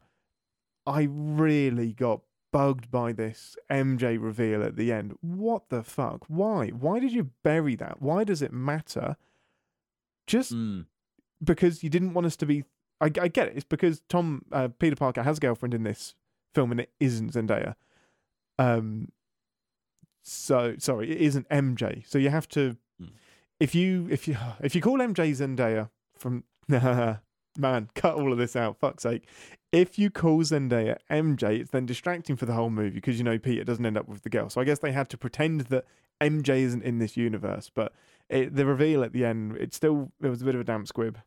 I 0.87 1.07
really 1.11 1.93
got 1.93 2.21
bugged 2.53 2.91
by 2.91 3.13
this 3.13 3.57
MJ 3.71 4.19
reveal 4.21 4.63
at 4.63 4.77
the 4.77 4.91
end. 4.93 5.15
What 5.21 5.69
the 5.69 5.83
fuck? 5.83 6.25
Why? 6.29 6.69
Why 6.69 6.99
did 6.99 7.13
you 7.13 7.31
bury 7.43 7.77
that? 7.77 8.01
Why 8.03 8.25
does 8.25 8.43
it 8.43 8.53
matter? 8.53 9.17
Just 10.27 10.53
Mm, 10.55 10.87
because 11.43 11.83
you 11.83 11.91
didn't 11.91 12.15
want 12.15 12.27
us 12.27 12.37
to 12.37 12.47
be. 12.47 12.65
I, 13.01 13.07
I 13.07 13.29
get 13.29 13.49
it. 13.49 13.53
It's 13.57 13.65
because 13.65 14.03
Tom 14.09 14.43
uh, 14.53 14.69
Peter 14.79 14.97
Parker 14.97 15.23
has 15.23 15.39
a 15.39 15.41
girlfriend 15.41 15.75
in 15.75 15.83
this 15.85 16.15
film, 16.55 16.71
and 16.73 16.81
it 16.81 16.91
isn't 17.01 17.33
Zendaya. 17.35 17.75
Um. 18.59 19.09
So 20.23 20.75
sorry, 20.79 21.11
it 21.11 21.21
isn't 21.21 21.49
MJ. 21.49 22.07
So 22.07 22.19
you 22.19 22.31
have 22.31 22.49
to, 22.51 22.77
Hmm. 23.01 23.07
if 23.61 23.75
you 23.75 24.09
if 24.11 24.27
you 24.29 24.37
if 24.61 24.75
you 24.75 24.81
call 24.81 24.99
MJ 24.99 25.31
Zendaya 25.31 25.91
from 26.17 26.45
man, 26.69 27.89
cut 27.95 28.15
all 28.15 28.33
of 28.33 28.39
this 28.39 28.57
out. 28.57 28.79
Fuck's 28.79 29.05
sake. 29.05 29.27
If 29.71 29.99
you 29.99 30.11
call 30.11 30.39
Zendaya 30.43 30.97
MJ, 31.11 31.61
it's 31.61 31.71
then 31.71 31.87
distracting 31.87 32.37
for 32.37 32.47
the 32.47 32.55
whole 32.55 32.71
movie 32.71 32.97
because 32.97 33.19
you 33.19 33.25
know 33.25 33.39
Peter 33.39 33.65
doesn't 33.65 33.85
end 33.85 33.99
up 33.99 34.09
with 34.09 34.23
the 34.23 34.31
girl. 34.31 34.49
So 34.49 34.61
I 34.61 34.65
guess 34.65 34.79
they 34.79 34.93
had 34.93 35.09
to 35.11 35.19
pretend 35.19 35.63
that 35.63 35.85
MJ 36.21 36.49
isn't 36.61 36.83
in 36.83 36.99
this 36.99 37.17
universe, 37.17 37.71
but 37.73 37.93
it, 38.29 38.55
the 38.57 38.67
reveal 38.67 39.05
at 39.05 39.13
the 39.13 39.25
end, 39.25 39.57
it 39.57 39.73
still 39.75 40.11
it 40.23 40.29
was 40.29 40.43
a 40.43 40.45
bit 40.45 40.55
of 40.55 40.61
a 40.61 40.65
damp 40.65 40.89
squib. 40.89 41.19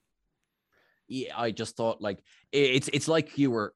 Yeah 1.11 1.33
i 1.37 1.51
just 1.51 1.75
thought 1.75 2.01
like 2.01 2.19
it's 2.51 2.89
it's 2.93 3.07
like 3.07 3.37
you 3.37 3.51
were 3.51 3.73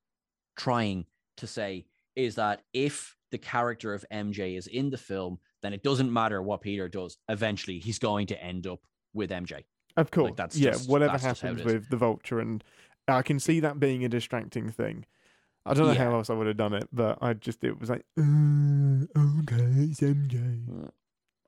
trying 0.56 1.06
to 1.38 1.46
say 1.48 1.86
is 2.16 2.36
that 2.36 2.62
if 2.74 3.16
the 3.32 3.38
character 3.38 3.94
of 3.94 4.06
mj 4.12 4.58
is 4.58 4.68
in 4.68 4.90
the 4.90 4.98
film 4.98 5.38
then 5.66 5.74
it 5.74 5.82
doesn't 5.82 6.14
matter 6.14 6.44
what 6.44 6.62
Peter 6.62 6.88
does. 6.88 7.18
Eventually, 7.28 7.80
he's 7.80 7.98
going 7.98 8.28
to 8.28 8.40
end 8.40 8.68
up 8.68 8.82
with 9.16 9.32
MJ. 9.32 9.64
Of 9.98 10.12
course, 10.12 10.34
that's 10.38 10.56
yeah. 10.56 10.72
just- 10.74 10.88
whatever 10.88 11.14
that's 11.14 11.24
just 11.24 11.42
how 11.42 11.48
it 11.48 11.58
happens 11.58 11.74
with 11.74 11.90
the 11.90 11.98
vulture, 11.98 12.40
and 12.40 12.64
I 13.08 13.24
can 13.24 13.40
see 13.40 13.62
that 13.62 13.80
being 13.80 14.06
a 14.06 14.10
distracting 14.10 14.70
thing. 14.70 15.06
I 15.66 15.74
don't 15.74 15.88
know 15.88 15.94
Yeah. 15.94 16.04
how 16.12 16.16
else 16.18 16.30
I 16.30 16.34
would 16.34 16.46
have 16.46 16.58
done 16.58 16.76
it, 16.76 16.88
but 16.94 17.18
I 17.20 17.34
just 17.34 17.64
it 17.64 17.80
was 17.80 17.90
like, 17.90 18.06
uh, 18.16 18.22
okay, 18.22 19.66
it's 19.90 20.02
MJ. 20.02 20.92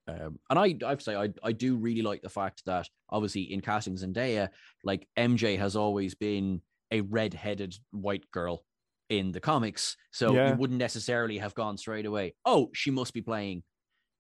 Um, 0.08 0.40
and 0.50 0.58
I, 0.58 0.76
I 0.86 0.90
have 0.90 1.00
to 1.00 1.04
say, 1.04 1.16
I, 1.16 1.30
I 1.44 1.52
do 1.52 1.76
really 1.76 2.02
like 2.02 2.22
the 2.22 2.30
fact 2.30 2.64
that 2.66 2.88
obviously 3.10 3.42
in 3.52 3.60
casting 3.62 3.96
Zendaya, 3.96 4.50
like 4.84 5.08
MJ 5.18 5.58
has 5.60 5.76
always 5.76 6.16
been 6.16 6.62
a 6.92 7.02
red-headed 7.02 7.76
white 7.92 8.30
girl 8.32 8.64
in 9.10 9.32
the 9.32 9.40
comics, 9.42 9.98
so 10.12 10.34
Yeah. 10.34 10.52
you 10.52 10.58
wouldn't 10.58 10.80
necessarily 10.80 11.38
have 11.40 11.54
gone 11.56 11.78
straight 11.78 12.06
away. 12.06 12.36
Oh, 12.46 12.70
she 12.74 12.92
must 12.92 13.14
be 13.14 13.22
playing. 13.22 13.64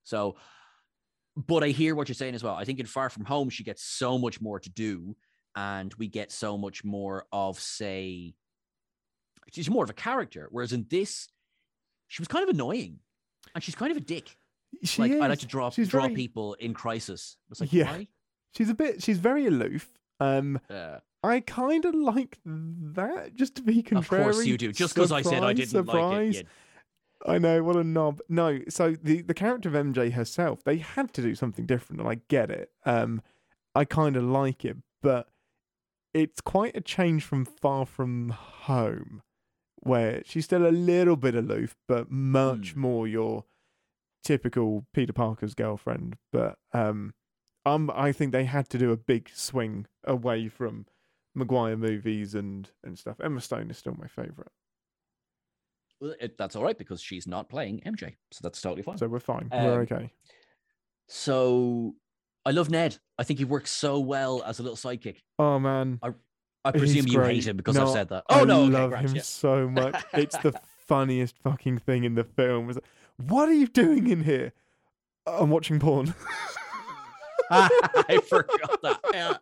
So, 0.03 0.37
but 1.35 1.63
I 1.63 1.69
hear 1.69 1.95
what 1.95 2.07
you're 2.09 2.15
saying 2.15 2.35
as 2.35 2.43
well. 2.43 2.55
I 2.55 2.63
think 2.65 2.79
in 2.79 2.85
Far 2.85 3.09
From 3.09 3.25
Home, 3.25 3.49
she 3.49 3.63
gets 3.63 3.83
so 3.83 4.17
much 4.17 4.41
more 4.41 4.59
to 4.59 4.69
do, 4.69 5.15
and 5.55 5.93
we 5.95 6.07
get 6.07 6.31
so 6.31 6.57
much 6.57 6.83
more 6.83 7.25
of, 7.31 7.59
say, 7.59 8.33
she's 9.51 9.69
more 9.69 9.83
of 9.83 9.89
a 9.89 9.93
character. 9.93 10.47
Whereas 10.51 10.73
in 10.73 10.85
this, 10.89 11.27
she 12.07 12.21
was 12.21 12.27
kind 12.27 12.43
of 12.43 12.49
annoying, 12.49 12.99
and 13.53 13.63
she's 13.63 13.75
kind 13.75 13.91
of 13.91 13.97
a 13.97 14.01
dick 14.01 14.35
She 14.83 15.01
like 15.01 15.11
is. 15.11 15.21
I 15.21 15.27
like 15.27 15.39
to 15.39 15.45
draw 15.47 15.69
She's 15.69 15.87
draw 15.89 16.03
very, 16.03 16.15
people 16.15 16.53
in 16.55 16.73
crisis. 16.73 17.37
It's 17.49 17.59
like 17.61 17.73
Yeah. 17.73 17.91
why? 17.91 18.07
She's 18.55 18.69
a 18.69 18.73
bit. 18.75 19.01
She's 19.03 19.17
very 19.19 19.45
aloof. 19.47 19.89
Um, 20.19 20.59
Uh, 20.69 20.99
I 21.23 21.39
kind 21.41 21.83
of 21.85 21.95
like 21.95 22.37
that. 22.45 23.35
Just 23.35 23.55
to 23.55 23.61
be 23.63 23.81
contrary. 23.83 24.23
of 24.23 24.31
course 24.33 24.45
you 24.45 24.57
do. 24.57 24.71
Just 24.71 24.93
because 24.95 25.11
I 25.11 25.21
said 25.21 25.43
I 25.43 25.53
didn't 25.53 25.69
surprise. 25.69 26.35
like 26.37 26.43
it. 26.45 26.47
I 27.25 27.37
know 27.39 27.63
what 27.63 27.75
a 27.75 27.83
knob. 27.83 28.21
No, 28.29 28.59
so 28.69 28.95
the 29.01 29.21
the 29.23 29.33
character 29.33 29.67
of 29.69 29.75
MJ 29.75 30.11
herself, 30.11 30.63
they 30.63 30.77
had 30.77 31.13
to 31.15 31.21
do 31.21 31.33
something 31.33 31.65
different, 31.65 31.99
and 32.01 32.09
I 32.09 32.21
get 32.27 32.51
it. 32.51 32.71
Um, 32.85 33.21
I 33.73 33.85
kind 33.85 34.15
of 34.15 34.23
like 34.23 34.63
it, 34.63 34.77
but 35.01 35.27
it's 36.13 36.41
quite 36.41 36.75
a 36.77 36.81
change 36.81 37.23
from 37.23 37.43
Far 37.45 37.85
From 37.87 38.29
Home, 38.29 39.23
where 39.77 40.21
she's 40.25 40.45
still 40.45 40.65
a 40.67 40.69
little 40.71 41.15
bit 41.15 41.33
aloof, 41.35 41.75
but 41.87 42.11
much 42.11 42.73
Hmm. 42.73 42.79
more 42.81 43.07
your 43.07 43.45
typical 44.23 44.85
Peter 44.93 45.13
Parker's 45.13 45.53
girlfriend. 45.53 46.15
But 46.31 46.57
um, 46.73 47.13
um, 47.65 47.91
I 47.93 48.11
think 48.11 48.31
they 48.31 48.45
had 48.45 48.69
to 48.69 48.77
do 48.77 48.91
a 48.91 48.97
big 48.97 49.29
swing 49.33 49.85
away 50.05 50.47
from 50.49 50.85
Maguire 51.35 51.77
movies 51.77 52.33
and 52.35 52.69
and 52.83 52.97
stuff. 52.97 53.17
Emma 53.23 53.41
Stone 53.41 53.69
is 53.69 53.77
still 53.77 53.95
my 53.99 54.07
favorite, 54.07 54.51
Well, 55.99 56.15
it, 56.19 56.37
that's 56.37 56.55
all 56.55 56.63
right 56.63 56.77
because 56.77 57.01
she's 57.01 57.27
not 57.27 57.49
playing 57.49 57.81
MJ, 57.85 58.15
so 58.31 58.39
that's 58.43 58.61
totally 58.61 58.83
fine. 58.83 58.97
so 58.97 59.07
we're 59.07 59.19
fine. 59.19 59.49
we're 59.51 59.73
Um, 59.73 59.79
okay. 59.81 60.11
So 61.07 61.95
I 62.45 62.51
love 62.51 62.69
Ned. 62.69 62.97
I 63.17 63.23
think 63.23 63.39
he 63.39 63.45
works 63.45 63.71
so 63.71 63.99
well 63.99 64.43
as 64.45 64.59
a 64.59 64.63
little 64.63 64.77
sidekick. 64.77 65.17
Oh 65.39 65.59
man, 65.59 65.99
I 66.01 66.11
He's 66.73 66.81
presume 66.81 67.07
you 67.07 67.17
great. 67.19 67.35
hate 67.35 67.47
him 67.47 67.57
because 67.57 67.75
No, 67.75 67.83
I've 67.83 67.91
said 67.93 68.09
that. 68.09 68.23
I 68.29 68.41
Oh 68.41 68.43
no, 68.43 68.63
okay, 68.63 68.71
love 68.73 68.93
him 68.93 69.15
yeah. 69.15 69.21
so 69.21 69.69
much. 69.69 70.03
It's 70.13 70.37
the 70.39 70.53
funniest 70.87 71.37
fucking 71.39 71.79
thing 71.79 72.03
in 72.03 72.15
the 72.15 72.23
film. 72.23 72.71
It's 73.19 73.23
like, 73.25 73.31
what 73.31 73.49
are 73.49 73.53
you 73.53 73.67
doing 73.67 74.07
in 74.07 74.23
here? 74.23 74.53
I'm 75.25 75.49
watching 75.49 75.79
porn. 75.79 76.13
I 77.49 78.19
forgot 78.27 78.81
that. 78.81 78.99
Yeah. 79.13 79.37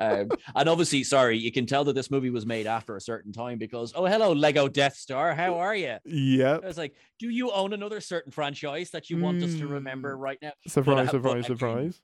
Um, 0.00 0.28
and 0.56 0.66
obviously, 0.68 1.04
sorry, 1.04 1.36
you 1.36 1.52
can 1.52 1.66
tell 1.66 1.84
that 1.84 1.92
this 1.92 2.10
movie 2.10 2.30
was 2.30 2.46
made 2.46 2.66
after 2.66 2.96
a 2.96 3.00
certain 3.02 3.32
time 3.32 3.58
because, 3.58 3.92
oh, 3.94 4.06
hello, 4.06 4.32
Lego 4.32 4.66
Death 4.66 4.96
Star. 4.96 5.34
How 5.34 5.58
are 5.58 5.76
you? 5.76 5.96
Yeah. 6.06 6.58
I 6.62 6.66
was 6.66 6.78
like, 6.78 6.94
do 7.18 7.28
you 7.28 7.50
own 7.50 7.74
another 7.74 8.00
certain 8.00 8.32
franchise 8.32 8.90
that 8.92 9.10
you 9.10 9.18
want 9.18 9.42
us 9.42 9.54
to 9.56 9.66
remember 9.66 10.16
Mm. 10.16 10.20
right 10.20 10.38
now? 10.40 10.52
Surprise, 10.66 11.06
but 11.06 11.10
surprise, 11.10 11.32
again, 11.34 11.44
surprise. 11.44 12.00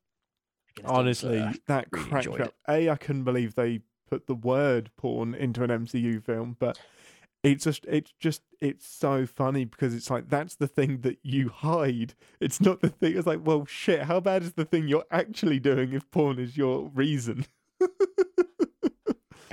Again, 0.76 0.84
it's 0.84 0.90
Honestly, 0.90 1.38
uh, 1.38 1.52
that 1.68 1.86
really 1.90 2.08
cracked 2.10 2.26
enjoyed 2.26 2.40
me 2.40 2.46
up. 2.46 2.54
A, 2.68 2.90
I 2.90 2.96
couldn't 2.96 3.24
believe 3.24 3.54
they 3.54 3.80
put 4.10 4.26
the 4.26 4.34
word 4.34 4.90
porn 4.98 5.34
into 5.34 5.64
an 5.64 5.70
MCU 5.70 6.22
film, 6.22 6.56
but 6.58 6.78
it's 7.42 7.64
just 7.64 7.86
it's 7.86 8.12
just 8.18 8.42
it's 8.60 8.86
so 8.86 9.26
funny 9.26 9.64
because 9.64 9.94
it's 9.94 10.10
like 10.10 10.28
that's 10.28 10.56
the 10.56 10.68
thing 10.68 11.00
that 11.02 11.18
you 11.22 11.48
hide. 11.48 12.14
It's 12.40 12.60
not 12.60 12.80
the 12.80 12.88
thing. 12.88 13.16
It's 13.16 13.26
like, 13.26 13.40
well, 13.44 13.64
shit. 13.66 14.02
How 14.02 14.20
bad 14.20 14.42
is 14.42 14.52
the 14.52 14.64
thing 14.64 14.88
you're 14.88 15.06
actually 15.10 15.58
doing 15.58 15.92
if 15.92 16.10
porn 16.10 16.38
is 16.38 16.56
your 16.56 16.90
reason? 16.94 17.46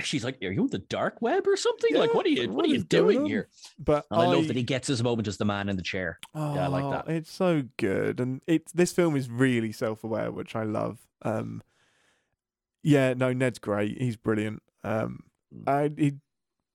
she's 0.00 0.24
like, 0.24 0.38
are 0.42 0.50
you 0.50 0.62
on 0.62 0.68
the 0.68 0.78
dark 0.78 1.20
web 1.20 1.46
or 1.46 1.56
something? 1.56 1.94
like, 1.94 2.14
what 2.14 2.24
are 2.26 2.30
you, 2.30 2.48
what, 2.48 2.56
what 2.56 2.66
are 2.66 2.68
you 2.68 2.82
doing 2.82 3.26
here? 3.26 3.48
But 3.78 4.06
And 4.10 4.20
I, 4.20 4.26
love 4.26 4.46
that 4.48 4.56
he 4.56 4.62
gets 4.62 4.88
his 4.88 5.02
moment 5.02 5.26
as 5.28 5.38
the 5.38 5.44
man 5.44 5.68
in 5.68 5.76
the 5.76 5.82
chair. 5.82 6.18
Oh, 6.34 6.54
Yeah, 6.54 6.64
I 6.64 6.68
like 6.68 6.90
that. 6.90 7.12
It's 7.12 7.30
so 7.30 7.64
good, 7.76 8.20
and 8.20 8.40
it's 8.46 8.72
this 8.72 8.92
film 8.92 9.16
is 9.16 9.28
really 9.28 9.72
self-aware, 9.72 10.30
which 10.30 10.54
I 10.54 10.62
love. 10.64 11.00
Um, 11.22 11.62
yeah, 12.82 13.14
no, 13.14 13.32
Ned's 13.32 13.58
great. 13.58 14.00
He's 14.00 14.16
brilliant. 14.16 14.62
Um, 14.84 15.24
Mm. 15.54 15.66
I 15.66 15.90
he 16.00 16.12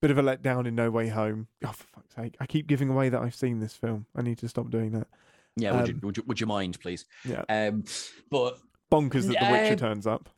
bit 0.04 0.12
of 0.12 0.18
a 0.18 0.22
letdown 0.22 0.68
in 0.68 0.76
No 0.76 0.91
Way 0.91 1.08
Home. 1.08 1.47
Oh, 1.66 1.72
for 1.72 1.86
fuck's 1.95 2.14
sake! 2.16 2.36
I 2.41 2.45
keep 2.45 2.68
giving 2.68 2.89
away 2.89 3.08
that 3.10 3.22
I've 3.22 3.34
seen 3.36 3.60
this 3.60 3.74
film. 3.74 4.06
I 4.16 4.22
need 4.22 4.38
to 4.39 4.49
stop 4.49 4.70
doing 4.70 4.91
that. 4.91 5.08
Yeah, 5.56 5.72
would, 5.78 5.88
you, 5.88 5.93
Um, 5.95 5.99
would 6.04 6.18
you 6.18 6.24
would 6.28 6.39
you 6.41 6.45
mind, 6.47 6.80
please? 6.82 7.06
Yeah, 7.24 7.43
Um, 7.47 7.86
but 8.30 8.58
bonkers 8.91 9.28
that 9.28 9.39
The 9.39 9.51
Witcher 9.51 9.74
Um, 9.74 9.78
turns 9.80 10.06
up. 10.08 10.30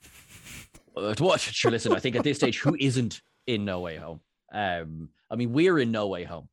to 1.16 1.24
what? 1.24 1.42
Sure, 1.42 1.72
listen. 1.72 1.94
I 1.94 2.00
think 2.00 2.16
at 2.16 2.24
this 2.24 2.38
stage, 2.38 2.60
who 2.60 2.76
isn't 2.80 3.22
in 3.48 3.66
No 3.66 3.80
Way 3.80 3.96
Home? 3.98 4.20
Um, 4.54 5.10
I 5.32 5.36
mean, 5.36 5.52
we're 5.52 5.80
in 5.80 5.92
No 5.92 6.08
Way 6.08 6.24
Home. 6.26 6.48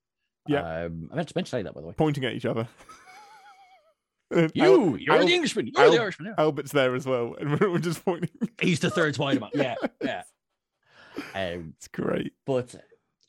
Yeah. 0.49 0.85
Um, 0.85 1.09
I 1.13 1.17
meant 1.17 1.29
to, 1.29 1.33
meant 1.37 1.47
to 1.47 1.51
say 1.51 1.63
that 1.63 1.75
by 1.75 1.81
the 1.81 1.87
way. 1.89 1.95
Pointing 1.97 2.25
at 2.25 2.33
each 2.33 2.47
other. 2.47 2.67
Al- 4.35 4.49
You, 4.55 4.97
you're 4.97 5.15
Al- 5.17 5.27
the 5.27 5.35
Englishman. 5.35 5.67
You're 5.67 5.85
Al- 5.85 5.91
the 5.93 6.01
Irishman. 6.01 6.29
yeah. 6.37 6.43
Albert's 6.43 6.73
there 6.73 6.95
as 6.95 7.05
well, 7.07 7.37
and 7.39 7.61
we're, 7.61 7.71
we're 7.71 7.79
just 7.79 8.05
pointing. 8.05 8.31
He's 8.61 8.81
the 8.81 8.91
third 8.91 9.15
Spider-Man. 9.15 9.51
Yeah, 9.55 9.75
yeah. 10.03 10.23
Um, 11.35 11.75
It's 11.77 11.89
great. 11.89 12.33
but 12.47 12.75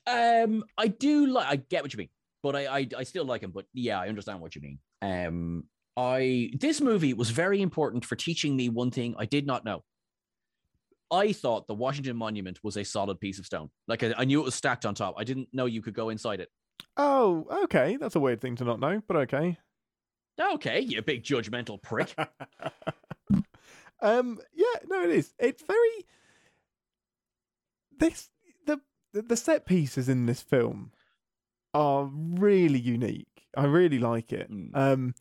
um, 0.08 0.64
I 0.78 0.88
do 0.88 1.28
like. 1.28 1.48
I 1.48 1.56
get 1.58 1.84
what 1.84 1.94
you 1.94 1.98
mean, 1.98 2.10
but 2.42 2.56
I, 2.56 2.80
I 2.80 2.88
I 2.98 3.04
still 3.04 3.26
like 3.26 3.42
him. 3.42 3.52
But 3.52 3.66
yeah, 3.74 4.00
I 4.00 4.08
understand 4.08 4.42
what 4.42 4.56
you 4.56 4.62
mean. 4.62 4.80
Um, 5.02 5.66
I 5.96 6.52
this 6.60 6.82
movie 6.82 7.14
was 7.14 7.30
very 7.30 7.62
important 7.62 8.06
for 8.06 8.16
teaching 8.16 8.56
me 8.56 8.70
one 8.70 8.92
thing 8.92 9.16
I 9.18 9.26
did 9.26 9.46
not 9.46 9.66
know. 9.66 9.84
I 11.12 11.32
thought 11.32 11.68
the 11.68 11.76
Washington 11.76 12.18
Monument 12.18 12.60
was 12.64 12.76
a 12.76 12.84
solid 12.84 13.20
piece 13.20 13.38
of 13.38 13.46
stone. 13.46 13.70
Like 13.88 14.04
I, 14.04 14.14
I 14.18 14.26
knew 14.26 14.42
it 14.42 14.46
was 14.46 14.56
stacked 14.56 14.86
on 14.86 14.96
top. 14.96 15.16
I 15.18 15.24
didn't 15.24 15.50
know 15.54 15.66
you 15.66 15.82
could 15.82 15.94
go 15.94 16.10
inside 16.10 16.40
it. 16.40 16.50
Oh, 16.98 17.46
okay. 17.66 17.98
That's 17.98 18.16
a 18.16 18.20
weird 18.20 18.42
thing 18.42 18.56
to 18.58 18.64
not 18.64 18.80
know, 18.80 19.02
but 19.08 19.18
okay. 19.18 19.58
Okay, 20.40 20.80
you 20.80 21.02
big 21.04 21.24
judgmental 21.24 21.82
prick. 21.82 22.16
um 24.02 24.38
yeah 24.54 24.80
no 24.90 25.02
it 25.04 25.12
is 25.12 25.34
it's 25.40 25.64
very 25.64 26.06
this 27.98 28.30
the 29.14 29.38
set 29.38 29.66
pieces 29.66 30.10
in 30.10 30.26
this 30.26 30.42
film 30.42 30.92
are 31.74 32.10
really 32.14 32.80
unique 32.80 33.48
i 33.56 33.66
really 33.66 34.00
like 34.00 34.32
it 34.34 34.52
Mm. 34.52 34.70
um 34.76 35.16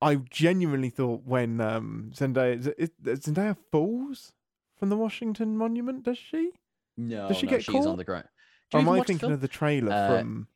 i 0.00 0.16
genuinely 0.16 0.90
thought 0.90 1.22
when 1.24 1.60
um 1.60 2.10
zendaya 2.14 2.58
is, 2.58 2.66
is, 2.78 2.90
zendaya 3.20 3.56
falls 3.72 4.32
from 4.76 4.88
the 4.88 4.96
washington 4.96 5.56
monument 5.56 6.02
does 6.04 6.18
she 6.18 6.52
No, 6.96 7.28
Does 7.28 7.36
she 7.36 7.46
no, 7.46 7.50
get 7.50 7.64
she's 7.64 7.74
caught? 7.74 7.86
on 7.86 7.96
the 7.98 8.04
ground. 8.04 8.24
Or 8.72 8.80
am 8.80 8.88
i 8.88 8.98
watch 8.98 9.06
the 9.06 9.12
thinking 9.14 9.32
of 9.32 9.40
the 9.40 9.48
trailer 9.48 9.92
Uh, 9.92 10.08
from 10.20 10.48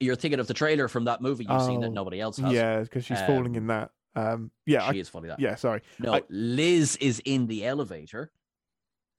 You're 0.00 0.16
thinking 0.16 0.40
of 0.40 0.46
the 0.46 0.54
trailer 0.54 0.88
from 0.88 1.04
that 1.04 1.20
movie 1.20 1.44
you've 1.48 1.62
seen 1.62 1.80
that 1.80 1.88
Oh, 1.88 1.92
nobody 1.92 2.20
else 2.20 2.38
has. 2.38 2.52
yeah 2.52 2.80
because 2.80 3.04
she's 3.04 3.20
falling 3.22 3.54
in 3.56 3.62
Um, 3.62 3.66
that 3.68 3.90
um 4.16 4.50
yeah 4.66 4.90
she 4.90 4.98
I, 4.98 5.00
is 5.00 5.08
funny 5.08 5.28
that. 5.28 5.38
yeah 5.40 5.54
sorry 5.56 5.82
No, 5.98 6.14
I- 6.14 6.22
Liz 6.30 6.96
is 6.96 7.20
in 7.24 7.46
the 7.46 7.66
elevator. 7.66 8.30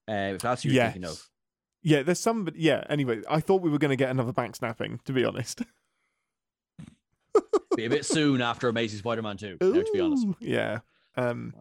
Uh, 0.10 0.34
if 0.36 0.42
that's 0.42 0.64
who 0.64 0.70
you're 0.70 0.76
yes 0.84 0.94
thinking 0.94 1.10
of. 1.10 1.22
Yeah 1.82 2.04
there's 2.04 2.20
some 2.20 2.44
but 2.46 2.56
yeah 2.56 2.84
anyway 2.90 3.22
i 3.30 3.40
thought 3.40 3.62
we 3.62 3.70
were 3.70 3.78
going 3.78 3.90
to 3.90 3.96
get 3.96 4.10
another 4.10 4.34
back 4.34 4.56
snapping 4.56 5.00
to 5.06 5.14
be 5.14 5.24
honest 5.26 5.62
Be 7.76 7.86
a 7.86 7.90
bit 7.90 8.06
soon 8.06 8.42
after 8.42 8.68
Amazing 8.68 9.00
Spider-Man 9.00 9.38
2, 9.38 9.58
now, 9.62 9.72
to 9.72 9.92
be 9.94 10.00
honest. 10.02 10.26
Yeah. 10.42 10.80
Um 11.16 11.54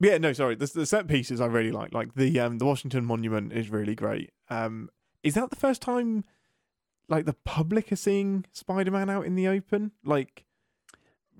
yeah, 0.00 0.18
no, 0.18 0.32
sorry. 0.32 0.54
The, 0.54 0.66
the 0.66 0.86
set 0.86 1.08
pieces 1.08 1.40
I 1.40 1.46
really 1.46 1.72
like. 1.72 1.92
Like 1.94 2.14
the 2.14 2.38
um 2.40 2.58
the 2.58 2.66
Washington 2.66 3.04
Monument 3.04 3.52
is 3.52 3.70
really 3.70 3.94
great. 3.94 4.30
Um 4.50 4.90
is 5.22 5.34
that 5.34 5.50
the 5.50 5.56
first 5.56 5.80
time 5.82 6.24
like 7.08 7.24
the 7.24 7.32
public 7.44 7.90
are 7.90 7.96
seeing 7.96 8.44
Spider-Man 8.52 9.10
out 9.10 9.24
in 9.26 9.34
the 9.34 9.48
open? 9.48 9.92
Like 10.04 10.44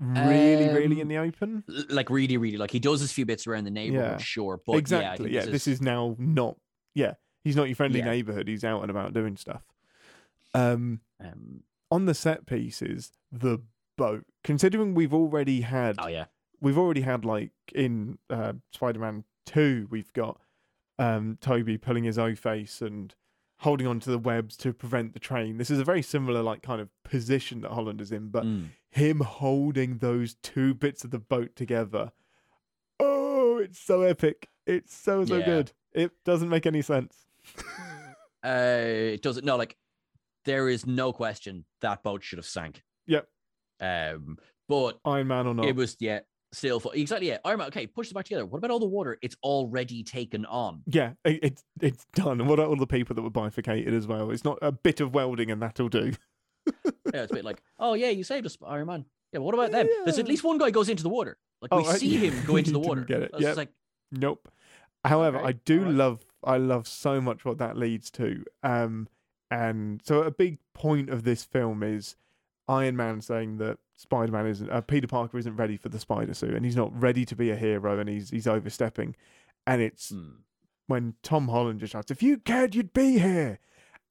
really 0.00 0.68
really 0.70 0.96
in 1.00 1.02
Um, 1.02 1.08
the 1.08 1.18
open? 1.18 1.64
Like 1.90 2.10
really, 2.10 2.36
really, 2.38 2.56
like 2.56 2.70
he 2.72 2.80
does 2.80 3.00
his 3.00 3.12
few 3.12 3.26
bits 3.26 3.46
around 3.46 3.64
the 3.64 3.70
neighborhood, 3.70 4.12
Yeah. 4.12 4.16
sure, 4.18 4.60
but 4.66 4.76
exactly. 4.76 5.30
yeah, 5.32 5.44
Yeah, 5.44 5.50
this 5.52 5.68
is 5.68 5.80
now 5.80 6.16
not 6.18 6.56
yeah, 6.94 7.14
he's 7.42 7.56
not 7.56 7.64
your 7.68 7.76
friendly 7.76 7.98
Yeah. 8.00 8.06
neighborhood. 8.06 8.48
He's 8.48 8.64
out 8.64 8.82
and 8.82 8.90
about 8.90 9.12
doing 9.12 9.36
stuff. 9.36 9.62
Um 10.54 11.00
Um, 11.20 11.62
on 11.90 12.06
the 12.06 12.14
set 12.14 12.46
pieces, 12.46 13.12
the 13.30 13.60
boat. 13.96 14.24
Considering 14.42 14.94
we've 14.94 15.14
already 15.14 15.60
had 15.62 15.96
oh 15.98 16.08
yeah, 16.08 16.26
we've 16.60 16.78
already 16.78 17.02
had 17.02 17.24
like 17.24 17.52
in 17.74 18.18
uh, 18.30 18.54
Spider-Man 18.72 19.24
Two, 19.46 19.86
we've 19.90 20.12
got 20.12 20.40
um, 20.98 21.38
Tobey 21.40 21.76
pulling 21.76 22.04
his 22.04 22.18
O 22.18 22.34
face 22.34 22.80
and 22.80 23.14
holding 23.58 23.86
onto 23.86 24.10
the 24.10 24.18
webs 24.18 24.56
to 24.58 24.72
prevent 24.72 25.12
the 25.12 25.18
train. 25.18 25.58
This 25.58 25.70
is 25.70 25.78
a 25.78 25.84
very 25.84 26.02
similar 26.02 26.42
like 26.42 26.62
kind 26.62 26.80
of 26.80 26.88
position 27.02 27.60
that 27.62 27.72
Holland 27.72 28.00
is 28.00 28.12
in, 28.12 28.28
but 28.28 28.44
Mm. 28.44 28.68
him 28.90 29.20
holding 29.20 29.98
those 29.98 30.34
two 30.36 30.72
bits 30.74 31.02
of 31.04 31.10
the 31.10 31.18
boat 31.18 31.54
together. 31.56 32.12
Oh, 33.00 33.58
it's 33.58 33.78
so 33.78 34.02
epic. 34.02 34.48
It's 34.66 34.94
so 34.94 35.24
so 35.24 35.36
Yeah. 35.36 35.44
good. 35.44 35.72
It 35.92 36.12
doesn't 36.24 36.48
make 36.48 36.66
any 36.66 36.82
sense. 36.82 37.26
Uh, 38.44 38.82
it 39.14 39.22
doesn't. 39.22 39.46
No, 39.46 39.56
like 39.56 39.74
there 40.44 40.68
is 40.68 40.84
no 40.86 41.14
question 41.14 41.64
that 41.80 42.02
boat 42.02 42.22
should 42.22 42.36
have 42.38 42.44
sank. 42.44 42.82
Yep. 43.06 43.26
Um, 43.80 44.36
but 44.68 44.98
Iron 45.06 45.28
Man 45.28 45.46
or 45.46 45.54
not. 45.54 45.64
it 45.64 45.74
was 45.74 45.96
yeah, 45.98 46.20
still 46.52 46.78
for 46.78 46.94
exactly 46.94 47.28
yeah. 47.28 47.38
Iron 47.46 47.58
Man. 47.60 47.68
Okay, 47.68 47.86
push 47.86 48.10
it 48.10 48.14
back 48.14 48.26
together. 48.26 48.44
What 48.44 48.58
about 48.58 48.70
all 48.70 48.80
the 48.80 48.86
water? 48.86 49.16
It's 49.22 49.36
already 49.42 50.02
taken 50.02 50.44
on. 50.44 50.82
yeah, 50.86 51.12
it, 51.24 51.40
it's 51.42 51.64
it's 51.80 52.04
done. 52.14 52.38
And 52.38 52.46
what 52.46 52.58
about 52.58 52.68
all 52.68 52.76
the 52.76 52.86
people 52.86 53.14
that 53.16 53.22
were 53.22 53.30
bifurcated 53.30 53.94
as 53.94 54.06
well? 54.06 54.30
It's 54.30 54.44
not 54.44 54.58
a 54.60 54.72
bit 54.72 55.00
of 55.00 55.14
welding 55.14 55.50
and 55.50 55.62
that'll 55.62 55.88
do. 55.88 56.12
Yeah, 57.14 57.22
it's 57.22 57.30
a 57.32 57.34
bit 57.36 57.44
like, 57.44 57.62
oh 57.78 57.94
yeah, 57.94 58.08
you 58.10 58.24
saved 58.24 58.44
us, 58.44 58.58
Iron 58.66 58.88
Man. 58.88 59.04
Yeah, 59.32 59.38
but 59.38 59.42
what 59.44 59.54
about 59.54 59.70
them? 59.70 59.86
There's 60.04 60.18
at 60.18 60.26
least 60.26 60.42
one 60.44 60.58
guy 60.58 60.70
goes 60.70 60.88
into 60.88 61.02
the 61.02 61.08
water. 61.08 61.38
Like 61.62 61.72
we 61.72 61.78
Oh, 61.84 61.88
uh, 61.88 61.92
see 61.94 62.08
yeah. 62.08 62.30
him 62.30 62.44
go 62.46 62.56
into 62.56 62.72
the 62.72 62.78
water. 62.80 63.02
get 63.04 63.22
it. 63.22 63.30
I 63.32 63.36
was 63.36 63.42
Yep. 63.42 63.48
just 63.50 63.56
like, 63.58 63.68
Nope. 64.18 64.48
However, 65.04 65.38
I 65.38 65.52
do 65.52 65.80
alright. 65.80 65.94
love 65.94 66.24
I 66.42 66.56
love 66.58 66.86
so 66.86 67.20
much 67.20 67.44
what 67.44 67.58
that 67.58 67.76
leads 67.76 68.10
to. 68.12 68.44
Um 68.62 69.08
and 69.50 70.00
so 70.04 70.22
a 70.22 70.30
big 70.30 70.58
point 70.72 71.10
of 71.10 71.24
this 71.24 71.44
film 71.44 71.82
is 71.82 72.16
Iron 72.68 72.96
Man 72.96 73.20
saying 73.20 73.58
that 73.58 73.78
Spider 73.96 74.32
Man 74.32 74.46
isn't 74.46 74.70
uh, 74.70 74.80
Peter 74.80 75.06
Parker 75.06 75.38
isn't 75.38 75.56
ready 75.56 75.76
for 75.76 75.88
the 75.88 76.00
spider 76.00 76.34
suit 76.34 76.54
and 76.54 76.64
he's 76.64 76.76
not 76.76 76.98
ready 76.98 77.24
to 77.24 77.36
be 77.36 77.50
a 77.50 77.56
hero 77.56 77.98
and 77.98 78.08
he's 78.08 78.30
he's 78.30 78.46
overstepping. 78.46 79.14
And 79.66 79.80
it's 79.80 80.10
hmm. 80.10 80.40
when 80.86 81.14
Tom 81.22 81.48
Holland 81.48 81.80
just 81.80 81.92
shouts, 81.92 82.10
If 82.10 82.22
you 82.22 82.38
cared 82.38 82.74
you'd 82.74 82.92
be 82.92 83.18
here 83.18 83.60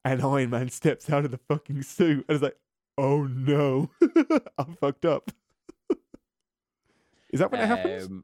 and 0.04 0.22
Iron 0.22 0.50
Man 0.50 0.68
steps 0.70 1.10
out 1.10 1.24
of 1.24 1.30
the 1.30 1.40
fucking 1.48 1.82
suit 1.82 2.24
and 2.28 2.36
it's 2.36 2.42
like, 2.42 2.58
Oh 2.96 3.24
no. 3.24 3.90
I'm 4.58 4.76
fucked 4.80 5.04
up. 5.04 5.30
Is 7.32 7.40
that 7.40 7.50
when 7.50 7.60
it 7.60 7.66
happens? 7.66 8.22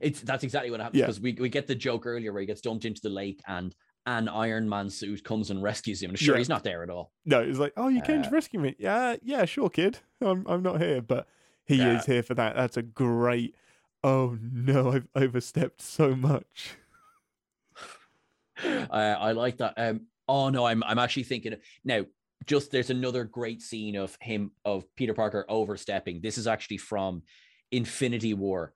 It's 0.00 0.20
that's 0.20 0.44
exactly 0.44 0.70
what 0.70 0.80
happens 0.80 0.98
Yeah. 1.00 1.06
because 1.06 1.20
we, 1.20 1.32
we 1.34 1.48
get 1.48 1.66
the 1.66 1.74
joke 1.74 2.06
earlier 2.06 2.32
where 2.32 2.40
he 2.40 2.46
gets 2.46 2.60
dumped 2.60 2.84
into 2.84 3.00
the 3.00 3.08
lake 3.10 3.40
and 3.46 3.74
an 4.06 4.28
Iron 4.28 4.68
Man 4.68 4.88
suit 4.88 5.22
comes 5.24 5.50
and 5.50 5.62
rescues 5.62 6.02
him. 6.02 6.14
Sure, 6.14 6.34
Yeah. 6.34 6.38
he's 6.38 6.48
not 6.48 6.64
there 6.64 6.82
at 6.82 6.90
all. 6.90 7.12
No, 7.26 7.40
it's 7.40 7.58
like, 7.58 7.72
oh, 7.76 7.88
you 7.88 8.00
came 8.02 8.22
to 8.22 8.28
Uh, 8.28 8.32
rescue 8.32 8.58
me. 8.60 8.74
Yeah, 8.78 9.16
yeah, 9.22 9.44
sure, 9.44 9.68
kid. 9.68 9.98
I'm, 10.20 10.46
I'm 10.46 10.62
not 10.62 10.80
here, 10.80 11.02
but 11.02 11.26
he 11.66 11.76
Yeah. 11.76 11.98
is 11.98 12.06
here 12.06 12.22
for 12.22 12.34
that. 12.34 12.56
That's 12.56 12.76
a 12.76 12.82
great. 12.82 13.54
Oh 14.04 14.38
no, 14.40 14.92
I've 14.92 15.08
overstepped 15.14 15.82
so 15.82 16.14
much. 16.14 16.76
uh, 18.64 18.86
I 18.92 19.32
like 19.32 19.58
that. 19.58 19.74
Um, 19.76 20.02
oh 20.28 20.48
no, 20.50 20.64
I'm 20.64 20.82
I'm 20.84 20.98
actually 20.98 21.24
thinking 21.24 21.54
now. 21.84 22.04
Just 22.46 22.70
there's 22.70 22.88
another 22.90 23.24
great 23.24 23.60
scene 23.60 23.96
of 23.96 24.16
him 24.22 24.52
of 24.64 24.84
Peter 24.94 25.12
Parker 25.12 25.44
overstepping. 25.48 26.20
This 26.22 26.38
is 26.38 26.46
actually 26.46 26.78
from 26.78 27.22
Infinity 27.72 28.32
War, 28.32 28.72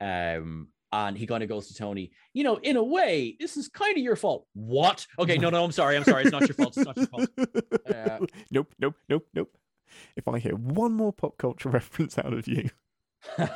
um, 0.00 0.68
and 0.92 1.18
he 1.18 1.26
kind 1.26 1.42
of 1.42 1.48
goes 1.48 1.66
to 1.68 1.74
Tony. 1.74 2.12
You 2.32 2.44
know, 2.44 2.56
in 2.56 2.76
a 2.76 2.82
way, 2.82 3.36
this 3.40 3.56
is 3.56 3.68
kind 3.68 3.96
of 3.96 4.02
your 4.02 4.16
fault. 4.16 4.46
What? 4.54 5.06
Okay, 5.18 5.36
no, 5.38 5.50
no, 5.50 5.64
I'm 5.64 5.72
sorry. 5.72 5.96
I'm 5.96 6.04
sorry. 6.04 6.22
It's 6.22 6.32
not 6.32 6.42
your 6.42 6.54
fault. 6.54 6.76
It's 6.76 6.86
not 6.86 6.96
your 6.96 7.06
fault. 7.06 7.28
Uh, 7.38 8.26
nope, 8.50 8.72
nope, 8.78 8.94
nope, 9.08 9.26
nope. 9.34 9.50
If 10.16 10.28
I 10.28 10.38
hear 10.38 10.54
one 10.54 10.92
more 10.92 11.12
pop 11.12 11.36
culture 11.36 11.68
reference 11.70 12.16
out 12.16 12.32
of 12.32 12.46
you, 12.46 12.70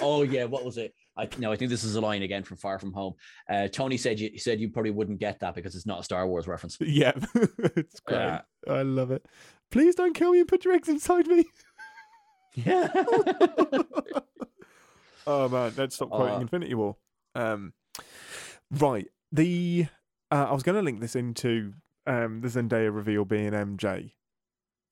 oh 0.00 0.22
yeah, 0.22 0.44
what 0.44 0.64
was 0.64 0.78
it? 0.78 0.94
I 1.16 1.28
no, 1.38 1.50
I 1.50 1.56
think 1.56 1.70
this 1.70 1.84
is 1.84 1.96
a 1.96 2.00
line 2.00 2.22
again 2.22 2.44
from 2.44 2.56
Far 2.56 2.78
From 2.78 2.92
Home. 2.92 3.14
Uh, 3.48 3.66
Tony 3.68 3.96
said 3.96 4.20
you 4.20 4.38
said 4.38 4.60
you 4.60 4.70
probably 4.70 4.92
wouldn't 4.92 5.18
get 5.18 5.40
that 5.40 5.54
because 5.54 5.74
it's 5.74 5.86
not 5.86 6.00
a 6.00 6.04
Star 6.04 6.26
Wars 6.26 6.46
reference. 6.46 6.76
yeah, 6.80 7.12
it's 7.34 8.00
great. 8.00 8.16
Yeah. 8.16 8.40
I 8.68 8.82
love 8.82 9.10
it. 9.10 9.26
Please 9.70 9.94
don't 9.94 10.14
kill 10.14 10.32
me 10.32 10.40
and 10.40 10.48
put 10.48 10.64
your 10.64 10.74
eggs 10.74 10.88
inside 10.88 11.26
me. 11.26 11.44
Yeah. 12.54 12.88
Oh 15.26 15.48
man, 15.48 15.72
let's 15.76 15.96
stop 15.96 16.10
quoting 16.10 16.34
Uh, 16.36 16.40
Infinity 16.40 16.74
War. 16.74 16.96
Um, 17.34 17.72
right. 18.70 19.06
The 19.32 19.86
uh, 20.30 20.46
I 20.48 20.52
was 20.52 20.62
going 20.62 20.76
to 20.76 20.82
link 20.82 21.00
this 21.00 21.16
into 21.16 21.74
um, 22.06 22.40
the 22.40 22.48
Zendaya 22.48 22.94
reveal 22.94 23.24
being 23.24 23.52
MJ. 23.52 24.12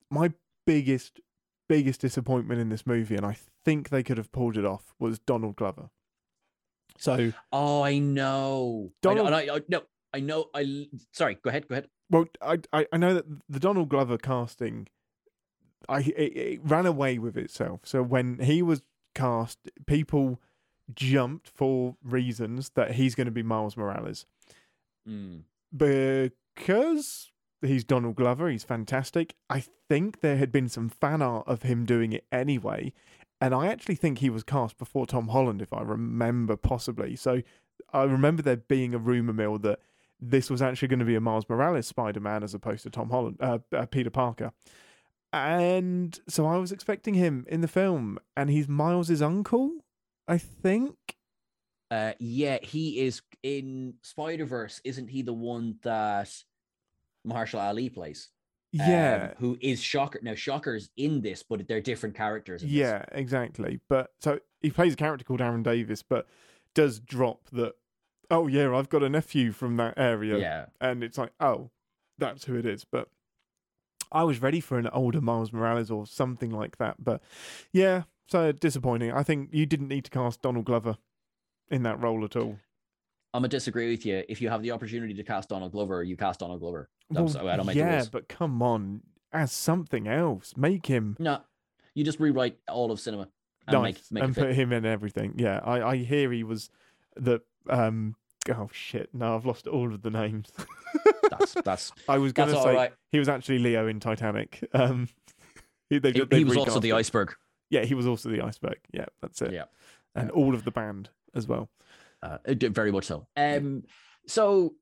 My 0.09 0.33
biggest, 0.65 1.19
biggest 1.67 2.01
disappointment 2.01 2.59
in 2.59 2.69
this 2.69 2.85
movie, 2.87 3.15
and 3.15 3.25
I 3.25 3.37
think 3.65 3.89
they 3.89 4.03
could 4.03 4.17
have 4.17 4.31
pulled 4.31 4.57
it 4.57 4.65
off, 4.65 4.93
was 4.99 5.19
Donald 5.19 5.55
Glover. 5.55 5.89
So, 6.97 7.31
oh, 7.51 7.81
I 7.81 7.99
know. 7.99 8.91
Donald- 9.01 9.27
I 9.27 9.45
know, 9.45 9.53
I, 9.53 9.57
I, 9.57 9.61
no, 9.69 9.81
I 10.13 10.19
know. 10.19 10.45
I 10.53 10.87
sorry. 11.13 11.37
Go 11.41 11.49
ahead. 11.49 11.67
Go 11.67 11.73
ahead. 11.75 11.87
well, 12.09 12.25
I 12.41 12.59
I, 12.73 12.87
I 12.91 12.97
know 12.97 13.13
that 13.13 13.25
the 13.47 13.59
Donald 13.59 13.89
Glover 13.89 14.17
casting, 14.17 14.87
I 15.87 15.99
it, 15.99 16.37
it 16.37 16.59
ran 16.63 16.85
away 16.85 17.17
with 17.19 17.37
itself. 17.37 17.81
So 17.85 18.01
when 18.03 18.39
he 18.39 18.61
was 18.61 18.81
cast, 19.19 19.57
people 19.85 20.39
jumped 20.93 21.47
for 21.47 21.95
reasons 22.03 22.69
that 22.75 22.91
he's 22.93 23.15
going 23.15 23.25
to 23.25 23.31
be 23.31 23.43
Miles 23.43 23.77
Morales. 23.77 24.25
Mm. 25.07 25.43
because 25.75 27.31
he's 27.61 27.83
Donald 27.83 28.15
Glover, 28.15 28.49
he's 28.49 28.63
fantastic. 28.63 29.33
I 29.49 29.63
think 29.87 30.21
there 30.21 30.37
had 30.37 30.51
been 30.51 30.69
some 30.69 30.89
fan 30.89 31.21
art 31.21 31.47
of 31.47 31.63
him 31.63 31.85
doing 31.85 32.11
it 32.13 32.25
anyway, 32.31 32.93
and 33.41 33.53
I 33.53 33.67
actually 33.67 33.95
think 33.95 34.19
he 34.19 34.29
was 34.29 34.43
cast 34.43 34.77
before 34.77 35.07
Tom 35.07 35.29
Holland, 35.29 35.61
if 35.61 35.73
I 35.73 35.81
remember 35.81 36.55
possibly. 36.55 37.15
So 37.15 37.41
I 37.93 38.03
remember 38.03 38.41
there 38.41 38.57
being 38.57 38.93
a 38.93 38.99
rumor 38.99 39.33
mill 39.33 39.57
that 39.59 39.79
this 40.21 40.49
was 40.49 40.61
actually 40.61 40.89
going 40.89 40.99
to 40.99 41.05
be 41.05 41.15
a 41.15 41.21
Miles 41.21 41.47
Morales 41.49 41.87
Spider-Man 41.87 42.43
as 42.43 42.53
opposed 42.53 42.83
to 42.83 42.89
Tom 42.89 43.09
Holland, 43.09 43.37
uh, 43.39 43.59
uh, 43.73 43.85
Peter 43.85 44.09
Parker. 44.09 44.51
And 45.31 46.19
so 46.27 46.45
I 46.47 46.57
was 46.57 46.71
expecting 46.71 47.13
him 47.13 47.45
in 47.47 47.61
the 47.61 47.67
film, 47.67 48.17
and 48.35 48.49
he's 48.49 48.67
Miles's 48.67 49.21
uncle, 49.21 49.71
I 50.27 50.37
think. 50.37 50.95
Uh, 51.91 52.13
yeah, 52.19 52.57
he 52.61 52.99
is 53.01 53.21
in 53.43 53.95
Spider 54.03 54.45
Verse. 54.45 54.81
Isn't 54.83 55.07
he 55.09 55.21
the 55.21 55.33
one 55.33 55.77
that 55.83 56.31
Mahershala 57.27 57.61
Ali 57.67 57.89
plays? 57.89 58.29
Um, 58.79 58.87
Yeah, 58.87 59.33
who 59.39 59.57
is 59.61 59.81
Shocker? 59.81 60.19
Now 60.21 60.35
Shocker's 60.35 60.89
in 60.97 61.21
this, 61.21 61.43
but 61.43 61.67
they're 61.67 61.81
different 61.81 62.15
characters. 62.15 62.61
in 62.61 62.69
this. 62.69 62.75
Yeah, 62.77 63.05
exactly. 63.11 63.79
But 63.89 64.11
so 64.21 64.39
he 64.61 64.69
plays 64.71 64.93
a 64.93 64.97
character 64.97 65.23
called 65.25 65.41
Aaron 65.41 65.63
Davis, 65.63 66.03
but 66.03 66.27
does 66.75 66.99
drop 66.99 67.49
that. 67.51 67.73
Oh 68.31 68.45
yeah, 68.47 68.75
I've 68.75 68.89
got 68.89 69.01
a 69.03 69.09
nephew 69.09 69.51
from 69.51 69.77
that 69.77 69.95
area, 69.97 70.37
Yeah. 70.37 70.65
and 70.79 71.03
it's 71.03 71.17
like, 71.17 71.31
oh, 71.39 71.71
that's 72.19 72.45
who 72.45 72.55
it 72.55 72.65
is. 72.67 72.85
But 72.85 73.09
I 74.11 74.23
was 74.23 74.41
ready 74.41 74.59
for 74.59 74.77
an 74.77 74.87
older 74.87 75.21
Miles 75.21 75.53
Morales 75.53 75.91
or 75.91 76.05
something 76.07 76.51
like 76.51 76.77
that. 76.77 76.95
But 77.03 77.21
yeah, 77.71 78.03
so 78.27 78.51
disappointing. 78.51 79.11
I 79.11 79.23
think 79.23 79.49
you 79.51 79.65
didn't 79.65 79.87
need 79.87 80.05
to 80.05 80.11
cast 80.11 80.41
Donald 80.41 80.65
Glover 80.65 80.97
in 81.69 81.83
that 81.83 82.01
role 82.01 82.23
at 82.25 82.35
all. 82.35 82.57
I'm 83.33 83.41
gonna 83.41 83.49
disagree 83.49 83.91
with 83.91 84.05
you. 84.05 84.23
If 84.27 84.41
you 84.41 84.49
have 84.49 84.63
the 84.63 84.71
opportunity 84.71 85.13
to 85.13 85.23
cast 85.23 85.49
Donald 85.49 85.71
Glover, 85.71 86.03
you 86.03 86.17
cast 86.17 86.39
Donald 86.39 86.59
Glover. 86.59 86.89
Well, 87.09 87.25
That's- 87.25 87.45
I 87.45 87.55
don't 87.55 87.65
make 87.67 87.75
yeah, 87.75 88.05
but 88.11 88.27
come 88.27 88.61
on, 88.61 89.01
as 89.31 89.51
something 89.51 90.07
else, 90.07 90.55
make 90.57 90.87
him 90.87 91.15
No, 91.19 91.41
you 91.93 92.03
just 92.03 92.19
rewrite 92.19 92.57
all 92.67 92.91
of 92.91 92.99
cinema 92.99 93.29
and 93.67 93.81
nice 93.81 94.11
make 94.11 94.11
make 94.11 94.23
and 94.23 94.35
put 94.35 94.53
him 94.55 94.73
in 94.73 94.85
everything. 94.85 95.35
Yeah, 95.37 95.59
I, 95.63 95.81
I 95.81 95.95
hear 95.97 96.31
he 96.31 96.43
was 96.43 96.69
the 97.15 97.41
um. 97.69 98.15
Oh 98.49 98.69
shit! 98.71 99.09
No, 99.13 99.35
I've 99.35 99.45
lost 99.45 99.67
all 99.67 99.93
of 99.93 100.01
the 100.01 100.09
names. 100.09 100.51
That's 101.29 101.53
that's 101.63 101.91
I 102.07 102.17
was 102.17 102.33
gonna 102.33 102.59
say 102.59 102.75
right. 102.75 102.93
he 103.11 103.19
was 103.19 103.29
actually 103.29 103.59
Leo 103.59 103.87
in 103.87 103.99
Titanic. 103.99 104.67
Um, 104.73 105.07
he, 105.89 105.99
they, 105.99 106.11
He, 106.11 106.23
they 106.25 106.37
he 106.39 106.43
was 106.43 106.57
also 106.57 106.79
the 106.79 106.93
iceberg. 106.93 107.35
Yeah, 107.69 107.85
he 107.85 107.93
was 107.93 108.07
also 108.07 108.29
the 108.29 108.41
iceberg. 108.41 108.79
Yeah, 108.91 109.05
that's 109.21 109.41
it. 109.43 109.53
Yeah. 109.53 109.65
and 110.15 110.31
all 110.31 110.55
of 110.55 110.63
the 110.63 110.71
band 110.71 111.09
as 111.35 111.47
well. 111.47 111.69
Uh, 112.23 112.39
very 112.47 112.91
much 112.91 113.05
so. 113.05 113.27
Um, 113.37 113.83
so 114.25 114.73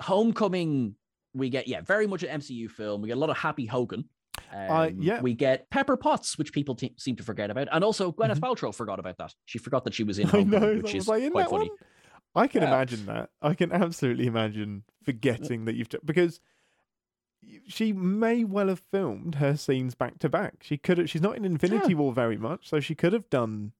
Homecoming, 0.00 0.94
we 1.34 1.50
get 1.50 1.68
yeah, 1.68 1.80
very 1.80 2.06
much 2.06 2.22
an 2.22 2.40
MCU 2.40 2.70
film. 2.70 3.02
We 3.02 3.08
get 3.08 3.16
a 3.16 3.20
lot 3.20 3.30
of 3.30 3.36
Happy 3.38 3.66
Hogan. 3.66 4.08
Um, 4.52 4.70
Uh, 4.70 4.90
yeah. 4.98 5.20
we 5.20 5.34
get 5.34 5.68
Pepper 5.70 5.96
Potts, 5.96 6.38
which 6.38 6.52
people 6.52 6.74
te- 6.74 6.94
seem 6.96 7.16
to 7.16 7.22
forget 7.22 7.50
about, 7.50 7.68
and 7.72 7.82
also 7.84 8.12
Gwyneth 8.12 8.38
Mhm. 8.38 8.40
Paltrow 8.40 8.74
forgot 8.74 8.98
about 8.98 9.18
that. 9.18 9.34
She 9.44 9.58
forgot 9.58 9.84
that 9.84 9.94
she 9.94 10.04
was 10.04 10.18
in 10.18 10.28
Homecoming, 10.28 10.76
know. 10.76 10.82
which 10.82 10.94
is 10.94 11.08
like, 11.08 11.30
quite 11.32 11.48
funny. 11.50 11.68
one? 11.68 11.78
I 12.34 12.46
can 12.48 12.62
Yeah. 12.62 12.68
imagine 12.68 13.06
that. 13.06 13.30
I 13.40 13.54
can 13.54 13.70
absolutely 13.72 14.26
imagine 14.26 14.84
forgetting 15.04 15.64
that 15.66 15.74
you've 15.74 15.88
t- 15.88 15.98
because 16.04 16.40
she 17.68 17.92
may 17.92 18.42
well 18.44 18.68
have 18.68 18.80
filmed 18.80 19.36
her 19.36 19.56
scenes 19.56 19.94
back 19.94 20.18
to 20.20 20.28
back. 20.28 20.62
She 20.62 20.78
could 20.78 20.98
have. 20.98 21.10
She's 21.10 21.20
not 21.22 21.36
in 21.36 21.44
Infinity 21.44 21.94
War 21.94 22.12
very 22.12 22.38
much, 22.38 22.68
so 22.68 22.80
she 22.80 22.94
could 22.94 23.12
have 23.12 23.28
done. 23.30 23.72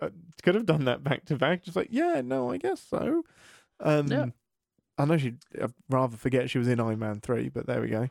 Uh, 0.00 0.10
could 0.42 0.54
have 0.54 0.64
done 0.66 0.84
that 0.86 1.02
back 1.04 1.24
to 1.26 1.36
back. 1.36 1.62
Just 1.64 1.76
like, 1.76 1.88
yeah, 1.90 2.20
no, 2.24 2.50
I 2.50 2.56
guess 2.56 2.80
so. 2.80 3.24
Um, 3.80 4.06
Yeah. 4.06 4.26
I 4.96 5.04
know 5.06 5.16
she'd 5.16 5.38
I'd 5.60 5.72
rather 5.88 6.16
forget 6.16 6.50
she 6.50 6.58
was 6.58 6.68
in 6.68 6.78
Iron 6.80 6.98
Man 6.98 7.20
three, 7.20 7.48
but 7.48 7.66
there 7.66 7.80
we 7.80 7.88
go. 7.88 8.08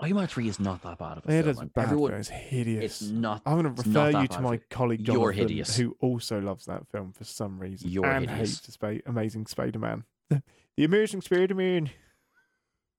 Man 0.00 0.26
three 0.28 0.48
is 0.48 0.60
not 0.60 0.82
that 0.82 0.98
bad 0.98 1.18
of 1.18 1.26
a 1.26 1.30
It 1.32 1.44
film. 1.44 1.48
is 1.50 1.70
bad. 1.72 1.84
Everyone, 1.86 2.14
It's 2.14 2.28
hideous. 2.28 3.00
it's 3.02 3.10
not. 3.10 3.42
I'm 3.44 3.60
going 3.60 3.74
to 3.74 3.82
refer 3.82 4.20
you 4.20 4.28
to 4.28 4.40
my 4.40 4.58
colleague 4.70 5.06
You're 5.06 5.32
Jonathan, 5.32 5.48
hideous. 5.48 5.76
who 5.76 5.96
also 6.00 6.40
loves 6.40 6.66
that 6.66 6.86
film 6.88 7.12
for 7.12 7.24
some 7.24 7.58
reason. 7.58 7.90
You're 7.90 8.06
and 8.06 8.28
hideous. 8.30 8.60
hates 8.60 8.72
Sp- 8.78 9.02
Amazing 9.06 9.46
Spider-Man. 9.46 10.04
the 10.76 10.84
Amazing 10.84 11.22
Spider-Man. 11.22 11.90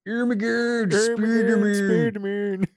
Ermagerd, 0.08 0.92
Spider-Man, 0.94 1.76
Spider-Man. 1.76 2.68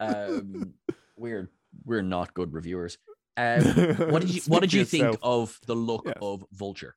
Um, 0.00 0.74
we're 1.16 1.50
we're 1.84 2.02
not 2.02 2.32
good 2.34 2.52
reviewers. 2.52 2.98
Um, 3.36 3.62
what 4.10 4.22
did 4.22 4.34
you 4.34 4.40
What 4.46 4.60
did 4.62 4.72
you 4.72 4.84
think 4.84 5.16
of 5.22 5.58
the 5.66 5.74
look 5.74 6.04
Yes. 6.06 6.16
of 6.22 6.44
Vulture? 6.52 6.96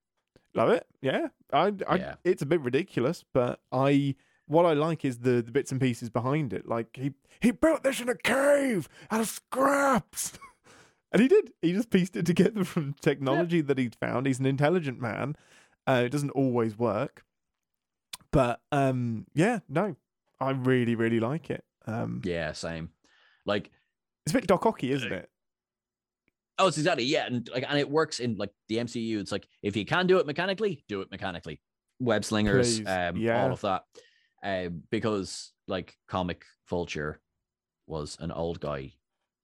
Love 0.56 0.70
it. 0.70 0.86
Yeah. 1.02 1.28
I, 1.52 1.74
I 1.88 1.96
Yeah. 1.98 2.16
it's 2.24 2.42
a 2.42 2.46
bit 2.46 2.62
ridiculous, 2.62 3.24
but 3.34 3.60
I 3.72 4.16
what 4.50 4.66
I 4.66 4.74
like 4.74 5.06
is 5.06 5.20
the, 5.20 5.42
the 5.44 5.52
bits 5.52 5.72
and 5.72 5.80
pieces 5.80 6.10
behind 6.10 6.54
it. 6.54 6.68
Like 6.68 6.88
he 6.96 7.14
he 7.40 7.52
built 7.52 7.84
this 7.84 8.02
in 8.02 8.10
a 8.10 8.16
cave 8.16 8.90
out 9.12 9.22
of 9.22 9.28
scraps. 9.28 10.34
and 11.12 11.22
he 11.22 11.28
did. 11.28 11.54
He 11.62 11.72
just 11.72 11.92
pieced 11.92 12.16
it 12.16 12.26
together 12.26 12.64
from 12.64 12.96
technology 13.00 13.62
that 13.62 13.78
he'd 13.78 13.96
found. 13.96 14.26
He's 14.26 14.40
an 14.40 14.48
intelligent 14.48 15.00
man. 15.00 15.36
Uh, 15.88 16.02
it 16.06 16.10
doesn't 16.10 16.32
always 16.32 16.78
work. 16.78 17.24
But 18.32 18.60
um 18.72 19.28
yeah, 19.34 19.60
no. 19.70 19.96
I 20.42 20.52
really, 20.52 20.96
really 20.96 21.20
like 21.20 21.50
it. 21.50 21.64
Um 21.86 22.22
Yeah, 22.26 22.52
same. 22.54 22.90
Like 23.46 23.70
it's 24.26 24.34
a 24.34 24.40
bit 24.40 24.48
Doc 24.48 24.66
Ocky, 24.66 24.92
isn't 24.92 25.12
it? 25.12 25.30
Oh, 26.58 26.68
it's 26.68 26.78
exactly 26.78 27.06
yeah, 27.06 27.28
and 27.28 27.48
like 27.54 27.66
and 27.68 27.78
it 27.80 27.90
works 27.90 28.20
in 28.20 28.36
like 28.36 28.52
the 28.68 28.78
MCU. 28.78 29.20
It's 29.20 29.32
like 29.32 29.48
if 29.62 29.78
you 29.78 29.86
can 29.86 30.08
do 30.08 30.18
it 30.18 30.26
mechanically, 30.26 30.84
do 30.88 31.02
it 31.02 31.12
mechanically. 31.12 31.62
Web 32.02 32.26
slingers, 32.26 32.80
um, 32.86 33.18
yeah. 33.18 33.44
all 33.44 33.52
of 33.52 33.62
that, 33.62 33.84
um, 34.44 34.84
because 34.90 35.52
like 35.68 35.96
comic 36.08 36.44
Vulture 36.70 37.20
was 37.88 38.18
an 38.20 38.32
old 38.32 38.60
guy 38.60 38.94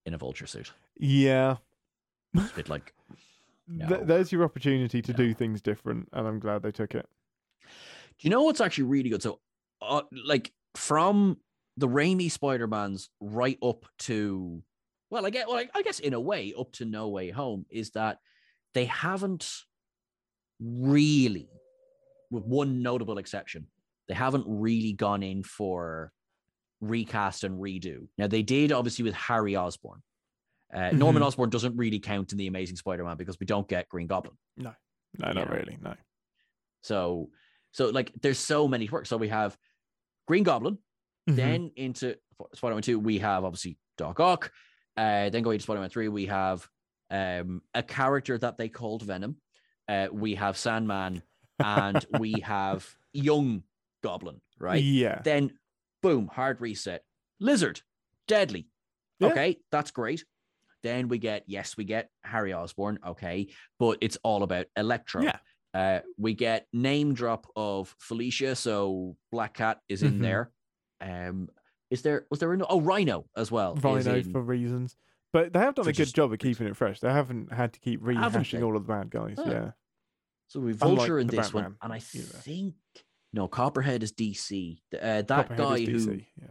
in 0.06 0.14
a 0.14 0.18
vulture 0.18 0.48
suit. 0.48 0.72
Yeah. 0.98 1.58
It's 2.34 2.52
a 2.52 2.56
bit 2.56 2.70
like 2.70 2.93
Th- 3.88 4.02
there's 4.04 4.32
your 4.32 4.43
opportunity 4.43 5.02
to 5.02 5.12
No. 5.12 5.18
do 5.18 5.34
things 5.34 5.60
different, 5.62 6.08
and 6.14 6.28
I'm 6.28 6.39
glad 6.39 6.62
they 6.62 6.72
took 6.72 6.93
it. 6.93 7.08
Do 7.62 7.68
you 8.22 8.30
know 8.30 8.43
what's 8.43 8.62
actually 8.62 8.84
really 8.84 9.10
good? 9.10 9.24
So, 9.24 9.39
uh, 9.82 10.04
like 10.26 10.52
from 10.76 11.38
the 11.76 11.88
Raimi 11.88 12.30
Spider 12.30 12.68
Mans 12.68 13.10
right 13.20 13.58
up 13.64 13.86
to, 14.00 14.62
well, 15.10 15.26
I 15.26 15.32
get, 15.32 15.48
well, 15.50 15.64
I 15.74 15.82
guess 15.82 16.00
in 16.00 16.14
a 16.14 16.20
way, 16.20 16.54
up 16.58 16.72
to 16.74 16.86
No 16.86 17.08
Way 17.10 17.32
Home, 17.32 17.66
is 17.72 17.89
that 17.91 18.20
they 18.76 18.86
haven't 18.86 19.50
really, 20.60 21.50
with 22.30 22.43
one 22.46 22.82
notable 22.82 23.18
exception, 23.18 23.68
they 24.08 24.14
haven't 24.14 24.45
really 24.47 24.93
gone 24.93 25.24
in 25.24 25.43
for 25.43 26.12
recast 26.82 27.43
and 27.43 27.60
redo. 27.60 28.08
Now 28.18 28.28
they 28.28 28.43
did 28.43 28.72
obviously 28.72 29.03
with 29.03 29.14
Harry 29.16 29.56
Osborn. 29.56 30.01
Uh, 30.74 30.91
Norman 30.91 31.22
Mhm. 31.22 31.28
Osborn 31.28 31.49
doesn't 31.49 31.78
really 31.78 31.99
count 31.99 32.32
in 32.32 32.38
the 32.38 32.47
Amazing 32.47 32.76
Spider-Man 32.76 33.18
because 33.18 33.39
we 33.39 33.45
don't 33.45 33.68
get 33.68 33.88
Green 33.89 34.08
Goblin. 34.08 34.36
No, 34.58 34.74
no, 35.20 35.32
not 35.32 35.47
Yeah. 35.47 35.53
really. 35.53 35.78
No. 35.82 35.95
So, 36.84 37.30
so 37.72 37.89
like, 37.89 38.12
there's 38.22 38.39
so 38.39 38.68
many 38.68 38.89
works. 38.89 39.10
So 39.10 39.18
we 39.18 39.30
have 39.30 39.58
Green 40.28 40.43
Goblin. 40.43 40.78
Mhm. 41.30 41.36
Then 41.36 41.72
into 41.76 42.16
Spider-Man 42.53 42.82
Two, 42.84 42.99
we 42.99 43.20
have 43.20 43.43
obviously 43.43 43.78
Doc 43.97 44.20
Ock. 44.20 44.51
Uh, 44.97 45.30
then 45.30 45.43
going 45.43 45.58
to 45.60 45.64
Spider-Man 45.64 45.89
Three, 45.89 46.08
we 46.10 46.26
have 46.28 46.68
um, 47.12 47.62
a 47.76 47.84
character 47.84 48.36
that 48.38 48.58
they 48.58 48.68
called 48.68 49.03
Venom. 49.03 49.39
Uh, 49.88 50.08
we 50.12 50.34
have 50.36 50.58
Sandman, 50.58 51.22
and 51.60 52.03
we 52.20 52.34
have 52.43 52.95
Young 53.14 53.64
Goblin. 54.06 54.39
Right. 54.60 54.84
Yeah. 54.84 55.22
Then, 55.24 55.51
boom, 56.03 56.28
hard 56.28 56.62
reset. 56.62 57.01
Lizard, 57.39 57.82
deadly. 58.28 58.68
Yeah. 59.20 59.30
Okay, 59.30 59.58
that's 59.72 59.91
great. 59.91 60.24
Then 60.84 61.08
we 61.08 61.18
get 61.18 61.43
yes, 61.47 61.76
we 61.78 61.84
get 61.86 62.10
Harry 62.24 62.53
Osborn. 62.53 62.99
Okay, 63.06 63.47
but 63.80 63.97
it's 64.01 64.18
all 64.24 64.43
about 64.43 64.68
Electro. 64.78 65.24
Yeah. 65.24 65.38
Uh, 65.74 65.99
we 66.18 66.34
get 66.36 66.68
name 66.72 67.14
drop 67.14 67.47
of 67.56 67.95
Felicia, 67.99 68.56
so 68.56 69.18
Black 69.32 69.56
Cat 69.56 69.80
is 69.89 70.03
in 70.03 70.20
Mhm. 70.20 70.22
there. 70.22 70.51
Um, 71.01 71.49
is 71.89 72.01
there 72.03 72.26
was 72.30 72.39
there 72.39 72.53
an 72.53 72.64
oh 72.70 72.82
Rhino 72.82 73.26
as 73.36 73.51
well? 73.51 73.76
Rhino 73.76 74.16
in- 74.16 74.32
for 74.32 74.41
reasons. 74.41 74.95
But 75.34 75.51
they 75.51 75.60
have 75.60 75.76
done 75.76 75.86
a 75.86 75.88
good 75.89 75.95
just 75.95 76.16
job 76.16 76.32
of 76.32 76.39
keeping 76.39 76.68
it 76.68 76.78
fresh. 76.78 76.99
They 77.01 77.12
haven't 77.12 77.51
had 77.51 77.74
to 77.74 77.80
keep 77.82 78.01
rehashing 78.01 78.64
all 78.64 78.78
of 78.78 78.86
the 78.86 78.93
bad 78.93 79.10
guys. 79.10 79.36
Huh. 79.38 79.51
Yeah. 79.51 79.72
so 80.47 80.60
we 80.62 80.72
Unlike 80.72 80.80
Vulture 80.97 81.20
in 81.20 81.28
the 81.28 81.38
this 81.38 81.51
one, 81.53 81.76
and 81.82 81.91
I 81.91 81.99
universe. 82.14 82.41
think 82.43 82.76
no 83.36 83.48
Copperhead 83.48 84.02
is 84.02 84.12
DC. 84.14 84.80
Uh, 84.94 84.98
that 85.22 85.28
Copperhead 85.28 85.58
guy 85.58 85.78
is 85.78 86.06
who 86.06 86.14
Yeah. 86.42 86.48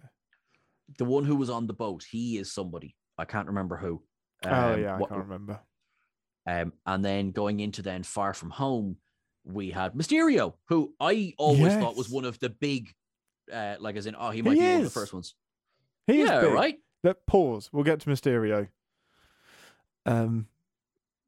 the 0.98 1.04
one 1.04 1.24
who 1.24 1.34
was 1.36 1.50
on 1.50 1.66
the 1.66 1.72
boat, 1.74 2.04
he 2.08 2.38
is 2.38 2.52
somebody 2.52 2.94
I 3.18 3.24
can't 3.24 3.46
remember 3.48 3.76
who. 3.76 4.02
oh 4.44 4.72
Um, 4.74 4.80
yeah, 4.82 4.94
I 4.94 4.98
what- 4.98 5.08
can't 5.10 5.22
remember. 5.22 5.60
Um, 6.46 6.72
and 6.84 7.02
then 7.04 7.30
going 7.30 7.60
into 7.60 7.80
then 7.82 8.02
Far 8.02 8.34
From 8.34 8.50
Home, 8.50 8.98
we 9.44 9.70
had 9.70 9.94
Mysterio, 9.94 10.54
who 10.68 10.94
I 11.00 11.32
always 11.38 11.72
thought 11.74 11.96
was 11.96 12.10
one 12.10 12.24
of 12.26 12.38
the 12.38 12.50
big, 12.50 12.92
uh, 13.52 13.76
like 13.80 13.96
as 13.96 14.04
in, 14.06 14.14
oh, 14.18 14.30
he 14.30 14.42
might 14.42 14.54
He 14.54 14.60
be 14.60 14.66
one 14.66 14.76
of 14.78 14.84
the 14.84 14.90
first 14.90 15.12
ones. 15.14 15.34
He 16.06 16.20
is 16.20 16.28
yeah, 16.28 16.42
big. 16.42 16.52
right. 16.52 16.76
Let 17.02 17.24
pause. 17.26 17.70
We'll 17.72 17.84
get 17.84 18.00
to 18.00 18.10
Mysterio. 18.10 18.68
Um, 20.06 20.48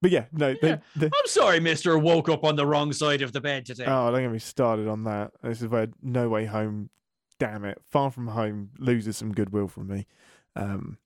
but 0.03 0.11
yeah, 0.11 0.27
no, 0.33 0.55
they, 0.61 0.69
Yeah. 0.69 0.79
they- 0.95 1.07
I'm 1.07 1.27
sorry, 1.27 1.61
Mister 1.61 1.99
woke 1.99 2.29
up 2.29 2.45
on 2.45 2.57
the 2.57 2.67
wrong 2.67 2.93
side 2.93 3.23
of 3.23 3.33
the 3.33 3.41
bed 3.41 3.67
today. 3.67 3.85
oh, 3.87 4.11
don't 4.11 4.23
get 4.23 4.31
me 4.33 4.39
started 4.39 4.89
on 4.89 5.05
that. 5.05 5.33
This 5.43 5.63
is 5.63 5.69
where 5.69 5.89
No 6.03 6.29
Way 6.29 6.45
Home. 6.47 6.91
Damn 7.39 7.65
it, 7.67 7.79
Far 7.91 8.11
From 8.11 8.29
Home 8.29 8.71
loses 8.79 9.17
some 9.19 9.33
goodwill 9.33 9.69
from 9.69 9.89
me. 9.89 10.07
Um, 10.55 10.97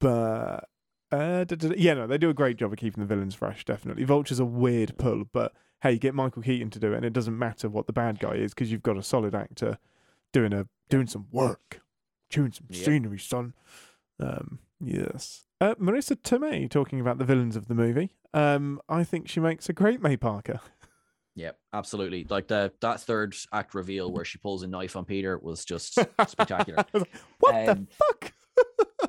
but 0.00 0.68
uh, 1.12 1.44
da- 1.44 1.56
da- 1.56 1.68
da- 1.68 1.74
yeah, 1.76 1.94
no, 1.94 2.06
they 2.06 2.18
do 2.18 2.30
a 2.30 2.34
great 2.34 2.56
job 2.56 2.72
of 2.72 2.78
keeping 2.78 3.02
the 3.02 3.06
villains 3.06 3.34
fresh. 3.34 3.64
Definitely, 3.64 4.04
Vulture's 4.04 4.40
a 4.40 4.44
weird 4.44 4.96
pull, 4.98 5.24
but 5.32 5.52
hey, 5.82 5.98
get 5.98 6.14
Michael 6.14 6.42
Keaton 6.42 6.70
to 6.70 6.78
do 6.78 6.92
it, 6.92 6.96
and 6.96 7.04
it 7.04 7.12
doesn't 7.12 7.38
matter 7.38 7.68
what 7.68 7.86
the 7.86 7.92
bad 7.92 8.18
guy 8.18 8.32
is 8.34 8.54
because 8.54 8.72
you've 8.72 8.82
got 8.82 8.96
a 8.96 9.02
solid 9.02 9.34
actor 9.34 9.78
doing 10.32 10.52
a 10.52 10.66
doing 10.88 11.06
some 11.06 11.26
work, 11.30 11.82
chewing 12.30 12.52
some 12.52 12.66
scenery, 12.72 13.18
son. 13.18 13.52
Um, 14.18 14.58
yes. 14.80 15.45
Uh, 15.60 15.74
Marisa 15.76 16.16
Tomei 16.16 16.68
talking 16.70 17.00
about 17.00 17.18
the 17.18 17.24
villains 17.24 17.56
of 17.56 17.66
the 17.68 17.74
movie. 17.74 18.12
Um, 18.34 18.80
I 18.88 19.04
think 19.04 19.28
she 19.28 19.40
makes 19.40 19.68
a 19.68 19.72
great 19.72 20.00
May 20.02 20.16
Parker. 20.16 20.60
Yep, 21.38 21.58
absolutely. 21.74 22.26
Like 22.30 22.48
the 22.48 22.72
that 22.80 22.98
third 23.02 23.36
act 23.52 23.74
reveal 23.74 24.10
where 24.10 24.24
she 24.24 24.38
pulls 24.38 24.62
a 24.62 24.66
knife 24.66 24.96
on 24.96 25.04
Peter 25.04 25.36
was 25.38 25.66
just 25.66 25.92
spectacular. 26.28 26.82
Was 26.94 27.02
like, 27.02 27.12
what 27.40 27.68
Um, 27.68 27.88
the 27.90 27.94
fuck? 28.06 28.32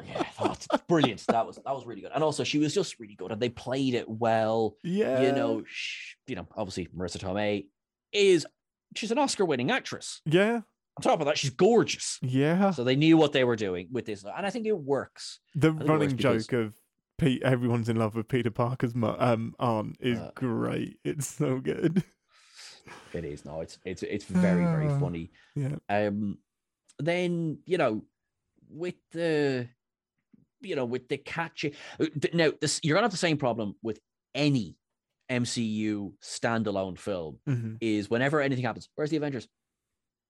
yeah, 0.06 0.24
that's 0.44 0.68
brilliant. 0.90 1.26
That 1.28 1.48
was 1.48 1.56
that 1.56 1.74
was 1.74 1.86
really 1.86 2.02
good, 2.02 2.12
and 2.14 2.22
also 2.22 2.44
she 2.44 2.58
was 2.60 2.74
just 2.74 3.00
really 3.00 3.16
good, 3.16 3.32
and 3.32 3.42
they 3.42 3.48
played 3.48 3.94
it 3.94 4.10
well. 4.10 4.76
yeah, 4.84 5.22
You 5.22 5.32
know, 5.32 5.64
sh- 5.66 6.16
you 6.28 6.36
know, 6.36 6.46
obviously 6.58 6.88
Marisa 6.88 7.18
Tomei 7.18 7.68
is 8.12 8.46
she's 8.94 9.12
an 9.12 9.20
Oscar-winning 9.20 9.72
actress. 9.72 10.20
yeah, 10.26 10.64
On 10.98 11.02
top 11.02 11.20
of 11.20 11.28
that, 11.28 11.38
she's 11.38 11.52
gorgeous. 11.52 12.18
yeah. 12.22 12.72
So 12.72 12.84
they 12.84 12.96
knew 12.96 13.18
what 13.18 13.32
they 13.32 13.44
were 13.44 13.56
doing 13.56 13.88
with 13.92 14.06
this, 14.06 14.24
and 14.24 14.46
I 14.46 14.50
think 14.50 14.66
it 14.66 14.78
works. 14.78 15.40
The 15.56 15.72
works 15.72 15.86
running 15.88 16.16
because- 16.16 16.48
joke 16.48 16.54
of 16.60 16.74
Pete, 17.20 17.42
everyone's 17.44 17.88
in 17.90 17.96
love 17.98 18.16
with 18.16 18.28
Peter 18.28 18.52
Parker's 18.52 18.94
um, 18.96 19.56
aunt 19.60 19.98
is 20.00 20.20
Uh, 20.20 20.32
great. 20.36 21.00
It's 21.04 21.28
so 21.28 21.60
good. 21.60 22.04
It 23.14 23.26
is 23.26 23.44
no, 23.46 23.62
it's 23.62 23.78
it's 23.86 24.02
it's 24.04 24.26
very 24.26 24.64
very 24.64 24.88
Ah. 24.88 25.00
funny. 25.00 25.32
Yeah. 25.56 25.76
Um, 25.90 26.38
then 27.00 27.60
you 27.66 27.78
know, 27.78 28.04
with 28.70 28.96
the, 29.12 29.68
you 30.62 30.76
know, 30.76 30.86
with 30.86 31.08
the 31.10 31.18
catchy. 31.18 31.74
uh, 32.00 32.06
Now 32.34 32.52
this 32.62 32.80
you're 32.84 32.96
gonna 32.96 33.06
have 33.06 33.12
the 33.12 33.18
same 33.18 33.38
problem 33.38 33.76
with 33.82 34.00
any 34.36 34.78
MCU 35.30 36.14
standalone 36.24 36.98
film. 36.98 37.40
hmm 37.46 37.76
Is 37.82 38.10
whenever 38.10 38.42
anything 38.42 38.64
happens, 38.64 38.90
where's 38.96 39.10
the 39.10 39.18
Avengers? 39.18 39.48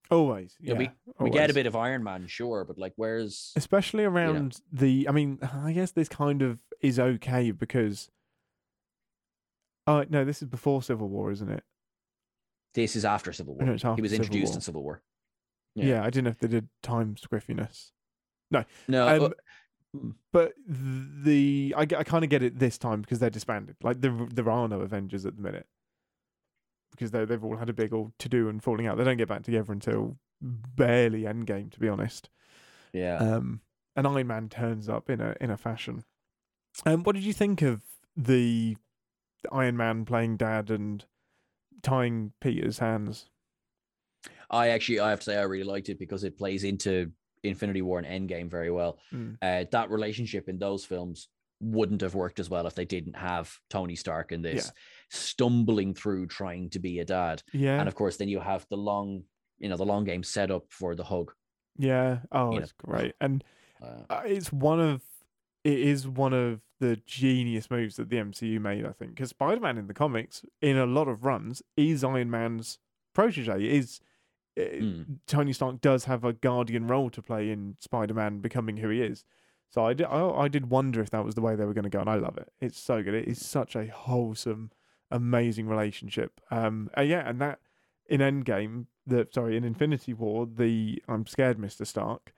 Always. 0.09 0.55
Yeah. 0.59 0.79
Yeah, 0.79 0.89
We 1.19 1.29
get 1.29 1.49
a 1.49 1.53
bit 1.53 1.65
of 1.65 1.75
Iron 1.75 2.03
Man, 2.03 2.27
sure, 2.27 2.63
but 2.63 2.77
like, 2.77 2.93
where's 2.95 3.51
especially 3.55 4.03
around 4.05 4.61
the. 4.71 5.07
I 5.07 5.11
mean, 5.11 5.39
I 5.63 5.73
guess 5.73 5.91
this 5.91 6.09
kind 6.09 6.41
of 6.41 6.59
is 6.81 6.99
okay 6.99 7.51
because. 7.51 8.09
Oh 9.85 10.05
no, 10.09 10.25
this 10.25 10.41
is 10.41 10.47
before 10.47 10.81
Civil 10.81 11.07
War, 11.09 11.31
isn't 11.31 11.49
it? 11.49 11.63
this? 12.73 12.95
Is 12.95 13.05
after 13.05 13.33
Civil 13.33 13.55
War. 13.55 13.65
No, 13.65 13.73
it's 13.73 13.83
he 13.83 13.89
was 13.89 14.11
Civil 14.11 14.15
introduced 14.25 14.51
War. 14.51 14.57
in 14.57 14.61
Civil 14.61 14.83
War. 14.83 15.01
Yeah. 15.75 15.85
Yeah. 15.85 16.01
I 16.01 16.05
didn't 16.05 16.25
know 16.25 16.29
if 16.31 16.39
they 16.39 16.47
did 16.47 16.67
time 16.83 17.15
squiffiness. 17.15 17.91
No, 18.49 18.59
Um, 18.89 19.23
uh, 19.23 19.29
mm. 19.95 20.13
but 20.31 20.53
the 20.67 21.73
I, 21.75 21.81
I 21.81 22.03
kind 22.03 22.23
of 22.23 22.29
get 22.29 22.43
it 22.43 22.59
this 22.59 22.77
time 22.77 23.01
because 23.01 23.19
they're 23.19 23.29
disbanded. 23.29 23.75
Like 23.83 23.99
there 24.01 24.15
there 24.33 24.49
are 24.49 24.67
no 24.69 24.81
Avengers 24.81 25.25
at 25.25 25.35
the 25.35 25.41
minute 25.41 25.67
because 26.91 27.11
they 27.11 27.25
they've 27.25 27.43
all 27.43 27.57
had 27.57 27.69
a 27.69 27.73
big 27.73 27.93
old 27.93 28.11
to 28.19 28.29
do 28.29 28.49
and 28.49 28.63
falling 28.63 28.87
out. 28.87 28.97
They 28.97 29.03
don't 29.03 29.17
get 29.17 29.27
back 29.27 29.43
together 29.43 29.73
until 29.73 30.17
barely 30.41 31.23
Endgame, 31.23 31.71
to 31.71 31.79
be 31.79 31.89
honest. 31.89 32.29
yeah. 32.93 33.17
Um, 33.17 33.61
and 33.95 34.05
Iron 34.05 34.27
Man 34.27 34.49
turns 34.49 34.89
up 34.89 35.09
in 35.09 35.21
a 35.21 35.35
in 35.41 35.49
a 35.49 35.57
fashion. 35.57 36.03
Um, 36.85 37.03
what 37.03 37.15
did 37.15 37.23
you 37.23 37.33
think 37.33 37.61
of 37.61 37.81
the 38.15 38.77
Iron 39.51 39.77
Man 39.77 40.05
playing 40.05 40.37
dad 40.37 40.69
and 40.69 41.03
tying 41.81 42.33
Peter's 42.39 42.79
hands? 42.79 43.29
I 44.49 44.69
actually, 44.69 44.99
I 44.99 45.09
have 45.09 45.19
to 45.19 45.25
say, 45.25 45.37
I 45.37 45.43
really 45.43 45.63
liked 45.63 45.89
it 45.89 45.99
because 45.99 46.23
it 46.23 46.37
plays 46.37 46.63
into 46.63 47.11
Infinity 47.43 47.81
War 47.81 47.99
and 47.99 48.29
Endgame 48.29 48.49
very 48.49 48.71
well. 48.71 48.99
Mm. 49.13 49.37
Uh, 49.41 49.65
that 49.71 49.89
relationship 49.89 50.47
in 50.47 50.57
those 50.57 50.85
films 50.85 51.27
wouldn't 51.59 52.01
have 52.01 52.13
worked 52.15 52.39
as 52.39 52.49
well 52.49 52.67
if 52.67 52.75
they 52.75 52.85
didn't 52.85 53.15
have 53.15 53.57
Tony 53.69 53.95
Stark 53.95 54.31
in 54.31 54.41
this 54.41 54.65
Yeah. 54.67 54.71
stumbling 55.09 55.93
through 55.93 56.27
trying 56.27 56.69
to 56.71 56.79
be 56.79 56.99
a 56.99 57.05
dad. 57.05 57.43
Yeah, 57.53 57.79
And 57.79 57.87
of 57.87 57.95
course, 57.95 58.17
then 58.17 58.27
you 58.29 58.39
have 58.39 58.65
the 58.69 58.77
long 58.77 59.23
you 59.59 59.67
know 59.69 59.75
the 59.77 59.85
long 59.85 60.03
game 60.03 60.21
set 60.23 60.51
up 60.51 60.65
for 60.69 60.93
the 60.95 61.03
hug. 61.03 61.33
Yeah. 61.77 62.19
Oh, 62.31 62.51
You 62.51 62.57
know. 62.59 62.63
it's 62.63 62.73
great. 62.73 63.15
And 63.21 63.43
Uh, 63.79 64.01
uh, 64.09 64.21
it's 64.25 64.51
one 64.51 64.79
of 64.79 65.03
it 65.63 65.77
is 65.79 66.07
one 66.07 66.33
of 66.33 66.61
the 66.79 66.95
genius 67.05 67.69
moves 67.69 67.95
that 67.97 68.09
the 68.09 68.15
MCU 68.17 68.59
made, 68.59 68.83
I 68.85 68.91
think, 68.91 69.11
because 69.13 69.29
Spider-Man 69.29 69.77
in 69.77 69.85
the 69.85 69.93
comics, 69.93 70.43
in 70.63 70.77
a 70.77 70.87
lot 70.87 71.07
of 71.07 71.23
runs, 71.23 71.61
is 71.75 72.03
Iron 72.03 72.31
Man's 72.31 72.79
protege. 73.13 73.63
Is 73.63 73.99
Mm. 74.57 75.19
Tony 75.27 75.53
Stark 75.53 75.79
does 75.81 76.05
have 76.05 76.23
a 76.23 76.33
guardian 76.33 76.87
role 76.87 77.11
to 77.11 77.21
play 77.21 77.51
in 77.51 77.75
Spider-Man 77.79 78.39
becoming 78.39 78.77
who 78.77 78.89
he 78.89 79.03
is. 79.03 79.23
So 79.69 79.85
I 79.85 79.93
did, 79.93 80.05
I, 80.07 80.27
I 80.29 80.47
did 80.47 80.69
wonder 80.69 81.01
if 81.01 81.09
that 81.11 81.25
was 81.25 81.35
the 81.35 81.41
way 81.41 81.55
they 81.55 81.65
were 81.65 81.73
going 81.73 81.83
to 81.83 81.89
go, 81.89 81.99
and 81.99 82.09
I 82.09 82.15
love 82.15 82.37
it. 82.37 82.51
It's 82.61 82.79
so 82.79 83.03
good. 83.03 83.13
It 83.13 83.27
is 83.27 83.45
such 83.45 83.75
a 83.75 83.87
wholesome, 83.87 84.71
amazing 85.11 85.67
relationship. 85.67 86.39
Um, 86.49 86.89
uh, 86.97 87.01
yeah, 87.01 87.27
and 87.27 87.39
that 87.41 87.59
in 88.07 88.21
Endgame, 88.21 88.85
the 89.05 89.27
sorry, 89.31 89.57
in 89.57 89.63
Infinity 89.63 90.13
War, 90.13 90.45
the 90.47 91.03
I'm 91.07 91.25
scared, 91.27 91.59
Mister 91.59 91.83
Stark. 91.85 92.33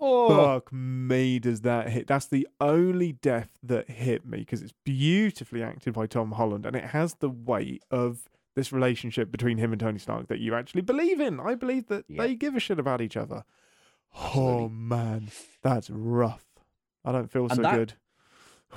oh, 0.00 0.28
Fuck 0.28 0.72
me, 0.72 1.38
does 1.38 1.62
that 1.62 1.88
hit? 1.90 2.06
That's 2.06 2.26
the 2.26 2.46
only 2.60 3.12
death 3.12 3.50
that 3.62 3.90
hit 3.90 4.24
me 4.26 4.38
because 4.38 4.62
it's 4.62 4.74
beautifully 4.84 5.62
acted 5.62 5.94
by 5.94 6.06
Tom 6.06 6.32
Holland 6.32 6.66
and 6.66 6.76
it 6.76 6.84
has 6.84 7.14
the 7.14 7.30
weight 7.30 7.82
of 7.90 8.28
this 8.54 8.72
relationship 8.72 9.32
between 9.32 9.58
him 9.58 9.72
and 9.72 9.80
Tony 9.80 9.98
Stark 9.98 10.28
that 10.28 10.38
you 10.38 10.54
actually 10.54 10.82
believe 10.82 11.20
in. 11.20 11.40
I 11.40 11.54
believe 11.56 11.88
that 11.88 12.04
Yeah. 12.08 12.22
they 12.22 12.34
give 12.36 12.54
a 12.54 12.60
shit 12.60 12.78
about 12.78 13.00
each 13.00 13.16
other. 13.16 13.44
Oh 14.16 14.68
man, 14.68 15.28
that's 15.62 15.90
rough. 15.90 16.44
I 17.04 17.12
don't 17.12 17.30
feel 17.30 17.44
And 17.46 17.56
so 17.56 17.62
that- 17.62 17.74
good. 17.76 17.92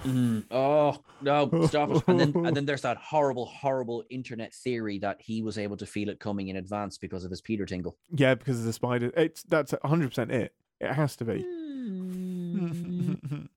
Mm, 0.04 0.44
oh 0.52 1.02
no, 1.22 1.50
stop 1.66 1.90
it! 1.90 2.04
And 2.08 2.20
then 2.20 2.46
and 2.46 2.56
then 2.56 2.66
there's 2.68 2.84
that 2.84 2.98
horrible, 2.98 3.48
horrible 3.48 4.04
internet 4.12 4.54
theory 4.54 5.00
that 5.00 5.20
he 5.20 5.42
was 5.42 5.58
able 5.58 5.76
to 5.78 5.88
feel 5.88 6.10
it 6.10 6.20
coming 6.20 6.50
in 6.50 6.58
advance 6.58 7.00
because 7.00 7.24
of 7.24 7.32
his 7.32 7.42
Peter 7.42 7.66
tingle. 7.66 7.98
Yeah, 8.12 8.36
because 8.36 8.60
of 8.60 8.66
the 8.66 8.74
spider. 8.74 9.12
It's 9.18 9.42
that's 9.44 9.74
hundred 9.84 10.10
percent 10.10 10.32
it. 10.32 10.54
It 10.80 10.94
has 10.94 11.16
to 11.16 11.26
be. 11.26 11.44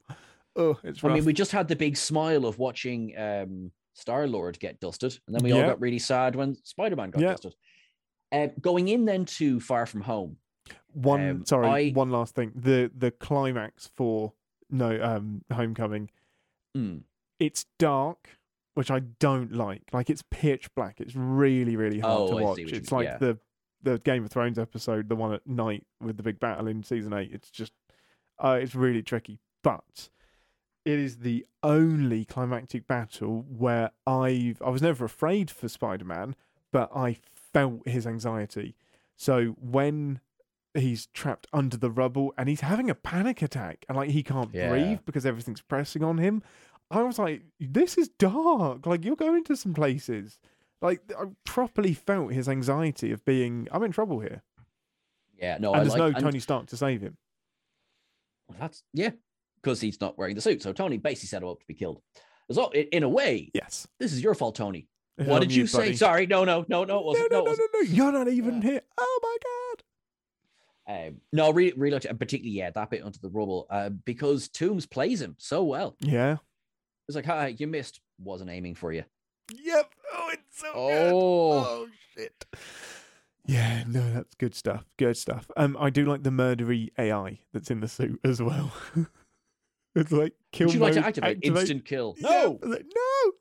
oh, 0.57 0.79
it's 0.83 1.05
I 1.05 1.09
mean, 1.13 1.25
we 1.27 1.33
just 1.35 1.53
had 1.53 1.69
the 1.69 1.77
big 1.77 1.95
smile 1.97 2.47
of 2.47 2.59
watching 2.59 3.13
um, 3.19 3.71
Star 3.93 4.27
Lord 4.27 4.59
get 4.59 4.81
dusted, 4.81 5.19
and 5.27 5.37
then 5.37 5.43
we 5.43 5.53
all 5.53 5.61
got 5.63 5.79
really 5.81 5.99
sad 5.99 6.37
when 6.37 6.57
Spider 6.65 6.97
Man 6.97 7.11
got 7.11 7.21
Yeah. 7.23 7.31
dusted. 7.33 7.55
Uh, 8.33 8.47
going 8.63 8.89
in 8.89 9.05
then 9.05 9.25
to 9.27 9.61
Far 9.61 9.85
From 9.87 10.01
Home. 10.03 10.37
One 10.93 11.29
Um, 11.29 11.47
sorry, 11.47 11.69
I- 11.69 11.91
one 11.93 12.11
last 12.11 12.35
thing. 12.35 12.53
The 12.55 12.91
the 12.97 13.11
climax 13.11 13.87
for 13.95 14.33
no 14.71 15.01
um 15.03 15.45
homecoming. 15.53 16.11
Mm, 16.77 17.03
It's 17.39 17.67
dark, 17.79 18.39
which 18.75 18.91
I 18.91 19.01
don't 19.01 19.53
like. 19.53 19.83
Like 19.93 20.11
it's 20.11 20.23
pitch 20.31 20.73
black. 20.75 21.01
It's 21.01 21.15
really 21.17 21.77
really 21.77 22.01
hard 22.01 22.31
Oh, 22.33 22.39
to 22.39 22.45
watch. 22.45 22.59
It's 22.61 22.93
like 22.93 23.05
yeah. 23.07 23.19
the 23.19 23.39
the 23.83 23.99
Game 23.99 24.25
of 24.25 24.31
Thrones 24.31 24.59
episode, 24.59 25.09
the 25.09 25.17
one 25.17 25.33
at 25.33 25.47
night 25.47 25.87
with 26.01 26.17
the 26.19 26.23
big 26.23 26.39
battle 26.39 26.67
in 26.67 26.83
season 26.83 27.13
eight. 27.15 27.31
It's 27.33 27.51
just 27.51 27.73
uh, 28.39 28.59
it's 28.61 28.75
really 28.75 29.03
tricky, 29.03 29.39
but 29.63 30.09
it 30.85 30.99
is 30.99 31.19
the 31.19 31.47
only 31.63 32.25
climactic 32.25 32.87
battle 32.87 33.45
where 33.49 33.91
I've 34.07 34.61
I 34.63 34.71
was 34.71 34.83
never 34.83 35.05
afraid 35.05 35.51
for 35.51 35.69
Spider 35.69 36.05
Man, 36.05 36.37
but 36.73 36.91
I 36.95 37.19
felt 37.35 37.87
his 37.89 38.07
anxiety. 38.07 38.77
So 39.17 39.57
when 39.61 40.21
he's 40.75 41.07
trapped 41.07 41.47
under 41.53 41.77
the 41.77 41.91
rubble 41.91 42.33
and 42.39 42.49
he's 42.49 42.61
having 42.61 42.89
a 42.91 42.95
panic 42.95 43.43
attack 43.43 43.85
and 43.89 43.97
like 43.97 44.11
he 44.11 44.23
can't 44.23 44.55
Yeah. 44.55 44.71
breathe 44.71 44.99
because 45.05 45.27
everything's 45.27 45.61
pressing 45.63 46.03
on 46.05 46.19
him, 46.19 46.43
I 46.91 47.03
was 47.03 47.19
like, 47.19 47.43
this 47.59 47.97
is 47.99 48.09
dark. 48.09 48.87
Like 48.87 49.05
you're 49.05 49.17
going 49.17 49.45
to 49.45 49.57
some 49.57 49.75
places. 49.75 50.39
Like 50.83 51.01
I 51.19 51.25
properly 51.45 51.93
felt 51.95 52.33
his 52.33 52.49
anxiety 52.49 53.13
of 53.13 53.25
being 53.25 53.69
I'm 53.73 53.83
in 53.83 53.93
trouble 53.93 54.21
here. 54.21 54.43
yeah, 55.39 55.59
no, 55.59 55.73
and 55.73 55.81
I 55.81 55.85
there's 55.85 55.91
like, 55.93 55.99
no 55.99 56.07
and 56.07 56.17
Tony 56.21 56.39
Stark 56.41 56.67
to 56.69 56.77
save 56.77 57.01
him. 57.01 57.17
Well, 58.49 58.59
that's 58.61 58.83
yeah, 58.93 59.11
because 59.63 59.81
he's 59.81 60.01
not 60.01 60.19
wearing 60.19 60.35
the 60.35 60.41
suit. 60.41 60.63
So 60.63 60.73
Tony 60.73 60.97
basically 60.99 61.29
set 61.29 61.43
him 61.43 61.49
up 61.49 61.61
to 61.61 61.67
be 61.67 61.75
killed. 61.75 62.01
So 62.51 62.69
in, 62.71 62.87
in 62.93 63.03
a 63.05 63.09
way, 63.09 63.51
Yes. 63.55 63.87
this 63.99 64.13
is 64.13 64.23
your 64.23 64.35
fault, 64.35 64.55
Tony. 64.57 64.89
What 65.17 65.41
did 65.41 65.55
you 65.55 65.67
say? 65.67 65.79
buddy. 65.79 65.97
Sorry, 65.97 66.27
no, 66.27 66.45
no, 66.45 66.65
no, 66.69 66.83
no, 66.83 66.83
it 66.83 66.87
No, 66.89 67.01
wasn't. 67.03 67.31
no, 67.31 67.39
No, 67.41 67.45
no, 67.45 67.45
no, 67.45 67.51
wasn't. 67.51 67.71
no. 67.75 67.81
You're 67.83 68.13
not 68.13 68.29
even 68.29 68.55
Yeah. 68.63 68.69
here. 68.71 68.81
Oh 68.99 69.21
my 69.23 69.37
god. 69.45 69.70
Um, 70.89 71.21
no, 71.33 71.53
really, 71.53 71.73
really, 71.77 71.93
liked 71.93 72.05
it, 72.07 72.09
and 72.09 72.19
particularly 72.19 72.57
yeah, 72.57 72.71
that 72.71 72.91
bit 72.91 73.03
onto 73.03 73.21
the 73.21 73.29
rubble, 73.31 73.67
uh, 73.71 73.91
because 73.91 74.49
Toomes 74.49 74.89
plays 74.91 75.21
him 75.21 75.37
so 75.39 75.63
well. 75.65 75.97
Yeah. 76.01 76.39
It's 77.09 77.17
like, 77.17 77.27
hi, 77.27 77.55
you 77.59 77.67
missed. 77.67 78.01
Wasn't 78.19 78.51
aiming 78.51 78.75
for 78.75 78.93
you. 78.93 79.05
Yep. 79.53 79.95
Oh, 80.13 80.31
it's 80.33 80.59
so 80.61 80.73
good. 80.73 81.13
Oh, 81.13 81.53
Oh 81.53 81.89
shit. 82.17 82.45
Yeah, 83.47 83.83
no, 83.87 84.13
that's 84.13 84.35
good 84.35 84.55
stuff. 84.55 84.85
Good 84.97 85.17
stuff. 85.17 85.51
Um, 85.57 85.77
I 85.81 85.91
do 85.91 86.05
like 86.05 86.23
the 86.23 86.31
murdery 86.31 86.91
AI 86.99 87.41
that's 87.53 87.71
in 87.71 87.81
the 87.81 87.89
suit 87.89 88.21
as 88.23 88.41
well. 88.41 88.73
it's 89.97 90.13
like 90.13 90.35
kill 90.53 90.67
would 90.69 90.75
you 90.75 90.81
like 90.81 90.93
to 90.95 91.01
mode, 91.01 91.09
activate, 91.09 91.39
instant 91.43 91.85
kill? 91.85 92.15
Yeah, 92.19 92.29
No. 92.29 92.59
like, 92.63 92.87
no, 92.95 93.33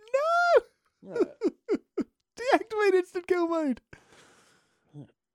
no. 1.04 1.16
Yeah. 1.16 2.04
Deactivate 2.54 2.94
instant 2.96 3.28
kill 3.28 3.48
mode. 3.48 3.82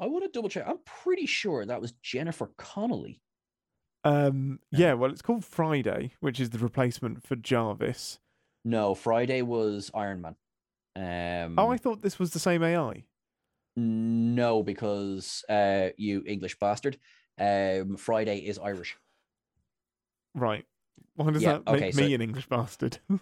I 0.00 0.06
want 0.06 0.24
to 0.24 0.30
double 0.30 0.48
check. 0.48 0.64
I'm 0.66 0.78
pretty 0.84 1.26
sure 1.26 1.64
that 1.64 1.80
was 1.80 1.92
Jennifer 2.02 2.50
Connelly. 2.58 3.20
Um, 4.02 4.58
Yeah. 4.70 4.94
well, 4.94 5.10
it's 5.10 5.22
called 5.22 5.44
Friday, 5.44 6.12
which 6.20 6.40
is 6.40 6.50
the 6.50 6.58
replacement 6.58 7.26
for 7.26 7.36
Jarvis. 7.36 8.18
No, 8.64 8.94
Friday 8.94 9.42
was 9.42 9.90
Iron 9.94 10.20
Man. 10.22 10.36
Um, 10.96 11.58
Oh, 11.58 11.68
I 11.70 11.76
thought 11.76 12.02
this 12.02 12.18
was 12.18 12.32
the 12.32 12.38
same 12.38 12.62
AI. 12.62 13.04
no, 13.76 14.62
because 14.62 15.44
uh, 15.48 15.88
you 15.96 16.22
English 16.26 16.58
bastard. 16.58 16.98
Um, 17.38 17.96
Friday 17.96 18.38
is 18.46 18.58
Irish 18.60 18.96
Right. 20.36 20.64
Why 21.16 21.30
does 21.32 21.42
Yeah, 21.42 21.54
that 21.54 21.66
make 21.66 21.76
okay, 21.82 21.86
me 22.02 22.08
so- 22.10 22.14
an 22.14 22.20
English 22.20 22.46
bastard? 22.48 22.98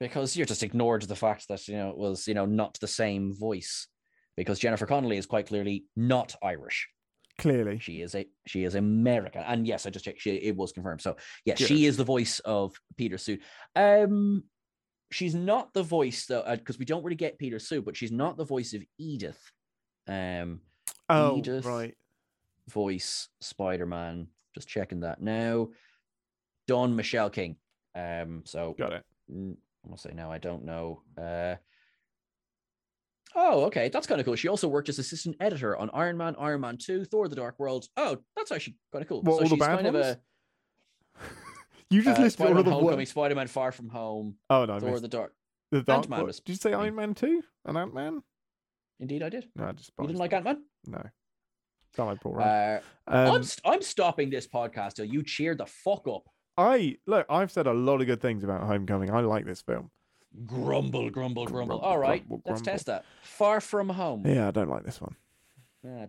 because 0.00 0.36
you're 0.36 0.44
just 0.46 0.62
ignored 0.62 1.02
the 1.02 1.16
fact 1.16 1.48
that 1.48 1.66
you 1.68 1.74
know 1.76 1.88
it 1.90 1.96
was 1.96 2.26
you 2.28 2.34
know 2.34 2.44
not 2.46 2.78
the 2.80 2.86
same 2.88 3.32
voice. 3.34 3.88
Because 4.36 4.58
Jennifer 4.58 4.86
Connelly 4.86 5.16
is 5.16 5.26
quite 5.26 5.46
clearly 5.46 5.84
not 5.96 6.34
Irish. 6.42 6.88
Clearly. 7.38 7.78
She 7.78 8.00
is 8.00 8.14
a 8.14 8.26
she 8.46 8.64
is 8.64 8.74
American, 8.74 9.42
and 9.42 9.66
yes, 9.66 9.84
I 9.86 9.90
just 9.90 10.04
checked. 10.04 10.20
She 10.20 10.30
it 10.36 10.56
was 10.56 10.72
confirmed. 10.72 11.02
So 11.02 11.16
yes, 11.44 11.58
she 11.58 11.84
is 11.86 11.96
the 11.96 12.04
voice 12.04 12.38
of 12.40 12.74
Peter 12.96 13.18
Sue. 13.18 13.38
Um, 13.74 14.44
she's 15.10 15.34
not 15.34 15.72
the 15.74 15.82
voice 15.82 16.24
though, 16.26 16.44
because 16.48 16.78
we 16.78 16.84
don't 16.86 17.04
really 17.04 17.14
get 17.16 17.38
Peter 17.38 17.58
Sue, 17.58 17.82
but 17.82 17.96
she's 17.96 18.12
not 18.12 18.36
the 18.38 18.44
voice 18.44 18.72
of 18.74 18.82
Edith. 18.98 19.40
Um, 20.08 20.60
Oh, 21.08 21.36
Edith. 21.38 21.64
right. 21.66 21.94
voice 22.68 23.28
Spider 23.40 23.86
Man. 23.86 24.28
Just 24.54 24.68
checking 24.68 25.00
that 25.00 25.20
now. 25.20 25.68
Dawn 26.66 26.96
Michelle 26.96 27.30
King. 27.30 27.56
Um, 27.94 28.42
so 28.46 28.74
Got 28.78 28.92
it. 28.94 29.04
I'm 29.30 29.56
gonna 29.84 29.98
say 29.98 30.12
no, 30.14 30.30
I 30.32 30.38
don't 30.38 30.64
know. 30.64 31.02
Uh, 31.16 31.56
oh, 33.36 33.64
okay, 33.66 33.88
that's 33.90 34.06
kind 34.06 34.20
of 34.20 34.24
cool. 34.24 34.34
She 34.34 34.48
also 34.48 34.66
worked 34.66 34.88
as 34.88 34.98
assistant 34.98 35.36
editor 35.40 35.76
on 35.76 35.90
Iron 35.94 36.16
Man, 36.16 36.34
Iron 36.38 36.62
Man 36.62 36.76
Two, 36.78 37.04
Thor: 37.04 37.28
The 37.28 37.36
Dark 37.36 37.58
World. 37.60 37.86
Oh, 37.96 38.16
that's 38.36 38.50
actually 38.50 38.76
kind 38.92 39.02
of 39.02 39.08
cool. 39.08 39.22
What, 39.22 39.36
so 39.36 39.42
all 39.42 39.48
the 39.48 39.48
she's 39.50 39.58
bad 39.60 39.74
kind 39.76 39.86
of 39.86 39.94
ones? 39.94 40.06
a 40.06 40.18
You 41.90 42.02
just 42.02 42.18
uh, 42.18 42.22
listed 42.24 42.46
all 42.46 42.58
of 42.58 42.64
the 42.64 42.70
Homecoming. 42.72 43.06
Spider-Man 43.06 43.46
Far 43.46 43.70
From 43.70 43.88
Home, 43.90 44.36
Oh 44.50 44.64
no, 44.64 44.80
Thor: 44.80 44.98
The 44.98 45.06
Dark. 45.08 45.32
the 45.70 45.82
Dark 45.82 45.98
Ant-Man 45.98 46.24
was 46.24 46.40
Did 46.40 46.52
you 46.52 46.56
say. 46.56 46.72
Iron 46.72 46.96
Man 46.96 47.14
two 47.14 47.42
and 47.64 47.78
Ant 47.78 47.94
Man? 47.94 48.22
Indeed, 48.98 49.22
I 49.22 49.28
did. 49.28 49.46
No, 49.54 49.66
I 49.66 49.72
just 49.72 49.92
You 50.00 50.06
didn't 50.06 50.18
like 50.18 50.32
Ant 50.32 50.44
Man? 50.44 50.62
No, 50.86 51.02
don't 51.96 52.06
like 52.08 52.20
Paul 52.20 52.32
Rudd. 52.34 52.46
Uh, 52.48 52.80
I'm 53.06 53.30
Um, 53.36 53.42
st- 53.44 53.60
I'm 53.64 53.82
stopping 53.82 54.30
this 54.30 54.46
podcast 54.48 54.94
till 54.94 55.04
you 55.04 55.22
cheer 55.22 55.54
the 55.54 55.66
fuck 55.66 56.08
up. 56.08 56.22
I 56.56 56.96
look. 57.06 57.26
I've 57.28 57.52
said 57.52 57.66
a 57.66 57.72
lot 57.74 58.00
of 58.00 58.06
good 58.06 58.20
things 58.22 58.42
about 58.42 58.62
Homecoming. 58.62 59.10
I 59.10 59.20
like 59.20 59.44
this 59.44 59.60
film. 59.62 59.90
Grumble, 60.44 61.08
grumble, 61.10 61.46
grumble. 61.46 61.46
Grumble, 61.46 61.78
All 61.78 61.98
right, 61.98 62.26
grumble, 62.26 62.42
let's 62.46 62.60
grumble. 62.60 62.72
test 62.72 62.86
that. 62.86 63.04
Far 63.22 63.60
From 63.60 63.88
Home. 63.88 64.26
Yeah, 64.26 64.48
I 64.48 64.50
don't 64.50 64.68
like 64.68 64.84
this 64.84 65.00
one. 65.00 65.16
Uh, 65.86 66.06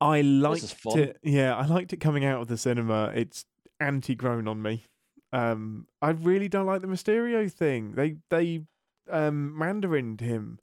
I 0.00 0.22
liked 0.22 0.74
it. 0.86 1.18
Yeah, 1.22 1.56
I 1.56 1.66
liked 1.66 1.92
it 1.92 1.98
coming 1.98 2.24
out 2.24 2.40
of 2.40 2.48
the 2.48 2.56
cinema. 2.56 3.12
It's 3.14 3.44
anti-grown 3.80 4.48
on 4.48 4.62
me. 4.62 4.86
Um, 5.32 5.86
I 6.00 6.10
really 6.10 6.48
don't 6.48 6.66
like 6.66 6.80
the 6.80 6.86
Mysterio 6.86 7.50
thing. 7.50 7.92
They 7.92 8.16
they 8.30 8.62
um 9.10 9.56
mandarined 9.58 10.20
him. 10.20 10.58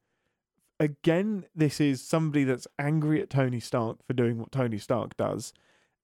Again, 0.79 1.45
this 1.55 1.79
is 1.79 2.01
somebody 2.01 2.43
that's 2.43 2.67
angry 2.79 3.21
at 3.21 3.29
Tony 3.29 3.59
Stark 3.59 3.97
for 4.07 4.13
doing 4.13 4.39
what 4.39 4.51
Tony 4.51 4.79
Stark 4.79 5.15
does, 5.17 5.53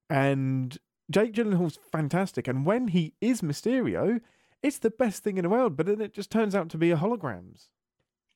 and 0.09 0.77
Jake 1.09 1.33
Gyllenhaal's 1.33 1.79
fantastic. 1.91 2.47
And 2.47 2.65
when 2.65 2.89
he 2.89 3.13
is 3.21 3.41
Mysterio, 3.41 4.21
it's 4.67 4.77
the 4.79 4.91
best 4.91 5.23
thing 5.23 5.37
in 5.37 5.43
the 5.43 5.49
world. 5.49 5.75
But 5.77 5.87
then 5.87 6.01
it 6.01 6.13
just 6.13 6.31
turns 6.31 6.55
out 6.55 6.69
to 6.69 6.77
be 6.77 6.91
a 6.91 6.97
holograms. 6.97 7.67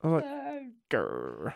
I 0.02 0.08
was 0.08 0.24
like, 0.24 0.32
uh, 0.32 0.60
grr. 0.90 1.54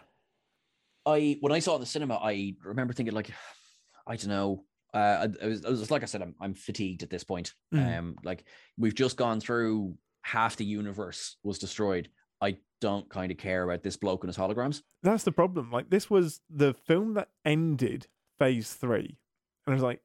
I 1.06 1.38
when 1.42 1.52
I 1.52 1.60
saw 1.60 1.74
it 1.74 1.76
in 1.76 1.82
the 1.82 1.88
cinema, 1.88 2.16
I 2.16 2.56
remember 2.64 2.94
thinking 2.94 3.16
like, 3.16 3.32
I 4.08 4.16
don't 4.16 4.30
know. 4.30 4.66
Uh, 4.94 5.28
I, 5.42 5.46
I 5.46 5.48
was, 5.48 5.66
I 5.66 5.70
was 5.70 5.92
like 5.92 6.04
I 6.04 6.06
said, 6.06 6.22
I'm 6.22 6.36
I'm 6.40 6.54
fatigued 6.54 7.04
at 7.04 7.10
this 7.10 7.24
point. 7.24 7.54
Mm. 7.74 7.98
Um, 7.98 8.16
like 8.24 8.46
we've 8.78 8.96
just 8.96 9.18
gone 9.18 9.40
through 9.40 9.98
half 10.22 10.56
the 10.56 10.66
universe 10.66 11.38
was 11.44 11.60
destroyed. 11.60 12.10
I 12.42 12.58
don't 12.82 13.10
kind 13.10 13.32
of 13.32 13.38
care 13.38 13.64
about 13.64 13.84
this 13.84 13.98
bloke 13.98 14.24
and 14.24 14.30
his 14.30 14.38
holograms. 14.38 14.82
That's 15.04 15.24
the 15.24 15.32
problem. 15.32 15.72
Like 15.72 15.90
this 15.90 16.10
was 16.10 16.42
the 16.50 16.74
film 16.74 17.16
that 17.16 17.30
ended 17.44 18.08
Phase 18.40 18.74
Three, 18.74 19.18
and 19.66 19.74
I 19.74 19.76
was 19.76 19.84
like, 19.84 20.02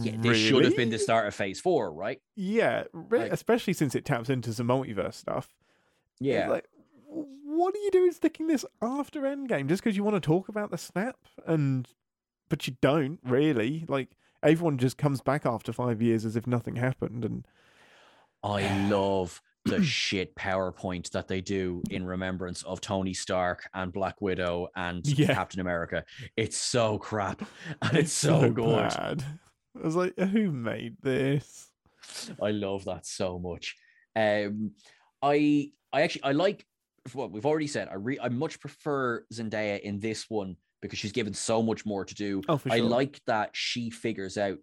Yeah, 0.00 0.16
this 0.18 0.36
should 0.38 0.64
have 0.64 0.76
been 0.76 0.90
the 0.90 0.98
start 0.98 1.26
of 1.28 1.34
phase 1.34 1.60
four, 1.60 1.92
right? 1.92 2.20
Yeah, 2.36 2.84
Like- 3.10 3.32
especially 3.32 3.72
since 3.74 3.94
it 3.94 4.04
taps 4.04 4.28
into 4.28 4.52
some 4.52 4.66
multiverse 4.68 5.14
stuff. 5.14 5.54
It's 6.14 6.20
Yeah. 6.20 6.48
Like, 6.48 6.66
what 7.06 7.74
are 7.74 7.78
you 7.78 7.90
doing 7.90 8.12
sticking 8.12 8.46
this 8.48 8.64
after 8.82 9.22
Endgame 9.22 9.66
just 9.68 9.82
because 9.82 9.96
you 9.96 10.04
want 10.04 10.16
to 10.16 10.20
talk 10.20 10.48
about 10.48 10.70
the 10.70 10.78
snap 10.78 11.16
and, 11.46 11.88
but 12.48 12.66
you 12.66 12.76
don't 12.80 13.18
really. 13.24 13.84
Like 13.88 14.10
everyone 14.42 14.78
just 14.78 14.98
comes 14.98 15.20
back 15.20 15.44
after 15.46 15.72
five 15.72 16.00
years 16.02 16.24
as 16.24 16.36
if 16.36 16.46
nothing 16.46 16.76
happened, 16.76 17.24
and 17.24 17.46
I 18.42 18.88
love 18.90 19.40
the 19.64 19.82
shit 19.82 20.34
PowerPoint 20.36 21.10
that 21.10 21.28
they 21.28 21.40
do 21.40 21.82
in 21.90 22.04
remembrance 22.06 22.62
of 22.62 22.80
Tony 22.80 23.12
Stark 23.14 23.68
and 23.74 23.92
Black 23.92 24.20
Widow 24.20 24.68
and 24.76 25.06
Yeah. 25.06 25.34
Captain 25.34 25.60
America. 25.60 26.04
It's 26.36 26.56
so 26.56 26.98
crap 26.98 27.42
and 27.82 27.96
it's, 27.98 28.12
so, 28.12 28.50
good. 28.50 28.88
bad. 28.90 29.24
I 29.80 29.84
was 29.84 29.96
like, 29.96 30.18
who 30.18 30.50
made 30.50 30.96
this? 31.02 31.68
I 32.42 32.50
love 32.50 32.84
that 32.86 33.06
so 33.06 33.38
much. 33.38 33.76
Um, 34.16 34.72
I 35.22 35.70
I 35.92 36.02
actually 36.02 36.24
I 36.24 36.32
like 36.32 36.64
what 37.12 37.30
we've 37.32 37.46
already 37.46 37.66
said. 37.66 37.88
I 37.90 37.94
re 37.94 38.18
I 38.20 38.28
much 38.28 38.60
prefer 38.60 39.24
Zendaya 39.32 39.80
in 39.80 40.00
this 40.00 40.26
one 40.28 40.56
because 40.80 40.98
she's 40.98 41.12
given 41.12 41.34
so 41.34 41.62
much 41.62 41.84
more 41.86 42.04
to 42.04 42.14
do. 42.14 42.42
Oh, 42.48 42.56
for 42.58 42.72
I 42.72 42.78
like 42.78 43.20
that 43.26 43.50
she 43.52 43.90
figures 43.90 44.36
out. 44.38 44.58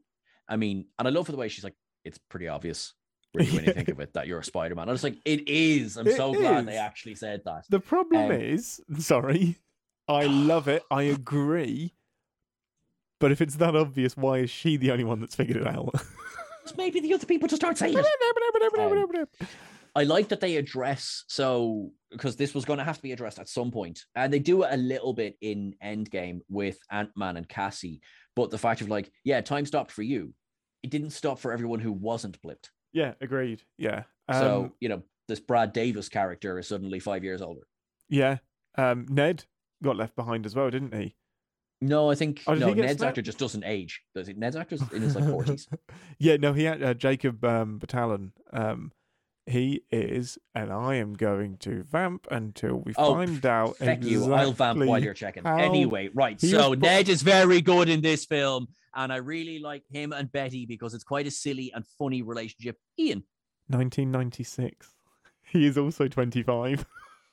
I 0.47 0.55
mean, 0.57 0.85
and 0.99 1.07
I 1.07 1.11
love 1.11 1.25
for 1.25 1.31
the 1.31 1.37
way 1.37 1.47
she's 1.49 1.63
like, 1.63 1.75
it's 2.03 2.17
pretty 2.29 2.47
obvious. 2.47 2.93
Really, 3.33 3.51
when 3.51 3.65
you 3.65 3.73
think 3.73 3.89
of 3.89 3.99
it, 3.99 4.13
that 4.13 4.27
you're 4.27 4.39
a 4.39 4.43
Spider-Man. 4.43 4.87
I 4.87 4.91
was 4.91 5.03
like, 5.03 5.17
it 5.25 5.47
is. 5.49 5.97
I'm 5.97 6.07
It 6.07 6.15
so 6.15 6.33
glad 6.33 6.67
they 6.67 6.77
actually 6.77 7.15
said 7.15 7.41
that. 7.45 7.65
The 7.69 7.79
problem 7.79 8.25
Um, 8.25 8.31
is, 8.31 8.79
sorry, 8.99 9.57
I 10.07 10.25
love 10.25 10.67
it. 10.67 10.83
I 10.89 11.03
agree. 11.17 11.95
But 13.19 13.31
if 13.31 13.41
it's 13.41 13.55
that 13.55 13.75
obvious, 13.75 14.17
why 14.17 14.39
is 14.39 14.49
she 14.49 14.77
the 14.77 14.91
only 14.91 15.03
one 15.03 15.19
that's 15.19 15.35
figured 15.35 15.57
it 15.57 15.67
out? 15.67 15.93
Maybe 16.77 16.99
the 16.99 17.13
other 17.13 17.25
people 17.25 17.47
to 17.49 17.55
start 17.55 17.77
saying 17.77 17.95
it. 17.97 18.05
I 19.97 20.03
like 20.03 20.27
that 20.29 20.41
they 20.41 20.57
address 20.57 21.23
so 21.27 21.91
because 22.11 22.35
this 22.35 22.53
was 22.53 22.65
going 22.65 22.79
to 22.79 22.83
have 22.83 22.97
to 22.97 23.01
be 23.01 23.13
addressed 23.13 23.39
at 23.39 23.47
some 23.47 23.71
point, 23.71 24.03
and 24.15 24.33
they 24.33 24.39
do 24.39 24.63
it 24.63 24.73
a 24.73 24.77
little 24.77 25.13
bit 25.13 25.37
in 25.41 25.73
Endgame 25.83 26.39
with 26.49 26.77
Ant 26.91 27.11
Man 27.15 27.37
and 27.37 27.47
Cassie. 27.47 28.01
But 28.35 28.51
the 28.51 28.57
fact 28.57 28.81
of 28.81 28.89
like, 28.89 29.11
yeah, 29.23 29.39
time 29.39 29.65
stopped 29.65 29.91
for 29.91 30.01
you. 30.01 30.33
It 30.83 30.89
didn't 30.89 31.11
stop 31.11 31.39
for 31.39 31.53
everyone 31.53 31.79
who 31.79 31.93
wasn't 31.93 32.41
blipped. 32.41 32.69
yeah, 32.91 33.13
agreed. 33.21 33.61
Yeah. 33.77 34.03
Um, 34.27 34.39
so 34.41 34.71
you 34.81 34.89
know, 34.89 35.03
this 35.27 35.39
Brad 35.39 35.71
Davis 35.71 36.09
character 36.09 36.59
is 36.59 36.67
suddenly 36.67 36.99
five 36.99 37.23
years 37.23 37.41
older. 37.41 37.61
yeah. 38.09 38.37
Um, 38.77 39.05
Ned 39.09 39.45
got 39.81 39.95
left 39.95 40.17
behind 40.17 40.45
as 40.45 40.53
well, 40.53 40.69
didn't 40.69 40.93
he? 40.93 41.15
No, 41.87 42.09
I 42.11 42.15
think 42.15 42.41
Oh, 42.47 42.53
no. 42.53 42.73
Ned's 42.73 42.97
snapped? 42.99 43.09
actor 43.09 43.21
just 43.21 43.37
doesn't 43.39 43.63
age. 43.63 44.01
Does 44.13 44.27
it? 44.29 44.37
Ned's 44.37 44.55
actor's 44.55 44.81
in 44.91 45.01
his 45.01 45.15
like 45.15 45.25
forties. 45.29 45.67
yeah, 46.19 46.37
no, 46.37 46.53
he 46.53 46.63
had 46.63 46.81
uh, 46.83 46.93
Jacob 46.93 47.43
um, 47.43 47.79
Batalon. 47.79 48.31
Um, 48.51 48.91
he 49.47 49.83
is, 49.91 50.39
and 50.55 50.73
I 50.73 50.95
am 50.95 51.13
going 51.13 51.57
to 51.59 51.83
vamp 51.83 52.25
until 52.31 52.77
we 52.77 52.93
Oh, 52.97 53.13
find 53.13 53.45
out. 53.45 53.77
Feck 53.77 54.03
you! 54.03 54.33
I'll 54.33 54.53
vamp 54.53 54.83
while 54.83 55.03
you're 55.03 55.13
checking. 55.13 55.45
Anyway, 55.45 56.09
right. 56.15 56.41
So 56.41 56.71
was 56.71 56.79
Ned 56.79 57.09
is 57.09 57.21
very 57.21 57.61
good 57.61 57.87
in 57.87 58.01
this 58.01 58.25
film, 58.25 58.67
and 58.95 59.13
I 59.13 59.17
really 59.17 59.59
like 59.59 59.83
him 59.89 60.13
and 60.13 60.31
Betty 60.31 60.65
because 60.65 60.95
it's 60.95 61.03
quite 61.03 61.27
a 61.27 61.31
silly 61.31 61.71
and 61.75 61.85
funny 61.99 62.23
relationship. 62.23 62.77
Ian, 62.99 63.23
1996. 63.67 64.89
He 65.51 65.67
is 65.67 65.77
also 65.77 66.07
25. 66.07 66.85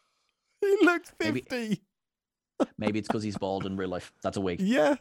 he 0.60 0.76
looks 0.82 1.10
50. 1.18 1.44
maybe 1.50 1.80
it's 2.78 3.08
because 3.08 3.22
he's 3.22 3.36
bald 3.36 3.66
in 3.66 3.76
real 3.76 3.88
life. 3.88 4.12
That's 4.22 4.36
a 4.36 4.40
wig. 4.40 4.60
Yeah. 4.60 4.96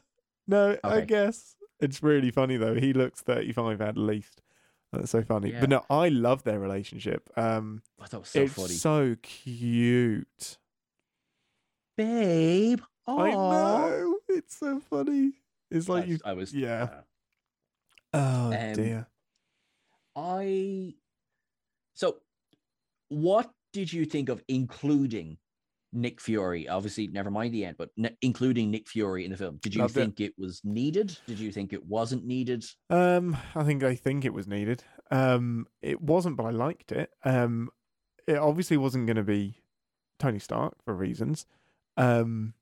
No, 0.48 0.78
I 0.84 1.02
guess. 1.02 1.56
It's 1.80 2.04
really 2.04 2.32
funny 2.32 2.58
though. 2.58 2.76
He 2.76 2.94
looks 2.94 3.22
35 3.22 3.82
at 3.82 3.98
least. 3.98 4.42
That's 4.92 5.12
so 5.12 5.24
funny. 5.24 5.52
Yeah. 5.52 5.62
But 5.62 5.70
no, 5.70 5.86
I 5.90 6.10
love 6.10 6.44
their 6.44 6.60
relationship. 6.60 7.30
Um 7.38 7.82
thought 8.00 8.14
it 8.14 8.20
was 8.20 8.30
so 8.30 8.42
it's 8.42 8.54
funny, 8.54 8.74
so 8.74 9.16
cute. 9.22 10.58
babe. 11.98 12.82
I 13.08 13.32
know. 13.32 14.18
It's 14.30 14.58
so 14.58 14.80
funny. 14.80 15.34
It's 15.70 15.90
like 15.90 16.04
I, 16.04 16.08
you 16.08 16.20
I 16.26 16.34
was 16.34 16.54
yeah. 16.54 16.84
uh, 16.84 17.02
Oh 18.14 18.54
Um, 18.54 18.74
dear. 18.74 19.08
I 20.16 20.94
so 21.94 22.18
what 23.08 23.52
did 23.74 23.92
you 23.94 24.06
think 24.06 24.30
of 24.30 24.44
including 24.48 25.38
Nick 25.94 26.22
Fury? 26.22 26.68
Obviously, 26.68 27.08
never 27.08 27.30
mind 27.32 27.54
the 27.54 27.66
end, 27.66 27.78
but 27.78 27.90
ne- 27.98 28.16
including 28.22 28.72
Nick 28.72 28.88
Fury 28.88 29.26
in 29.26 29.32
the 29.32 29.38
film. 29.38 29.58
Did 29.62 29.76
you 29.76 29.82
Loved 29.82 29.98
it. 29.98 30.00
think 30.00 30.20
it. 30.22 30.34
was 30.38 30.62
needed? 30.64 31.18
Did 31.28 31.40
you 31.40 31.52
think 31.52 31.74
it 31.74 31.86
wasn't 31.86 32.26
needed? 32.26 32.64
Um, 32.90 33.38
I 33.56 33.64
think 33.64 33.84
I 33.84 33.96
think 33.96 34.26
it 34.26 34.34
was 34.34 34.48
needed. 34.48 34.84
Um, 35.12 35.68
it 35.82 36.02
wasn't, 36.02 36.38
but 36.38 36.46
I 36.46 36.52
liked 36.52 36.92
it. 36.92 37.12
Um, 37.26 37.70
it 38.28 38.38
obviously 38.38 38.78
wasn't 38.78 39.08
going 39.08 39.18
to 39.18 39.24
be 39.24 39.62
Tony 40.20 40.40
Stark 40.40 40.76
for 40.86 40.94
reasons. 40.94 41.46
Um, 41.98 42.54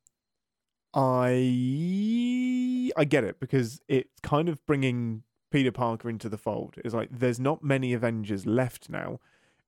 I 0.93 2.91
I 2.97 3.03
get 3.05 3.23
it 3.23 3.39
because 3.39 3.82
it's 3.88 4.19
kind 4.21 4.49
of 4.49 4.65
bringing 4.65 5.23
Peter 5.51 5.71
Parker 5.71 6.09
into 6.09 6.30
the 6.30 6.38
fold. 6.38 6.75
It's 6.84 6.93
like 6.93 7.09
there's 7.11 7.39
not 7.39 7.63
many 7.63 7.93
Avengers 7.93 8.45
left 8.45 8.89
now. 8.89 9.19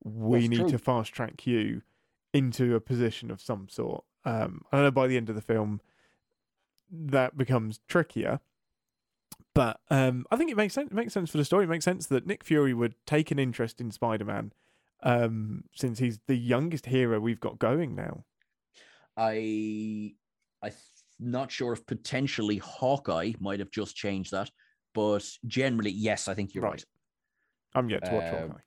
We 0.04 0.40
That's 0.42 0.50
need 0.50 0.60
true. 0.62 0.70
to 0.70 0.78
fast 0.80 1.14
track 1.14 1.46
you 1.46 1.84
into 2.34 2.76
a 2.76 2.80
position 2.80 3.32
of 3.32 3.42
some 3.42 3.68
sort. 3.70 4.04
Um, 4.26 4.62
I 4.72 4.82
know 4.82 4.92
by 4.92 5.08
the 5.08 5.18
end 5.18 5.30
of 5.30 5.36
the 5.36 5.42
film 5.42 5.82
that 6.92 7.38
becomes 7.38 7.80
trickier. 7.88 8.40
But 9.54 9.80
um, 9.90 10.26
I 10.32 10.38
think 10.38 10.50
it 10.50 10.56
makes 10.58 10.74
sense. 10.74 10.92
It 10.92 10.96
makes 10.96 11.14
sense 11.14 11.30
for 11.30 11.38
the 11.38 11.46
story. 11.46 11.66
It 11.66 11.70
makes 11.70 11.84
sense 11.84 12.08
that 12.08 12.26
Nick 12.26 12.44
Fury 12.44 12.74
would 12.74 12.96
take 13.06 13.32
an 13.32 13.40
interest 13.40 13.82
in 13.82 13.92
Spider-Man, 13.92 14.54
um, 15.04 15.66
since 15.76 16.00
he's 16.00 16.20
the 16.28 16.38
youngest 16.38 16.86
hero 16.86 17.20
we've 17.20 17.40
got 17.40 17.60
going 17.60 17.96
now. 17.96 18.24
I 19.18 20.14
I'm 20.64 20.72
not 21.20 21.52
sure 21.52 21.74
if 21.74 21.86
potentially 21.86 22.58
Hawkeye 22.58 23.34
might 23.40 23.60
have 23.60 23.72
just 23.72 23.96
changed 23.96 24.32
that, 24.32 24.50
but 24.94 25.28
generally, 25.46 25.92
yes, 25.92 26.30
I 26.30 26.34
think 26.34 26.54
you're 26.54 26.64
right. 26.64 26.72
Right. 26.72 26.86
I'm 27.76 27.90
yet 27.90 28.06
to 28.06 28.12
watch 28.12 28.34
Um, 28.34 28.50
Hawkeye. 28.50 28.62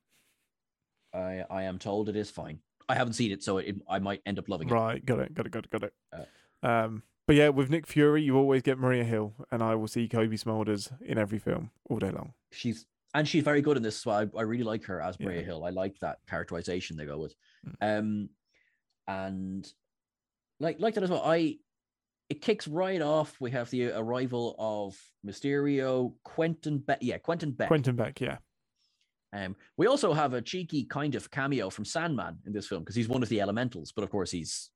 I 1.15 1.45
I 1.51 1.63
am 1.63 1.79
told 1.79 2.11
it 2.11 2.17
is 2.17 2.31
fine. 2.31 2.59
I 2.89 2.95
haven't 2.95 3.15
seen 3.15 3.33
it, 3.33 3.43
so 3.43 3.59
it, 3.59 3.77
I 3.89 3.99
might 3.99 4.21
end 4.27 4.39
up 4.39 4.49
loving 4.49 4.69
it. 4.69 4.73
Right, 4.73 5.05
got 5.05 5.19
it, 5.21 5.35
got 5.35 5.47
it, 5.47 5.53
got 5.53 5.65
it, 5.65 5.71
got 5.71 5.83
it. 5.85 5.95
Uh, 6.13 6.67
um, 6.67 7.03
but 7.27 7.37
yeah, 7.37 7.49
with 7.49 7.71
Nick 7.71 7.87
Fury, 7.87 8.23
you 8.23 8.37
always 8.37 8.63
get 8.63 8.79
Maria 8.79 9.05
Hill, 9.05 9.35
and 9.51 9.63
I 9.63 9.75
will 9.75 9.89
see 9.89 10.09
Cobie 10.09 10.37
Smulders 10.37 10.93
in 11.03 11.17
every 11.19 11.39
film 11.39 11.71
all 11.89 11.99
day 11.99 12.11
long. 12.11 12.35
She's 12.53 12.87
and 13.15 13.27
she's 13.27 13.45
very 13.45 13.63
good 13.63 13.77
in 13.77 13.83
this. 13.83 13.97
So 13.97 14.11
I, 14.11 14.27
I 14.37 14.43
really 14.43 14.65
like 14.65 14.85
her 14.85 15.01
as 15.01 15.19
Maria 15.19 15.41
Yeah. 15.41 15.47
Hill. 15.47 15.65
I 15.65 15.71
like 15.71 15.99
that 16.01 16.19
characterization 16.29 16.97
they 16.97 17.07
go 17.07 17.19
with. 17.19 17.35
Mm. 17.81 17.99
Um, 17.99 18.29
and 19.07 19.73
like 20.61 20.81
like 20.81 20.95
that 20.95 21.05
as 21.05 21.11
well. 21.11 21.23
I 21.25 21.59
it 22.29 22.41
kicks 22.43 22.67
right 22.67 23.01
off. 23.01 23.37
We 23.41 23.51
have 23.53 23.71
the 23.71 23.93
arrival 23.93 24.57
of 24.59 24.99
Mysterio, 25.27 26.15
Quentin 26.25 26.79
Beck. 26.79 26.99
Yeah, 27.01 27.19
Quentin 27.19 27.53
Beck. 27.53 27.69
Quentin 27.69 27.97
Beck, 27.97 28.21
yeah, 28.21 28.39
Um, 29.35 29.57
we 29.77 29.87
also 29.89 30.13
have 30.13 30.33
a 30.33 30.41
cheeky 30.41 30.85
kind 30.85 31.15
of 31.17 31.31
cameo 31.31 31.69
from 31.69 31.85
Sandman 31.85 32.39
in 32.47 32.53
this 32.53 32.69
film 32.69 32.83
because 32.83 32.95
he's 32.95 33.09
one 33.09 33.23
of 33.23 33.29
the 33.29 33.41
elementals, 33.41 33.91
but 33.93 34.05
of 34.05 34.11
course 34.11 34.31
he's 34.31 34.71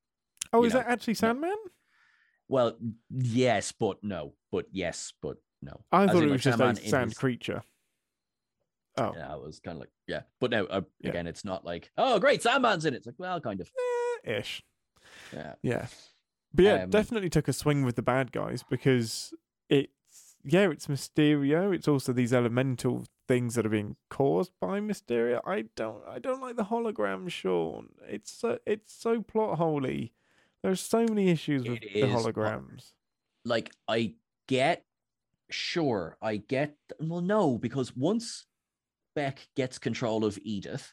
Oh, 0.52 0.64
is 0.64 0.72
know, 0.74 0.80
that 0.80 0.88
actually 0.88 1.14
Sandman? 1.14 1.56
well, 2.48 2.76
yes, 3.10 3.72
but 3.72 4.02
no, 4.02 4.34
but 4.50 4.66
yes, 4.72 5.12
but 5.22 5.36
no. 5.62 5.80
I 5.92 6.04
As 6.04 6.10
thought 6.10 6.16
it 6.22 6.26
like, 6.26 6.32
was 6.32 6.42
just 6.42 6.58
Sandman 6.58 6.84
a 6.84 6.88
sand 6.88 7.10
his- 7.10 7.18
creature. 7.18 7.62
Oh, 8.96 9.12
Yeah, 9.16 9.34
it 9.36 9.42
was 9.42 9.60
kind 9.60 9.76
of 9.76 9.80
like 9.80 9.90
yeah, 10.08 10.22
but 10.40 10.50
no. 10.50 10.64
Uh, 10.66 10.80
Yeah. 11.00 11.10
Again, 11.10 11.26
it's 11.28 11.44
not 11.44 11.64
like 11.64 11.90
oh 11.96 12.18
great, 12.18 12.42
Sandman's 12.42 12.84
in 12.84 12.94
it. 12.94 12.98
It's 12.98 13.06
like 13.06 13.14
well, 13.18 13.40
kind 13.40 13.60
of 13.60 13.70
eh, 14.26 14.38
ish. 14.38 14.62
yeah. 15.32 15.54
Yeah. 15.62 15.86
But 16.52 16.64
yeah, 16.64 16.82
Um, 16.84 16.90
definitely 16.90 17.30
took 17.30 17.46
a 17.46 17.52
swing 17.52 17.84
with 17.84 17.94
the 17.94 18.02
bad 18.02 18.32
guys 18.32 18.64
because 18.68 19.32
it's 19.68 19.92
yeah, 20.42 20.68
it's 20.70 20.88
Mysterio. 20.88 21.72
It's 21.72 21.86
also 21.86 22.12
these 22.12 22.32
elemental 22.32 23.04
things 23.28 23.54
that 23.54 23.66
are 23.66 23.70
being 23.70 23.94
caused 24.10 24.52
by 24.60 24.80
Mysterio. 24.80 25.40
I 25.46 25.66
don't 25.76 26.02
I 26.08 26.18
don't 26.18 26.40
like 26.40 26.56
the 26.56 26.64
hologram, 26.64 27.28
Sean. 27.30 27.90
It's 28.08 28.32
so 28.32 28.58
it's 28.66 28.92
so 28.94 29.22
plot 29.22 29.58
holy. 29.58 30.12
There's 30.62 30.80
so 30.80 31.04
many 31.06 31.28
issues 31.30 31.62
with 31.68 31.82
It 31.82 31.92
the 31.92 32.06
is, 32.06 32.10
holograms. 32.14 32.92
like 33.44 33.70
I 33.86 34.14
get, 34.48 34.84
sure, 35.50 36.16
I 36.20 36.36
get. 36.38 36.74
Well, 36.98 37.20
no, 37.20 37.58
because 37.58 37.94
once 37.94 38.46
Beck 39.14 39.46
gets 39.54 39.78
control 39.78 40.24
of 40.24 40.38
Edith, 40.42 40.92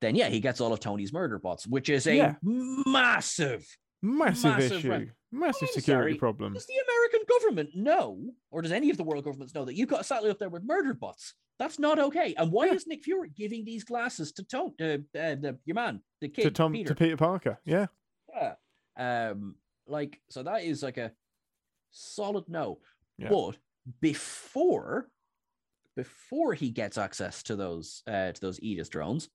then 0.00 0.16
yeah, 0.16 0.28
he 0.28 0.40
gets 0.40 0.60
all 0.60 0.72
of 0.72 0.80
Tony's 0.80 1.12
murder 1.12 1.38
bots, 1.38 1.66
which 1.66 1.88
is 1.88 2.06
a 2.08 2.16
Yeah. 2.16 2.34
massive, 2.42 3.64
Massive, 4.04 4.52
Massive 4.58 4.72
issue. 4.72 4.90
rent. 4.90 5.08
Massive 5.32 5.68
I'm 5.68 5.74
security 5.74 6.12
sorry. 6.12 6.18
problem. 6.18 6.52
Does 6.52 6.66
the 6.66 6.74
American 6.74 7.20
government 7.28 7.70
know, 7.74 8.34
or 8.50 8.60
does 8.62 8.70
any 8.72 8.90
of 8.90 8.96
the 8.96 9.02
world 9.02 9.24
governments 9.24 9.54
know 9.54 9.64
that 9.64 9.74
you've 9.74 9.88
got 9.88 10.02
a 10.02 10.04
satellite 10.04 10.30
up 10.32 10.38
there 10.38 10.48
with 10.50 10.62
murder 10.62 10.92
bots? 10.94 11.34
That's 11.58 11.78
not 11.78 11.98
okay. 11.98 12.34
And 12.36 12.52
why 12.52 12.66
Yeah. 12.66 12.74
is 12.74 12.86
Nick 12.86 13.02
Fury 13.02 13.30
giving 13.34 13.64
these 13.64 13.82
glasses 13.84 14.32
to 14.32 14.44
Tom, 14.44 14.74
uh, 14.80 14.84
uh, 14.84 14.98
the, 15.14 15.58
your 15.64 15.74
man, 15.74 16.02
the 16.20 16.28
kid, 16.28 16.42
To 16.42 16.50
Tom 16.50 16.72
Peter? 16.72 16.88
to 16.88 16.94
Peter 16.94 17.16
Parker. 17.16 17.58
Yeah. 17.64 17.86
Yeah. 18.28 18.54
Um, 18.96 19.56
like 19.86 20.20
so 20.30 20.42
that 20.42 20.64
is 20.64 20.82
like 20.82 20.98
a 20.98 21.12
solid 21.90 22.44
no. 22.48 22.80
Yeah. 23.18 23.28
But 23.30 23.56
before 24.00 25.08
before 25.96 26.54
he 26.54 26.70
gets 26.70 26.98
access 26.98 27.42
to 27.44 27.54
those 27.56 28.02
uh 28.06 28.32
to 28.32 28.40
those 28.40 28.58
Aegis 28.60 28.88
drones, 28.88 29.28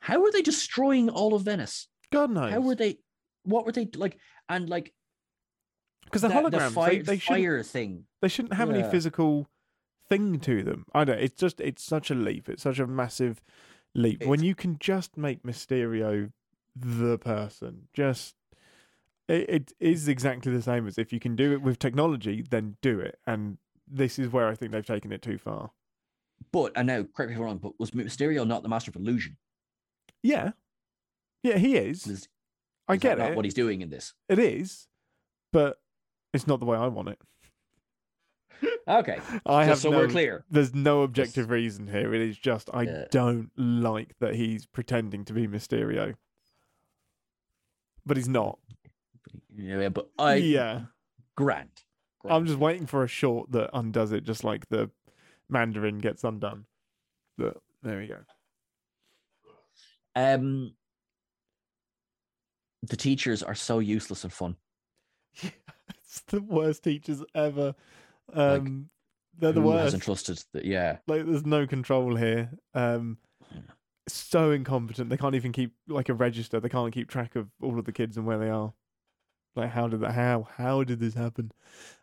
how 0.00 0.22
are 0.24 0.32
they 0.32 0.42
destroying 0.42 1.08
all 1.10 1.34
of 1.34 1.42
Venice? 1.42 1.88
God 2.14 2.30
knows. 2.30 2.52
How 2.52 2.60
were 2.60 2.74
they 2.74 2.98
what 3.44 3.66
were 3.66 3.72
they 3.72 3.88
like 3.94 4.18
and 4.48 4.68
like 4.68 4.92
Because 6.04 6.22
the, 6.22 6.28
the, 6.28 6.34
holograms, 6.34 6.50
the 6.50 6.58
they, 6.58 6.70
fire, 6.70 7.02
they 7.02 7.18
shouldn't 7.18 7.44
fire 7.44 7.62
thing. 7.62 8.04
they 8.22 8.28
shouldn't 8.28 8.54
have 8.54 8.70
any 8.70 8.82
physical 8.90 9.48
thing 10.08 10.38
to 10.40 10.62
them. 10.62 10.86
I 10.94 11.04
don't. 11.04 11.18
It's 11.18 11.38
just 11.38 11.60
it's 11.60 11.82
such 11.82 12.10
a 12.10 12.14
leap. 12.14 12.48
It's 12.48 12.62
such 12.62 12.78
a 12.78 12.86
massive 12.86 13.42
leap 13.94 14.24
when 14.24 14.42
you 14.42 14.54
can 14.54 14.78
just 14.78 15.16
make 15.16 15.42
Mysterio 15.42 16.32
the 16.76 17.18
person. 17.18 17.88
Just 17.92 18.34
it, 19.28 19.48
it 19.48 19.72
is 19.80 20.08
exactly 20.08 20.52
the 20.52 20.62
same 20.62 20.86
as 20.86 20.98
if 20.98 21.12
you 21.12 21.20
can 21.20 21.36
do 21.36 21.52
it 21.52 21.62
with 21.62 21.78
technology, 21.78 22.44
then 22.48 22.76
do 22.82 23.00
it. 23.00 23.18
And 23.26 23.58
this 23.86 24.18
is 24.18 24.32
where 24.32 24.48
I 24.48 24.54
think 24.54 24.72
they've 24.72 24.84
taken 24.84 25.12
it 25.12 25.22
too 25.22 25.38
far. 25.38 25.70
But 26.52 26.72
and 26.76 26.86
now 26.86 27.04
correct 27.14 27.30
me 27.30 27.34
if 27.34 27.40
I'm 27.40 27.46
wrong, 27.46 27.58
but 27.58 27.78
was 27.78 27.92
Mysterio 27.92 28.46
not 28.46 28.62
the 28.62 28.68
master 28.68 28.90
of 28.90 28.96
illusion? 28.96 29.36
Yeah, 30.22 30.52
yeah, 31.44 31.58
he 31.58 31.76
is. 31.76 32.06
Is, 32.08 32.28
I 32.88 32.94
is 32.94 33.00
get 33.00 33.18
not 33.18 33.30
it. 33.30 33.36
what 33.36 33.44
he's 33.44 33.54
doing 33.54 33.80
in 33.82 33.90
this. 33.90 34.14
It 34.28 34.38
is, 34.40 34.88
but 35.52 35.78
it's 36.32 36.46
not 36.48 36.58
the 36.58 36.66
way 36.66 36.76
I 36.76 36.88
want 36.88 37.08
it. 37.10 37.18
Okay. 38.88 39.18
I 39.46 39.66
just 39.66 39.68
have 39.68 39.78
so 39.78 39.90
no, 39.90 39.98
we're 39.98 40.08
clear. 40.08 40.44
There's 40.50 40.74
no 40.74 41.02
objective 41.02 41.50
reason 41.50 41.86
here. 41.88 42.12
It 42.14 42.20
is 42.20 42.36
just 42.36 42.68
I 42.74 42.82
Yeah. 42.82 43.04
don't 43.10 43.50
like 43.56 44.14
that 44.18 44.34
he's 44.34 44.66
pretending 44.66 45.24
to 45.26 45.32
be 45.32 45.46
Mysterio, 45.46 46.14
but 48.04 48.16
he's 48.16 48.28
not. 48.28 48.58
Yeah, 49.56 49.88
but 49.90 50.10
I 50.18 50.34
yeah, 50.36 50.82
grant. 51.36 51.84
I'm 52.26 52.46
just 52.46 52.58
waiting 52.58 52.86
for 52.86 53.04
a 53.04 53.08
short 53.08 53.52
that 53.52 53.68
undoes 53.74 54.10
it, 54.12 54.24
just 54.24 54.44
like 54.44 54.68
the 54.70 54.90
Mandarin 55.50 55.98
gets 55.98 56.24
undone. 56.24 56.64
But 57.36 57.58
there 57.82 57.98
we 57.98 58.06
go. 58.06 58.18
Um, 60.16 60.74
the 62.88 62.96
teachers 62.96 63.42
are 63.42 63.54
so 63.54 63.78
useless 63.78 64.24
and 64.24 64.32
fun. 64.32 64.56
Yeah, 65.42 65.50
it's 65.98 66.20
the 66.28 66.40
worst 66.40 66.84
teachers 66.84 67.20
ever. 67.34 67.74
Um, 68.32 68.88
they're 69.36 69.50
the 69.52 69.60
worst. 69.60 69.82
hasn't 69.82 70.04
trusted 70.04 70.44
that? 70.52 70.64
Yeah, 70.64 70.98
like 71.08 71.26
there's 71.26 71.44
no 71.44 71.66
control 71.66 72.14
here 72.14 72.50
um 72.74 73.18
so 74.06 74.50
incompetent 74.50 75.08
they 75.08 75.16
can't 75.16 75.34
even 75.34 75.52
keep 75.52 75.72
like 75.88 76.08
a 76.08 76.14
register 76.14 76.60
they 76.60 76.68
can't 76.68 76.92
keep 76.92 77.08
track 77.08 77.36
of 77.36 77.48
all 77.62 77.78
of 77.78 77.84
the 77.84 77.92
kids 77.92 78.16
and 78.16 78.26
where 78.26 78.38
they 78.38 78.50
are 78.50 78.74
like 79.56 79.70
how 79.70 79.88
did 79.88 80.00
that 80.00 80.12
how 80.12 80.46
how 80.56 80.84
did 80.84 81.00
this 81.00 81.14
happen 81.14 81.50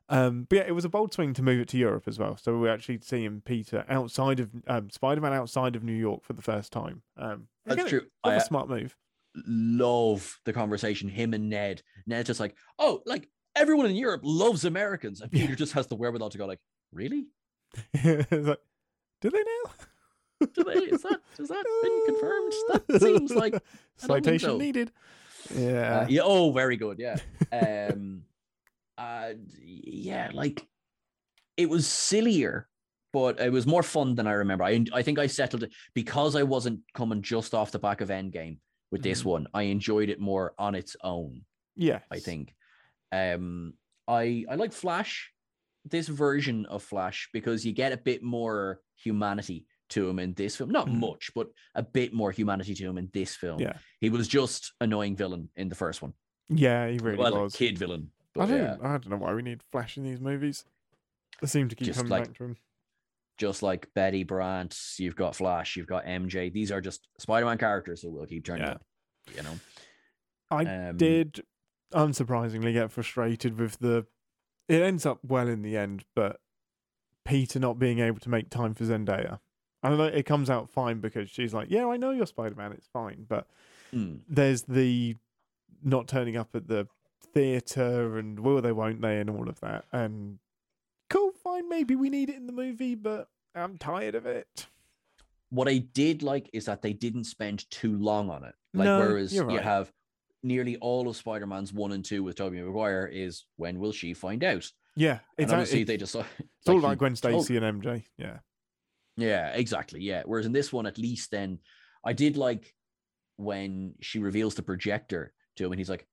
um 0.10 0.48
but 0.50 0.56
yeah 0.56 0.64
it 0.64 0.72
was 0.72 0.86
a 0.86 0.90
bold 0.90 1.14
swing 1.14 1.34
to 1.34 1.44
move 1.44 1.60
it 1.60 1.68
to 1.68 1.78
europe 1.78 2.06
as 2.08 2.18
well 2.18 2.36
so 2.36 2.58
we're 2.58 2.74
actually 2.74 3.00
seeing 3.02 3.42
peter 3.42 3.86
outside 3.88 4.40
of 4.40 4.50
um 4.68 4.90
spider-man 4.90 5.34
outside 5.34 5.76
of 5.76 5.84
new 5.84 5.94
york 5.94 6.24
for 6.24 6.34
the 6.34 6.42
first 6.42 6.72
time 6.72 7.04
um 7.18 7.48
that's 7.66 7.76
again, 7.80 7.88
true. 7.88 8.06
another 8.24 8.38
I 8.38 8.42
uh, 8.42 8.44
smart 8.44 8.68
move 8.68 8.98
love 9.36 10.40
the 10.46 10.54
conversation. 10.54 11.10
Him 11.10 11.34
and 11.34 11.50
Ned. 11.50 11.82
Ned's 12.06 12.28
just 12.28 12.40
like, 12.40 12.56
oh, 12.80 13.02
like 13.06 13.30
everyone 13.56 13.86
in 13.86 13.96
Europe 13.96 14.22
loves 14.24 14.66
Americans, 14.66 15.22
and 15.22 15.32
Yeah. 15.34 15.42
Peter 15.42 15.56
just 15.56 15.74
has 15.74 15.88
the 15.88 15.96
wherewithal 15.96 16.30
to 16.32 16.38
go 16.38 16.46
like, 16.46 16.60
really? 16.92 17.28
like 18.04 18.60
do 19.22 19.30
they 19.30 19.44
now 19.44 19.72
Do 20.54 20.64
they? 20.64 20.74
Is 20.74 21.04
that 21.04 21.22
has 21.38 21.48
that 21.50 21.66
been 21.84 22.04
confirmed? 22.08 22.54
That 22.88 23.02
seems 23.02 23.32
like 23.32 23.54
citation 23.98 24.50
so. 24.50 24.58
needed 24.58 24.92
Uh, 25.52 25.60
yeah 25.60 26.08
yeah. 26.10 26.22
Oh, 26.24 26.52
very 26.52 26.78
good. 26.78 26.98
Yeah. 27.00 27.18
Um. 27.52 28.24
uh. 28.98 29.34
Yeah. 29.64 30.32
Like, 30.34 30.68
it 31.58 31.70
was 31.70 31.88
sillier, 31.88 32.68
but 33.14 33.40
it 33.40 33.52
was 33.52 33.68
more 33.68 33.84
fun 33.84 34.16
than 34.16 34.26
I 34.28 34.34
remember. 34.34 34.64
I 34.64 34.84
I 34.94 35.04
think 35.04 35.20
I 35.20 35.28
settled 35.28 35.64
it 35.64 35.72
because 35.94 36.36
I 36.36 36.44
wasn't 36.44 36.82
coming 36.94 37.22
just 37.22 37.54
off 37.54 37.72
the 37.72 37.80
back 37.80 38.02
of 38.02 38.10
Endgame 38.10 38.58
with 38.92 39.02
this 39.02 39.24
Mhm. 39.24 39.26
one. 39.26 39.48
I 39.54 39.64
enjoyed 39.64 40.10
it 40.10 40.20
more 40.20 40.54
on 40.60 40.76
its 40.76 40.96
own. 41.04 41.46
Yeah, 41.76 42.02
I 42.12 42.20
think. 42.20 42.54
Um, 43.12 43.74
I 44.08 44.46
I 44.50 44.56
like 44.56 44.74
Flash, 44.74 45.32
this 45.86 46.08
version 46.08 46.66
of 46.68 46.84
Flash, 46.84 47.30
because 47.34 47.66
you 47.66 47.72
get 47.74 47.94
a 47.94 47.98
bit 47.98 48.22
more 48.22 48.82
humanity 48.96 49.66
to 49.90 50.08
him 50.10 50.20
in 50.20 50.34
this 50.34 50.56
film. 50.58 50.70
Not 50.70 50.88
Mhm. 50.88 51.00
much, 51.00 51.32
but 51.34 51.48
a 51.76 51.84
bit 51.84 52.14
more 52.14 52.32
humanity 52.32 52.74
to 52.76 52.86
him 52.86 52.98
in 52.98 53.10
this 53.14 53.36
film. 53.36 53.60
Yeah. 53.60 53.78
he 54.00 54.10
was 54.10 54.28
just 54.28 54.74
annoying 54.82 55.16
villain 55.16 55.50
in 55.56 55.70
the 55.70 55.76
first 55.76 56.02
one. 56.02 56.14
yeah 56.54 56.86
he 56.90 56.98
really 56.98 57.18
well, 57.18 57.44
was 57.44 57.56
kid 57.56 57.78
villain. 57.78 58.12
I 58.38 58.46
don't. 58.46 58.58
yeah, 58.58 58.78
I 58.82 58.98
don't 58.98 59.10
know 59.10 59.18
why 59.18 59.34
we 59.34 59.42
need 59.42 59.64
Flash 59.72 59.98
in 59.98 60.04
these 60.04 60.20
movies. 60.20 60.66
They 61.42 61.48
seem 61.48 61.70
to 61.70 61.76
keep 61.76 61.94
coming 61.94 62.10
like- 62.10 62.26
back 62.28 62.36
to 62.38 62.44
him. 62.44 62.58
Just 63.38 63.64
like 63.64 63.88
Betty 63.96 64.24
Brant, 64.24 64.78
you've 64.98 65.16
got 65.16 65.36
Flash, 65.36 65.76
you've 65.76 65.88
got 65.88 66.06
MJ. 66.06 66.52
These 66.52 66.72
are 66.72 66.82
just 66.82 67.08
Spider-Man 67.20 67.58
characters, 67.58 68.02
so 68.02 68.10
we'll 68.10 68.26
keep 68.26 68.46
turning 68.46 68.64
Yeah. 68.64 68.72
up. 68.74 68.84
You 69.36 69.44
know, 69.44 69.60
I 70.50 70.66
um, 70.66 70.98
did, 70.98 71.42
unsurprisingly, 71.94 72.74
get 72.74 72.92
frustrated 72.92 73.60
with 73.60 73.78
the. 73.80 74.06
It 74.68 74.82
ends 74.82 75.06
up 75.06 75.20
well 75.24 75.48
in 75.48 75.62
the 75.62 75.78
end, 75.78 76.06
but 76.16 76.40
Peter 77.26 77.60
not 77.60 77.78
being 77.80 78.00
able 78.00 78.20
to 78.20 78.30
make 78.30 78.50
time 78.50 78.74
for 78.74 78.84
Zendaya. 78.84 79.40
I 79.84 79.90
don't 79.90 79.98
know. 79.98 80.06
It 80.06 80.26
comes 80.26 80.50
out 80.50 80.70
fine 80.70 81.00
because 81.00 81.30
she's 81.30 81.54
like, 81.54 81.68
"Yeah, 81.70 81.88
I 81.88 81.98
know 81.98 82.12
you're 82.12 82.26
Spider 82.26 82.56
Man. 82.56 82.72
It's 82.72 82.88
fine." 82.88 83.26
But 83.28 83.48
mm, 83.94 84.20
there's 84.28 84.64
the 84.64 85.16
not 85.84 86.08
turning 86.08 86.38
up 86.38 86.50
at 86.56 86.68
the 86.68 86.88
theater 87.34 88.18
and 88.18 88.40
will 88.40 88.62
they, 88.62 88.72
won't 88.72 89.02
they, 89.02 89.20
and 89.20 89.30
all 89.30 89.50
of 89.50 89.60
that. 89.62 89.86
And 89.92 90.40
cool, 91.10 91.32
fine. 91.32 91.41
Maybe 91.72 91.96
we 91.96 92.10
need 92.10 92.30
it 92.30 92.36
in 92.36 92.48
the 92.48 92.54
movie, 92.54 92.96
but 92.96 93.30
I'm 93.56 93.78
tired 93.78 94.14
of 94.16 94.26
it. 94.26 94.68
what 95.50 95.70
I 95.70 95.78
did 95.78 96.22
like 96.22 96.50
is 96.52 96.66
that 96.66 96.82
they 96.82 96.92
didn't 96.92 97.24
spend 97.24 97.70
too 97.72 97.98
long 97.98 98.30
on 98.30 98.44
it. 98.44 98.54
Like 98.74 98.86
No, 98.86 99.00
whereas 99.00 99.34
you're 99.34 99.50
you 99.50 99.60
have 99.60 99.90
nearly 100.44 100.76
all 100.78 101.08
of 101.08 101.16
Spider-Man's 101.16 101.72
one 101.72 101.94
and 101.94 102.04
two 102.04 102.24
with 102.24 102.36
Tobey 102.36 102.62
Maguire 102.62 103.10
is 103.12 103.46
when 103.56 103.80
will 103.80 103.94
she 103.94 104.14
find 104.14 104.44
out? 104.44 104.70
Yeah, 104.98 105.20
it's, 105.38 105.52
obviously 105.52 105.82
it's, 105.82 105.88
they 105.88 105.98
just 105.98 106.16
it's 106.16 106.26
all 106.68 106.76
like, 106.76 106.80
about 106.84 106.90
he 106.92 106.96
Gwen 106.98 107.14
told- 107.16 107.46
Stacy 107.46 107.58
and 107.58 107.82
MJ. 107.82 108.04
Yeah. 108.18 108.40
Yeah, 109.18 109.50
exactly. 109.50 110.02
Yeah. 110.02 110.24
Whereas 110.26 110.46
in 110.46 110.52
this 110.52 110.74
one, 110.74 110.86
at 110.86 110.98
least 110.98 111.32
then 111.32 111.60
I 112.04 112.12
did 112.14 112.36
like 112.38 112.74
when 113.38 113.96
she 114.02 114.20
reveals 114.20 114.56
the 114.56 114.64
projector 114.64 115.34
to 115.56 115.66
him 115.66 115.72
and 115.72 115.80
he's 115.80 115.90
like, 115.90 116.08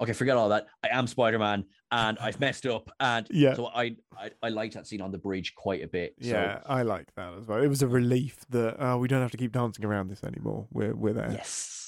Okay, 0.00 0.12
forget 0.12 0.36
all 0.36 0.48
that. 0.50 0.66
I 0.82 0.88
am 0.90 1.06
Spider-Man 1.06 1.64
and 1.90 2.18
I've 2.18 2.40
messed 2.40 2.66
up. 2.66 2.90
And 3.00 3.26
Yeah. 3.30 3.54
so 3.54 3.66
I 3.66 3.96
I, 4.16 4.30
I 4.42 4.48
liked 4.48 4.74
that 4.74 4.86
scene 4.86 5.00
on 5.00 5.12
the 5.12 5.18
bridge 5.18 5.54
quite 5.54 5.82
a 5.82 5.88
bit. 5.88 6.14
Yeah, 6.18 6.60
I 6.66 6.82
like 6.82 7.14
that 7.16 7.34
as 7.38 7.46
well. 7.46 7.62
It 7.62 7.68
was 7.68 7.82
a 7.82 7.88
relief 7.88 8.38
that 8.50 8.76
oh, 8.78 8.98
we 8.98 9.08
don't 9.08 9.22
have 9.22 9.30
to 9.32 9.36
keep 9.36 9.52
dancing 9.52 9.84
around 9.84 10.08
this 10.08 10.24
anymore. 10.24 10.66
We're 10.72 10.94
we're 10.94 11.12
there. 11.12 11.30
Yes. 11.32 11.78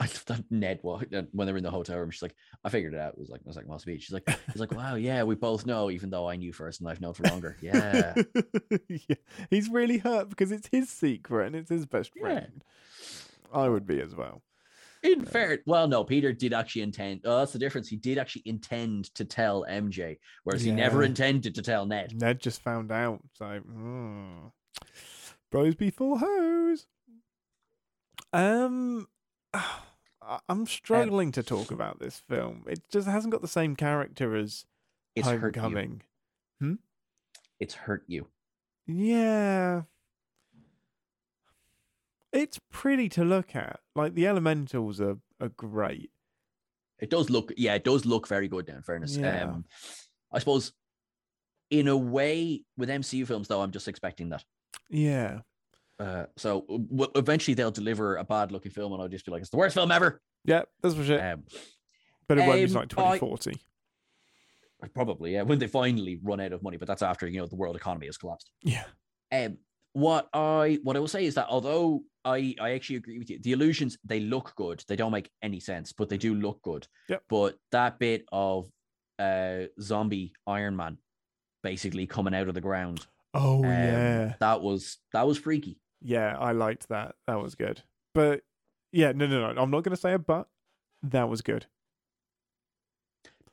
I 0.00 0.08
that 0.26 0.42
Ned 0.50 0.80
walked 0.82 1.14
when 1.30 1.46
they're 1.46 1.56
in 1.56 1.62
the 1.62 1.70
hotel 1.70 1.98
room. 1.98 2.10
She's 2.10 2.20
like, 2.20 2.34
I 2.64 2.68
figured 2.68 2.94
it 2.94 2.98
out. 3.00 3.12
It 3.12 3.18
was 3.20 3.28
like, 3.30 3.42
it 3.42 3.46
was 3.46 3.54
like 3.54 3.68
Moss 3.68 3.84
Beach. 3.84 4.02
She's 4.02 4.12
like, 4.12 4.28
he's 4.52 4.58
like, 4.60 4.72
wow, 4.74 4.96
yeah, 4.96 5.22
we 5.22 5.36
both 5.36 5.66
know, 5.66 5.88
even 5.88 6.10
though 6.10 6.28
I 6.28 6.34
knew 6.34 6.52
first 6.52 6.80
and 6.80 6.90
I've 6.90 7.00
known 7.00 7.14
for 7.14 7.22
longer. 7.28 7.56
Yeah. 7.62 8.12
yeah. 8.88 9.14
He's 9.50 9.68
really 9.68 9.98
hurt 9.98 10.30
because 10.30 10.50
it's 10.50 10.66
his 10.72 10.88
secret 10.88 11.46
and 11.46 11.54
it's 11.54 11.70
his 11.70 11.86
best 11.86 12.10
Yeah. 12.16 12.22
friend. 12.22 12.64
I 13.52 13.68
would 13.68 13.86
be 13.86 14.00
as 14.00 14.16
well. 14.16 14.42
In 15.04 15.24
fair, 15.24 15.58
well, 15.66 15.86
no, 15.86 16.02
Peter 16.02 16.32
did 16.32 16.54
actually 16.54 16.80
intend. 16.80 17.20
Oh, 17.24 17.38
that's 17.38 17.52
the 17.52 17.58
difference. 17.58 17.88
He 17.88 17.96
did 17.96 18.16
actually 18.16 18.42
intend 18.46 19.14
to 19.14 19.24
tell 19.24 19.66
MJ, 19.68 20.16
whereas 20.44 20.62
he 20.62 20.72
never 20.72 21.02
intended 21.02 21.54
to 21.56 21.62
tell 21.62 21.84
Ned. 21.84 22.18
Ned 22.18 22.40
just 22.40 22.62
found 22.62 22.90
out. 22.90 23.20
So, 23.34 23.44
mm. 23.44 24.50
bros 25.50 25.74
before 25.74 26.18
hoes. 26.18 26.86
Um, 28.32 29.06
I'm 30.48 30.66
struggling 30.66 31.32
to 31.32 31.42
talk 31.42 31.70
about 31.70 32.00
this 32.00 32.22
film. 32.26 32.64
It 32.66 32.80
just 32.90 33.06
hasn't 33.06 33.30
got 33.30 33.42
the 33.42 33.48
same 33.48 33.76
character 33.76 34.34
as 34.34 34.64
It's 35.14 35.28
hurt 35.28 35.54
you. 35.54 35.62
Homecoming. 35.62 36.02
It's 37.60 37.74
hurt 37.74 38.04
you. 38.06 38.26
Yeah. 38.86 39.82
It's 42.34 42.58
pretty 42.70 43.08
to 43.10 43.24
look 43.24 43.54
at. 43.56 43.80
Like 43.94 44.14
the 44.14 44.26
elementals 44.26 45.00
are, 45.00 45.16
are 45.40 45.48
great. 45.50 46.10
It 46.98 47.08
does 47.08 47.30
look, 47.30 47.52
yeah, 47.56 47.74
it 47.74 47.84
does 47.84 48.04
look 48.04 48.28
very 48.28 48.48
good. 48.48 48.68
Now, 48.68 48.74
in 48.76 48.82
fairness, 48.82 49.16
Yeah. 49.16 49.44
um, 49.44 49.64
I 50.32 50.38
suppose, 50.40 50.72
in 51.70 51.88
a 51.88 51.96
way, 51.96 52.64
with 52.76 52.88
MCU 52.88 53.26
films 53.26 53.48
though, 53.48 53.60
I'm 53.62 53.70
just 53.70 53.88
expecting 53.88 54.28
that. 54.30 54.44
Yeah. 54.90 55.40
Uh, 55.98 56.26
so 56.36 56.62
w- 56.68 57.10
eventually 57.14 57.54
they'll 57.54 57.70
deliver 57.70 58.16
a 58.16 58.24
bad 58.24 58.50
looking 58.52 58.72
film, 58.72 58.92
and 58.92 59.00
I'll 59.00 59.08
just 59.08 59.24
be 59.24 59.30
like, 59.32 59.40
"It's 59.42 59.50
the 59.50 59.56
worst 59.56 59.74
film 59.74 59.92
ever." 59.92 60.20
Yeah, 60.44 60.62
that's 60.82 60.94
for 60.96 61.04
sure. 61.04 61.24
Um, 61.24 61.44
but 62.28 62.38
it 62.38 62.40
won't 62.42 62.54
be 62.56 62.64
um, 62.64 62.72
like 62.72 62.84
I- 62.98 63.18
2040. 63.18 63.60
probably, 64.92 65.32
yeah, 65.34 65.42
when 65.42 65.58
they 65.60 65.68
finally 65.68 66.18
run 66.22 66.40
out 66.40 66.52
of 66.52 66.62
money, 66.64 66.76
but 66.78 66.88
that's 66.88 67.02
after 67.02 67.26
you 67.28 67.40
know 67.40 67.46
the 67.46 67.54
world 67.56 67.76
economy 67.76 68.06
has 68.06 68.16
collapsed. 68.18 68.50
Yeah. 68.62 68.84
Um, 69.30 69.58
what 69.92 70.28
I 70.34 70.80
what 70.82 70.96
I 70.96 70.98
will 71.00 71.06
say 71.08 71.24
is 71.24 71.36
that 71.36 71.46
although 71.48 72.02
I 72.24 72.54
I 72.60 72.70
actually 72.72 72.96
agree 72.96 73.18
with 73.18 73.30
you, 73.30 73.38
the 73.40 73.52
illusions 73.52 73.98
they 74.04 74.20
look 74.20 74.54
good. 74.56 74.82
They 74.88 74.96
don't 74.96 75.12
make 75.12 75.30
any 75.42 75.60
sense, 75.60 75.92
but 75.92 76.08
they 76.08 76.16
do 76.18 76.34
look 76.34 76.62
good. 76.62 76.86
Yep. 77.08 77.22
But 77.28 77.56
that 77.72 77.98
bit 77.98 78.24
of 78.32 78.68
uh 79.18 79.64
zombie 79.80 80.32
Iron 80.46 80.74
Man 80.76 80.98
basically 81.62 82.06
coming 82.06 82.34
out 82.34 82.48
of 82.48 82.54
the 82.54 82.60
ground, 82.60 83.06
Oh, 83.32 83.58
um, 83.58 83.64
yeah. 83.70 84.34
that 84.40 84.60
was 84.62 84.98
that 85.12 85.26
was 85.26 85.38
freaky. 85.38 85.80
Yeah, 86.02 86.36
I 86.38 86.52
liked 86.52 86.88
that. 86.88 87.14
That 87.26 87.40
was 87.40 87.54
good. 87.54 87.82
But 88.14 88.42
yeah, 88.92 89.12
no, 89.12 89.26
no, 89.26 89.52
no. 89.52 89.60
I'm 89.62 89.70
not 89.70 89.82
going 89.84 89.94
to 89.96 90.00
say 90.00 90.12
a 90.12 90.18
but. 90.18 90.46
That 91.02 91.28
was 91.28 91.40
good. 91.42 91.66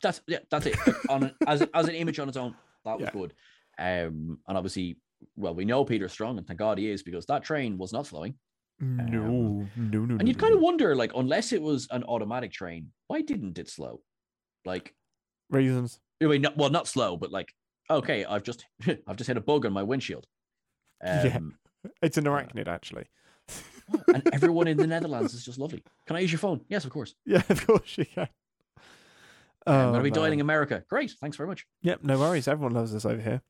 That's 0.02 0.22
yeah, 0.28 0.40
that's 0.50 0.66
it. 0.66 0.76
On 1.10 1.32
as 1.48 1.62
as 1.74 1.88
an 1.88 1.96
image 1.96 2.20
on 2.20 2.28
its 2.28 2.38
own, 2.38 2.56
that 2.86 3.00
was 3.00 3.06
Yeah. 3.08 3.12
good. 3.12 3.34
Um, 3.78 4.40
and 4.48 4.58
obviously, 4.58 4.98
well, 5.36 5.54
we 5.56 5.66
know 5.66 5.86
Peter's 5.86 6.12
strong, 6.12 6.38
and 6.38 6.46
thank 6.48 6.60
God 6.60 6.78
he 6.78 6.90
is 6.90 7.04
because 7.04 7.26
that 7.28 7.44
train 7.44 7.78
was 7.78 7.94
not 7.94 8.08
slowing. 8.08 8.36
No, 8.82 9.06
no, 9.06 9.68
no, 9.78 10.00
no. 10.06 10.16
And 10.18 10.28
you'd 10.28 10.38
no, 10.38 10.42
kind 10.42 10.54
of 10.56 10.60
wonder, 10.60 10.96
like, 10.96 11.12
unless 11.16 11.54
it 11.54 11.62
was 11.62 11.88
an 11.92 12.04
automatic 12.04 12.52
train, 12.52 12.92
why 13.08 13.22
didn't 13.22 13.60
it 13.60 13.70
slow? 13.70 14.02
Like, 14.66 14.96
reasons. 15.50 16.00
I 16.22 16.26
mean, 16.26 16.42
not, 16.42 16.58
well, 16.58 16.70
not 16.70 16.88
slow, 16.88 17.16
but 17.18 17.32
like, 17.32 17.54
okay, 17.90 18.26
I've 18.26 18.44
just 18.44 18.66
I've 19.08 19.16
just 19.18 19.28
hit 19.28 19.38
a 19.38 19.42
bug 19.42 19.66
on 19.66 19.74
my 19.74 19.84
windshield. 19.84 20.26
Yeah. 21.04 21.34
Um, 21.38 21.58
It's 22.02 22.18
an 22.18 22.26
arachnid, 22.26 22.68
actually. 22.68 23.06
and 24.14 24.28
everyone 24.34 24.68
in 24.68 24.78
the 24.78 24.88
Netherlands 24.88 25.34
is 25.34 25.44
just 25.46 25.58
lovely. 25.60 25.84
Can 26.08 26.16
I 26.16 26.20
use 26.20 26.32
your 26.32 26.40
phone? 26.40 26.62
Yes, 26.70 26.86
of 26.86 26.92
course. 26.92 27.16
Yeah, 27.26 27.42
of 27.50 27.66
course 27.66 27.98
you 27.98 28.06
can. 28.06 28.28
I'm 29.68 29.74
Oh, 29.76 29.92
going 29.92 30.00
to 30.00 30.04
be 30.04 30.10
dialing. 30.12 30.42
America. 30.42 30.84
Great, 30.90 31.12
thanks 31.22 31.38
very 31.38 31.48
much. 31.48 31.66
Yep, 31.84 32.04
no 32.04 32.18
worries. 32.20 32.48
Everyone 32.48 32.74
loves 32.74 32.96
us 32.96 33.06
over 33.06 33.22
here. 33.22 33.42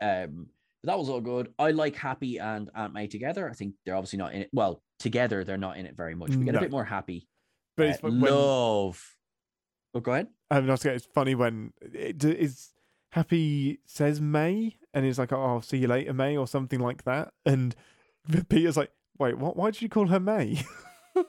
Um, 0.00 0.46
but 0.46 0.63
that 0.84 0.98
was 0.98 1.08
all 1.08 1.20
good. 1.20 1.52
I 1.58 1.70
like 1.72 1.96
Happy 1.96 2.38
and 2.38 2.70
Aunt 2.74 2.92
May 2.94 3.06
together. 3.06 3.48
I 3.48 3.52
think 3.54 3.74
they're 3.84 3.96
obviously 3.96 4.18
not 4.18 4.32
in 4.34 4.42
it. 4.42 4.50
Well, 4.52 4.82
together 4.98 5.44
they're 5.44 5.56
not 5.58 5.76
in 5.76 5.86
it 5.86 5.96
very 5.96 6.14
much. 6.14 6.30
We 6.36 6.44
get 6.44 6.52
No. 6.54 6.58
a 6.58 6.62
bit 6.62 6.70
more 6.70 6.84
Happy. 6.84 7.26
But 7.76 7.86
Uh, 7.86 7.90
it's 7.90 8.02
when, 8.02 8.20
love. 8.20 9.16
Oh, 9.94 10.00
go 10.00 10.12
ahead. 10.12 10.28
I'm 10.50 10.66
not 10.66 10.84
it's 10.86 11.06
funny 11.06 11.34
when 11.34 11.72
it 11.80 12.18
d- 12.18 12.30
Happy 13.12 13.78
says 13.86 14.20
May 14.20 14.76
and 14.92 15.04
he's 15.04 15.18
like, 15.18 15.32
"Oh, 15.32 15.40
I'll 15.42 15.62
see 15.62 15.78
you 15.78 15.86
later, 15.88 16.12
May," 16.12 16.36
or 16.36 16.46
something 16.48 16.80
like 16.80 17.04
that, 17.04 17.32
and 17.46 17.74
Peter's 18.48 18.76
like, 18.76 18.90
"Wait, 19.18 19.38
what? 19.38 19.56
Why 19.56 19.70
did 19.70 19.82
you 19.82 19.88
call 19.88 20.08
her 20.08 20.18
May?" 20.20 20.62
Like, 21.16 21.26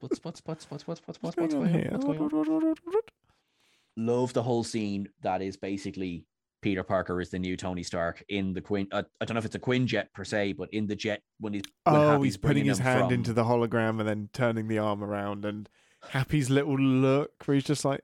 what's 0.00 0.20
what's 0.22 0.40
what's 0.44 0.70
what's 0.70 0.86
what's 0.86 0.86
what's 0.86 1.02
what's 1.20 1.36
what's 1.36 1.52
going 1.54 1.74
on? 1.74 2.00
What's 2.06 2.84
love 3.96 4.32
the 4.32 4.42
whole 4.42 4.64
scene 4.64 5.08
that 5.22 5.42
is 5.42 5.56
basically 5.56 6.26
Peter 6.62 6.82
Parker 6.82 7.20
is 7.20 7.30
the 7.30 7.38
new 7.38 7.56
Tony 7.56 7.82
Stark 7.82 8.22
in 8.28 8.52
the 8.52 8.60
Quinn. 8.60 8.86
Uh, 8.92 9.02
I 9.20 9.24
don't 9.24 9.34
know 9.34 9.38
if 9.38 9.44
it's 9.46 9.54
a 9.54 9.58
Quinjet 9.60 10.12
per 10.14 10.24
se, 10.24 10.52
but 10.54 10.68
in 10.72 10.86
the 10.86 10.96
jet 10.96 11.22
when 11.38 11.54
he's 11.54 11.62
when 11.84 11.96
Oh, 11.96 12.08
Happy's 12.10 12.24
he's 12.24 12.36
putting 12.36 12.64
his 12.66 12.78
hand 12.78 13.04
from- 13.06 13.12
into 13.14 13.32
the 13.32 13.44
hologram 13.44 13.98
and 14.00 14.08
then 14.08 14.28
turning 14.32 14.68
the 14.68 14.78
arm 14.78 15.02
around, 15.02 15.44
and 15.44 15.68
Happy's 16.10 16.50
little 16.50 16.78
look 16.78 17.30
where 17.46 17.54
he's 17.54 17.64
just 17.64 17.84
like, 17.84 18.02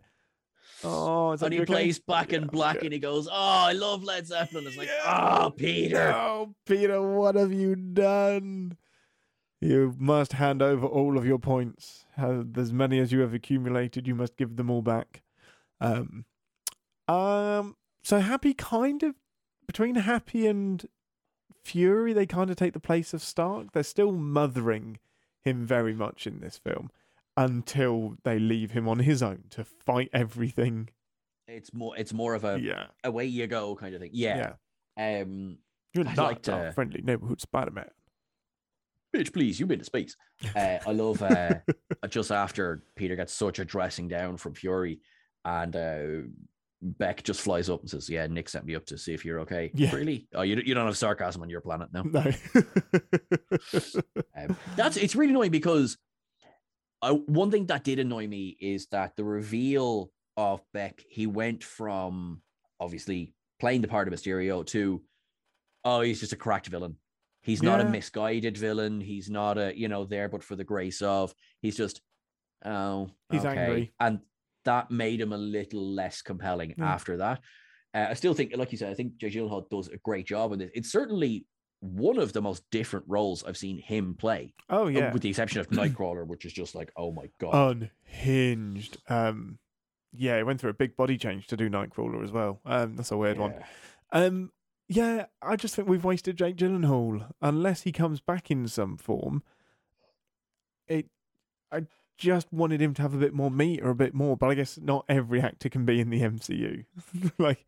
"Oh," 0.84 1.32
and 1.32 1.40
he 1.52 1.56
"You 1.56 1.62
okay?" 1.62 1.72
plays 1.72 1.98
Back 1.98 2.32
in 2.32 2.42
Yeah, 2.42 2.48
Black, 2.50 2.76
okay. 2.76 2.86
and 2.86 2.92
he 2.92 2.98
goes, 2.98 3.26
"Oh, 3.28 3.32
I 3.32 3.72
love 3.72 4.02
Led 4.04 4.26
Zeppelin." 4.26 4.66
It's 4.66 4.76
like, 4.76 4.88
Yeah. 4.88 5.38
"Oh, 5.44 5.50
Peter." 5.50 6.12
Oh, 6.14 6.54
Peter, 6.66 7.00
what 7.02 7.34
have 7.34 7.52
you 7.52 7.74
done? 7.76 8.76
You 9.60 9.94
must 9.98 10.34
hand 10.34 10.60
over 10.62 10.86
all 10.86 11.16
of 11.16 11.24
your 11.26 11.38
points. 11.38 12.04
As 12.16 12.72
many 12.72 12.98
as 13.00 13.10
you 13.12 13.20
have 13.20 13.32
accumulated, 13.34 14.06
you 14.06 14.14
must 14.14 14.36
give 14.36 14.56
them 14.56 14.70
all 14.70 14.82
back. 14.82 15.22
Um, 15.80 16.24
um. 17.08 17.74
So 18.06 18.20
happy, 18.20 18.54
kind 18.54 19.02
of 19.02 19.16
between 19.66 19.96
happy 19.96 20.46
and 20.46 20.86
fury, 21.64 22.12
they 22.12 22.24
kind 22.24 22.50
of 22.50 22.54
take 22.54 22.72
the 22.72 22.78
place 22.78 23.12
of 23.12 23.20
Stark. 23.20 23.72
They're 23.72 23.82
still 23.82 24.12
mothering 24.12 25.00
him 25.42 25.66
very 25.66 25.92
much 25.92 26.24
in 26.24 26.38
this 26.38 26.56
film 26.56 26.90
until 27.36 28.16
they 28.22 28.38
leave 28.38 28.70
him 28.70 28.88
on 28.88 29.00
his 29.00 29.24
own 29.24 29.46
to 29.50 29.64
fight 29.64 30.08
everything. 30.12 30.90
It's 31.48 31.74
more, 31.74 31.98
it's 31.98 32.12
more 32.12 32.34
of 32.34 32.44
a 32.44 32.60
yeah, 32.60 32.84
away 33.02 33.26
you 33.26 33.48
go 33.48 33.74
kind 33.74 33.92
of 33.92 34.00
thing. 34.00 34.12
Yeah. 34.12 34.52
Um, 34.96 35.58
You're 35.92 36.04
not 36.04 36.16
like 36.16 36.48
our 36.48 36.66
to- 36.66 36.72
friendly 36.74 37.02
neighborhood 37.02 37.40
Spider-Man. 37.40 37.90
bitch, 39.12 39.32
please, 39.32 39.58
you've 39.58 39.68
been 39.68 39.80
to 39.80 39.84
space. 39.84 40.16
Uh, 40.54 40.78
I 40.86 40.92
love 40.92 41.20
uh, 41.22 41.54
just 42.08 42.30
after 42.30 42.84
Peter 42.94 43.16
gets 43.16 43.32
such 43.32 43.58
a 43.58 43.64
dressing 43.64 44.06
down 44.06 44.36
from 44.36 44.54
Fury, 44.54 45.00
and 45.44 45.74
uh, 45.74 46.28
Beck 46.82 47.22
just 47.22 47.40
flies 47.40 47.70
up 47.70 47.80
and 47.80 47.90
says, 47.90 48.08
"Yeah, 48.10 48.26
Nick 48.26 48.48
sent 48.48 48.66
me 48.66 48.74
up 48.74 48.84
to 48.86 48.98
see 48.98 49.14
if 49.14 49.24
you're 49.24 49.40
okay." 49.40 49.70
Yeah. 49.74 49.94
Really? 49.94 50.28
Oh, 50.34 50.42
you 50.42 50.60
you 50.64 50.74
don't 50.74 50.86
have 50.86 50.96
sarcasm 50.96 51.42
on 51.42 51.50
your 51.50 51.60
planet, 51.60 51.88
no? 51.92 52.02
No. 52.02 52.24
Um, 54.38 54.54
that's 54.76 54.98
it's 54.98 55.16
really 55.16 55.30
annoying 55.30 55.50
because 55.50 55.96
I, 57.02 57.12
one 57.12 57.50
thing 57.50 57.66
that 57.66 57.84
did 57.84 57.98
annoy 57.98 58.26
me 58.26 58.56
is 58.60 58.86
that 58.88 59.16
the 59.16 59.24
reveal 59.24 60.10
of 60.36 60.60
Beck, 60.72 61.02
he 61.08 61.26
went 61.26 61.64
from 61.64 62.42
obviously 62.80 63.34
playing 63.58 63.80
the 63.80 63.88
part 63.88 64.08
of 64.08 64.14
Mysterio 64.14 64.64
to, 64.66 65.02
oh, 65.84 66.00
he's 66.00 66.20
just 66.20 66.32
a 66.32 66.36
cracked 66.36 66.66
villain. 66.66 66.96
He's 67.42 67.62
not 67.62 67.80
a 67.80 67.84
misguided 67.84 68.58
villain. 68.58 69.00
He's 69.00 69.30
not 69.30 69.56
a, 69.56 69.72
you 69.78 69.86
know, 69.86 70.04
there 70.04 70.28
but 70.28 70.42
for 70.42 70.56
the 70.56 70.64
grace 70.64 71.00
of. 71.00 71.32
He's 71.62 71.76
just, 71.76 72.00
oh, 72.64 73.08
He's 73.30 73.44
okay. 73.44 73.58
angry. 73.60 73.92
And 74.00 74.18
that 74.66 74.90
made 74.90 75.20
him 75.20 75.32
a 75.32 75.38
little 75.38 75.84
less 75.94 76.22
compelling 76.22 76.74
Yeah. 76.78 76.92
after 76.92 77.16
that. 77.16 77.40
Uh, 77.94 78.06
I 78.10 78.14
still 78.14 78.34
think, 78.34 78.54
like 78.56 78.70
you 78.72 78.78
said, 78.78 78.90
I 78.90 78.94
think 78.94 79.16
Jake 79.16 79.32
Gyllenhaal 79.32 79.68
does 79.70 79.88
a 79.88 79.96
great 79.96 80.26
job 80.26 80.52
in 80.52 80.58
this. 80.58 80.70
It's 80.74 80.92
certainly 80.92 81.46
one 81.80 82.18
of 82.18 82.32
the 82.32 82.42
most 82.42 82.62
different 82.70 83.06
roles 83.08 83.42
I've 83.44 83.56
seen 83.56 83.78
him 83.78 84.14
play, 84.14 84.54
oh 84.70 84.84
uh, 84.84 84.88
yeah. 84.88 85.12
with 85.12 85.22
the 85.22 85.28
exception 85.30 85.60
of 85.60 85.68
Nightcrawler, 85.70 86.26
which 86.26 86.44
is 86.44 86.52
just 86.52 86.74
like, 86.74 86.90
oh 86.96 87.12
my 87.12 87.26
god. 87.40 87.90
Unhinged. 88.04 88.98
Um 89.08 89.58
yeah, 90.12 90.38
he 90.38 90.42
went 90.44 90.60
through 90.60 90.70
a 90.70 90.74
big 90.74 90.96
body 90.96 91.18
change 91.18 91.46
to 91.48 91.56
do 91.56 91.68
Nightcrawler 91.68 92.22
as 92.24 92.32
well. 92.32 92.60
Um 92.64 92.96
that's 92.96 93.10
a 93.12 93.16
weird 93.16 93.38
one. 93.38 93.52
Yeah. 93.52 93.64
Um 94.12 94.52
yeah, 94.88 95.26
I 95.42 95.56
just 95.56 95.74
think 95.74 95.88
we've 95.88 96.04
wasted 96.04 96.36
Jake 96.38 96.56
Gyllenhaal 96.56 97.30
unless 97.42 97.82
he 97.82 97.92
comes 97.92 98.20
back 98.20 98.50
in 98.50 98.66
some 98.68 98.96
form. 98.96 99.42
It 100.86 101.08
I 101.70 101.82
just 102.18 102.52
wanted 102.52 102.80
him 102.80 102.94
to 102.94 103.02
have 103.02 103.14
a 103.14 103.18
bit 103.18 103.34
more 103.34 103.50
meat 103.50 103.80
or 103.82 103.90
a 103.90 103.94
bit 103.94 104.14
more, 104.14 104.36
but 104.36 104.48
I 104.48 104.54
guess 104.54 104.78
not 104.78 105.04
every 105.08 105.40
actor 105.40 105.68
can 105.68 105.84
be 105.84 106.00
in 106.00 106.10
the 106.10 106.20
MCU. 106.22 106.84
like 107.38 107.64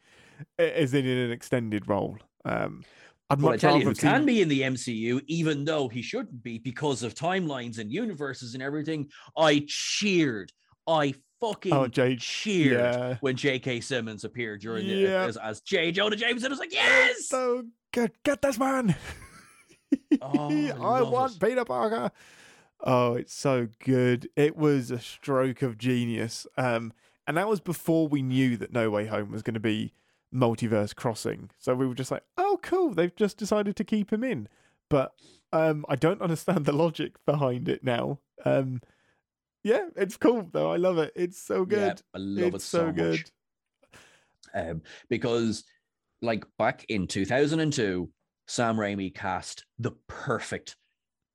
as 0.58 0.94
in 0.94 1.06
an 1.06 1.30
extended 1.30 1.88
role. 1.88 2.18
Um 2.44 2.84
I'd 3.30 3.40
But 3.40 3.46
I 3.46 3.50
much 3.52 3.60
tell 3.60 3.78
you, 3.78 3.84
who 3.84 3.94
seen 3.94 4.10
can 4.10 4.24
be 4.24 4.40
in 4.40 4.48
the 4.48 4.62
MCU, 4.62 5.22
even 5.26 5.64
though 5.66 5.88
he 5.88 6.00
shouldn't 6.00 6.42
be 6.42 6.58
because 6.58 7.02
of 7.02 7.14
timelines 7.14 7.78
and 7.78 7.92
universes 7.92 8.54
and 8.54 8.62
everything. 8.62 9.10
I 9.36 9.64
cheered. 9.68 10.50
I 10.86 11.12
fucking 11.40 11.72
Oh, 11.74 11.86
Jake, 11.88 12.20
cheered 12.20 12.72
yeah. 12.80 13.16
when 13.20 13.36
J.K. 13.36 13.80
Simmons 13.80 14.24
appeared 14.24 14.62
during 14.62 14.86
the 14.86 14.94
Yeah. 14.94 15.24
as, 15.26 15.36
as 15.36 15.60
J. 15.60 15.92
Jonah 15.92 16.16
Jameson. 16.16 16.46
I 16.46 16.50
was 16.50 16.58
like, 16.58 16.72
yes. 16.72 17.28
so 17.28 17.64
good. 17.92 18.12
Get 18.24 18.40
this 18.40 18.58
man. 18.58 18.96
Oh, 20.20 20.48
I 20.50 20.98
I 20.98 21.02
want 21.02 21.34
it. 21.34 21.40
Peter 21.40 21.64
Parker. 21.64 22.10
Oh, 22.80 23.14
it's 23.14 23.34
so 23.34 23.68
good. 23.84 24.28
It 24.36 24.56
was 24.56 24.90
a 24.90 25.00
stroke 25.00 25.62
of 25.62 25.78
genius. 25.78 26.46
Um, 26.56 26.92
and 27.26 27.36
that 27.36 27.48
was 27.48 27.60
before 27.60 28.08
we 28.08 28.22
knew 28.22 28.56
that 28.56 28.72
No 28.72 28.90
Way 28.90 29.06
Home 29.06 29.30
was 29.30 29.42
going 29.42 29.54
to 29.54 29.60
be 29.60 29.92
multiverse 30.34 30.94
crossing. 30.94 31.50
So 31.58 31.74
we 31.74 31.86
were 31.86 31.94
just 31.94 32.10
like, 32.10 32.22
oh, 32.36 32.58
cool. 32.62 32.90
They've 32.94 33.14
just 33.14 33.36
decided 33.36 33.76
to 33.76 33.84
keep 33.84 34.12
him 34.12 34.24
in. 34.24 34.48
But 34.88 35.12
um, 35.52 35.84
I 35.88 35.96
don't 35.96 36.22
understand 36.22 36.64
the 36.64 36.72
logic 36.72 37.14
behind 37.26 37.68
it 37.68 37.82
now. 37.84 38.20
Um, 38.44 38.80
yeah, 39.64 39.86
it's 39.96 40.16
cool 40.16 40.48
though. 40.52 40.72
I 40.72 40.76
love 40.76 40.98
it. 40.98 41.12
It's 41.16 41.38
so 41.40 41.64
good. 41.64 41.78
Yeah, 41.78 41.88
good. 41.88 42.02
I 42.14 42.18
love 42.18 42.54
it's 42.54 42.64
it 42.64 42.68
so, 42.68 42.92
good. 42.92 43.10
much. 43.10 43.24
Um, 44.54 44.82
because 45.10 45.64
like 46.22 46.44
back 46.58 46.86
in 46.88 47.06
2002, 47.06 48.08
Sam 48.46 48.76
Raimi 48.76 49.14
cast 49.14 49.66
the 49.78 49.92
perfect 50.06 50.76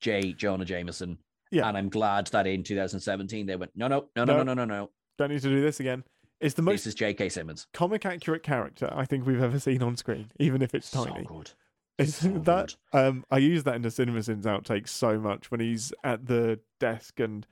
J. 0.02 0.34
Jonah 0.34 0.66
Jameson. 0.66 1.18
Yeah. 1.54 1.68
And 1.70 1.78
I'm 1.78 1.90
glad 1.90 2.28
that 2.28 2.48
in 2.48 2.64
2017 2.64 3.46
they 3.46 3.56
went, 3.56 3.72
no, 3.76 3.88
no, 3.88 4.08
no, 4.16 4.26
no, 4.26 4.38
No. 4.38 4.44
no, 4.44 4.54
no, 4.54 4.66
no. 4.66 4.90
Don't 5.18 5.30
need 5.30 5.42
to 5.42 5.50
do 5.50 5.62
this 5.62 5.80
again. 5.80 6.04
It's 6.42 6.56
the 6.56 6.62
most 6.64 6.80
This 6.84 6.88
is 6.88 6.96
J.K. 6.96 7.30
Simmons. 7.30 7.68
comic 7.74 8.06
accurate 8.06 8.44
character 8.44 8.92
I 8.94 9.06
think 9.06 9.26
we've 9.26 9.42
ever 9.42 9.60
seen 9.60 9.82
on 9.84 9.96
screen, 9.96 10.32
even 10.40 10.62
if 10.62 10.74
it's 10.74 10.90
So 10.90 11.06
tiny. 11.06 11.26
good. 11.26 11.52
It's 12.00 12.16
so 12.16 12.30
that 12.46 12.76
um 12.92 13.24
I 13.32 13.38
use 13.38 13.64
that 13.64 13.76
in 13.76 13.84
the 13.84 13.90
CinemaSins 13.90 14.44
outtakes 14.44 14.90
so 14.90 15.20
much 15.20 15.52
when 15.52 15.60
he's 15.60 15.94
at 16.04 16.26
the 16.26 16.60
desk 16.80 17.20
and 17.20 17.46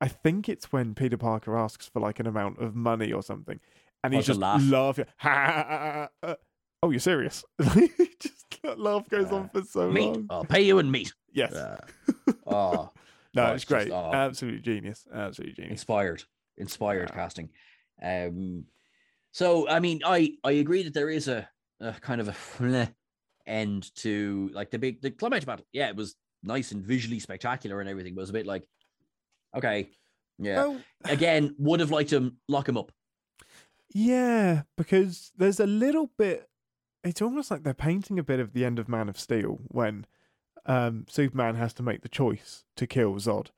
I 0.00 0.08
think 0.08 0.48
it's 0.50 0.70
when 0.70 0.94
Peter 0.94 1.16
Parker 1.16 1.56
asks 1.56 1.88
for 1.88 2.00
like 2.00 2.20
an 2.20 2.26
amount 2.26 2.58
of 2.58 2.76
money 2.76 3.10
or 3.12 3.22
something. 3.22 3.58
And 4.04 4.12
Oh, 4.12 4.18
he's 4.18 4.26
just 4.26 4.38
laugh. 4.38 4.60
laughing. 4.62 5.06
Ha, 5.16 5.30
ha, 5.30 5.64
ha. 5.68 6.08
Uh, 6.22 6.34
"Oh, 6.82 6.90
you're 6.90 7.00
serious?" 7.00 7.42
just 8.20 8.44
that 8.62 8.78
laugh 8.78 9.08
goes 9.08 9.32
on 9.32 9.48
for 9.48 9.62
so 9.62 9.90
meat. 9.90 10.12
long. 10.12 10.26
I'll 10.30 10.44
pay 10.44 10.60
you 10.60 10.78
in 10.78 10.90
meat. 10.90 11.12
Yes. 11.32 11.54
Uh, 11.54 11.80
oh, 12.46 12.90
no, 13.36 13.42
oh, 13.44 13.52
it's 13.54 13.62
it's 13.62 13.70
just- 13.70 13.86
great. 13.88 13.92
oh. 13.92 14.10
Absolute 14.12 14.62
genius. 14.62 15.06
Absolute 15.14 15.54
genius. 15.56 15.70
inspired, 15.72 16.24
inspired 16.56 17.08
Yeah. 17.10 17.14
casting. 17.14 17.48
Um, 18.02 18.64
so 19.32 19.68
I 19.68 19.80
mean, 19.80 20.00
I 20.04 20.32
I 20.44 20.52
agree 20.52 20.82
that 20.82 20.94
there 20.94 21.10
is 21.10 21.28
a, 21.28 21.48
a 21.80 21.92
kind 21.92 22.20
of 22.20 22.28
a 22.28 22.88
end 23.46 23.94
to 23.96 24.50
like 24.52 24.70
the 24.70 24.78
big 24.78 25.00
the 25.02 25.10
climate 25.10 25.46
battle. 25.46 25.66
Yeah, 25.72 25.88
it 25.88 25.96
was 25.96 26.16
nice 26.42 26.72
and 26.72 26.82
visually 26.84 27.20
spectacular 27.20 27.80
and 27.80 27.88
everything, 27.88 28.14
but 28.14 28.20
it 28.20 28.22
was 28.24 28.30
a 28.30 28.34
bit 28.34 28.46
like, 28.46 28.68
okay, 29.56 29.90
yeah. 30.38 30.56
Well, 30.56 30.80
Again, 31.04 31.54
would 31.58 31.80
have 31.80 31.90
liked 31.90 32.10
to 32.10 32.32
lock 32.48 32.68
him 32.68 32.76
up. 32.76 32.92
yeah, 33.92 34.62
because 34.76 35.32
there's 35.36 35.60
a 35.60 35.66
little 35.66 36.10
bit. 36.18 36.48
It's 37.04 37.22
almost 37.22 37.50
like 37.50 37.62
they're 37.62 37.72
painting 37.74 38.18
a 38.18 38.22
bit 38.24 38.40
of 38.40 38.52
the 38.52 38.64
end 38.64 38.78
of 38.78 38.88
Man 38.88 39.08
of 39.08 39.18
Steel 39.18 39.60
when 39.68 40.06
um, 40.66 41.06
Superman 41.08 41.54
has 41.54 41.72
to 41.74 41.82
make 41.82 42.02
the 42.02 42.08
choice 42.08 42.64
to 42.76 42.86
kill 42.86 43.14
Zod. 43.14 43.48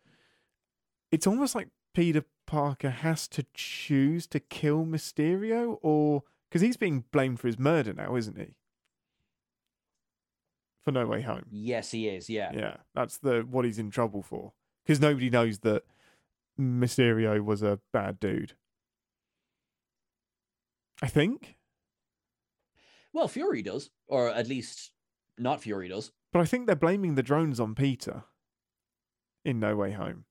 It's 1.10 1.26
almost 1.26 1.54
like 1.54 1.68
Peter 1.94 2.24
Parker 2.46 2.90
has 2.90 3.26
to 3.28 3.44
choose 3.54 4.26
to 4.28 4.40
kill 4.40 4.84
Mysterio, 4.84 5.78
or 5.82 6.22
because 6.48 6.62
he's 6.62 6.76
being 6.76 7.04
blamed 7.10 7.40
for 7.40 7.46
his 7.46 7.58
murder 7.58 7.92
now, 7.92 8.14
isn't 8.16 8.38
he? 8.38 8.54
For 10.84 10.92
No 10.92 11.06
Way 11.06 11.22
Home. 11.22 11.46
Yes, 11.50 11.90
he 11.90 12.08
is. 12.08 12.30
Yeah. 12.30 12.52
Yeah, 12.54 12.76
that's 12.94 13.18
the 13.18 13.40
what 13.40 13.64
he's 13.64 13.78
in 13.78 13.90
trouble 13.90 14.22
for. 14.22 14.52
Because 14.84 15.00
nobody 15.00 15.28
knows 15.28 15.58
that 15.60 15.82
Mysterio 16.58 17.44
was 17.44 17.62
a 17.62 17.80
bad 17.92 18.18
dude. 18.18 18.54
I 21.00 21.06
think, 21.06 21.56
Well, 23.12 23.28
Fury 23.28 23.62
does, 23.62 23.90
or 24.08 24.30
at 24.30 24.48
least 24.48 24.90
not 25.38 25.62
Fury 25.62 25.88
does. 25.88 26.10
But 26.32 26.40
I 26.40 26.44
think 26.44 26.66
they're 26.66 26.76
blaming 26.76 27.14
the 27.14 27.22
drones 27.22 27.58
on 27.60 27.74
Peter. 27.74 28.24
In 29.44 29.60
No 29.60 29.76
Way 29.76 29.92
Home. 29.92 30.24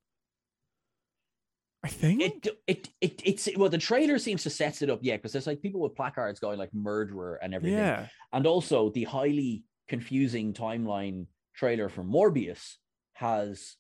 I 1.83 1.87
think. 1.89 2.21
It 2.21 2.47
it 2.67 2.89
it 3.01 3.21
it's 3.23 3.47
well, 3.55 3.69
the 3.69 3.77
trailer 3.77 4.19
seems 4.19 4.43
to 4.43 4.49
set 4.49 4.81
it 4.81 4.89
up. 4.89 4.99
Yeah, 5.01 5.15
because 5.15 5.31
there's 5.31 5.47
like 5.47 5.61
people 5.61 5.79
with 5.81 5.95
placards 5.95 6.39
going 6.39 6.59
like 6.59 6.73
murderer 6.73 7.39
and 7.41 7.53
everything. 7.53 7.77
yeah, 7.79 8.07
And 8.33 8.45
also 8.45 8.89
the 8.89 9.05
highly 9.05 9.63
confusing 9.87 10.53
timeline 10.53 11.27
trailer 11.55 11.87
for 11.89 12.03
Morbius 12.03 12.75
has 13.13 13.75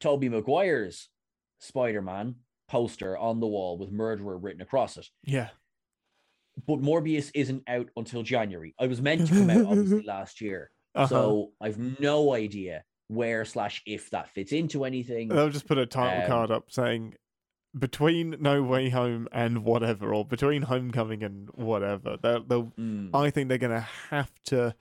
Tobey 0.00 0.28
Maguire's 0.28 1.08
Spider-Man 1.60 2.34
poster 2.68 3.16
on 3.16 3.38
the 3.40 3.46
wall 3.46 3.78
with 3.78 3.92
murderer 3.92 4.36
written 4.36 4.60
across 4.60 4.96
it. 4.96 5.06
yeah, 5.24 5.48
But 6.66 6.80
Morbius 6.80 7.30
isn't 7.34 7.62
out 7.68 7.88
until 7.96 8.22
January. 8.22 8.74
I 8.78 8.88
was 8.88 9.00
meant 9.00 9.26
to 9.28 9.32
come 9.32 9.50
out 9.50 9.66
obviously 9.66 10.02
last 10.06 10.40
year. 10.40 10.70
Uh-huh. 10.96 11.06
So 11.08 11.52
I've 11.60 11.78
no 12.00 12.34
idea 12.34 12.84
where 13.08 13.44
slash 13.44 13.82
if 13.86 14.10
that 14.10 14.28
fits 14.30 14.52
into 14.52 14.84
anything. 14.84 15.28
they'll 15.28 15.48
just 15.50 15.68
put 15.68 15.78
a 15.78 15.86
title 15.86 16.22
Um, 16.22 16.26
card 16.26 16.50
up 16.50 16.70
saying 16.72 17.14
between 17.78 18.36
No 18.40 18.62
Way 18.62 18.88
Home 18.88 19.28
and 19.32 19.62
whatever, 19.64 20.12
or 20.14 20.24
between 20.24 20.62
Homecoming 20.62 21.22
and 21.22 21.48
whatever. 21.54 22.16
They'll, 22.20 22.42
they'll 22.42 22.72
Mm. 22.78 23.10
I 23.14 23.30
think 23.30 23.48
they're 23.48 23.58
going 23.58 23.78
to 23.78 23.86
have 24.10 24.32
to, 24.46 24.74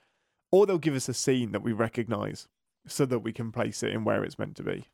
or 0.52 0.66
they'll 0.66 0.78
give 0.78 0.96
us 0.96 1.10
a 1.10 1.14
scene 1.14 1.52
that 1.52 1.62
we 1.62 1.74
recognize 1.74 2.48
so 2.88 3.06
that 3.06 3.20
we 3.20 3.34
can 3.34 3.52
place 3.52 3.84
it 3.84 3.92
in 3.92 4.06
where 4.06 4.24
it's 4.24 4.40
meant 4.40 4.56
to 4.58 4.64
be. 4.64 4.86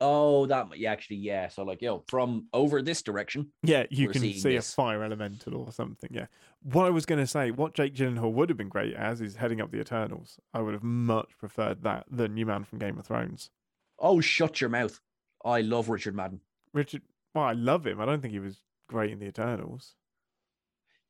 Oh, 0.00 0.46
that 0.46 0.78
yeah, 0.78 0.92
actually, 0.92 1.16
yeah. 1.16 1.48
So 1.48 1.64
like, 1.64 1.82
yo, 1.82 2.04
from 2.08 2.46
over 2.52 2.82
this 2.82 3.02
direction. 3.02 3.50
Yeah, 3.62 3.86
you 3.90 4.08
can 4.08 4.22
see 4.22 4.40
this. 4.40 4.70
a 4.70 4.74
fire 4.74 5.02
elemental 5.02 5.56
or 5.56 5.72
something. 5.72 6.10
Yeah. 6.12 6.26
What 6.62 6.86
I 6.86 6.90
was 6.90 7.06
going 7.06 7.20
to 7.20 7.26
say, 7.26 7.50
what 7.50 7.74
Jake 7.74 7.94
Gyllenhaal 7.94 8.32
would 8.32 8.48
have 8.48 8.58
been 8.58 8.68
great 8.68 8.94
as 8.94 9.20
is 9.20 9.36
heading 9.36 9.60
up 9.60 9.70
the 9.70 9.80
Eternals. 9.80 10.38
I 10.54 10.60
would 10.60 10.74
have 10.74 10.84
much 10.84 11.30
preferred 11.38 11.82
that 11.82 12.04
than 12.10 12.34
New 12.34 12.46
Man 12.46 12.64
from 12.64 12.78
Game 12.78 12.98
of 12.98 13.06
Thrones. 13.06 13.50
Oh, 13.98 14.20
shut 14.20 14.60
your 14.60 14.70
mouth. 14.70 15.00
I 15.44 15.60
love 15.62 15.88
Richard 15.88 16.14
Madden. 16.14 16.40
Richard, 16.72 17.02
well, 17.34 17.44
I 17.44 17.52
love 17.52 17.86
him. 17.86 18.00
I 18.00 18.04
don't 18.04 18.20
think 18.20 18.32
he 18.32 18.40
was 18.40 18.62
great 18.88 19.10
in 19.10 19.18
the 19.18 19.26
Eternals. 19.26 19.94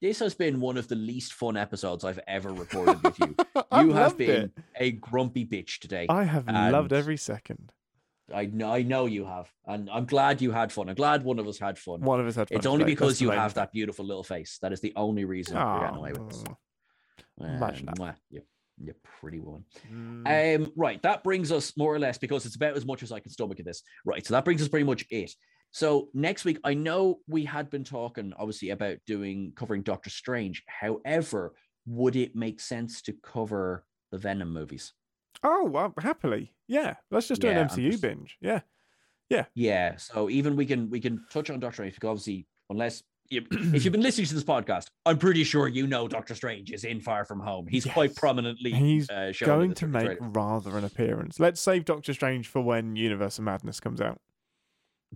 This 0.00 0.20
has 0.20 0.34
been 0.34 0.60
one 0.60 0.76
of 0.76 0.86
the 0.88 0.94
least 0.94 1.32
fun 1.32 1.56
episodes 1.56 2.04
I've 2.04 2.20
ever 2.28 2.52
recorded 2.52 3.02
with 3.02 3.18
you. 3.18 3.34
You 3.76 3.92
have 3.92 4.16
been 4.16 4.30
it. 4.30 4.52
a 4.76 4.92
grumpy 4.92 5.44
bitch 5.44 5.78
today. 5.78 6.06
I 6.08 6.24
have 6.24 6.48
loved 6.48 6.92
every 6.92 7.18
second. 7.18 7.72
I 8.34 8.46
know, 8.46 8.72
I 8.72 8.82
know 8.82 9.06
you 9.06 9.24
have, 9.24 9.50
and 9.66 9.88
I'm 9.90 10.04
glad 10.04 10.42
you 10.42 10.50
had 10.50 10.72
fun. 10.72 10.88
I'm 10.88 10.94
glad 10.94 11.24
one 11.24 11.38
of 11.38 11.46
us 11.46 11.58
had 11.58 11.78
fun. 11.78 12.00
One 12.00 12.20
of 12.20 12.26
us 12.26 12.36
had. 12.36 12.48
fun 12.48 12.58
it's 12.58 12.66
only 12.66 12.84
today. 12.84 12.92
because 12.92 13.14
That's 13.14 13.20
you 13.22 13.30
have 13.30 13.54
that 13.54 13.72
beautiful 13.72 14.04
little 14.04 14.24
face. 14.24 14.58
That 14.60 14.72
is 14.72 14.80
the 14.80 14.92
only 14.96 15.24
reason 15.24 15.56
you're 15.56 15.80
getting 15.80 15.96
away 15.96 16.12
with 16.12 16.28
this. 16.28 16.44
Oh, 16.48 17.44
Imagine 17.44 17.86
that. 17.86 17.98
mwah, 17.98 18.14
you, 18.30 18.42
pretty 19.20 19.40
woman. 19.40 19.64
mm. 19.90 20.56
Um, 20.56 20.72
right, 20.76 21.00
that 21.02 21.24
brings 21.24 21.50
us 21.52 21.76
more 21.76 21.94
or 21.94 21.98
less 21.98 22.18
because 22.18 22.46
it's 22.46 22.56
about 22.56 22.76
as 22.76 22.84
much 22.86 23.02
as 23.02 23.12
I 23.12 23.20
can 23.20 23.30
stomach 23.30 23.60
at 23.60 23.66
this. 23.66 23.82
Right, 24.04 24.26
so 24.26 24.34
that 24.34 24.44
brings 24.44 24.60
us 24.62 24.68
pretty 24.68 24.84
much 24.86 25.04
it. 25.10 25.32
So 25.70 26.08
next 26.14 26.44
week, 26.44 26.58
I 26.64 26.74
know 26.74 27.20
we 27.28 27.44
had 27.44 27.70
been 27.70 27.84
talking 27.84 28.32
obviously 28.38 28.70
about 28.70 28.98
doing 29.06 29.52
covering 29.54 29.82
Doctor 29.82 30.10
Strange. 30.10 30.62
However, 30.66 31.54
would 31.86 32.16
it 32.16 32.34
make 32.34 32.60
sense 32.60 33.02
to 33.02 33.14
cover 33.22 33.84
the 34.10 34.18
Venom 34.18 34.52
movies? 34.52 34.92
Oh, 35.42 35.64
well, 35.64 35.94
happily. 36.00 36.52
Yeah. 36.66 36.94
Let's 37.10 37.28
just 37.28 37.40
do 37.40 37.46
Yeah, 37.48 37.60
an 37.60 37.68
MCU 37.68 37.90
just- 37.90 38.02
binge. 38.02 38.36
Yeah. 38.40 38.60
Yeah, 39.30 39.44
Yeah. 39.54 39.96
so 39.96 40.30
even 40.30 40.56
we 40.56 40.64
can 40.64 40.88
we 40.88 41.00
can 41.00 41.22
touch 41.30 41.50
on 41.50 41.60
Doctor 41.60 41.74
Strange 41.74 41.94
because 41.94 42.08
obviously, 42.08 42.46
unless 42.70 43.02
you, 43.28 43.44
if 43.50 43.84
you've 43.84 43.92
been 43.92 44.00
listening 44.00 44.26
to 44.26 44.34
this 44.34 44.42
podcast, 44.42 44.86
I'm 45.04 45.18
pretty 45.18 45.44
sure 45.44 45.68
you 45.68 45.86
know 45.86 46.08
Doctor 46.08 46.34
Strange 46.34 46.72
is 46.72 46.84
in 46.84 47.02
Far 47.02 47.26
From 47.26 47.40
Home. 47.40 47.66
He's 47.66 47.84
quite 47.84 48.16
prominently 48.16 48.72
He's 48.72 49.10
uh, 49.10 49.32
Going 49.44 49.74
to 49.74 49.86
make 49.86 50.04
trailer. 50.18 50.30
rather 50.30 50.78
an 50.78 50.84
appearance. 50.84 51.38
Let's 51.38 51.60
save 51.60 51.84
Doctor 51.84 52.14
Strange 52.14 52.48
for 52.48 52.62
when 52.62 52.96
Universe 52.96 53.36
of 53.38 53.44
Madness 53.44 53.80
comes 53.80 54.00
out. 54.00 54.18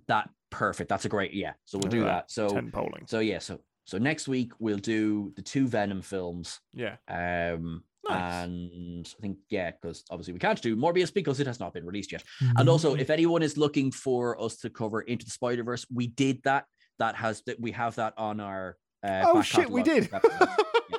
that 0.08 0.28
perfect. 0.50 0.90
That's 0.90 1.06
a 1.06 1.08
great 1.08 1.32
yeah. 1.32 1.54
So 1.64 1.78
we'll 1.78 1.90
do 1.90 2.04
that. 2.04 2.30
So 2.30 2.48
Ten 2.50 2.70
polling. 2.70 3.06
So 3.06 3.20
yeah, 3.20 3.38
so 3.38 3.60
so 3.86 3.96
next 3.96 4.28
week 4.28 4.52
we'll 4.58 4.76
do 4.76 5.32
the 5.36 5.42
two 5.42 5.66
Venom 5.66 6.02
films. 6.02 6.60
Yeah. 6.74 6.96
Um 7.08 7.82
Nice. 8.08 8.44
and 8.44 9.06
I 9.18 9.20
think 9.20 9.38
yeah, 9.48 9.70
because 9.70 10.04
obviously 10.10 10.32
we 10.32 10.40
can't 10.40 10.60
do 10.60 10.76
Morbius 10.76 11.14
because 11.14 11.38
it 11.38 11.46
has 11.46 11.60
not 11.60 11.72
been 11.72 11.86
released 11.86 12.12
yet. 12.12 12.24
Mm-hmm. 12.42 12.58
And 12.58 12.68
also, 12.68 12.94
if 12.94 13.10
anyone 13.10 13.42
is 13.42 13.56
looking 13.56 13.92
for 13.92 14.40
us 14.42 14.56
to 14.58 14.70
cover 14.70 15.02
Into 15.02 15.24
the 15.24 15.30
Spider 15.30 15.62
Verse, 15.62 15.86
we 15.92 16.08
did 16.08 16.42
that. 16.44 16.66
That 16.98 17.14
has 17.16 17.42
that 17.46 17.60
we 17.60 17.72
have 17.72 17.94
that 17.96 18.14
on 18.16 18.40
our. 18.40 18.76
Uh, 19.04 19.24
oh 19.26 19.42
shit, 19.42 19.70
we 19.70 19.82
did. 19.82 20.08
Yeah. 20.12 20.98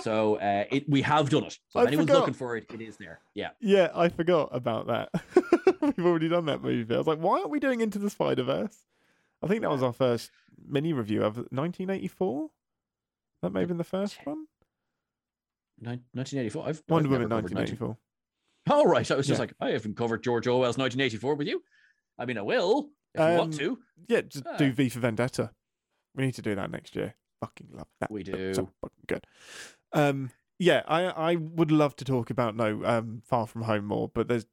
So 0.00 0.36
uh, 0.36 0.64
it 0.70 0.88
we 0.88 1.02
have 1.02 1.28
done 1.28 1.44
it. 1.44 1.58
So 1.68 1.80
I 1.80 1.82
if 1.82 1.88
anyone's 1.88 2.08
forgot. 2.08 2.20
looking 2.20 2.34
for 2.34 2.56
it, 2.56 2.66
it 2.72 2.80
is 2.80 2.96
there. 2.96 3.20
Yeah. 3.34 3.50
yeah, 3.60 3.90
I 3.94 4.08
forgot 4.08 4.50
about 4.52 4.86
that. 4.86 5.10
We've 5.80 6.06
already 6.06 6.28
done 6.28 6.46
that 6.46 6.62
movie. 6.62 6.94
I 6.94 6.98
was 6.98 7.06
like, 7.06 7.18
why 7.18 7.38
aren't 7.38 7.50
we 7.50 7.60
doing 7.60 7.80
Into 7.80 7.98
the 7.98 8.10
Spider 8.10 8.44
Verse? 8.44 8.84
I 9.42 9.46
think 9.48 9.62
that 9.62 9.70
was 9.70 9.82
our 9.82 9.92
first 9.92 10.30
mini 10.66 10.92
review 10.92 11.22
of 11.22 11.36
1984. 11.36 12.48
That 13.42 13.52
may 13.52 13.60
have 13.60 13.68
been 13.68 13.78
the 13.78 13.84
first 13.84 14.18
one. 14.24 14.46
Nin- 15.80 16.04
1984. 16.12 16.68
I've 16.68 16.82
Wonder 16.88 17.06
I've 17.08 17.10
Woman 17.12 17.28
never 17.28 17.42
covered 17.42 17.54
1984. 17.54 17.98
Oh 18.70 18.84
right, 18.84 19.10
I 19.10 19.14
was 19.16 19.26
just 19.26 19.38
Yeah. 19.38 19.42
like, 19.42 19.54
I 19.60 19.70
haven't 19.70 19.96
covered 19.96 20.22
George 20.22 20.46
Orwell's 20.46 20.76
1984 20.78 21.34
with 21.36 21.46
you. 21.48 21.62
I 22.18 22.26
mean, 22.26 22.36
I 22.38 22.42
will 22.42 22.90
if 23.14 23.20
you 23.20 23.38
want 23.38 23.52
Um, 23.54 23.58
to. 23.58 23.78
Yeah, 24.08 24.20
just 24.22 24.44
do 24.58 24.68
Ah. 24.70 24.72
V 24.74 24.88
for 24.88 25.00
Vendetta. 25.00 25.52
We 26.14 26.24
need 26.26 26.34
to 26.34 26.42
do 26.42 26.54
that 26.54 26.70
next 26.70 26.94
year. 26.96 27.14
Fucking 27.40 27.68
love 27.72 27.86
that. 28.00 28.10
We 28.10 28.24
film. 28.24 28.54
So 28.54 28.62
do. 28.62 28.72
fucking 28.82 29.04
good. 29.06 29.24
Um, 29.92 30.30
yeah, 30.58 30.82
I 30.88 31.04
I 31.04 31.36
would 31.36 31.70
love 31.70 31.94
to 31.96 32.04
talk 32.04 32.30
about 32.30 32.56
no 32.56 32.84
um 32.84 33.22
Far 33.24 33.46
From 33.46 33.62
Home 33.62 33.84
more, 33.86 34.08
but 34.08 34.28
there's 34.28 34.46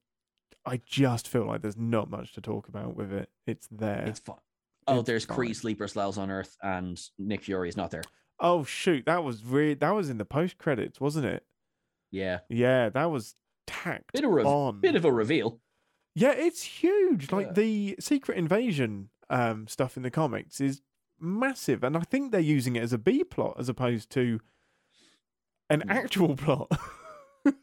I 0.66 0.78
just 0.86 1.28
feel 1.28 1.46
like 1.46 1.62
there's 1.62 1.78
not 1.78 2.10
much 2.10 2.34
to 2.34 2.42
talk 2.42 2.68
about 2.68 2.96
with 2.96 3.12
it. 3.12 3.30
It's 3.46 3.68
there. 3.70 4.06
It's 4.08 4.20
fun. 4.20 4.38
Oh, 4.88 5.00
It's 5.00 5.08
there's 5.08 5.26
Kree 5.26 5.48
fine. 5.48 5.54
Sleeper 5.56 5.86
Skrulls 5.88 6.18
on 6.18 6.30
Earth, 6.32 6.56
and 6.62 7.00
Nick 7.18 7.42
Fury 7.44 7.70
is 7.70 7.76
not 7.78 7.90
there. 7.92 8.04
Oh 8.40 8.64
shoot, 8.64 9.06
that 9.06 9.24
was 9.24 9.44
re- 9.44 9.74
that 9.76 9.92
was 9.92 10.10
in 10.10 10.18
the 10.18 10.26
post 10.26 10.58
credits, 10.58 11.00
wasn't 11.00 11.26
it? 11.26 11.46
Yeah, 12.12 12.40
Yeah, 12.50 12.90
that 12.90 13.06
was 13.12 13.36
tacked 13.68 14.14
bit 14.14 14.24
of 14.24 14.32
a 14.32 14.44
on. 14.44 14.80
bit 14.82 14.96
of 14.96 15.06
a 15.06 15.12
reveal. 15.12 15.60
Yeah, 16.14 16.32
it's 16.32 16.62
huge. 16.64 17.32
Like 17.32 17.48
Yeah. 17.48 17.54
the 17.54 17.96
Secret 18.00 18.38
Invasion 18.38 19.10
um 19.30 19.68
stuff 19.68 19.98
in 19.98 20.04
the 20.04 20.12
comics 20.12 20.62
is 20.62 20.82
massive, 21.20 21.84
and 21.84 21.96
I 21.98 22.02
think 22.02 22.32
they're 22.32 22.40
using 22.42 22.76
it 22.76 22.84
as 22.84 22.94
a 22.94 22.98
B 22.98 23.24
plot 23.24 23.56
as 23.60 23.70
opposed 23.70 24.10
to 24.12 24.40
an 25.70 25.82
Hmm. 25.82 25.90
actual 25.92 26.36
plot. 26.36 26.70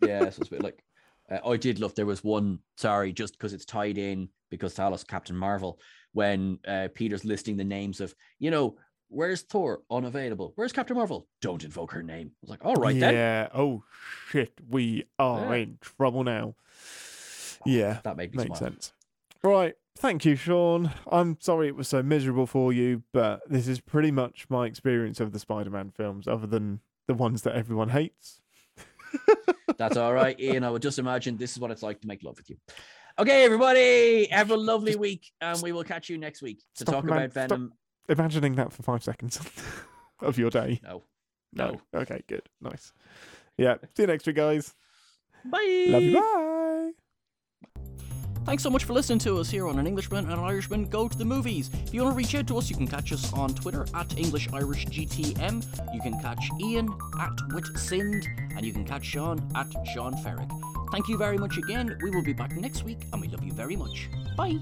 Yeah, 0.00 0.20
so 0.30 0.38
it's 0.40 0.48
a 0.48 0.50
bit 0.52 0.62
like 0.62 0.84
uh, 1.28 1.40
I 1.44 1.56
did 1.56 1.80
love. 1.80 1.94
There 1.96 2.06
was 2.06 2.22
one. 2.22 2.60
Sorry, 2.76 3.12
just 3.12 3.32
because 3.32 3.52
it's 3.52 3.64
tied 3.64 3.98
in 3.98 4.28
because 4.48 4.76
Talos 4.76 5.04
Captain 5.04 5.36
Marvel 5.36 5.80
when 6.12 6.60
uh, 6.68 6.86
Peter's 6.94 7.24
listing 7.24 7.56
the 7.56 7.64
names 7.64 8.00
of 8.00 8.14
you 8.38 8.50
know. 8.52 8.76
Where's 9.12 9.42
Thor? 9.42 9.82
Unavailable. 9.90 10.52
Where's 10.56 10.72
Captain 10.72 10.96
Marvel? 10.96 11.28
Don't 11.40 11.62
invoke 11.64 11.92
her 11.92 12.02
name. 12.02 12.28
I 12.34 12.38
was 12.40 12.50
like, 12.50 12.64
all 12.64 12.74
right 12.76 12.98
then. 12.98 13.14
yeah. 13.14 13.48
Oh 13.54 13.84
shit, 14.30 14.52
we 14.68 15.04
are 15.18 15.54
Yeah. 15.56 15.62
in 15.62 15.78
trouble 15.80 16.24
now. 16.24 16.54
Oh, 16.56 17.62
yeah, 17.66 18.00
That 18.04 18.16
made 18.16 18.32
me 18.32 18.38
makes 18.38 18.58
smile. 18.58 18.70
sense. 18.72 18.92
Right. 19.42 19.74
Thank 19.98 20.24
you, 20.24 20.34
Sean. 20.34 20.90
I'm 21.10 21.36
sorry 21.40 21.68
it 21.68 21.76
was 21.76 21.86
so 21.88 22.02
miserable 22.02 22.46
for 22.46 22.72
you, 22.72 23.02
but 23.12 23.42
this 23.48 23.68
is 23.68 23.80
pretty 23.80 24.10
much 24.10 24.46
my 24.48 24.66
experience 24.66 25.20
of 25.20 25.32
the 25.32 25.38
Spider 25.38 25.70
Man 25.70 25.90
films, 25.90 26.26
other 26.26 26.46
than 26.46 26.80
the 27.06 27.14
ones 27.14 27.42
that 27.42 27.54
everyone 27.54 27.90
hates. 27.90 28.40
That's 29.76 29.96
all 29.96 30.12
right, 30.14 30.38
Ian. 30.40 30.64
I 30.64 30.70
would 30.70 30.82
just 30.82 30.98
imagine 30.98 31.36
this 31.36 31.52
is 31.52 31.58
what 31.58 31.70
it's 31.70 31.82
like 31.82 32.00
to 32.00 32.06
make 32.08 32.22
love 32.22 32.36
with 32.38 32.48
you. 32.50 32.56
Okay, 33.18 33.44
everybody, 33.44 34.26
have 34.30 34.50
a 34.50 34.56
lovely 34.56 34.96
week, 34.96 35.30
and 35.40 35.60
we 35.60 35.72
will 35.72 35.84
catch 35.84 36.08
you 36.08 36.16
next 36.18 36.40
week 36.40 36.60
to 36.76 36.84
Stop 36.84 36.94
talk 36.94 37.04
ima- 37.04 37.12
about 37.16 37.30
stop- 37.32 37.48
Venom. 37.50 37.72
Imagining 38.08 38.54
that 38.56 38.72
for 38.72 38.82
five 38.82 39.02
seconds 39.02 39.40
of 40.20 40.38
your 40.38 40.50
day. 40.50 40.80
No, 40.82 41.02
No. 41.52 41.80
no. 41.92 42.00
Okay, 42.00 42.22
good. 42.28 42.42
Nice. 42.60 42.92
Yeah. 43.56 43.76
See 43.96 44.02
you 44.02 44.06
next 44.08 44.26
week, 44.26 44.36
guys. 44.36 44.74
Bye. 45.44 45.86
Love 45.88 46.02
you. 46.02 46.14
Bye. 46.14 46.90
Thanks 48.44 48.64
so 48.64 48.70
much 48.70 48.82
for 48.84 48.92
listening 48.92 49.20
to 49.20 49.38
us 49.38 49.48
here 49.50 49.68
on 49.68 49.78
An 49.78 49.86
Englishman 49.86 50.24
and 50.24 50.32
an 50.32 50.40
Irishman 50.40 50.86
Go 50.88 51.06
to 51.06 51.16
the 51.16 51.24
Movies. 51.24 51.70
If 51.86 51.94
you 51.94 52.02
want 52.02 52.14
to 52.14 52.16
reach 52.16 52.34
out 52.34 52.48
to 52.48 52.58
us, 52.58 52.68
you 52.68 52.74
can 52.76 52.88
catch 52.88 53.12
us 53.12 53.32
on 53.32 53.54
Twitter 53.54 53.86
at 53.94 54.18
English 54.18 54.48
Irish 54.52 54.84
GTM. 54.86 55.64
You 55.94 56.00
can 56.00 56.18
catch 56.20 56.44
Ian 56.60 56.88
at 57.20 57.36
WitSind, 57.50 58.26
and 58.56 58.66
you 58.66 58.72
can 58.72 58.84
catch 58.84 59.04
Sean 59.04 59.38
at 59.54 59.68
Sean 59.94 60.14
Ferrick. 60.24 60.50
Thank 60.90 61.08
you 61.08 61.16
very 61.16 61.38
much 61.38 61.56
again. 61.56 61.96
We 62.02 62.10
will 62.10 62.24
be 62.24 62.32
back 62.32 62.56
next 62.56 62.82
week, 62.82 63.06
and 63.12 63.20
we 63.20 63.28
love 63.28 63.44
you 63.44 63.52
very 63.52 63.76
much. 63.76 64.08
Bye. 64.36 64.58